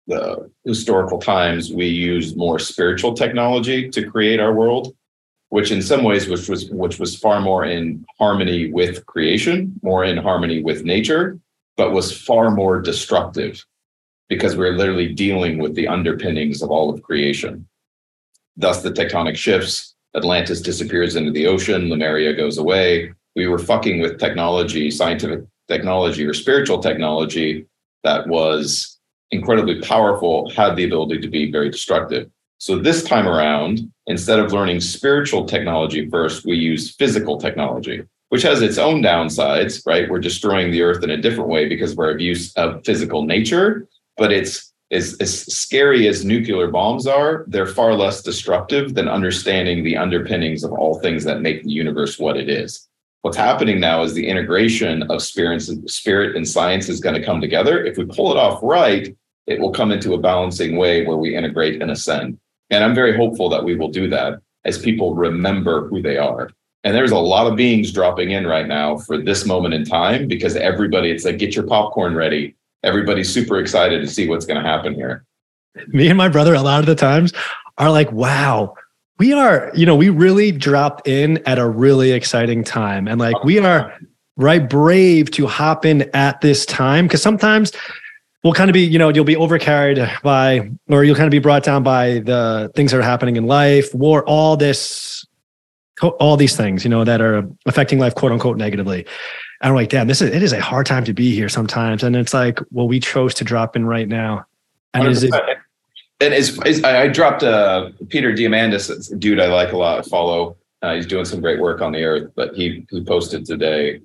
the 0.07 0.51
historical 0.65 1.19
times, 1.19 1.73
we 1.73 1.87
used 1.87 2.37
more 2.37 2.59
spiritual 2.59 3.15
technology 3.15 3.89
to 3.91 4.09
create 4.09 4.41
our 4.41 4.53
world, 4.53 4.95
which 5.49 5.71
in 5.71 5.81
some 5.81 6.05
ways 6.05 6.29
which 6.29 6.49
was 6.49 6.71
which 6.71 6.99
was 6.99 7.17
far 7.17 7.41
more 7.41 7.65
in 7.65 8.05
harmony 8.19 8.71
with 8.71 9.07
creation, 9.07 9.79
more 9.83 10.05
in 10.05 10.17
harmony 10.17 10.63
with 10.63 10.85
nature, 10.85 11.39
but 11.77 11.93
was 11.93 12.17
far 12.17 12.51
more 12.51 12.81
destructive 12.81 13.65
because 14.29 14.57
we're 14.57 14.77
literally 14.77 15.13
dealing 15.13 15.59
with 15.59 15.75
the 15.75 15.89
underpinnings 15.89 16.63
of 16.63 16.71
all 16.71 16.91
of 16.91 17.03
creation. 17.03 17.67
Thus 18.57 18.83
the 18.83 18.91
tectonic 18.91 19.37
shifts, 19.37 19.95
Atlantis 20.15 20.61
disappears 20.61 21.17
into 21.17 21.31
the 21.31 21.47
ocean, 21.47 21.89
Lemuria 21.89 22.35
goes 22.35 22.57
away, 22.57 23.13
we 23.35 23.47
were 23.47 23.59
fucking 23.59 24.01
with 24.01 24.19
technology, 24.19 24.91
scientific 24.91 25.41
technology 25.69 26.25
or 26.25 26.35
spiritual 26.35 26.79
technology 26.79 27.67
that 28.03 28.27
was 28.29 28.99
incredibly 29.31 29.81
powerful, 29.81 30.51
had 30.51 30.77
the 30.77 30.85
ability 30.85 31.21
to 31.21 31.29
be 31.29 31.51
very 31.51 31.71
destructive. 31.71 32.31
So 32.59 32.79
this 32.79 33.03
time 33.03 33.27
around, 33.27 33.93
instead 34.07 34.39
of 34.39 34.53
learning 34.53 34.81
spiritual 34.81 35.45
technology 35.47 36.09
first, 36.09 36.45
we 36.45 36.57
use 36.57 36.95
physical 36.95 37.39
technology, 37.39 38.03
which 38.29 38.43
has 38.43 38.63
its 38.63 38.79
own 38.79 39.03
downsides, 39.03 39.85
right? 39.87 40.09
We're 40.09 40.21
destroying 40.21 40.71
the 40.71 40.83
earth 40.83 41.03
in 41.03 41.11
a 41.11 41.21
different 41.21 41.51
way 41.51 41.69
because 41.69 41.93
of 41.93 41.99
our 41.99 42.11
abuse 42.11 42.53
of 42.55 42.85
physical 42.85 43.25
nature, 43.25 43.89
but 44.17 44.33
it's 44.33 44.73
as, 44.93 45.17
as 45.19 45.53
scary 45.53 46.07
as 46.07 46.25
nuclear 46.25 46.69
bombs 46.69 47.07
are, 47.07 47.45
they're 47.49 47.67
far 47.67 47.95
less 47.95 48.23
destructive 48.23 48.95
than 48.95 49.09
understanding 49.09 49.83
the 49.83 49.97
underpinnings 49.97 50.63
of 50.63 50.73
all 50.73 51.01
things 51.01 51.25
that 51.25 51.41
make 51.41 51.65
the 51.65 51.71
universe 51.71 52.19
what 52.19 52.37
it 52.37 52.49
is 52.49 52.89
what's 53.25 53.39
happening 53.39 53.81
now 53.81 54.03
is 54.03 54.13
the 54.13 54.29
integration 54.29 55.03
of 55.05 55.23
spirits, 55.23 55.73
spirit 55.87 56.37
and 56.37 56.47
science 56.47 56.91
is 56.91 57.01
going 57.01 57.15
to 57.15 57.25
come 57.25 57.41
together. 57.41 57.83
If 57.83 57.97
we 57.97 58.05
pull 58.05 58.31
it 58.31 58.37
off 58.37 58.61
right, 58.63 59.17
it 59.47 59.59
will 59.59 59.73
come 59.73 59.91
into 59.93 60.13
a 60.13 60.19
balancing 60.19 60.77
way 60.77 61.07
where 61.07 61.17
we 61.17 61.35
integrate 61.35 61.81
and 61.81 61.91
ascend. 61.91 62.39
And 62.69 62.85
I'm 62.85 62.95
very 62.95 63.17
hopeful 63.17 63.49
that 63.49 63.65
we 63.65 63.77
will 63.77 63.89
do 63.89 64.11
that 64.11 64.41
as 64.67 64.77
people 64.77 65.15
remember 65.15 65.89
who 65.89 66.03
they 66.03 66.19
are. 66.19 66.51
And 66.85 66.95
there's 66.95 67.13
a 67.13 67.19
lot 67.19 67.47
of 67.47 67.57
beings 67.57 67.93
dropping 67.93 68.33
in 68.33 68.47
right 68.47 68.69
now 68.69 68.99
for 68.99 69.17
this 69.17 69.47
moment 69.47 69.73
in 69.73 69.87
time 69.87 70.29
because 70.29 70.55
everybody, 70.55 71.11
it's 71.11 71.25
like, 71.25 71.39
get 71.39 71.57
your 71.57 71.67
popcorn 71.67 72.15
ready. 72.15 72.55
Everybody's 72.83 73.33
super 73.33 73.59
excited 73.59 74.03
to 74.03 74.07
see 74.07 74.29
what's 74.29 74.45
going 74.45 74.63
to 74.63 74.69
happen 74.69 74.93
here. 74.93 75.25
Me 75.89 76.09
and 76.09 76.19
my 76.19 76.29
brother, 76.29 76.53
a 76.53 76.61
lot 76.61 76.81
of 76.81 76.87
the 76.87 76.95
times, 76.95 77.33
are 77.79 77.91
like, 77.91 78.13
wow, 78.13 78.75
we 79.19 79.33
are, 79.33 79.71
you 79.75 79.87
know, 79.87 79.97
we 79.97 80.09
really 80.09 80.53
dropped 80.53 81.07
in 81.07 81.39
at 81.47 81.59
a 81.59 81.69
really 81.69 82.13
exciting 82.13 82.65
time. 82.65 83.07
And 83.07 83.21
like 83.21 83.45
we 83.45 83.59
are 83.59 83.97
right? 84.37 84.69
Brave 84.69 85.31
to 85.33 85.47
hop 85.47 85.85
in 85.85 86.11
at 86.15 86.41
this 86.41 86.67
time. 86.67 87.09
Cause 87.09 87.23
sometimes 87.23 87.73
we'll 88.43 88.53
kind 88.53 88.69
of 88.69 88.75
be, 88.75 88.81
you 88.81 88.99
know, 88.99 89.09
you'll 89.09 89.25
be 89.25 89.37
overcarried 89.37 90.23
by, 90.23 90.71
or 90.89 91.05
you'll 91.05 91.17
kind 91.17 91.27
of 91.27 91.33
be 91.33 91.39
brought 91.39 91.63
down 91.63 91.83
by 91.83 92.21
the 92.21 92.71
things 92.75 92.91
that 92.91 92.99
are 92.99 93.03
happening 93.03 93.37
in 93.37 93.47
life, 93.47 93.95
war, 93.95 94.25
all 94.25 94.57
this, 94.57 95.25
all 96.03 96.37
these 96.37 96.57
things, 96.57 96.85
you 96.85 96.91
know, 96.91 97.05
that 97.05 97.21
are 97.21 97.49
affecting 97.67 97.99
life, 97.99 98.15
quote 98.15 98.33
unquote, 98.33 98.57
negatively. 98.57 99.07
And 99.61 99.71
I'm 99.71 99.75
like, 99.75 99.89
damn, 99.89 100.09
this 100.09 100.21
is, 100.21 100.31
it 100.31 100.43
is 100.43 100.53
a 100.53 100.61
hard 100.61 100.87
time 100.87 101.05
to 101.05 101.15
be 101.15 101.35
here 101.35 101.49
sometimes. 101.49 102.03
And 102.03 102.17
it's 102.17 102.35
like, 102.35 102.59
well, 102.71 102.89
we 102.89 103.01
chose 103.01 103.35
to 103.35 103.45
drop 103.45 103.77
in 103.77 103.87
right 103.87 104.09
now. 104.09 104.45
And 104.93 105.07
is 105.07 105.23
it, 105.23 105.33
and 106.21 106.35
as, 106.35 106.59
as 106.65 106.83
I 106.85 107.09
dropped 107.09 107.43
uh, 107.43 107.91
Peter 108.09 108.33
Diamandis, 108.33 109.13
a 109.13 109.17
dude 109.17 109.41
I 109.41 109.47
like 109.47 109.73
a 109.73 109.77
lot, 109.77 110.07
follow. 110.07 110.57
Uh, 110.83 110.95
he's 110.95 111.07
doing 111.07 111.25
some 111.25 111.41
great 111.41 111.61
work 111.61 111.81
on 111.81 111.93
the 111.93 112.05
earth, 112.05 112.31
but 112.37 112.55
he 112.55 112.87
he 112.91 113.03
posted 113.03 113.47
today 113.47 114.01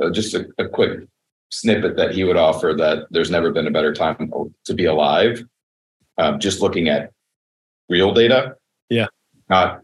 uh, 0.00 0.10
just 0.10 0.34
a, 0.34 0.46
a, 0.58 0.66
quick 0.66 1.06
snippet 1.50 1.96
that 1.96 2.12
he 2.12 2.24
would 2.24 2.36
offer 2.36 2.74
that 2.76 3.06
there's 3.10 3.30
never 3.30 3.52
been 3.52 3.66
a 3.66 3.70
better 3.70 3.92
time 3.92 4.32
to 4.64 4.74
be 4.74 4.86
alive. 4.86 5.44
Um, 6.18 6.40
just 6.40 6.60
looking 6.60 6.88
at 6.88 7.12
real 7.88 8.12
data. 8.12 8.56
Yeah. 8.88 9.06
Not, 9.48 9.82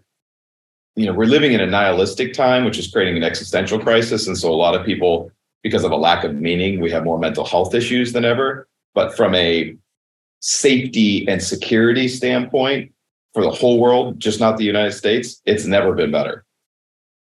you 0.97 1.07
know, 1.07 1.12
we're 1.12 1.26
living 1.26 1.53
in 1.53 1.61
a 1.61 1.66
nihilistic 1.66 2.33
time, 2.33 2.64
which 2.64 2.78
is 2.78 2.91
creating 2.91 3.16
an 3.16 3.22
existential 3.22 3.78
crisis. 3.78 4.26
And 4.26 4.37
so 4.37 4.53
a 4.53 4.55
lot 4.55 4.74
of 4.74 4.87
people, 4.87 5.31
because 5.62 5.85
of 5.85 5.93
a 5.93 5.97
lack 5.97 6.24
of 6.24 6.35
meaning, 6.35 6.81
we 6.81 6.91
have 6.91 7.05
more 7.05 7.18
mental 7.18 7.45
health 7.45 7.74
issues 7.74 8.12
than 8.12 8.24
ever. 8.24 8.68
But 8.95 9.16
from 9.16 9.35
a 9.35 9.76
safety 10.41 11.28
and 11.28 11.43
security 11.43 12.09
standpoint 12.09 12.93
for 13.32 13.43
the 13.43 13.51
whole 13.51 13.78
world, 13.78 14.18
just 14.18 14.41
not 14.41 14.57
the 14.57 14.64
United 14.64 14.93
States, 14.93 15.41
it's 15.47 15.64
never 15.64 15.95
been 15.95 16.11
better. 16.11 16.45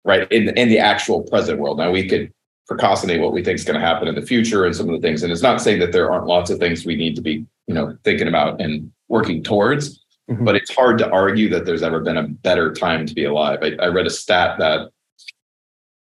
Right. 0.04 0.30
In, 0.30 0.56
in 0.56 0.68
the 0.68 0.78
actual 0.78 1.22
present 1.22 1.59
world. 1.59 1.78
Now 1.78 1.90
we 1.90 2.09
could 2.09 2.32
procrastinate 2.66 3.20
what 3.20 3.32
we 3.32 3.42
think 3.42 3.59
is 3.59 3.64
going 3.64 3.80
to 3.80 3.86
happen 3.86 4.09
in 4.09 4.14
the 4.14 4.22
future 4.22 4.64
and 4.64 4.76
some 4.76 4.88
of 4.88 4.94
the 4.94 5.06
things. 5.06 5.22
And 5.22 5.32
it's 5.32 5.42
not 5.42 5.61
saying 5.61 5.80
that 5.80 5.92
there 5.92 6.11
aren't 6.11 6.26
lots 6.26 6.50
of 6.50 6.59
things 6.59 6.84
we 6.84 6.96
need 6.96 7.16
to 7.16 7.22
be, 7.22 7.44
you 7.66 7.74
know, 7.74 7.96
thinking 8.04 8.28
about 8.28 8.61
and 8.61 8.92
working 9.09 9.42
towards, 9.42 10.04
mm-hmm. 10.30 10.44
but 10.44 10.54
it's 10.54 10.74
hard 10.74 10.98
to 10.98 11.11
argue 11.11 11.48
that 11.48 11.64
there's 11.64 11.82
ever 11.82 12.00
been 12.00 12.18
a 12.18 12.28
better 12.28 12.72
time 12.72 13.06
to 13.06 13.14
be 13.14 13.24
alive. 13.24 13.59
I, 13.62 13.72
I 13.82 13.86
read 13.88 14.06
a 14.06 14.11
stat 14.11 14.59
that 14.59 14.90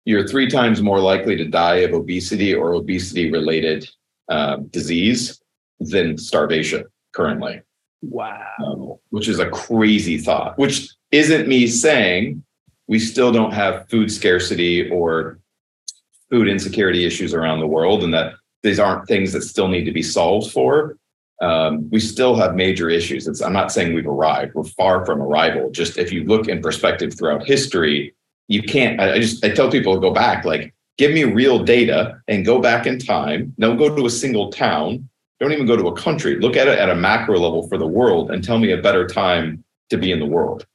you're 0.06 0.26
three 0.26 0.48
times 0.48 0.82
more 0.82 1.00
likely 1.00 1.36
to 1.36 1.44
die 1.44 1.76
of 1.76 1.92
obesity 1.92 2.54
or 2.54 2.72
obesity 2.72 3.30
related 3.30 3.88
uh, 4.28 4.56
disease 4.70 5.40
than 5.80 6.18
starvation 6.18 6.84
currently. 7.14 7.62
Wow. 8.02 8.46
Um, 8.62 8.94
which 9.10 9.28
is 9.28 9.38
a 9.38 9.48
crazy 9.50 10.18
thought, 10.18 10.58
which 10.58 10.88
isn't 11.10 11.48
me 11.48 11.66
saying 11.66 12.42
we 12.86 12.98
still 12.98 13.32
don't 13.32 13.52
have 13.52 13.88
food 13.88 14.10
scarcity 14.10 14.90
or 14.90 15.38
food 16.30 16.48
insecurity 16.48 17.04
issues 17.04 17.32
around 17.32 17.60
the 17.60 17.66
world 17.66 18.04
and 18.04 18.12
that 18.12 18.34
these 18.62 18.78
aren't 18.78 19.06
things 19.06 19.32
that 19.32 19.42
still 19.42 19.68
need 19.68 19.84
to 19.84 19.92
be 19.92 20.02
solved 20.02 20.50
for. 20.50 20.96
Um, 21.40 21.88
we 21.90 22.00
still 22.00 22.34
have 22.36 22.54
major 22.54 22.88
issues. 22.88 23.26
It's, 23.26 23.42
I'm 23.42 23.52
not 23.52 23.72
saying 23.72 23.94
we've 23.94 24.06
arrived. 24.06 24.54
We're 24.54 24.64
far 24.64 25.04
from 25.04 25.20
arrival. 25.20 25.70
Just 25.70 25.98
if 25.98 26.12
you 26.12 26.24
look 26.24 26.48
in 26.48 26.62
perspective 26.62 27.14
throughout 27.16 27.46
history, 27.46 28.14
you 28.48 28.62
can't. 28.62 29.00
I, 29.00 29.14
I 29.14 29.18
just 29.18 29.44
I 29.44 29.50
tell 29.50 29.70
people 29.70 29.94
to 29.94 30.00
go 30.00 30.12
back, 30.12 30.44
like 30.44 30.74
give 30.96 31.12
me 31.12 31.24
real 31.24 31.58
data 31.62 32.20
and 32.28 32.44
go 32.44 32.60
back 32.60 32.86
in 32.86 32.98
time. 32.98 33.54
Don't 33.58 33.76
go 33.76 33.94
to 33.94 34.06
a 34.06 34.10
single 34.10 34.50
town. 34.50 35.08
Don't 35.40 35.52
even 35.52 35.66
go 35.66 35.76
to 35.76 35.88
a 35.88 35.96
country. 35.96 36.38
Look 36.38 36.56
at 36.56 36.68
it 36.68 36.78
at 36.78 36.90
a 36.90 36.94
macro 36.94 37.38
level 37.38 37.68
for 37.68 37.76
the 37.76 37.86
world 37.86 38.30
and 38.30 38.42
tell 38.42 38.58
me 38.58 38.72
a 38.72 38.80
better 38.80 39.06
time 39.06 39.64
to 39.90 39.98
be 39.98 40.12
in 40.12 40.20
the 40.20 40.26
world. 40.26 40.66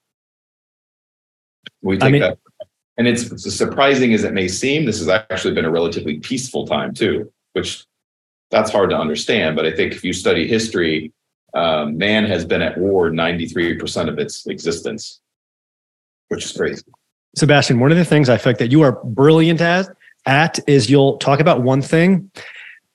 We 1.81 1.97
take 1.97 2.07
I 2.07 2.11
mean, 2.11 2.21
that 2.21 2.37
and 2.99 3.07
it's 3.07 3.31
as 3.31 3.55
surprising 3.55 4.13
as 4.13 4.25
it 4.25 4.33
may 4.33 4.49
seem, 4.49 4.85
this 4.85 4.99
has 4.99 5.07
actually 5.07 5.53
been 5.53 5.63
a 5.63 5.71
relatively 5.71 6.19
peaceful 6.19 6.67
time 6.67 6.93
too, 6.93 7.31
which 7.53 7.85
that's 8.51 8.69
hard 8.69 8.89
to 8.89 8.97
understand. 8.97 9.55
But 9.55 9.65
I 9.65 9.71
think 9.71 9.93
if 9.93 10.03
you 10.03 10.11
study 10.11 10.45
history, 10.45 11.13
um, 11.53 11.97
man 11.97 12.25
has 12.25 12.43
been 12.43 12.61
at 12.61 12.77
war 12.77 13.09
93% 13.09 14.09
of 14.09 14.19
its 14.19 14.45
existence, 14.47 15.21
which 16.27 16.43
is 16.43 16.51
crazy. 16.51 16.83
Sabastian, 17.37 17.79
one 17.79 17.91
of 17.91 17.97
the 17.97 18.03
things 18.03 18.27
I 18.27 18.37
feel 18.37 18.51
like 18.51 18.57
that 18.57 18.71
you 18.71 18.81
are 18.81 18.99
brilliant 19.05 19.61
at, 19.61 19.87
at 20.25 20.59
is 20.67 20.89
you'll 20.89 21.17
talk 21.19 21.39
about 21.39 21.61
one 21.61 21.81
thing 21.81 22.29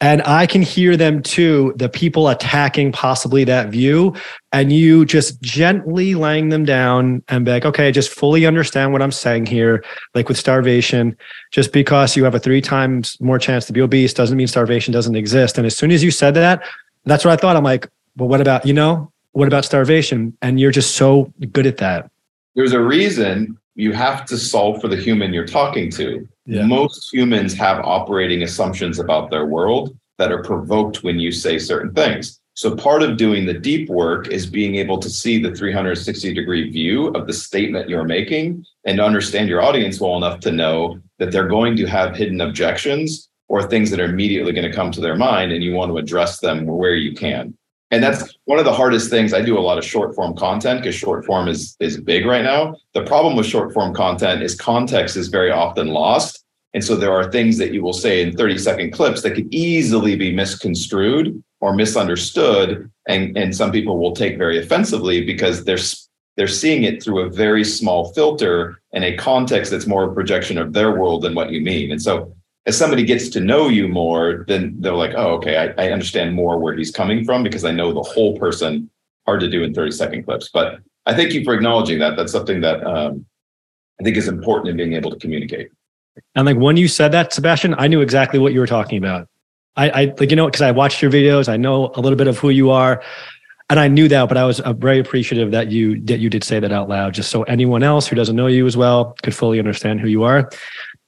and 0.04 0.20
I 0.26 0.46
can 0.46 0.60
hear 0.60 0.98
them 0.98 1.22
too, 1.22 1.72
the 1.76 1.88
people 1.88 2.28
attacking 2.28 2.92
possibly 2.92 3.42
that 3.44 3.70
view, 3.70 4.14
and 4.52 4.70
you 4.70 5.06
just 5.06 5.40
gently 5.40 6.14
laying 6.14 6.50
them 6.50 6.66
down 6.66 7.22
and 7.28 7.46
be 7.46 7.52
like, 7.52 7.64
okay, 7.64 7.90
just 7.90 8.10
fully 8.10 8.44
understand 8.44 8.92
what 8.92 9.00
I'm 9.00 9.10
saying 9.10 9.46
here. 9.46 9.82
Like 10.14 10.28
with 10.28 10.36
starvation, 10.36 11.16
just 11.52 11.72
because 11.72 12.18
you 12.18 12.24
have 12.24 12.34
a 12.34 12.38
three 12.38 12.60
times 12.60 13.18
more 13.18 13.38
chance 13.38 13.64
to 13.64 13.72
be 13.72 13.80
obese 13.80 14.12
doesn't 14.12 14.36
mean 14.36 14.46
starvation 14.46 14.92
doesn't 14.92 15.16
exist. 15.16 15.56
And 15.56 15.66
as 15.66 15.74
soon 15.74 15.90
as 15.90 16.04
you 16.04 16.10
said 16.10 16.34
that, 16.34 16.62
that's 17.06 17.24
what 17.24 17.32
I 17.32 17.36
thought. 17.36 17.56
I'm 17.56 17.64
like, 17.64 17.88
well, 18.18 18.28
what 18.28 18.42
about, 18.42 18.66
you 18.66 18.74
know, 18.74 19.10
what 19.32 19.48
about 19.48 19.64
starvation? 19.64 20.36
And 20.42 20.60
you're 20.60 20.70
just 20.70 20.96
so 20.96 21.32
good 21.50 21.66
at 21.66 21.78
that. 21.78 22.10
There's 22.54 22.72
a 22.72 22.80
reason 22.80 23.56
you 23.74 23.92
have 23.92 24.26
to 24.26 24.36
solve 24.36 24.82
for 24.82 24.88
the 24.88 24.98
human 24.98 25.32
you're 25.32 25.46
talking 25.46 25.90
to. 25.92 26.28
Yeah. 26.46 26.66
Most 26.66 27.12
humans 27.12 27.54
have 27.54 27.84
operating 27.84 28.42
assumptions 28.42 28.98
about 28.98 29.30
their 29.30 29.46
world 29.46 29.96
that 30.18 30.30
are 30.30 30.42
provoked 30.42 31.02
when 31.02 31.18
you 31.18 31.32
say 31.32 31.58
certain 31.58 31.92
things. 31.94 32.40
So 32.56 32.76
part 32.76 33.02
of 33.02 33.16
doing 33.16 33.46
the 33.46 33.54
deep 33.54 33.88
work 33.88 34.28
is 34.28 34.46
being 34.46 34.76
able 34.76 34.98
to 34.98 35.10
see 35.10 35.42
the 35.42 35.52
360 35.52 36.34
degree 36.34 36.70
view 36.70 37.08
of 37.08 37.26
the 37.26 37.32
statement 37.32 37.88
you're 37.88 38.04
making 38.04 38.64
and 38.84 39.00
understand 39.00 39.48
your 39.48 39.62
audience 39.62 40.00
well 40.00 40.16
enough 40.16 40.38
to 40.40 40.52
know 40.52 41.00
that 41.18 41.32
they're 41.32 41.48
going 41.48 41.76
to 41.76 41.86
have 41.86 42.14
hidden 42.14 42.40
objections 42.40 43.28
or 43.48 43.66
things 43.66 43.90
that 43.90 43.98
are 43.98 44.04
immediately 44.04 44.52
going 44.52 44.70
to 44.70 44.76
come 44.76 44.92
to 44.92 45.00
their 45.00 45.16
mind 45.16 45.50
and 45.50 45.64
you 45.64 45.72
want 45.72 45.90
to 45.90 45.98
address 45.98 46.38
them 46.38 46.64
where 46.66 46.94
you 46.94 47.14
can 47.14 47.56
and 47.94 48.02
that's 48.02 48.36
one 48.46 48.58
of 48.58 48.64
the 48.64 48.72
hardest 48.72 49.08
things. 49.08 49.32
I 49.32 49.40
do 49.40 49.56
a 49.56 49.60
lot 49.60 49.78
of 49.78 49.84
short 49.84 50.16
form 50.16 50.34
content 50.34 50.80
because 50.80 50.96
short 50.96 51.24
form 51.24 51.46
is 51.46 51.76
is 51.78 52.00
big 52.00 52.26
right 52.26 52.42
now. 52.42 52.74
The 52.92 53.04
problem 53.04 53.36
with 53.36 53.46
short 53.46 53.72
form 53.72 53.94
content 53.94 54.42
is 54.42 54.56
context 54.56 55.16
is 55.16 55.28
very 55.28 55.52
often 55.52 55.88
lost. 55.88 56.44
And 56.74 56.82
so 56.82 56.96
there 56.96 57.12
are 57.12 57.30
things 57.30 57.56
that 57.58 57.72
you 57.72 57.84
will 57.84 57.92
say 57.92 58.20
in 58.20 58.36
30 58.36 58.58
second 58.58 58.90
clips 58.90 59.22
that 59.22 59.36
could 59.36 59.46
easily 59.54 60.16
be 60.16 60.34
misconstrued 60.34 61.40
or 61.60 61.72
misunderstood. 61.72 62.90
And 63.06 63.36
and 63.38 63.54
some 63.54 63.70
people 63.70 63.96
will 63.98 64.12
take 64.12 64.38
very 64.38 64.58
offensively 64.58 65.24
because 65.24 65.64
they're 65.64 65.86
they're 66.36 66.48
seeing 66.48 66.82
it 66.82 67.00
through 67.00 67.20
a 67.20 67.30
very 67.30 67.62
small 67.62 68.12
filter 68.12 68.80
and 68.92 69.04
a 69.04 69.16
context 69.16 69.70
that's 69.70 69.86
more 69.86 70.10
a 70.10 70.12
projection 70.12 70.58
of 70.58 70.72
their 70.72 70.98
world 70.98 71.22
than 71.22 71.36
what 71.36 71.52
you 71.52 71.60
mean. 71.60 71.92
And 71.92 72.02
so 72.02 72.34
as 72.66 72.78
somebody 72.78 73.04
gets 73.04 73.28
to 73.30 73.40
know 73.40 73.68
you 73.68 73.88
more, 73.88 74.44
then 74.48 74.76
they're 74.78 74.94
like, 74.94 75.12
oh, 75.16 75.34
okay, 75.34 75.56
I, 75.56 75.84
I 75.86 75.92
understand 75.92 76.34
more 76.34 76.58
where 76.58 76.74
he's 76.74 76.90
coming 76.90 77.24
from 77.24 77.42
because 77.42 77.64
I 77.64 77.72
know 77.72 77.92
the 77.92 78.02
whole 78.02 78.38
person. 78.38 78.90
Hard 79.26 79.40
to 79.40 79.48
do 79.48 79.62
in 79.62 79.72
30 79.72 79.90
second 79.90 80.24
clips. 80.24 80.50
But 80.52 80.80
I 81.06 81.14
thank 81.14 81.32
you 81.32 81.44
for 81.44 81.54
acknowledging 81.54 81.98
that. 82.00 82.16
That's 82.16 82.32
something 82.32 82.60
that 82.60 82.84
um, 82.86 83.24
I 84.00 84.04
think 84.04 84.16
is 84.16 84.28
important 84.28 84.68
in 84.68 84.76
being 84.76 84.94
able 84.94 85.10
to 85.10 85.18
communicate. 85.18 85.70
And 86.34 86.46
like 86.46 86.56
when 86.56 86.76
you 86.76 86.88
said 86.88 87.12
that, 87.12 87.32
Sabastian, 87.32 87.74
I 87.78 87.88
knew 87.88 88.00
exactly 88.00 88.38
what 88.38 88.52
you 88.52 88.60
were 88.60 88.66
talking 88.66 88.98
about. 88.98 89.28
I, 89.76 89.90
I 89.90 90.14
like, 90.18 90.30
you 90.30 90.36
know, 90.36 90.46
because 90.46 90.62
I 90.62 90.70
watched 90.70 91.02
your 91.02 91.10
videos, 91.10 91.48
I 91.48 91.56
know 91.56 91.90
a 91.94 92.00
little 92.00 92.16
bit 92.16 92.28
of 92.28 92.38
who 92.38 92.50
you 92.50 92.70
are. 92.70 93.02
And 93.70 93.80
I 93.80 93.88
knew 93.88 94.08
that, 94.08 94.28
but 94.28 94.36
I 94.36 94.44
was 94.44 94.60
uh, 94.60 94.74
very 94.74 94.98
appreciative 94.98 95.50
that 95.52 95.70
you 95.70 95.98
that 96.02 96.18
you 96.18 96.28
did 96.28 96.44
say 96.44 96.60
that 96.60 96.70
out 96.70 96.90
loud, 96.90 97.14
just 97.14 97.30
so 97.30 97.44
anyone 97.44 97.82
else 97.82 98.06
who 98.06 98.14
doesn't 98.14 98.36
know 98.36 98.46
you 98.46 98.66
as 98.66 98.76
well 98.76 99.16
could 99.22 99.34
fully 99.34 99.58
understand 99.58 100.00
who 100.00 100.08
you 100.08 100.22
are. 100.22 100.50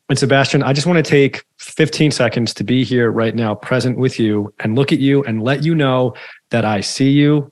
And 0.09 0.16
Sabastian, 0.16 0.62
I 0.62 0.73
just 0.73 0.87
want 0.87 1.05
to 1.05 1.09
take 1.09 1.45
15 1.59 2.12
seconds 2.12 2.55
to 2.55 2.65
be 2.65 2.85
here 2.85 3.11
right 3.11 3.35
now, 3.35 3.55
present 3.57 3.99
with 3.99 4.20
you, 4.20 4.55
and 4.61 4.77
look 4.77 4.93
at 4.93 5.01
you 5.01 5.24
and 5.24 5.43
let 5.43 5.65
you 5.65 5.74
know 5.74 6.15
that 6.51 6.65
I 6.65 6.81
see 6.81 7.11
you 7.11 7.51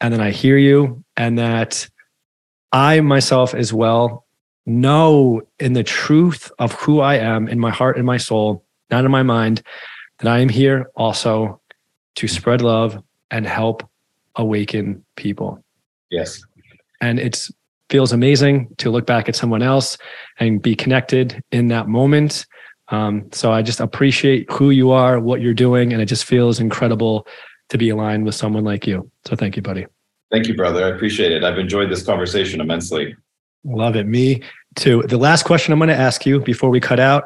and 0.00 0.12
then 0.12 0.20
I 0.20 0.30
hear 0.30 0.58
you, 0.58 1.02
and 1.16 1.38
that 1.38 1.88
I 2.72 3.00
myself 3.00 3.54
as 3.54 3.72
well 3.72 4.26
know 4.66 5.40
in 5.58 5.72
the 5.72 5.84
truth 5.84 6.50
of 6.58 6.72
who 6.72 7.00
I 7.00 7.14
am 7.14 7.48
in 7.48 7.58
my 7.58 7.70
heart 7.70 7.96
and 7.96 8.04
my 8.04 8.18
soul, 8.18 8.64
not 8.90 9.04
in 9.04 9.10
my 9.10 9.22
mind, 9.22 9.62
that 10.18 10.30
I 10.30 10.40
am 10.40 10.48
here 10.48 10.90
also 10.96 11.60
to 12.16 12.28
spread 12.28 12.60
love 12.60 13.02
and 13.30 13.46
help 13.46 13.88
awaken 14.36 15.04
people. 15.16 15.64
Yes. 16.10 16.44
And 17.00 17.18
it's 17.18 17.50
feels 17.90 18.12
amazing 18.12 18.68
to 18.78 18.90
look 18.90 19.06
back 19.06 19.28
at 19.28 19.36
someone 19.36 19.62
else 19.62 19.98
and 20.38 20.60
be 20.60 20.74
connected 20.74 21.42
in 21.52 21.68
that 21.68 21.88
moment. 21.88 22.46
Um, 22.88 23.28
so 23.32 23.52
I 23.52 23.62
just 23.62 23.80
appreciate 23.80 24.50
who 24.50 24.70
you 24.70 24.90
are, 24.90 25.20
what 25.20 25.40
you're 25.40 25.54
doing, 25.54 25.92
and 25.92 26.02
it 26.02 26.06
just 26.06 26.24
feels 26.24 26.60
incredible 26.60 27.26
to 27.70 27.78
be 27.78 27.90
aligned 27.90 28.24
with 28.24 28.34
someone 28.34 28.64
like 28.64 28.86
you. 28.86 29.10
So 29.24 29.36
thank 29.36 29.56
you, 29.56 29.62
buddy. 29.62 29.86
Thank 30.30 30.48
you, 30.48 30.54
brother. 30.54 30.84
I 30.84 30.88
appreciate 30.88 31.32
it. 31.32 31.44
I've 31.44 31.58
enjoyed 31.58 31.90
this 31.90 32.02
conversation 32.02 32.60
immensely. 32.60 33.14
Love 33.64 33.96
it. 33.96 34.06
Me 34.06 34.42
too. 34.74 35.02
The 35.04 35.16
last 35.16 35.44
question 35.44 35.72
I'm 35.72 35.78
going 35.78 35.88
to 35.88 35.96
ask 35.96 36.26
you 36.26 36.40
before 36.40 36.70
we 36.70 36.80
cut 36.80 37.00
out 37.00 37.24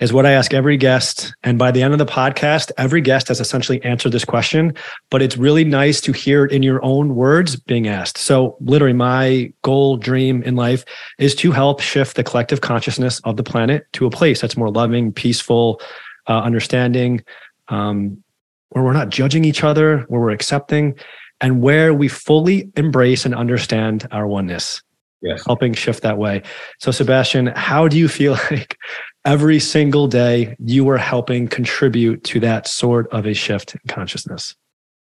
is 0.00 0.12
what 0.12 0.26
I 0.26 0.32
ask 0.32 0.54
every 0.54 0.76
guest. 0.76 1.34
And 1.42 1.58
by 1.58 1.70
the 1.70 1.82
end 1.82 1.92
of 1.92 1.98
the 1.98 2.06
podcast, 2.06 2.72
every 2.78 3.00
guest 3.00 3.28
has 3.28 3.40
essentially 3.40 3.82
answered 3.84 4.12
this 4.12 4.24
question, 4.24 4.74
but 5.10 5.22
it's 5.22 5.36
really 5.36 5.64
nice 5.64 6.00
to 6.02 6.12
hear 6.12 6.46
it 6.46 6.52
in 6.52 6.62
your 6.62 6.82
own 6.84 7.14
words 7.14 7.56
being 7.56 7.86
asked. 7.86 8.18
So, 8.18 8.56
literally, 8.60 8.94
my 8.94 9.52
goal, 9.62 9.96
dream 9.96 10.42
in 10.42 10.56
life 10.56 10.84
is 11.18 11.34
to 11.36 11.52
help 11.52 11.80
shift 11.80 12.16
the 12.16 12.24
collective 12.24 12.62
consciousness 12.62 13.20
of 13.24 13.36
the 13.36 13.42
planet 13.42 13.86
to 13.92 14.06
a 14.06 14.10
place 14.10 14.40
that's 14.40 14.56
more 14.56 14.70
loving, 14.70 15.12
peaceful, 15.12 15.80
uh, 16.26 16.40
understanding, 16.40 17.22
um, 17.68 18.22
where 18.70 18.84
we're 18.84 18.92
not 18.92 19.10
judging 19.10 19.44
each 19.44 19.62
other, 19.62 20.04
where 20.08 20.20
we're 20.20 20.30
accepting, 20.30 20.94
and 21.40 21.60
where 21.60 21.92
we 21.92 22.08
fully 22.08 22.70
embrace 22.76 23.24
and 23.24 23.34
understand 23.34 24.06
our 24.12 24.26
oneness. 24.26 24.82
Yes. 25.22 25.44
Helping 25.44 25.74
shift 25.74 26.02
that 26.02 26.16
way. 26.16 26.42
So, 26.78 26.90
Sabastian, 26.90 27.54
how 27.54 27.88
do 27.88 27.98
you 27.98 28.08
feel 28.08 28.32
like 28.50 28.78
every 29.24 29.58
single 29.58 30.06
day 30.06 30.56
you 30.58 30.88
are 30.88 30.98
helping 30.98 31.48
contribute 31.48 32.24
to 32.24 32.40
that 32.40 32.66
sort 32.66 33.08
of 33.12 33.26
a 33.26 33.34
shift 33.34 33.74
in 33.74 33.80
consciousness? 33.88 34.54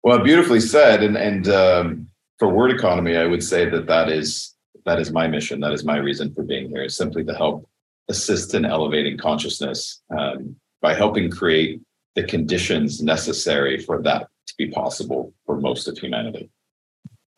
Well, 0.02 0.22
beautifully 0.22 0.60
said. 0.60 1.02
And 1.02 1.16
and 1.16 1.48
um, 1.48 2.08
for 2.38 2.48
Word 2.48 2.70
Economy, 2.70 3.16
I 3.16 3.26
would 3.26 3.42
say 3.42 3.68
that 3.68 3.86
that 3.86 4.08
is 4.08 4.54
that 4.84 4.98
is 4.98 5.10
my 5.10 5.26
mission. 5.26 5.60
That 5.60 5.72
is 5.72 5.84
my 5.84 5.98
reason 5.98 6.32
for 6.34 6.42
being 6.42 6.68
here. 6.68 6.84
Is 6.84 6.96
simply 6.96 7.24
to 7.24 7.34
help 7.34 7.68
assist 8.08 8.54
in 8.54 8.64
elevating 8.64 9.18
consciousness 9.18 10.00
um, 10.16 10.56
by 10.80 10.94
helping 10.94 11.30
create 11.30 11.80
the 12.14 12.22
conditions 12.22 13.02
necessary 13.02 13.78
for 13.78 14.00
that 14.02 14.28
to 14.46 14.54
be 14.56 14.68
possible 14.70 15.34
for 15.44 15.60
most 15.60 15.88
of 15.88 15.98
humanity. 15.98 16.48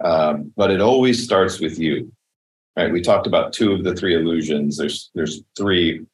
Um, 0.02 0.52
but 0.56 0.70
it 0.70 0.80
always 0.80 1.22
starts 1.22 1.60
with 1.60 1.78
you 1.78 2.12
right? 2.76 2.92
We 2.92 3.02
talked 3.02 3.26
about 3.26 3.52
two 3.52 3.72
of 3.72 3.84
the 3.84 3.94
three 3.94 4.14
illusions. 4.14 4.76
There's 4.76 5.10
there's 5.14 5.42
three: 5.56 6.06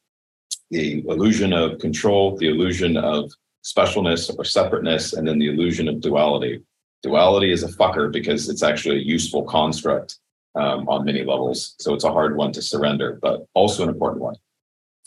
the 0.71 1.05
illusion 1.07 1.53
of 1.53 1.79
control, 1.79 2.37
the 2.37 2.49
illusion 2.49 2.97
of 2.97 3.31
specialness 3.65 4.31
or 4.37 4.45
separateness, 4.45 5.13
and 5.13 5.27
then 5.27 5.39
the 5.39 5.49
illusion 5.49 5.89
of 5.89 6.01
duality. 6.01 6.63
Duality 7.03 7.53
is 7.53 7.63
a 7.63 7.69
fucker 7.69 8.13
because 8.13 8.49
it's 8.49 8.63
actually 8.63 8.97
a 8.97 9.05
useful 9.05 9.45
construct 9.45 10.19
um, 10.55 10.89
on 10.89 11.05
many 11.05 11.25
levels. 11.25 11.75
So 11.79 11.95
it's 11.95 12.05
a 12.05 12.13
hard 12.13 12.37
one 12.37 12.53
to 12.53 12.63
surrender, 12.63 13.19
but 13.21 13.47
also 13.55 13.83
an 13.83 13.89
important 13.89 14.23
one 14.23 14.37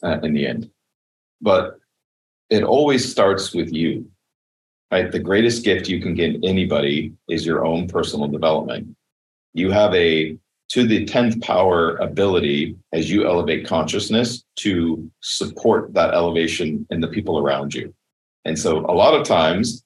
uh, 0.03 0.19
in 0.21 0.33
the 0.33 0.47
end. 0.47 0.69
But 1.41 1.79
it 2.49 2.63
always 2.63 3.09
starts 3.09 3.53
with 3.53 3.71
you, 3.71 4.09
right? 4.91 5.11
The 5.11 5.19
greatest 5.19 5.63
gift 5.63 5.87
you 5.87 6.01
can 6.01 6.13
give 6.13 6.35
anybody 6.43 7.13
is 7.27 7.45
your 7.45 7.65
own 7.65 7.87
personal 7.87 8.27
development. 8.27 8.95
You 9.53 9.71
have 9.71 9.93
a 9.93 10.37
to 10.69 10.85
the 10.87 11.05
10th 11.05 11.41
power 11.41 11.97
ability 11.97 12.75
as 12.93 13.09
you 13.09 13.27
elevate 13.27 13.65
consciousness 13.65 14.43
to 14.55 15.09
support 15.21 15.93
that 15.93 16.13
elevation 16.13 16.85
in 16.91 17.01
the 17.01 17.07
people 17.07 17.39
around 17.39 17.73
you. 17.73 17.93
And 18.45 18.57
so 18.57 18.79
a 18.85 18.93
lot 18.93 19.15
of 19.15 19.25
times 19.25 19.83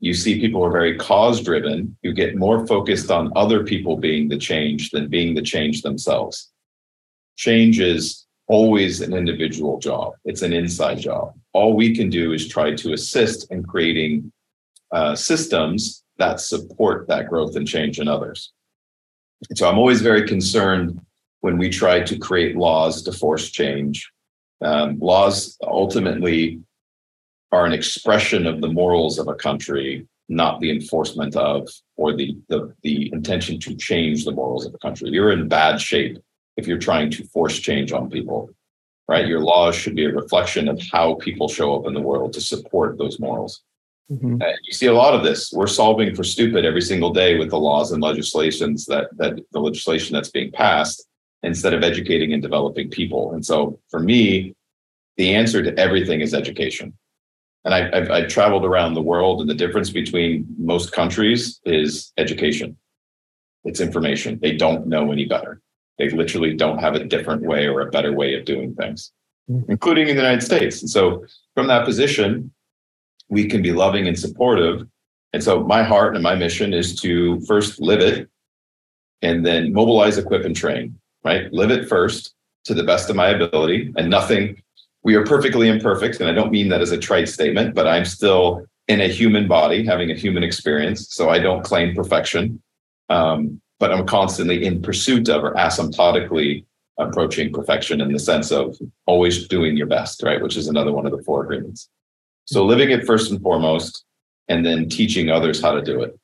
you 0.00 0.12
see 0.12 0.40
people 0.40 0.62
are 0.64 0.72
very 0.72 0.98
cause 0.98 1.40
driven, 1.40 1.96
you 2.02 2.12
get 2.12 2.36
more 2.36 2.66
focused 2.66 3.10
on 3.10 3.32
other 3.36 3.64
people 3.64 3.96
being 3.96 4.28
the 4.28 4.36
change 4.36 4.90
than 4.90 5.08
being 5.08 5.34
the 5.34 5.42
change 5.42 5.82
themselves. 5.82 6.50
Change 7.36 7.80
is 7.80 8.26
always 8.46 9.00
an 9.00 9.14
individual 9.14 9.78
job, 9.78 10.12
it's 10.24 10.42
an 10.42 10.52
inside 10.52 10.98
job. 10.98 11.32
All 11.52 11.74
we 11.74 11.94
can 11.94 12.10
do 12.10 12.32
is 12.32 12.48
try 12.48 12.74
to 12.74 12.92
assist 12.92 13.50
in 13.50 13.62
creating 13.62 14.32
uh, 14.90 15.14
systems 15.14 16.02
that 16.18 16.40
support 16.40 17.08
that 17.08 17.28
growth 17.28 17.56
and 17.56 17.66
change 17.66 17.98
in 17.98 18.08
others. 18.08 18.52
So 19.54 19.68
I'm 19.68 19.78
always 19.78 20.00
very 20.00 20.26
concerned 20.26 21.00
when 21.40 21.58
we 21.58 21.68
try 21.68 22.00
to 22.00 22.18
create 22.18 22.56
laws 22.56 23.02
to 23.02 23.12
force 23.12 23.50
change. 23.50 24.10
Um, 24.62 24.98
laws 24.98 25.58
ultimately 25.62 26.60
are 27.52 27.66
an 27.66 27.72
expression 27.72 28.46
of 28.46 28.60
the 28.60 28.68
morals 28.68 29.18
of 29.18 29.28
a 29.28 29.34
country, 29.34 30.06
not 30.28 30.60
the 30.60 30.70
enforcement 30.70 31.36
of 31.36 31.68
or 31.96 32.16
the, 32.16 32.36
the, 32.48 32.74
the 32.82 33.12
intention 33.12 33.60
to 33.60 33.76
change 33.76 34.24
the 34.24 34.32
morals 34.32 34.66
of 34.66 34.74
a 34.74 34.78
country. 34.78 35.10
You're 35.10 35.32
in 35.32 35.48
bad 35.48 35.80
shape 35.80 36.18
if 36.56 36.66
you're 36.66 36.78
trying 36.78 37.10
to 37.10 37.24
force 37.28 37.58
change 37.58 37.92
on 37.92 38.10
people, 38.10 38.50
right? 39.08 39.26
Your 39.26 39.40
laws 39.40 39.74
should 39.74 39.94
be 39.94 40.06
a 40.06 40.12
reflection 40.12 40.68
of 40.68 40.80
how 40.90 41.14
people 41.16 41.48
show 41.48 41.76
up 41.76 41.86
in 41.86 41.94
the 41.94 42.00
world 42.00 42.32
to 42.32 42.40
support 42.40 42.96
those 42.96 43.20
morals. 43.20 43.62
Mm-hmm. 44.10 44.42
Uh, 44.42 44.52
you 44.64 44.72
see 44.72 44.86
a 44.86 44.92
lot 44.92 45.14
of 45.14 45.24
this. 45.24 45.50
We're 45.52 45.66
solving 45.66 46.14
for 46.14 46.24
stupid 46.24 46.64
every 46.64 46.82
single 46.82 47.12
day 47.12 47.38
with 47.38 47.50
the 47.50 47.58
laws 47.58 47.90
and 47.90 48.02
legislations 48.02 48.84
that 48.86 49.08
that 49.16 49.40
the 49.52 49.60
legislation 49.60 50.14
that's 50.14 50.30
being 50.30 50.52
passed 50.52 51.06
instead 51.42 51.74
of 51.74 51.82
educating 51.82 52.32
and 52.32 52.42
developing 52.42 52.90
people. 52.90 53.32
And 53.32 53.44
so 53.44 53.78
for 53.90 54.00
me, 54.00 54.54
the 55.16 55.34
answer 55.34 55.62
to 55.62 55.78
everything 55.78 56.20
is 56.20 56.34
education. 56.34 56.94
And 57.64 57.74
I, 57.74 57.90
I've, 57.96 58.10
I've 58.10 58.28
traveled 58.28 58.64
around 58.64 58.94
the 58.94 59.02
world, 59.02 59.40
and 59.40 59.48
the 59.48 59.54
difference 59.54 59.90
between 59.90 60.46
most 60.58 60.92
countries 60.92 61.60
is 61.64 62.12
education. 62.18 62.76
It's 63.64 63.80
information. 63.80 64.38
They 64.42 64.56
don't 64.56 64.86
know 64.86 65.12
any 65.12 65.24
better. 65.24 65.60
They 65.98 66.10
literally 66.10 66.54
don't 66.54 66.78
have 66.78 66.94
a 66.94 67.04
different 67.04 67.42
way 67.42 67.66
or 67.66 67.80
a 67.80 67.90
better 67.90 68.12
way 68.12 68.34
of 68.34 68.44
doing 68.44 68.74
things, 68.74 69.12
mm-hmm. 69.50 69.70
including 69.70 70.08
in 70.08 70.16
the 70.16 70.22
United 70.22 70.42
States. 70.42 70.82
And 70.82 70.90
so, 70.90 71.24
from 71.54 71.68
that 71.68 71.86
position, 71.86 72.52
we 73.28 73.46
can 73.46 73.62
be 73.62 73.72
loving 73.72 74.06
and 74.06 74.18
supportive. 74.18 74.86
And 75.32 75.42
so 75.42 75.64
my 75.64 75.82
heart 75.82 76.14
and 76.14 76.22
my 76.22 76.34
mission 76.34 76.72
is 76.72 76.94
to 77.00 77.40
first 77.42 77.80
live 77.80 78.00
it 78.00 78.28
and 79.22 79.44
then 79.44 79.72
mobilize, 79.72 80.18
equip, 80.18 80.44
and 80.44 80.54
train, 80.54 80.98
right? 81.24 81.52
Live 81.52 81.70
it 81.70 81.88
first 81.88 82.34
to 82.64 82.74
the 82.74 82.84
best 82.84 83.10
of 83.10 83.16
my 83.16 83.28
ability 83.28 83.92
and 83.96 84.08
nothing. 84.08 84.62
We 85.02 85.14
are 85.16 85.24
perfectly 85.24 85.68
imperfect. 85.68 86.20
And 86.20 86.28
I 86.28 86.32
don't 86.32 86.52
mean 86.52 86.68
that 86.68 86.80
as 86.80 86.92
a 86.92 86.98
trite 86.98 87.28
statement, 87.28 87.74
but 87.74 87.86
I'm 87.86 88.04
still 88.04 88.66
in 88.88 89.00
a 89.00 89.08
human 89.08 89.48
body 89.48 89.84
having 89.84 90.10
a 90.10 90.14
human 90.14 90.42
experience. 90.42 91.14
So 91.14 91.30
I 91.30 91.38
don't 91.38 91.64
claim 91.64 91.94
perfection. 91.94 92.62
Um, 93.08 93.60
but 93.80 93.92
I'm 93.92 94.06
constantly 94.06 94.64
in 94.64 94.82
pursuit 94.82 95.28
of 95.28 95.44
or 95.44 95.54
asymptotically 95.54 96.64
approaching 96.98 97.52
perfection 97.52 98.00
in 98.00 98.12
the 98.12 98.18
sense 98.18 98.52
of 98.52 98.78
always 99.06 99.48
doing 99.48 99.76
your 99.76 99.86
best, 99.86 100.22
right? 100.22 100.40
Which 100.40 100.56
is 100.56 100.68
another 100.68 100.92
one 100.92 101.06
of 101.06 101.12
the 101.12 101.22
four 101.22 101.42
agreements. 101.42 101.88
So 102.46 102.64
living 102.64 102.90
it 102.90 103.06
first 103.06 103.30
and 103.30 103.40
foremost, 103.40 104.04
and 104.48 104.64
then 104.64 104.88
teaching 104.88 105.30
others 105.30 105.62
how 105.62 105.72
to 105.72 105.82
do 105.82 106.02
it. 106.02 106.18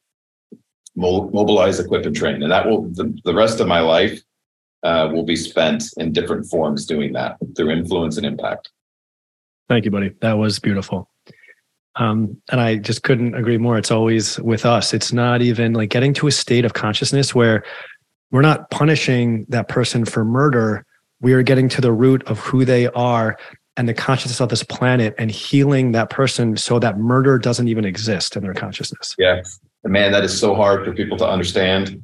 Mobilize, 0.97 1.81
equip, 1.81 2.05
and 2.05 2.15
train, 2.15 2.43
and 2.43 2.53
that 2.53 2.67
will 2.67 2.83
the, 2.83 3.17
the 3.25 3.35
rest 3.35 3.61
of 3.61 3.67
my 3.67 3.81
life 3.81 4.21
uh, 4.83 5.09
will 5.13 5.23
be 5.23 5.37
spent 5.37 5.85
in 5.97 6.13
different 6.13 6.47
forms 6.47 6.85
doing 6.85 7.13
that 7.15 7.37
through 7.57 7.71
influence 7.71 8.17
and 8.17 8.27
impact. 8.27 8.71
Thank 9.69 9.85
you, 9.85 9.91
buddy. 9.91 10.11
That 10.21 10.37
was 10.37 10.59
beautiful. 10.59 11.09
Um, 11.97 12.41
and 12.51 12.61
I 12.61 12.77
just 12.77 13.03
couldn't 13.03 13.35
agree 13.35 13.59
more. 13.59 13.79
It's 13.79 13.91
always 13.91 14.39
with 14.41 14.65
us. 14.67 14.93
It's 14.93 15.13
not 15.13 15.43
even 15.43 15.73
like 15.73 15.91
getting 15.91 16.15
to 16.15 16.27
a 16.27 16.33
state 16.33 16.65
of 16.65 16.73
consciousness 16.75 17.35
where 17.35 17.65
we're 18.31 18.43
not 18.43 18.71
punishing 18.71 19.47
that 19.49 19.69
person 19.69 20.05
for 20.05 20.25
murder. 20.25 20.85
We 21.21 21.33
are 21.35 21.43
getting 21.43 21.69
to 21.71 21.81
the 21.81 21.93
root 21.93 22.23
of 22.27 22.39
who 22.39 22.65
they 22.65 22.89
are 22.89 23.37
and 23.81 23.89
the 23.89 23.94
consciousness 23.94 24.43
of 24.43 24.51
this 24.51 24.62
planet 24.62 25.15
and 25.16 25.31
healing 25.31 25.93
that 25.93 26.11
person 26.11 26.55
so 26.55 26.78
that 26.78 26.98
murder 26.98 27.39
doesn't 27.39 27.66
even 27.66 27.86
exist 27.86 28.36
in 28.36 28.43
their 28.43 28.52
consciousness. 28.52 29.15
Yeah. 29.16 29.40
Man, 29.85 30.12
that 30.12 30.23
is 30.23 30.39
so 30.39 30.55
hard 30.55 30.85
for 30.85 30.93
people 30.93 31.16
to 31.16 31.27
understand. 31.27 32.02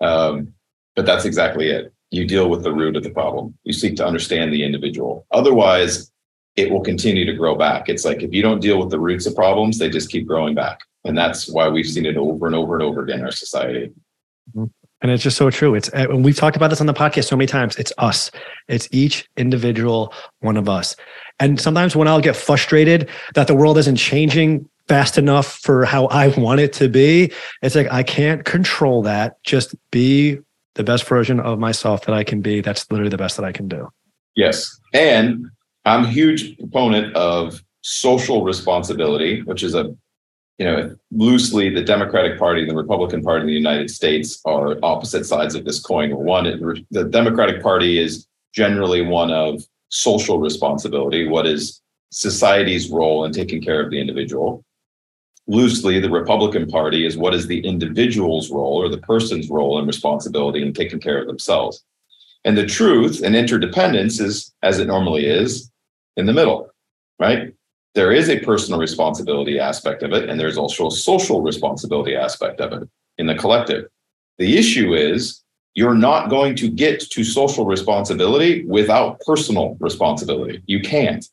Um, 0.00 0.54
but 0.96 1.04
that's 1.04 1.26
exactly 1.26 1.68
it. 1.68 1.92
You 2.10 2.26
deal 2.26 2.48
with 2.48 2.62
the 2.62 2.72
root 2.72 2.96
of 2.96 3.02
the 3.02 3.10
problem. 3.10 3.58
You 3.64 3.74
seek 3.74 3.94
to 3.96 4.06
understand 4.06 4.54
the 4.54 4.64
individual. 4.64 5.26
Otherwise, 5.30 6.10
it 6.56 6.70
will 6.70 6.80
continue 6.80 7.26
to 7.26 7.34
grow 7.34 7.56
back. 7.56 7.90
It's 7.90 8.06
like 8.06 8.22
if 8.22 8.32
you 8.32 8.40
don't 8.40 8.62
deal 8.62 8.78
with 8.78 8.88
the 8.88 8.98
roots 8.98 9.26
of 9.26 9.36
problems, 9.36 9.78
they 9.78 9.90
just 9.90 10.10
keep 10.10 10.26
growing 10.26 10.54
back. 10.54 10.80
And 11.04 11.16
that's 11.16 11.46
why 11.46 11.68
we've 11.68 11.84
seen 11.84 12.06
it 12.06 12.16
over 12.16 12.46
and 12.46 12.56
over 12.56 12.72
and 12.72 12.82
over 12.82 13.02
again 13.02 13.18
in 13.18 13.26
our 13.26 13.32
society. 13.32 13.92
Mm-hmm. 14.56 14.64
And 15.00 15.12
it's 15.12 15.22
just 15.22 15.36
so 15.36 15.50
true. 15.50 15.74
It's 15.74 15.88
and 15.90 16.24
we've 16.24 16.36
talked 16.36 16.56
about 16.56 16.70
this 16.70 16.80
on 16.80 16.86
the 16.86 16.94
podcast 16.94 17.24
so 17.24 17.36
many 17.36 17.46
times. 17.46 17.76
It's 17.76 17.92
us. 17.98 18.30
It's 18.66 18.88
each 18.90 19.28
individual 19.36 20.12
one 20.40 20.56
of 20.56 20.68
us. 20.68 20.96
And 21.38 21.60
sometimes 21.60 21.94
when 21.94 22.08
I'll 22.08 22.20
get 22.20 22.34
frustrated 22.34 23.08
that 23.34 23.46
the 23.46 23.54
world 23.54 23.78
isn't 23.78 23.96
changing 23.96 24.68
fast 24.88 25.16
enough 25.16 25.58
for 25.58 25.84
how 25.84 26.06
I 26.06 26.28
want 26.38 26.60
it 26.60 26.72
to 26.74 26.88
be, 26.88 27.32
it's 27.62 27.76
like 27.76 27.90
I 27.92 28.02
can't 28.02 28.44
control 28.44 29.02
that. 29.02 29.42
Just 29.44 29.74
be 29.90 30.38
the 30.74 30.84
best 30.84 31.06
version 31.06 31.40
of 31.40 31.58
myself 31.58 32.06
that 32.06 32.14
I 32.14 32.24
can 32.24 32.40
be. 32.40 32.60
That's 32.60 32.90
literally 32.90 33.10
the 33.10 33.18
best 33.18 33.36
that 33.36 33.44
I 33.44 33.52
can 33.52 33.68
do. 33.68 33.88
Yes. 34.34 34.78
And 34.94 35.46
I'm 35.84 36.04
a 36.04 36.08
huge 36.08 36.56
proponent 36.58 37.14
of 37.16 37.62
social 37.82 38.44
responsibility, 38.44 39.42
which 39.42 39.62
is 39.62 39.74
a 39.74 39.94
you 40.58 40.66
know, 40.66 40.96
loosely 41.12 41.70
the 41.70 41.82
Democratic 41.82 42.38
Party 42.38 42.62
and 42.62 42.70
the 42.70 42.76
Republican 42.76 43.22
Party 43.22 43.42
in 43.42 43.46
the 43.46 43.52
United 43.52 43.90
States 43.90 44.40
are 44.44 44.76
opposite 44.82 45.24
sides 45.24 45.54
of 45.54 45.64
this 45.64 45.80
coin. 45.80 46.14
One, 46.16 46.44
the 46.90 47.04
Democratic 47.04 47.62
Party 47.62 47.98
is 47.98 48.26
generally 48.52 49.02
one 49.02 49.30
of 49.30 49.62
social 49.88 50.40
responsibility. 50.40 51.28
What 51.28 51.46
is 51.46 51.80
society's 52.10 52.90
role 52.90 53.24
in 53.24 53.32
taking 53.32 53.62
care 53.62 53.80
of 53.80 53.90
the 53.90 54.00
individual? 54.00 54.64
Loosely, 55.46 56.00
the 56.00 56.10
Republican 56.10 56.66
Party 56.66 57.06
is 57.06 57.16
what 57.16 57.34
is 57.34 57.46
the 57.46 57.60
individual's 57.60 58.50
role 58.50 58.82
or 58.82 58.88
the 58.88 58.98
person's 58.98 59.48
role 59.48 59.78
and 59.78 59.86
responsibility 59.86 60.60
in 60.60 60.72
taking 60.72 61.00
care 61.00 61.20
of 61.20 61.26
themselves. 61.26 61.84
And 62.44 62.58
the 62.58 62.66
truth 62.66 63.22
and 63.22 63.36
interdependence 63.36 64.20
is, 64.20 64.52
as 64.62 64.78
it 64.78 64.86
normally 64.86 65.26
is, 65.26 65.70
in 66.16 66.26
the 66.26 66.32
middle. 66.32 66.70
right? 67.18 67.54
There 67.94 68.12
is 68.12 68.28
a 68.28 68.40
personal 68.40 68.78
responsibility 68.78 69.58
aspect 69.58 70.02
of 70.02 70.12
it, 70.12 70.28
and 70.28 70.38
there's 70.38 70.58
also 70.58 70.86
a 70.86 70.90
social 70.90 71.42
responsibility 71.42 72.14
aspect 72.14 72.60
of 72.60 72.72
it 72.72 72.88
in 73.18 73.26
the 73.26 73.34
collective. 73.34 73.86
The 74.38 74.56
issue 74.56 74.94
is 74.94 75.42
you're 75.74 75.94
not 75.94 76.28
going 76.28 76.54
to 76.56 76.68
get 76.68 77.00
to 77.00 77.24
social 77.24 77.64
responsibility 77.64 78.64
without 78.66 79.20
personal 79.20 79.76
responsibility. 79.80 80.62
You 80.66 80.80
can't. 80.80 81.24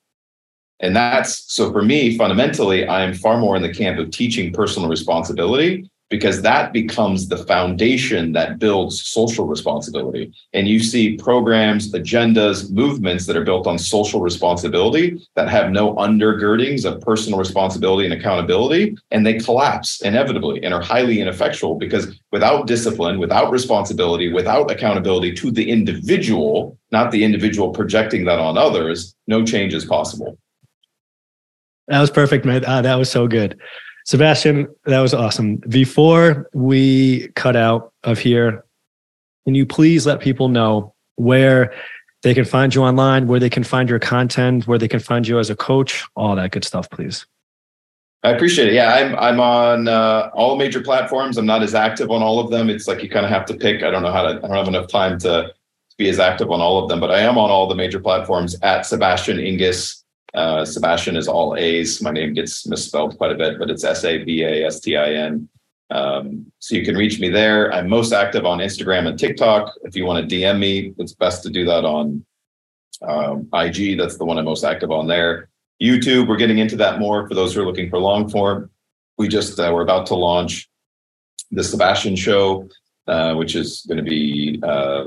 And 0.79 0.95
that's 0.95 1.51
so 1.53 1.71
for 1.71 1.81
me, 1.81 2.17
fundamentally, 2.17 2.87
I'm 2.87 3.13
far 3.13 3.37
more 3.37 3.55
in 3.55 3.61
the 3.61 3.73
camp 3.73 3.97
of 3.97 4.11
teaching 4.11 4.51
personal 4.51 4.89
responsibility 4.89 5.89
because 6.09 6.41
that 6.43 6.71
becomes 6.71 7.27
the 7.27 7.37
foundation 7.37 8.31
that 8.33 8.59
builds 8.59 9.01
social 9.01 9.47
responsibility. 9.47 10.31
And 10.53 10.67
you 10.67 10.79
see 10.79 11.17
programs, 11.17 11.91
agendas, 11.93 12.71
movements 12.71 13.25
that 13.25 13.35
are 13.35 13.43
built 13.43 13.65
on 13.65 13.79
social 13.79 14.21
responsibility 14.21 15.19
that 15.35 15.49
have 15.49 15.71
no 15.71 15.95
undergirdings 15.95 16.85
of 16.85 17.01
personal 17.01 17.39
responsibility 17.39 18.05
and 18.05 18.13
accountability, 18.13 18.95
and 19.11 19.25
they 19.25 19.39
collapse 19.39 20.01
inevitably 20.01 20.63
and 20.63 20.73
are 20.73 20.81
highly 20.81 21.21
ineffectual 21.21 21.75
because 21.75 22.19
without 22.31 22.67
discipline, 22.67 23.17
without 23.17 23.51
responsibility, 23.51 24.31
without 24.31 24.69
accountability 24.69 25.33
to 25.33 25.49
the 25.49 25.69
individual, 25.69 26.77
not 26.91 27.11
the 27.11 27.23
individual 27.23 27.71
projecting 27.71 28.25
that 28.25 28.39
on 28.39 28.57
others, 28.57 29.15
no 29.25 29.43
change 29.43 29.73
is 29.73 29.85
possible. 29.85 30.37
That 31.87 31.99
was 31.99 32.09
perfect, 32.09 32.45
man. 32.45 32.63
Ah, 32.65 32.81
that 32.81 32.95
was 32.95 33.11
so 33.11 33.27
good. 33.27 33.59
Sabastian, 34.07 34.67
that 34.85 34.99
was 34.99 35.13
awesome. 35.13 35.57
Before 35.67 36.49
we 36.53 37.29
cut 37.29 37.55
out 37.55 37.91
of 38.03 38.19
here, 38.19 38.63
can 39.45 39.55
you 39.55 39.65
please 39.65 40.05
let 40.05 40.19
people 40.19 40.47
know 40.47 40.93
where 41.15 41.73
they 42.21 42.33
can 42.33 42.45
find 42.45 42.73
you 42.73 42.83
online, 42.83 43.27
where 43.27 43.39
they 43.39 43.49
can 43.49 43.63
find 43.63 43.89
your 43.89 43.99
content, 43.99 44.67
where 44.67 44.77
they 44.77 44.87
can 44.87 44.99
find 44.99 45.27
you 45.27 45.39
as 45.39 45.49
a 45.49 45.55
coach, 45.55 46.05
all 46.15 46.35
that 46.35 46.51
good 46.51 46.63
stuff, 46.63 46.89
please? 46.89 47.25
I 48.23 48.31
appreciate 48.31 48.69
it. 48.69 48.73
Yeah, 48.73 48.93
I'm 48.93 49.15
I'm 49.17 49.39
on 49.39 49.87
uh, 49.87 50.31
all 50.33 50.55
major 50.55 50.81
platforms. 50.81 51.37
I'm 51.37 51.45
not 51.45 51.61
as 51.61 51.75
active 51.75 52.09
on 52.09 52.23
all 52.23 52.39
of 52.39 52.49
them. 52.49 52.71
It's 52.71 52.87
like 52.87 53.03
you 53.03 53.09
kind 53.09 53.25
of 53.25 53.31
have 53.31 53.45
to 53.45 53.53
pick. 53.53 53.83
I 53.83 53.91
don't 53.91 54.01
know 54.01 54.11
how 54.11 54.23
to. 54.23 54.29
I 54.29 54.47
don't 54.47 54.51
have 54.51 54.67
enough 54.67 54.87
time 54.87 55.19
to 55.19 55.53
be 55.97 56.09
as 56.09 56.19
active 56.19 56.49
on 56.49 56.61
all 56.61 56.81
of 56.81 56.89
them, 56.89 56.99
but 56.99 57.11
I 57.11 57.19
am 57.19 57.37
on 57.37 57.51
all 57.51 57.67
the 57.67 57.75
major 57.75 57.99
platforms 57.99 58.55
at 58.61 58.81
Sabastian 58.81 59.45
Enges 59.45 60.04
uh, 60.35 60.63
Sabastian 60.63 61.15
is 61.15 61.27
all 61.27 61.55
A's. 61.55 62.01
My 62.01 62.11
name 62.11 62.33
gets 62.33 62.67
misspelled 62.67 63.17
quite 63.17 63.31
a 63.31 63.35
bit, 63.35 63.57
but 63.57 63.69
it's 63.69 63.83
S 63.83 64.03
A 64.03 64.23
B 64.23 64.43
A 64.43 64.65
S 64.65 64.79
T 64.79 64.97
I 64.97 65.13
N. 65.13 65.49
Um, 65.91 66.51
so 66.59 66.75
you 66.75 66.83
can 66.83 66.95
reach 66.95 67.19
me 67.19 67.29
there. 67.29 67.71
I'm 67.71 67.87
most 67.87 68.11
active 68.11 68.45
on 68.45 68.59
Instagram 68.59 69.07
and 69.07 69.17
TikTok. 69.17 69.73
If 69.83 69.95
you 69.95 70.05
want 70.05 70.27
to 70.27 70.35
DM 70.35 70.59
me, 70.59 70.93
it's 70.97 71.13
best 71.13 71.43
to 71.43 71.49
do 71.49 71.63
that 71.65 71.85
on 71.85 72.25
um, 73.07 73.47
IG. 73.53 73.97
That's 73.97 74.17
the 74.17 74.25
one 74.25 74.37
I'm 74.37 74.45
most 74.45 74.63
active 74.63 74.91
on 74.91 75.07
there. 75.07 75.49
YouTube, 75.81 76.27
we're 76.27 76.37
getting 76.37 76.57
into 76.57 76.75
that 76.77 76.99
more 76.99 77.27
for 77.27 77.33
those 77.33 77.53
who 77.53 77.61
are 77.61 77.65
looking 77.65 77.89
for 77.89 77.99
long 77.99 78.29
form. 78.29 78.69
We 79.17 79.27
just 79.27 79.59
uh, 79.59 79.71
we're 79.73 79.83
about 79.83 80.05
to 80.07 80.15
launch 80.15 80.69
the 81.51 81.61
Sabastian 81.61 82.17
Show, 82.17 82.67
uh, 83.07 83.35
which 83.35 83.55
is 83.55 83.85
going 83.87 84.03
to 84.03 84.09
be 84.09 84.59
uh, 84.63 85.05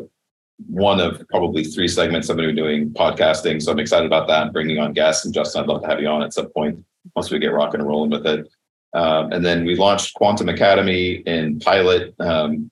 one 0.67 1.01
of 1.01 1.27
probably 1.29 1.65
three 1.65 1.89
segments 1.89 2.29
I'm 2.29 2.37
going 2.37 2.49
to 2.49 2.55
be 2.55 2.61
doing 2.61 2.91
podcasting. 2.91 3.63
So 3.63 3.71
I'm 3.71 3.79
excited 3.79 4.07
about 4.07 4.27
that 4.29 4.53
bringing 4.53 4.79
on 4.79 4.93
guests. 4.93 5.25
And 5.25 5.33
Justin, 5.33 5.63
I'd 5.63 5.69
love 5.69 5.83
to 5.83 5.89
have 5.89 6.01
you 6.01 6.09
on 6.09 6.23
at 6.23 6.35
some 6.35 6.51
point 6.51 6.85
once 7.15 7.31
we 7.31 7.39
get 7.39 7.53
rocking 7.53 7.81
and 7.81 7.89
rolling 7.89 8.11
with 8.11 8.27
it. 8.27 8.49
Um, 8.95 9.33
and 9.33 9.45
then 9.45 9.65
we 9.65 9.77
launched 9.77 10.15
Quantum 10.15 10.49
Academy 10.49 11.23
in 11.27 11.61
pilot 11.61 12.15
um, 12.21 12.71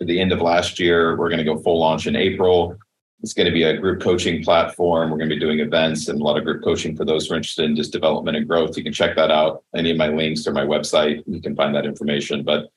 at 0.00 0.06
the 0.06 0.20
end 0.20 0.32
of 0.32 0.40
last 0.40 0.78
year. 0.78 1.16
We're 1.16 1.28
going 1.28 1.38
to 1.38 1.44
go 1.44 1.58
full 1.58 1.78
launch 1.78 2.06
in 2.06 2.16
April. 2.16 2.76
It's 3.22 3.32
going 3.32 3.46
to 3.46 3.52
be 3.52 3.64
a 3.64 3.76
group 3.76 4.00
coaching 4.00 4.42
platform. 4.44 5.10
We're 5.10 5.18
going 5.18 5.30
to 5.30 5.34
be 5.34 5.40
doing 5.40 5.60
events 5.60 6.08
and 6.08 6.20
a 6.20 6.24
lot 6.24 6.38
of 6.38 6.44
group 6.44 6.62
coaching 6.62 6.96
for 6.96 7.04
those 7.04 7.26
who 7.26 7.34
are 7.34 7.36
interested 7.36 7.64
in 7.64 7.74
just 7.74 7.92
development 7.92 8.36
and 8.36 8.46
growth. 8.46 8.76
You 8.76 8.84
can 8.84 8.92
check 8.92 9.16
that 9.16 9.30
out. 9.30 9.64
Any 9.74 9.90
of 9.90 9.96
my 9.96 10.08
links 10.08 10.46
or 10.46 10.52
my 10.52 10.64
website, 10.64 11.22
you 11.26 11.40
can 11.40 11.56
find 11.56 11.74
that 11.74 11.86
information. 11.86 12.44
But 12.44 12.70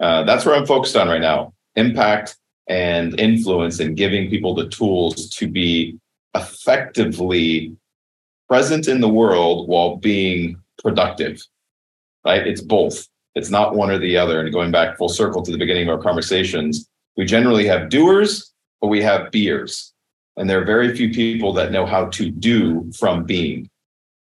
uh, 0.00 0.24
that's 0.24 0.44
where 0.44 0.56
I'm 0.56 0.66
focused 0.66 0.96
on 0.96 1.08
right 1.08 1.20
now 1.20 1.54
impact 1.76 2.36
and 2.68 3.18
influence 3.20 3.80
and 3.80 3.96
giving 3.96 4.30
people 4.30 4.54
the 4.54 4.68
tools 4.68 5.28
to 5.30 5.46
be 5.46 5.98
effectively 6.34 7.76
present 8.48 8.88
in 8.88 9.00
the 9.00 9.08
world 9.08 9.68
while 9.68 9.96
being 9.96 10.56
productive 10.78 11.40
right? 12.24 12.46
It's 12.46 12.60
both. 12.60 13.06
It's 13.34 13.50
not 13.50 13.74
one 13.74 13.90
or 13.90 13.98
the 13.98 14.16
other. 14.16 14.40
And 14.40 14.52
going 14.52 14.70
back 14.70 14.96
full 14.96 15.08
circle 15.08 15.42
to 15.42 15.50
the 15.50 15.58
beginning 15.58 15.88
of 15.88 15.96
our 15.96 16.02
conversations 16.02 16.88
we 17.16 17.24
generally 17.24 17.66
have 17.66 17.90
doers 17.90 18.52
but 18.80 18.88
we 18.88 19.00
have 19.02 19.30
beers. 19.30 19.92
And 20.36 20.50
there 20.50 20.60
are 20.60 20.64
very 20.64 20.96
few 20.96 21.10
people 21.10 21.52
that 21.54 21.70
know 21.70 21.86
how 21.86 22.06
to 22.06 22.28
do 22.30 22.90
from 22.98 23.24
being. 23.24 23.70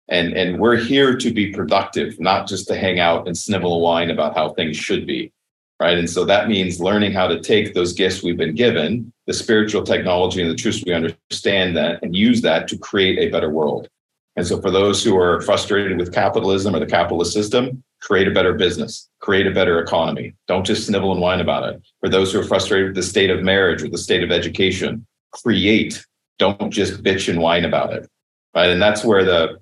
And 0.07 0.33
and 0.33 0.59
we're 0.59 0.77
here 0.77 1.17
to 1.17 1.33
be 1.33 1.51
productive 1.51 2.19
not 2.19 2.47
just 2.47 2.67
to 2.67 2.75
hang 2.75 2.99
out 2.99 3.27
and 3.27 3.37
snivel 3.37 3.73
a 3.73 3.79
whine 3.79 4.11
about 4.11 4.35
how 4.35 4.53
things 4.53 4.77
should 4.77 5.07
be 5.07 5.31
right? 5.79 5.97
And 5.97 6.09
so 6.09 6.25
that 6.25 6.47
means 6.47 6.79
learning 6.79 7.11
how 7.11 7.27
to 7.27 7.39
take 7.39 7.73
those 7.73 7.93
gifts 7.93 8.23
we've 8.23 8.37
been 8.37 8.55
given, 8.55 9.11
the 9.27 9.33
spiritual 9.33 9.83
technology 9.83 10.41
and 10.41 10.49
the 10.49 10.55
truths 10.55 10.83
we 10.85 10.93
understand 10.93 11.75
that, 11.77 12.01
and 12.01 12.15
use 12.15 12.41
that 12.41 12.67
to 12.69 12.77
create 12.77 13.19
a 13.19 13.29
better 13.29 13.49
world. 13.49 13.87
And 14.35 14.45
so 14.45 14.61
for 14.61 14.69
those 14.69 15.03
who 15.03 15.17
are 15.17 15.41
frustrated 15.41 15.97
with 15.97 16.13
capitalism 16.13 16.75
or 16.75 16.79
the 16.79 16.85
capitalist 16.85 17.33
system, 17.33 17.83
create 18.01 18.27
a 18.27 18.31
better 18.31 18.53
business, 18.53 19.09
create 19.19 19.47
a 19.47 19.51
better 19.51 19.79
economy. 19.79 20.35
Don't 20.47 20.65
just 20.65 20.85
snivel 20.85 21.11
and 21.11 21.21
whine 21.21 21.39
about 21.39 21.67
it. 21.73 21.81
For 22.01 22.09
those 22.09 22.31
who 22.31 22.39
are 22.39 22.43
frustrated 22.43 22.87
with 22.87 22.95
the 22.95 23.03
state 23.03 23.29
of 23.29 23.43
marriage 23.43 23.81
or 23.81 23.89
the 23.89 23.97
state 23.97 24.23
of 24.23 24.31
education, 24.31 25.05
create. 25.31 26.05
Don't 26.37 26.69
just 26.69 27.01
bitch 27.01 27.29
and 27.29 27.39
whine 27.39 27.63
about 27.63 27.93
it. 27.93 28.09
Right. 28.53 28.69
And 28.69 28.81
that's 28.81 29.03
where 29.03 29.23
the 29.23 29.57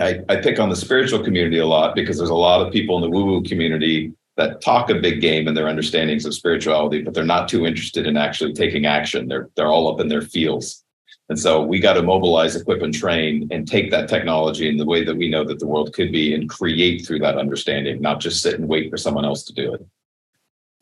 I, 0.00 0.20
I 0.28 0.36
pick 0.36 0.58
on 0.58 0.68
the 0.68 0.76
spiritual 0.76 1.22
community 1.22 1.58
a 1.58 1.66
lot 1.66 1.94
because 1.94 2.18
there's 2.18 2.30
a 2.30 2.34
lot 2.34 2.66
of 2.66 2.72
people 2.72 2.96
in 2.96 3.02
the 3.02 3.10
woo-woo 3.10 3.42
community 3.42 4.12
that 4.36 4.60
talk 4.60 4.90
a 4.90 4.94
big 4.94 5.20
game 5.20 5.46
in 5.46 5.54
their 5.54 5.68
understandings 5.68 6.24
of 6.24 6.34
spirituality, 6.34 7.02
but 7.02 7.14
they're 7.14 7.24
not 7.24 7.48
too 7.48 7.66
interested 7.66 8.06
in 8.06 8.16
actually 8.16 8.52
taking 8.52 8.86
action. 8.86 9.28
They're 9.28 9.50
they're 9.56 9.68
all 9.68 9.92
up 9.92 10.00
in 10.00 10.08
their 10.08 10.22
fields. 10.22 10.84
And 11.28 11.38
so 11.38 11.62
we 11.62 11.80
got 11.80 11.94
to 11.94 12.02
mobilize, 12.02 12.56
equip, 12.56 12.82
and 12.82 12.92
train 12.92 13.48
and 13.50 13.66
take 13.66 13.90
that 13.90 14.08
technology 14.08 14.68
in 14.68 14.76
the 14.76 14.84
way 14.84 15.04
that 15.04 15.16
we 15.16 15.30
know 15.30 15.44
that 15.44 15.60
the 15.60 15.66
world 15.66 15.94
could 15.94 16.12
be 16.12 16.34
and 16.34 16.48
create 16.48 17.06
through 17.06 17.20
that 17.20 17.38
understanding, 17.38 18.02
not 18.02 18.20
just 18.20 18.42
sit 18.42 18.58
and 18.58 18.68
wait 18.68 18.90
for 18.90 18.98
someone 18.98 19.24
else 19.24 19.42
to 19.44 19.54
do 19.54 19.72
it. 19.72 19.80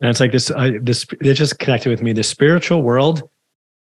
And 0.01 0.09
it's 0.09 0.19
like 0.19 0.31
this, 0.31 0.51
I, 0.51 0.77
this, 0.79 1.05
it 1.21 1.35
just 1.35 1.59
connected 1.59 1.89
with 1.89 2.01
me. 2.01 2.11
The 2.11 2.23
spiritual 2.23 2.81
world 2.81 3.29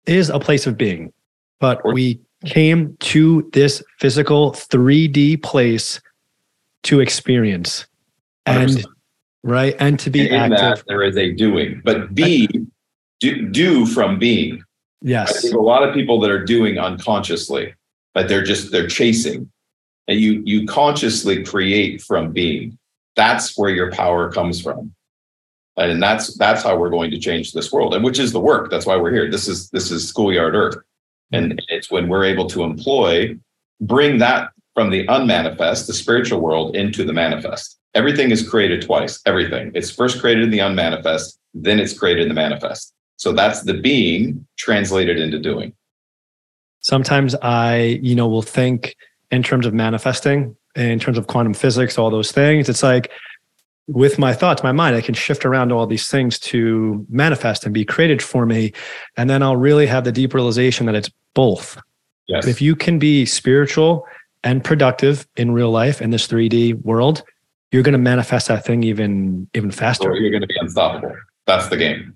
is 0.06 0.28
a 0.30 0.38
place 0.38 0.66
of 0.66 0.76
being, 0.76 1.12
but 1.58 1.80
we 1.84 2.20
came 2.44 2.96
to 3.00 3.50
this 3.52 3.82
physical 3.98 4.52
3D 4.52 5.42
place 5.42 6.00
to 6.84 7.00
experience. 7.00 7.86
And 8.46 8.70
100% 8.70 8.84
right? 9.42 9.74
And 9.78 9.98
to 10.00 10.10
be 10.10 10.28
and 10.28 10.54
active. 10.54 10.84
there 10.86 11.02
is 11.02 11.16
a 11.16 11.32
doing, 11.32 11.80
but 11.84 12.14
be 12.14 12.48
do, 13.20 13.48
do 13.48 13.86
from 13.86 14.18
being. 14.18 14.62
Yes, 15.02 15.38
I 15.38 15.40
think 15.40 15.54
a 15.54 15.60
lot 15.60 15.86
of 15.86 15.94
people 15.94 16.20
that 16.20 16.30
are 16.30 16.44
doing 16.44 16.78
unconsciously, 16.78 17.74
but 18.14 18.28
they're 18.28 18.44
just 18.44 18.70
they're 18.70 18.88
chasing, 18.88 19.50
and 20.08 20.20
you 20.20 20.42
you 20.44 20.66
consciously 20.66 21.44
create 21.44 22.02
from 22.02 22.32
being. 22.32 22.78
That's 23.16 23.56
where 23.56 23.70
your 23.70 23.90
power 23.92 24.30
comes 24.30 24.60
from, 24.60 24.94
and 25.76 26.02
that's 26.02 26.36
that's 26.36 26.62
how 26.62 26.76
we're 26.76 26.90
going 26.90 27.10
to 27.12 27.18
change 27.18 27.52
this 27.52 27.72
world, 27.72 27.94
and 27.94 28.04
which 28.04 28.18
is 28.18 28.32
the 28.32 28.40
work. 28.40 28.70
That's 28.70 28.86
why 28.86 28.96
we're 28.96 29.12
here. 29.12 29.30
This 29.30 29.48
is 29.48 29.70
this 29.70 29.90
is 29.90 30.06
schoolyard 30.06 30.54
earth, 30.54 30.76
and 31.32 31.60
it's 31.68 31.90
when 31.90 32.08
we're 32.08 32.24
able 32.24 32.46
to 32.50 32.62
employ, 32.62 33.38
bring 33.80 34.18
that 34.18 34.50
from 34.74 34.90
the 34.90 35.06
unmanifest, 35.06 35.86
the 35.86 35.94
spiritual 35.94 36.40
world, 36.40 36.76
into 36.76 37.04
the 37.04 37.12
manifest 37.12 37.79
everything 37.94 38.30
is 38.30 38.48
created 38.48 38.82
twice. 38.82 39.20
Everything. 39.26 39.72
It's 39.74 39.90
first 39.90 40.20
created 40.20 40.44
in 40.44 40.50
the 40.50 40.60
unmanifest, 40.60 41.38
then 41.54 41.80
it's 41.80 41.96
created 41.98 42.22
in 42.22 42.28
the 42.28 42.34
manifest. 42.34 42.94
So 43.16 43.32
that's 43.32 43.62
the 43.62 43.74
being 43.74 44.46
translated 44.56 45.18
into 45.18 45.38
doing. 45.38 45.74
Sometimes 46.80 47.34
I, 47.42 48.00
you 48.02 48.14
know, 48.14 48.26
will 48.26 48.42
think 48.42 48.96
in 49.30 49.42
terms 49.42 49.66
of 49.66 49.74
manifesting, 49.74 50.56
in 50.74 50.98
terms 50.98 51.18
of 51.18 51.26
quantum 51.26 51.54
physics, 51.54 51.98
all 51.98 52.10
those 52.10 52.32
things. 52.32 52.68
It's 52.68 52.82
like 52.82 53.10
with 53.86 54.18
my 54.18 54.32
thoughts, 54.32 54.62
my 54.62 54.72
mind, 54.72 54.96
I 54.96 55.00
can 55.00 55.14
shift 55.14 55.44
around 55.44 55.72
all 55.72 55.86
these 55.86 56.08
things 56.08 56.38
to 56.38 57.04
manifest 57.10 57.64
and 57.64 57.74
be 57.74 57.84
created 57.84 58.22
for 58.22 58.46
me. 58.46 58.72
And 59.16 59.28
then 59.28 59.42
I'll 59.42 59.56
really 59.56 59.86
have 59.86 60.04
the 60.04 60.12
deep 60.12 60.32
realization 60.32 60.86
that 60.86 60.94
it's 60.94 61.10
both. 61.34 61.78
Yes. 62.28 62.46
If 62.46 62.62
you 62.62 62.76
can 62.76 62.98
be 62.98 63.26
spiritual 63.26 64.06
and 64.44 64.62
productive 64.62 65.26
in 65.36 65.50
real 65.50 65.70
life 65.70 66.00
in 66.00 66.10
this 66.10 66.26
3D 66.26 66.82
world, 66.84 67.22
you're 67.72 67.82
going 67.82 67.92
to 67.92 67.98
manifest 67.98 68.48
that 68.48 68.64
thing 68.64 68.82
even 68.82 69.48
even 69.54 69.70
faster. 69.70 70.10
Or 70.10 70.16
you're 70.16 70.30
going 70.30 70.42
to 70.42 70.46
be 70.46 70.56
unstoppable. 70.60 71.14
That's 71.46 71.68
the 71.68 71.76
game. 71.76 72.14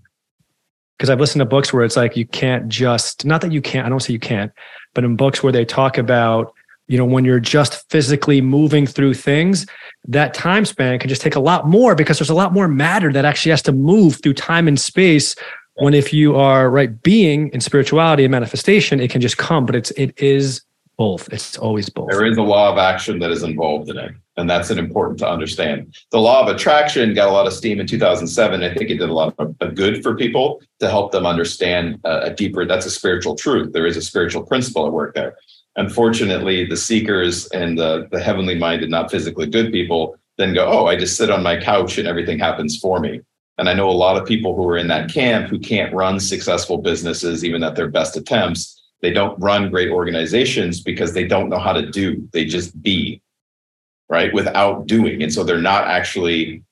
Because 0.96 1.10
I've 1.10 1.20
listened 1.20 1.40
to 1.40 1.46
books 1.46 1.72
where 1.72 1.84
it's 1.84 1.96
like 1.96 2.16
you 2.16 2.26
can't 2.26 2.68
just 2.68 3.24
not 3.24 3.40
that 3.40 3.52
you 3.52 3.62
can't. 3.62 3.86
I 3.86 3.88
don't 3.88 4.00
say 4.00 4.12
you 4.12 4.18
can't, 4.18 4.52
but 4.94 5.04
in 5.04 5.16
books 5.16 5.42
where 5.42 5.52
they 5.52 5.64
talk 5.64 5.98
about 5.98 6.52
you 6.86 6.98
know 6.98 7.04
when 7.04 7.24
you're 7.24 7.40
just 7.40 7.88
physically 7.90 8.40
moving 8.40 8.86
through 8.86 9.14
things, 9.14 9.66
that 10.06 10.34
time 10.34 10.64
span 10.64 10.98
can 10.98 11.08
just 11.08 11.22
take 11.22 11.36
a 11.36 11.40
lot 11.40 11.66
more 11.68 11.94
because 11.94 12.18
there's 12.18 12.30
a 12.30 12.34
lot 12.34 12.52
more 12.52 12.68
matter 12.68 13.12
that 13.12 13.24
actually 13.24 13.50
has 13.50 13.62
to 13.62 13.72
move 13.72 14.20
through 14.22 14.34
time 14.34 14.68
and 14.68 14.78
space. 14.78 15.34
When 15.76 15.92
if 15.92 16.12
you 16.12 16.36
are 16.36 16.70
right 16.70 17.02
being 17.02 17.48
in 17.48 17.60
spirituality 17.60 18.24
and 18.24 18.30
manifestation, 18.30 19.00
it 19.00 19.10
can 19.10 19.20
just 19.20 19.38
come, 19.38 19.66
but 19.66 19.74
it's 19.74 19.90
it 19.92 20.16
is 20.20 20.62
both. 20.96 21.28
It's 21.32 21.56
always 21.58 21.88
both. 21.88 22.10
There 22.10 22.24
is 22.24 22.36
a 22.36 22.42
law 22.42 22.72
of 22.72 22.78
action 22.78 23.18
that 23.20 23.30
is 23.30 23.42
involved 23.42 23.90
in 23.90 23.98
it. 23.98 24.12
And 24.36 24.50
that's 24.50 24.70
an 24.70 24.78
important 24.78 25.18
to 25.20 25.28
understand. 25.28 25.96
The 26.10 26.18
law 26.18 26.42
of 26.42 26.54
attraction 26.54 27.14
got 27.14 27.28
a 27.28 27.32
lot 27.32 27.46
of 27.46 27.52
steam 27.52 27.78
in 27.78 27.86
2007. 27.86 28.62
I 28.62 28.74
think 28.74 28.90
it 28.90 28.98
did 28.98 29.08
a 29.08 29.12
lot 29.12 29.34
of 29.38 29.74
good 29.74 30.02
for 30.02 30.16
people 30.16 30.60
to 30.80 30.90
help 30.90 31.12
them 31.12 31.24
understand 31.24 32.00
uh, 32.04 32.20
a 32.24 32.34
deeper, 32.34 32.66
that's 32.66 32.86
a 32.86 32.90
spiritual 32.90 33.36
truth. 33.36 33.72
There 33.72 33.86
is 33.86 33.96
a 33.96 34.02
spiritual 34.02 34.42
principle 34.44 34.86
at 34.86 34.92
work 34.92 35.14
there. 35.14 35.36
Unfortunately, 35.76 36.64
the 36.64 36.76
seekers 36.76 37.46
and 37.48 37.78
the, 37.78 38.08
the 38.10 38.20
heavenly 38.20 38.56
minded, 38.56 38.90
not 38.90 39.10
physically 39.10 39.46
good 39.46 39.72
people 39.72 40.16
then 40.36 40.54
go, 40.54 40.66
oh, 40.66 40.86
I 40.86 40.96
just 40.96 41.16
sit 41.16 41.30
on 41.30 41.42
my 41.42 41.60
couch 41.60 41.98
and 41.98 42.08
everything 42.08 42.38
happens 42.38 42.78
for 42.78 42.98
me. 43.00 43.20
And 43.58 43.68
I 43.68 43.74
know 43.74 43.88
a 43.88 43.92
lot 43.92 44.16
of 44.16 44.26
people 44.26 44.56
who 44.56 44.68
are 44.68 44.76
in 44.76 44.88
that 44.88 45.12
camp 45.12 45.48
who 45.48 45.58
can't 45.58 45.94
run 45.94 46.18
successful 46.18 46.78
businesses, 46.78 47.44
even 47.44 47.62
at 47.62 47.76
their 47.76 47.88
best 47.88 48.16
attempts. 48.16 48.83
They 49.04 49.12
don't 49.12 49.38
run 49.38 49.68
great 49.68 49.90
organizations 49.90 50.80
because 50.80 51.12
they 51.12 51.26
don't 51.26 51.50
know 51.50 51.58
how 51.58 51.74
to 51.74 51.90
do. 51.90 52.26
They 52.32 52.46
just 52.46 52.82
be, 52.82 53.20
right? 54.08 54.32
Without 54.32 54.86
doing. 54.86 55.22
And 55.22 55.30
so 55.30 55.44
they're 55.44 55.60
not 55.60 55.88
actually 55.88 56.62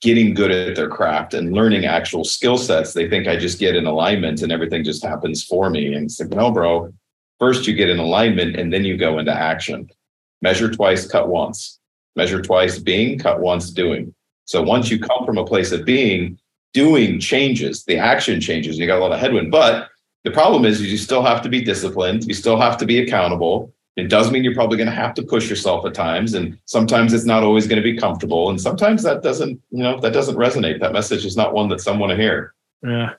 getting 0.00 0.32
good 0.32 0.50
at 0.50 0.74
their 0.74 0.88
craft 0.88 1.34
and 1.34 1.52
learning 1.52 1.84
actual 1.84 2.24
skill 2.24 2.56
sets. 2.56 2.94
They 2.94 3.10
think 3.10 3.28
I 3.28 3.36
just 3.36 3.58
get 3.58 3.76
in 3.76 3.84
alignment 3.84 4.40
and 4.40 4.50
everything 4.50 4.84
just 4.84 5.04
happens 5.04 5.44
for 5.44 5.68
me. 5.68 5.92
And 5.92 6.06
it's 6.06 6.18
like, 6.18 6.30
no, 6.30 6.50
bro. 6.50 6.90
First, 7.38 7.66
you 7.66 7.74
get 7.74 7.90
in 7.90 7.98
alignment 7.98 8.56
and 8.56 8.72
then 8.72 8.86
you 8.86 8.96
go 8.96 9.18
into 9.18 9.30
action. 9.34 9.90
Measure 10.40 10.70
twice, 10.70 11.06
cut 11.06 11.28
once. 11.28 11.78
Measure 12.16 12.40
twice, 12.40 12.78
being, 12.78 13.18
cut 13.18 13.40
once, 13.40 13.70
doing. 13.70 14.14
So 14.46 14.62
once 14.62 14.90
you 14.90 14.98
come 14.98 15.26
from 15.26 15.36
a 15.36 15.44
place 15.44 15.72
of 15.72 15.84
being, 15.84 16.38
doing 16.72 17.20
changes, 17.20 17.84
the 17.84 17.98
action 17.98 18.40
changes, 18.40 18.78
you 18.78 18.86
got 18.86 18.98
a 18.98 19.02
lot 19.02 19.12
of 19.12 19.20
headwind. 19.20 19.50
But 19.50 19.90
the 20.24 20.30
problem 20.30 20.64
is 20.64 20.80
you 20.80 20.96
still 20.96 21.22
have 21.22 21.42
to 21.42 21.48
be 21.48 21.62
disciplined, 21.62 22.24
you 22.24 22.34
still 22.34 22.58
have 22.60 22.76
to 22.78 22.86
be 22.86 23.00
accountable. 23.00 23.72
It 23.96 24.08
does 24.08 24.30
mean 24.30 24.42
you're 24.42 24.54
probably 24.54 24.78
going 24.78 24.88
to 24.88 24.94
have 24.94 25.12
to 25.14 25.22
push 25.22 25.50
yourself 25.50 25.84
at 25.84 25.92
times. 25.92 26.32
And 26.32 26.58
sometimes 26.64 27.12
it's 27.12 27.26
not 27.26 27.42
always 27.42 27.66
going 27.66 27.76
to 27.76 27.82
be 27.82 27.96
comfortable. 27.98 28.48
And 28.48 28.58
sometimes 28.58 29.02
that 29.02 29.22
doesn't, 29.22 29.60
you 29.70 29.82
know, 29.82 30.00
that 30.00 30.14
doesn't 30.14 30.36
resonate. 30.36 30.80
That 30.80 30.92
message 30.92 31.26
is 31.26 31.36
not 31.36 31.52
one 31.52 31.68
that 31.68 31.80
someone 31.80 32.08
to 32.08 32.16
hear. 32.16 32.54
Yeah. 32.82 33.10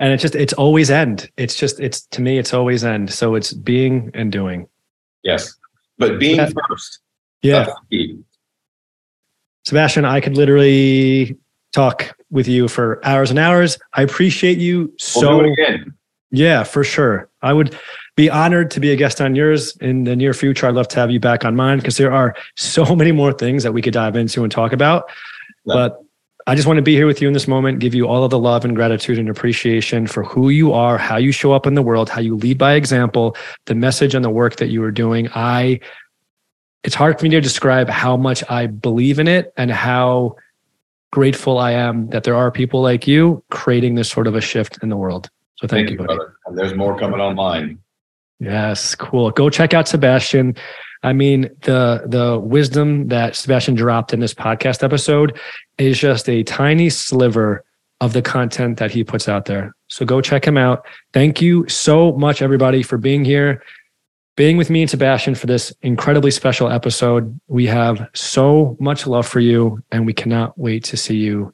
And 0.00 0.12
it's 0.12 0.22
just, 0.22 0.36
it's 0.36 0.52
always 0.52 0.90
end. 0.92 1.28
It's 1.36 1.56
just, 1.56 1.80
it's 1.80 2.02
to 2.02 2.22
me, 2.22 2.38
it's 2.38 2.54
always 2.54 2.84
end. 2.84 3.12
So 3.12 3.34
it's 3.34 3.52
being 3.52 4.12
and 4.14 4.30
doing. 4.30 4.68
Yes. 5.24 5.56
But 5.96 6.20
being 6.20 6.38
first. 6.38 7.00
Yeah. 7.42 7.66
Sabastian, 9.66 10.04
I 10.04 10.20
could 10.20 10.36
literally 10.36 11.36
talk 11.72 12.16
with 12.30 12.46
you 12.46 12.68
for 12.68 13.04
hours 13.04 13.30
and 13.30 13.38
hours. 13.38 13.78
I 13.94 14.02
appreciate 14.02 14.58
you 14.58 14.94
so. 14.98 15.38
We'll 15.38 15.54
yeah, 16.30 16.62
for 16.62 16.84
sure. 16.84 17.28
I 17.42 17.52
would 17.52 17.76
be 18.16 18.28
honored 18.28 18.70
to 18.72 18.80
be 18.80 18.92
a 18.92 18.96
guest 18.96 19.20
on 19.20 19.34
yours 19.34 19.76
in 19.78 20.04
the 20.04 20.14
near 20.14 20.34
future. 20.34 20.66
I'd 20.66 20.74
love 20.74 20.88
to 20.88 20.96
have 21.00 21.10
you 21.10 21.20
back 21.20 21.44
on 21.44 21.56
mine 21.56 21.78
because 21.78 21.96
there 21.96 22.12
are 22.12 22.34
so 22.56 22.84
many 22.96 23.12
more 23.12 23.32
things 23.32 23.62
that 23.62 23.72
we 23.72 23.82
could 23.82 23.94
dive 23.94 24.16
into 24.16 24.42
and 24.42 24.52
talk 24.52 24.72
about. 24.72 25.08
Yeah. 25.64 25.74
But 25.74 26.02
I 26.46 26.54
just 26.54 26.66
want 26.66 26.78
to 26.78 26.82
be 26.82 26.94
here 26.94 27.06
with 27.06 27.20
you 27.20 27.28
in 27.28 27.34
this 27.34 27.46
moment, 27.46 27.78
give 27.78 27.94
you 27.94 28.08
all 28.08 28.24
of 28.24 28.30
the 28.30 28.38
love 28.38 28.64
and 28.64 28.74
gratitude 28.74 29.18
and 29.18 29.28
appreciation 29.28 30.06
for 30.06 30.22
who 30.22 30.48
you 30.48 30.72
are, 30.72 30.96
how 30.96 31.16
you 31.16 31.30
show 31.30 31.52
up 31.52 31.66
in 31.66 31.74
the 31.74 31.82
world, 31.82 32.08
how 32.08 32.20
you 32.20 32.36
lead 32.36 32.56
by 32.56 32.74
example, 32.74 33.36
the 33.66 33.74
message 33.74 34.14
and 34.14 34.24
the 34.24 34.30
work 34.30 34.56
that 34.56 34.68
you 34.68 34.82
are 34.82 34.90
doing. 34.90 35.28
I 35.34 35.80
it's 36.84 36.94
hard 36.94 37.18
for 37.18 37.24
me 37.24 37.30
to 37.30 37.40
describe 37.40 37.88
how 37.88 38.16
much 38.16 38.42
I 38.48 38.66
believe 38.66 39.18
in 39.18 39.28
it 39.28 39.52
and 39.56 39.70
how 39.70 40.36
grateful 41.10 41.58
I 41.58 41.72
am 41.72 42.08
that 42.10 42.24
there 42.24 42.36
are 42.36 42.50
people 42.50 42.80
like 42.80 43.06
you 43.06 43.42
creating 43.50 43.94
this 43.94 44.08
sort 44.08 44.26
of 44.26 44.34
a 44.34 44.40
shift 44.40 44.78
in 44.82 44.88
the 44.88 44.96
world. 44.96 45.28
So 45.58 45.66
thank, 45.66 45.88
thank 45.88 46.00
you, 46.00 46.06
brother. 46.06 46.36
And 46.46 46.56
there's 46.56 46.74
more 46.74 46.98
coming 46.98 47.20
online. 47.20 47.78
Yes, 48.40 48.94
cool. 48.94 49.30
Go 49.30 49.50
check 49.50 49.74
out 49.74 49.86
Sabastian. 49.86 50.56
I 51.02 51.12
mean, 51.12 51.50
the 51.62 52.04
the 52.06 52.38
wisdom 52.38 53.08
that 53.08 53.34
Sabastian 53.34 53.76
dropped 53.76 54.12
in 54.12 54.20
this 54.20 54.34
podcast 54.34 54.82
episode 54.82 55.38
is 55.78 55.98
just 55.98 56.28
a 56.28 56.42
tiny 56.44 56.90
sliver 56.90 57.64
of 58.00 58.12
the 58.12 58.22
content 58.22 58.78
that 58.78 58.92
he 58.92 59.02
puts 59.02 59.28
out 59.28 59.46
there. 59.46 59.74
So 59.88 60.06
go 60.06 60.20
check 60.20 60.46
him 60.46 60.56
out. 60.56 60.86
Thank 61.12 61.42
you 61.42 61.68
so 61.68 62.12
much, 62.12 62.42
everybody, 62.42 62.82
for 62.82 62.96
being 62.96 63.24
here 63.24 63.62
being 64.38 64.56
with 64.56 64.70
me 64.70 64.82
and 64.82 64.90
Sabastian 64.90 65.36
for 65.36 65.48
this 65.48 65.74
incredibly 65.82 66.30
special 66.30 66.70
episode. 66.70 67.38
We 67.48 67.66
have 67.66 68.08
so 68.14 68.76
much 68.78 69.04
love 69.04 69.26
for 69.26 69.40
you, 69.40 69.82
and 69.90 70.06
we 70.06 70.12
cannot 70.12 70.56
wait 70.56 70.84
to 70.84 70.96
see 70.96 71.16
you 71.16 71.52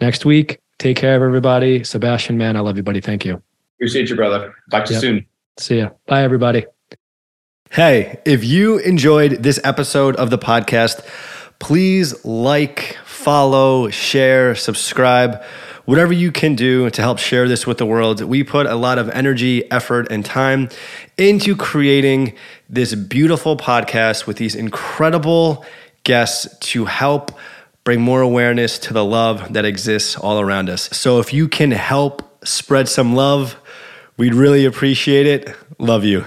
next 0.00 0.24
week. 0.24 0.58
Take 0.78 0.96
care 0.96 1.16
of 1.16 1.22
everybody. 1.22 1.80
Sabastian, 1.80 2.36
man, 2.36 2.56
I 2.56 2.60
love 2.60 2.76
you, 2.76 2.82
buddy. 2.82 3.00
Thank 3.00 3.24
you. 3.24 3.42
Appreciate 3.76 4.08
you, 4.08 4.16
brother. 4.16 4.54
Talk 4.70 4.84
to 4.86 4.92
yep. 4.92 5.02
you 5.02 5.08
soon. 5.08 5.26
See 5.58 5.78
ya. 5.78 5.90
Bye, 6.06 6.22
everybody. 6.22 6.66
Hey, 7.70 8.20
if 8.24 8.44
you 8.44 8.78
enjoyed 8.78 9.42
this 9.42 9.58
episode 9.64 10.16
of 10.16 10.30
the 10.30 10.38
podcast, 10.38 11.04
please 11.58 12.24
like, 12.24 12.96
follow, 13.04 13.88
share, 13.90 14.54
subscribe 14.54 15.42
whatever 15.84 16.12
you 16.12 16.32
can 16.32 16.54
do 16.54 16.88
to 16.90 17.02
help 17.02 17.18
share 17.18 17.48
this 17.48 17.66
with 17.66 17.78
the 17.78 17.86
world. 17.86 18.22
We 18.22 18.42
put 18.42 18.66
a 18.66 18.74
lot 18.74 18.98
of 18.98 19.08
energy, 19.10 19.70
effort, 19.70 20.10
and 20.10 20.24
time 20.24 20.68
into 21.18 21.54
creating 21.56 22.34
this 22.68 22.94
beautiful 22.94 23.56
podcast 23.56 24.26
with 24.26 24.38
these 24.38 24.54
incredible 24.54 25.64
guests 26.04 26.56
to 26.58 26.86
help 26.86 27.32
bring 27.84 28.00
more 28.00 28.22
awareness 28.22 28.78
to 28.78 28.94
the 28.94 29.04
love 29.04 29.52
that 29.52 29.64
exists 29.64 30.16
all 30.16 30.40
around 30.40 30.70
us. 30.70 30.88
So 30.92 31.20
if 31.20 31.32
you 31.32 31.48
can 31.48 31.70
help 31.70 32.44
spread 32.46 32.88
some 32.88 33.14
love, 33.14 33.56
we'd 34.16 34.34
really 34.34 34.64
appreciate 34.64 35.26
it. 35.26 35.54
Love 35.78 36.04
you. 36.04 36.24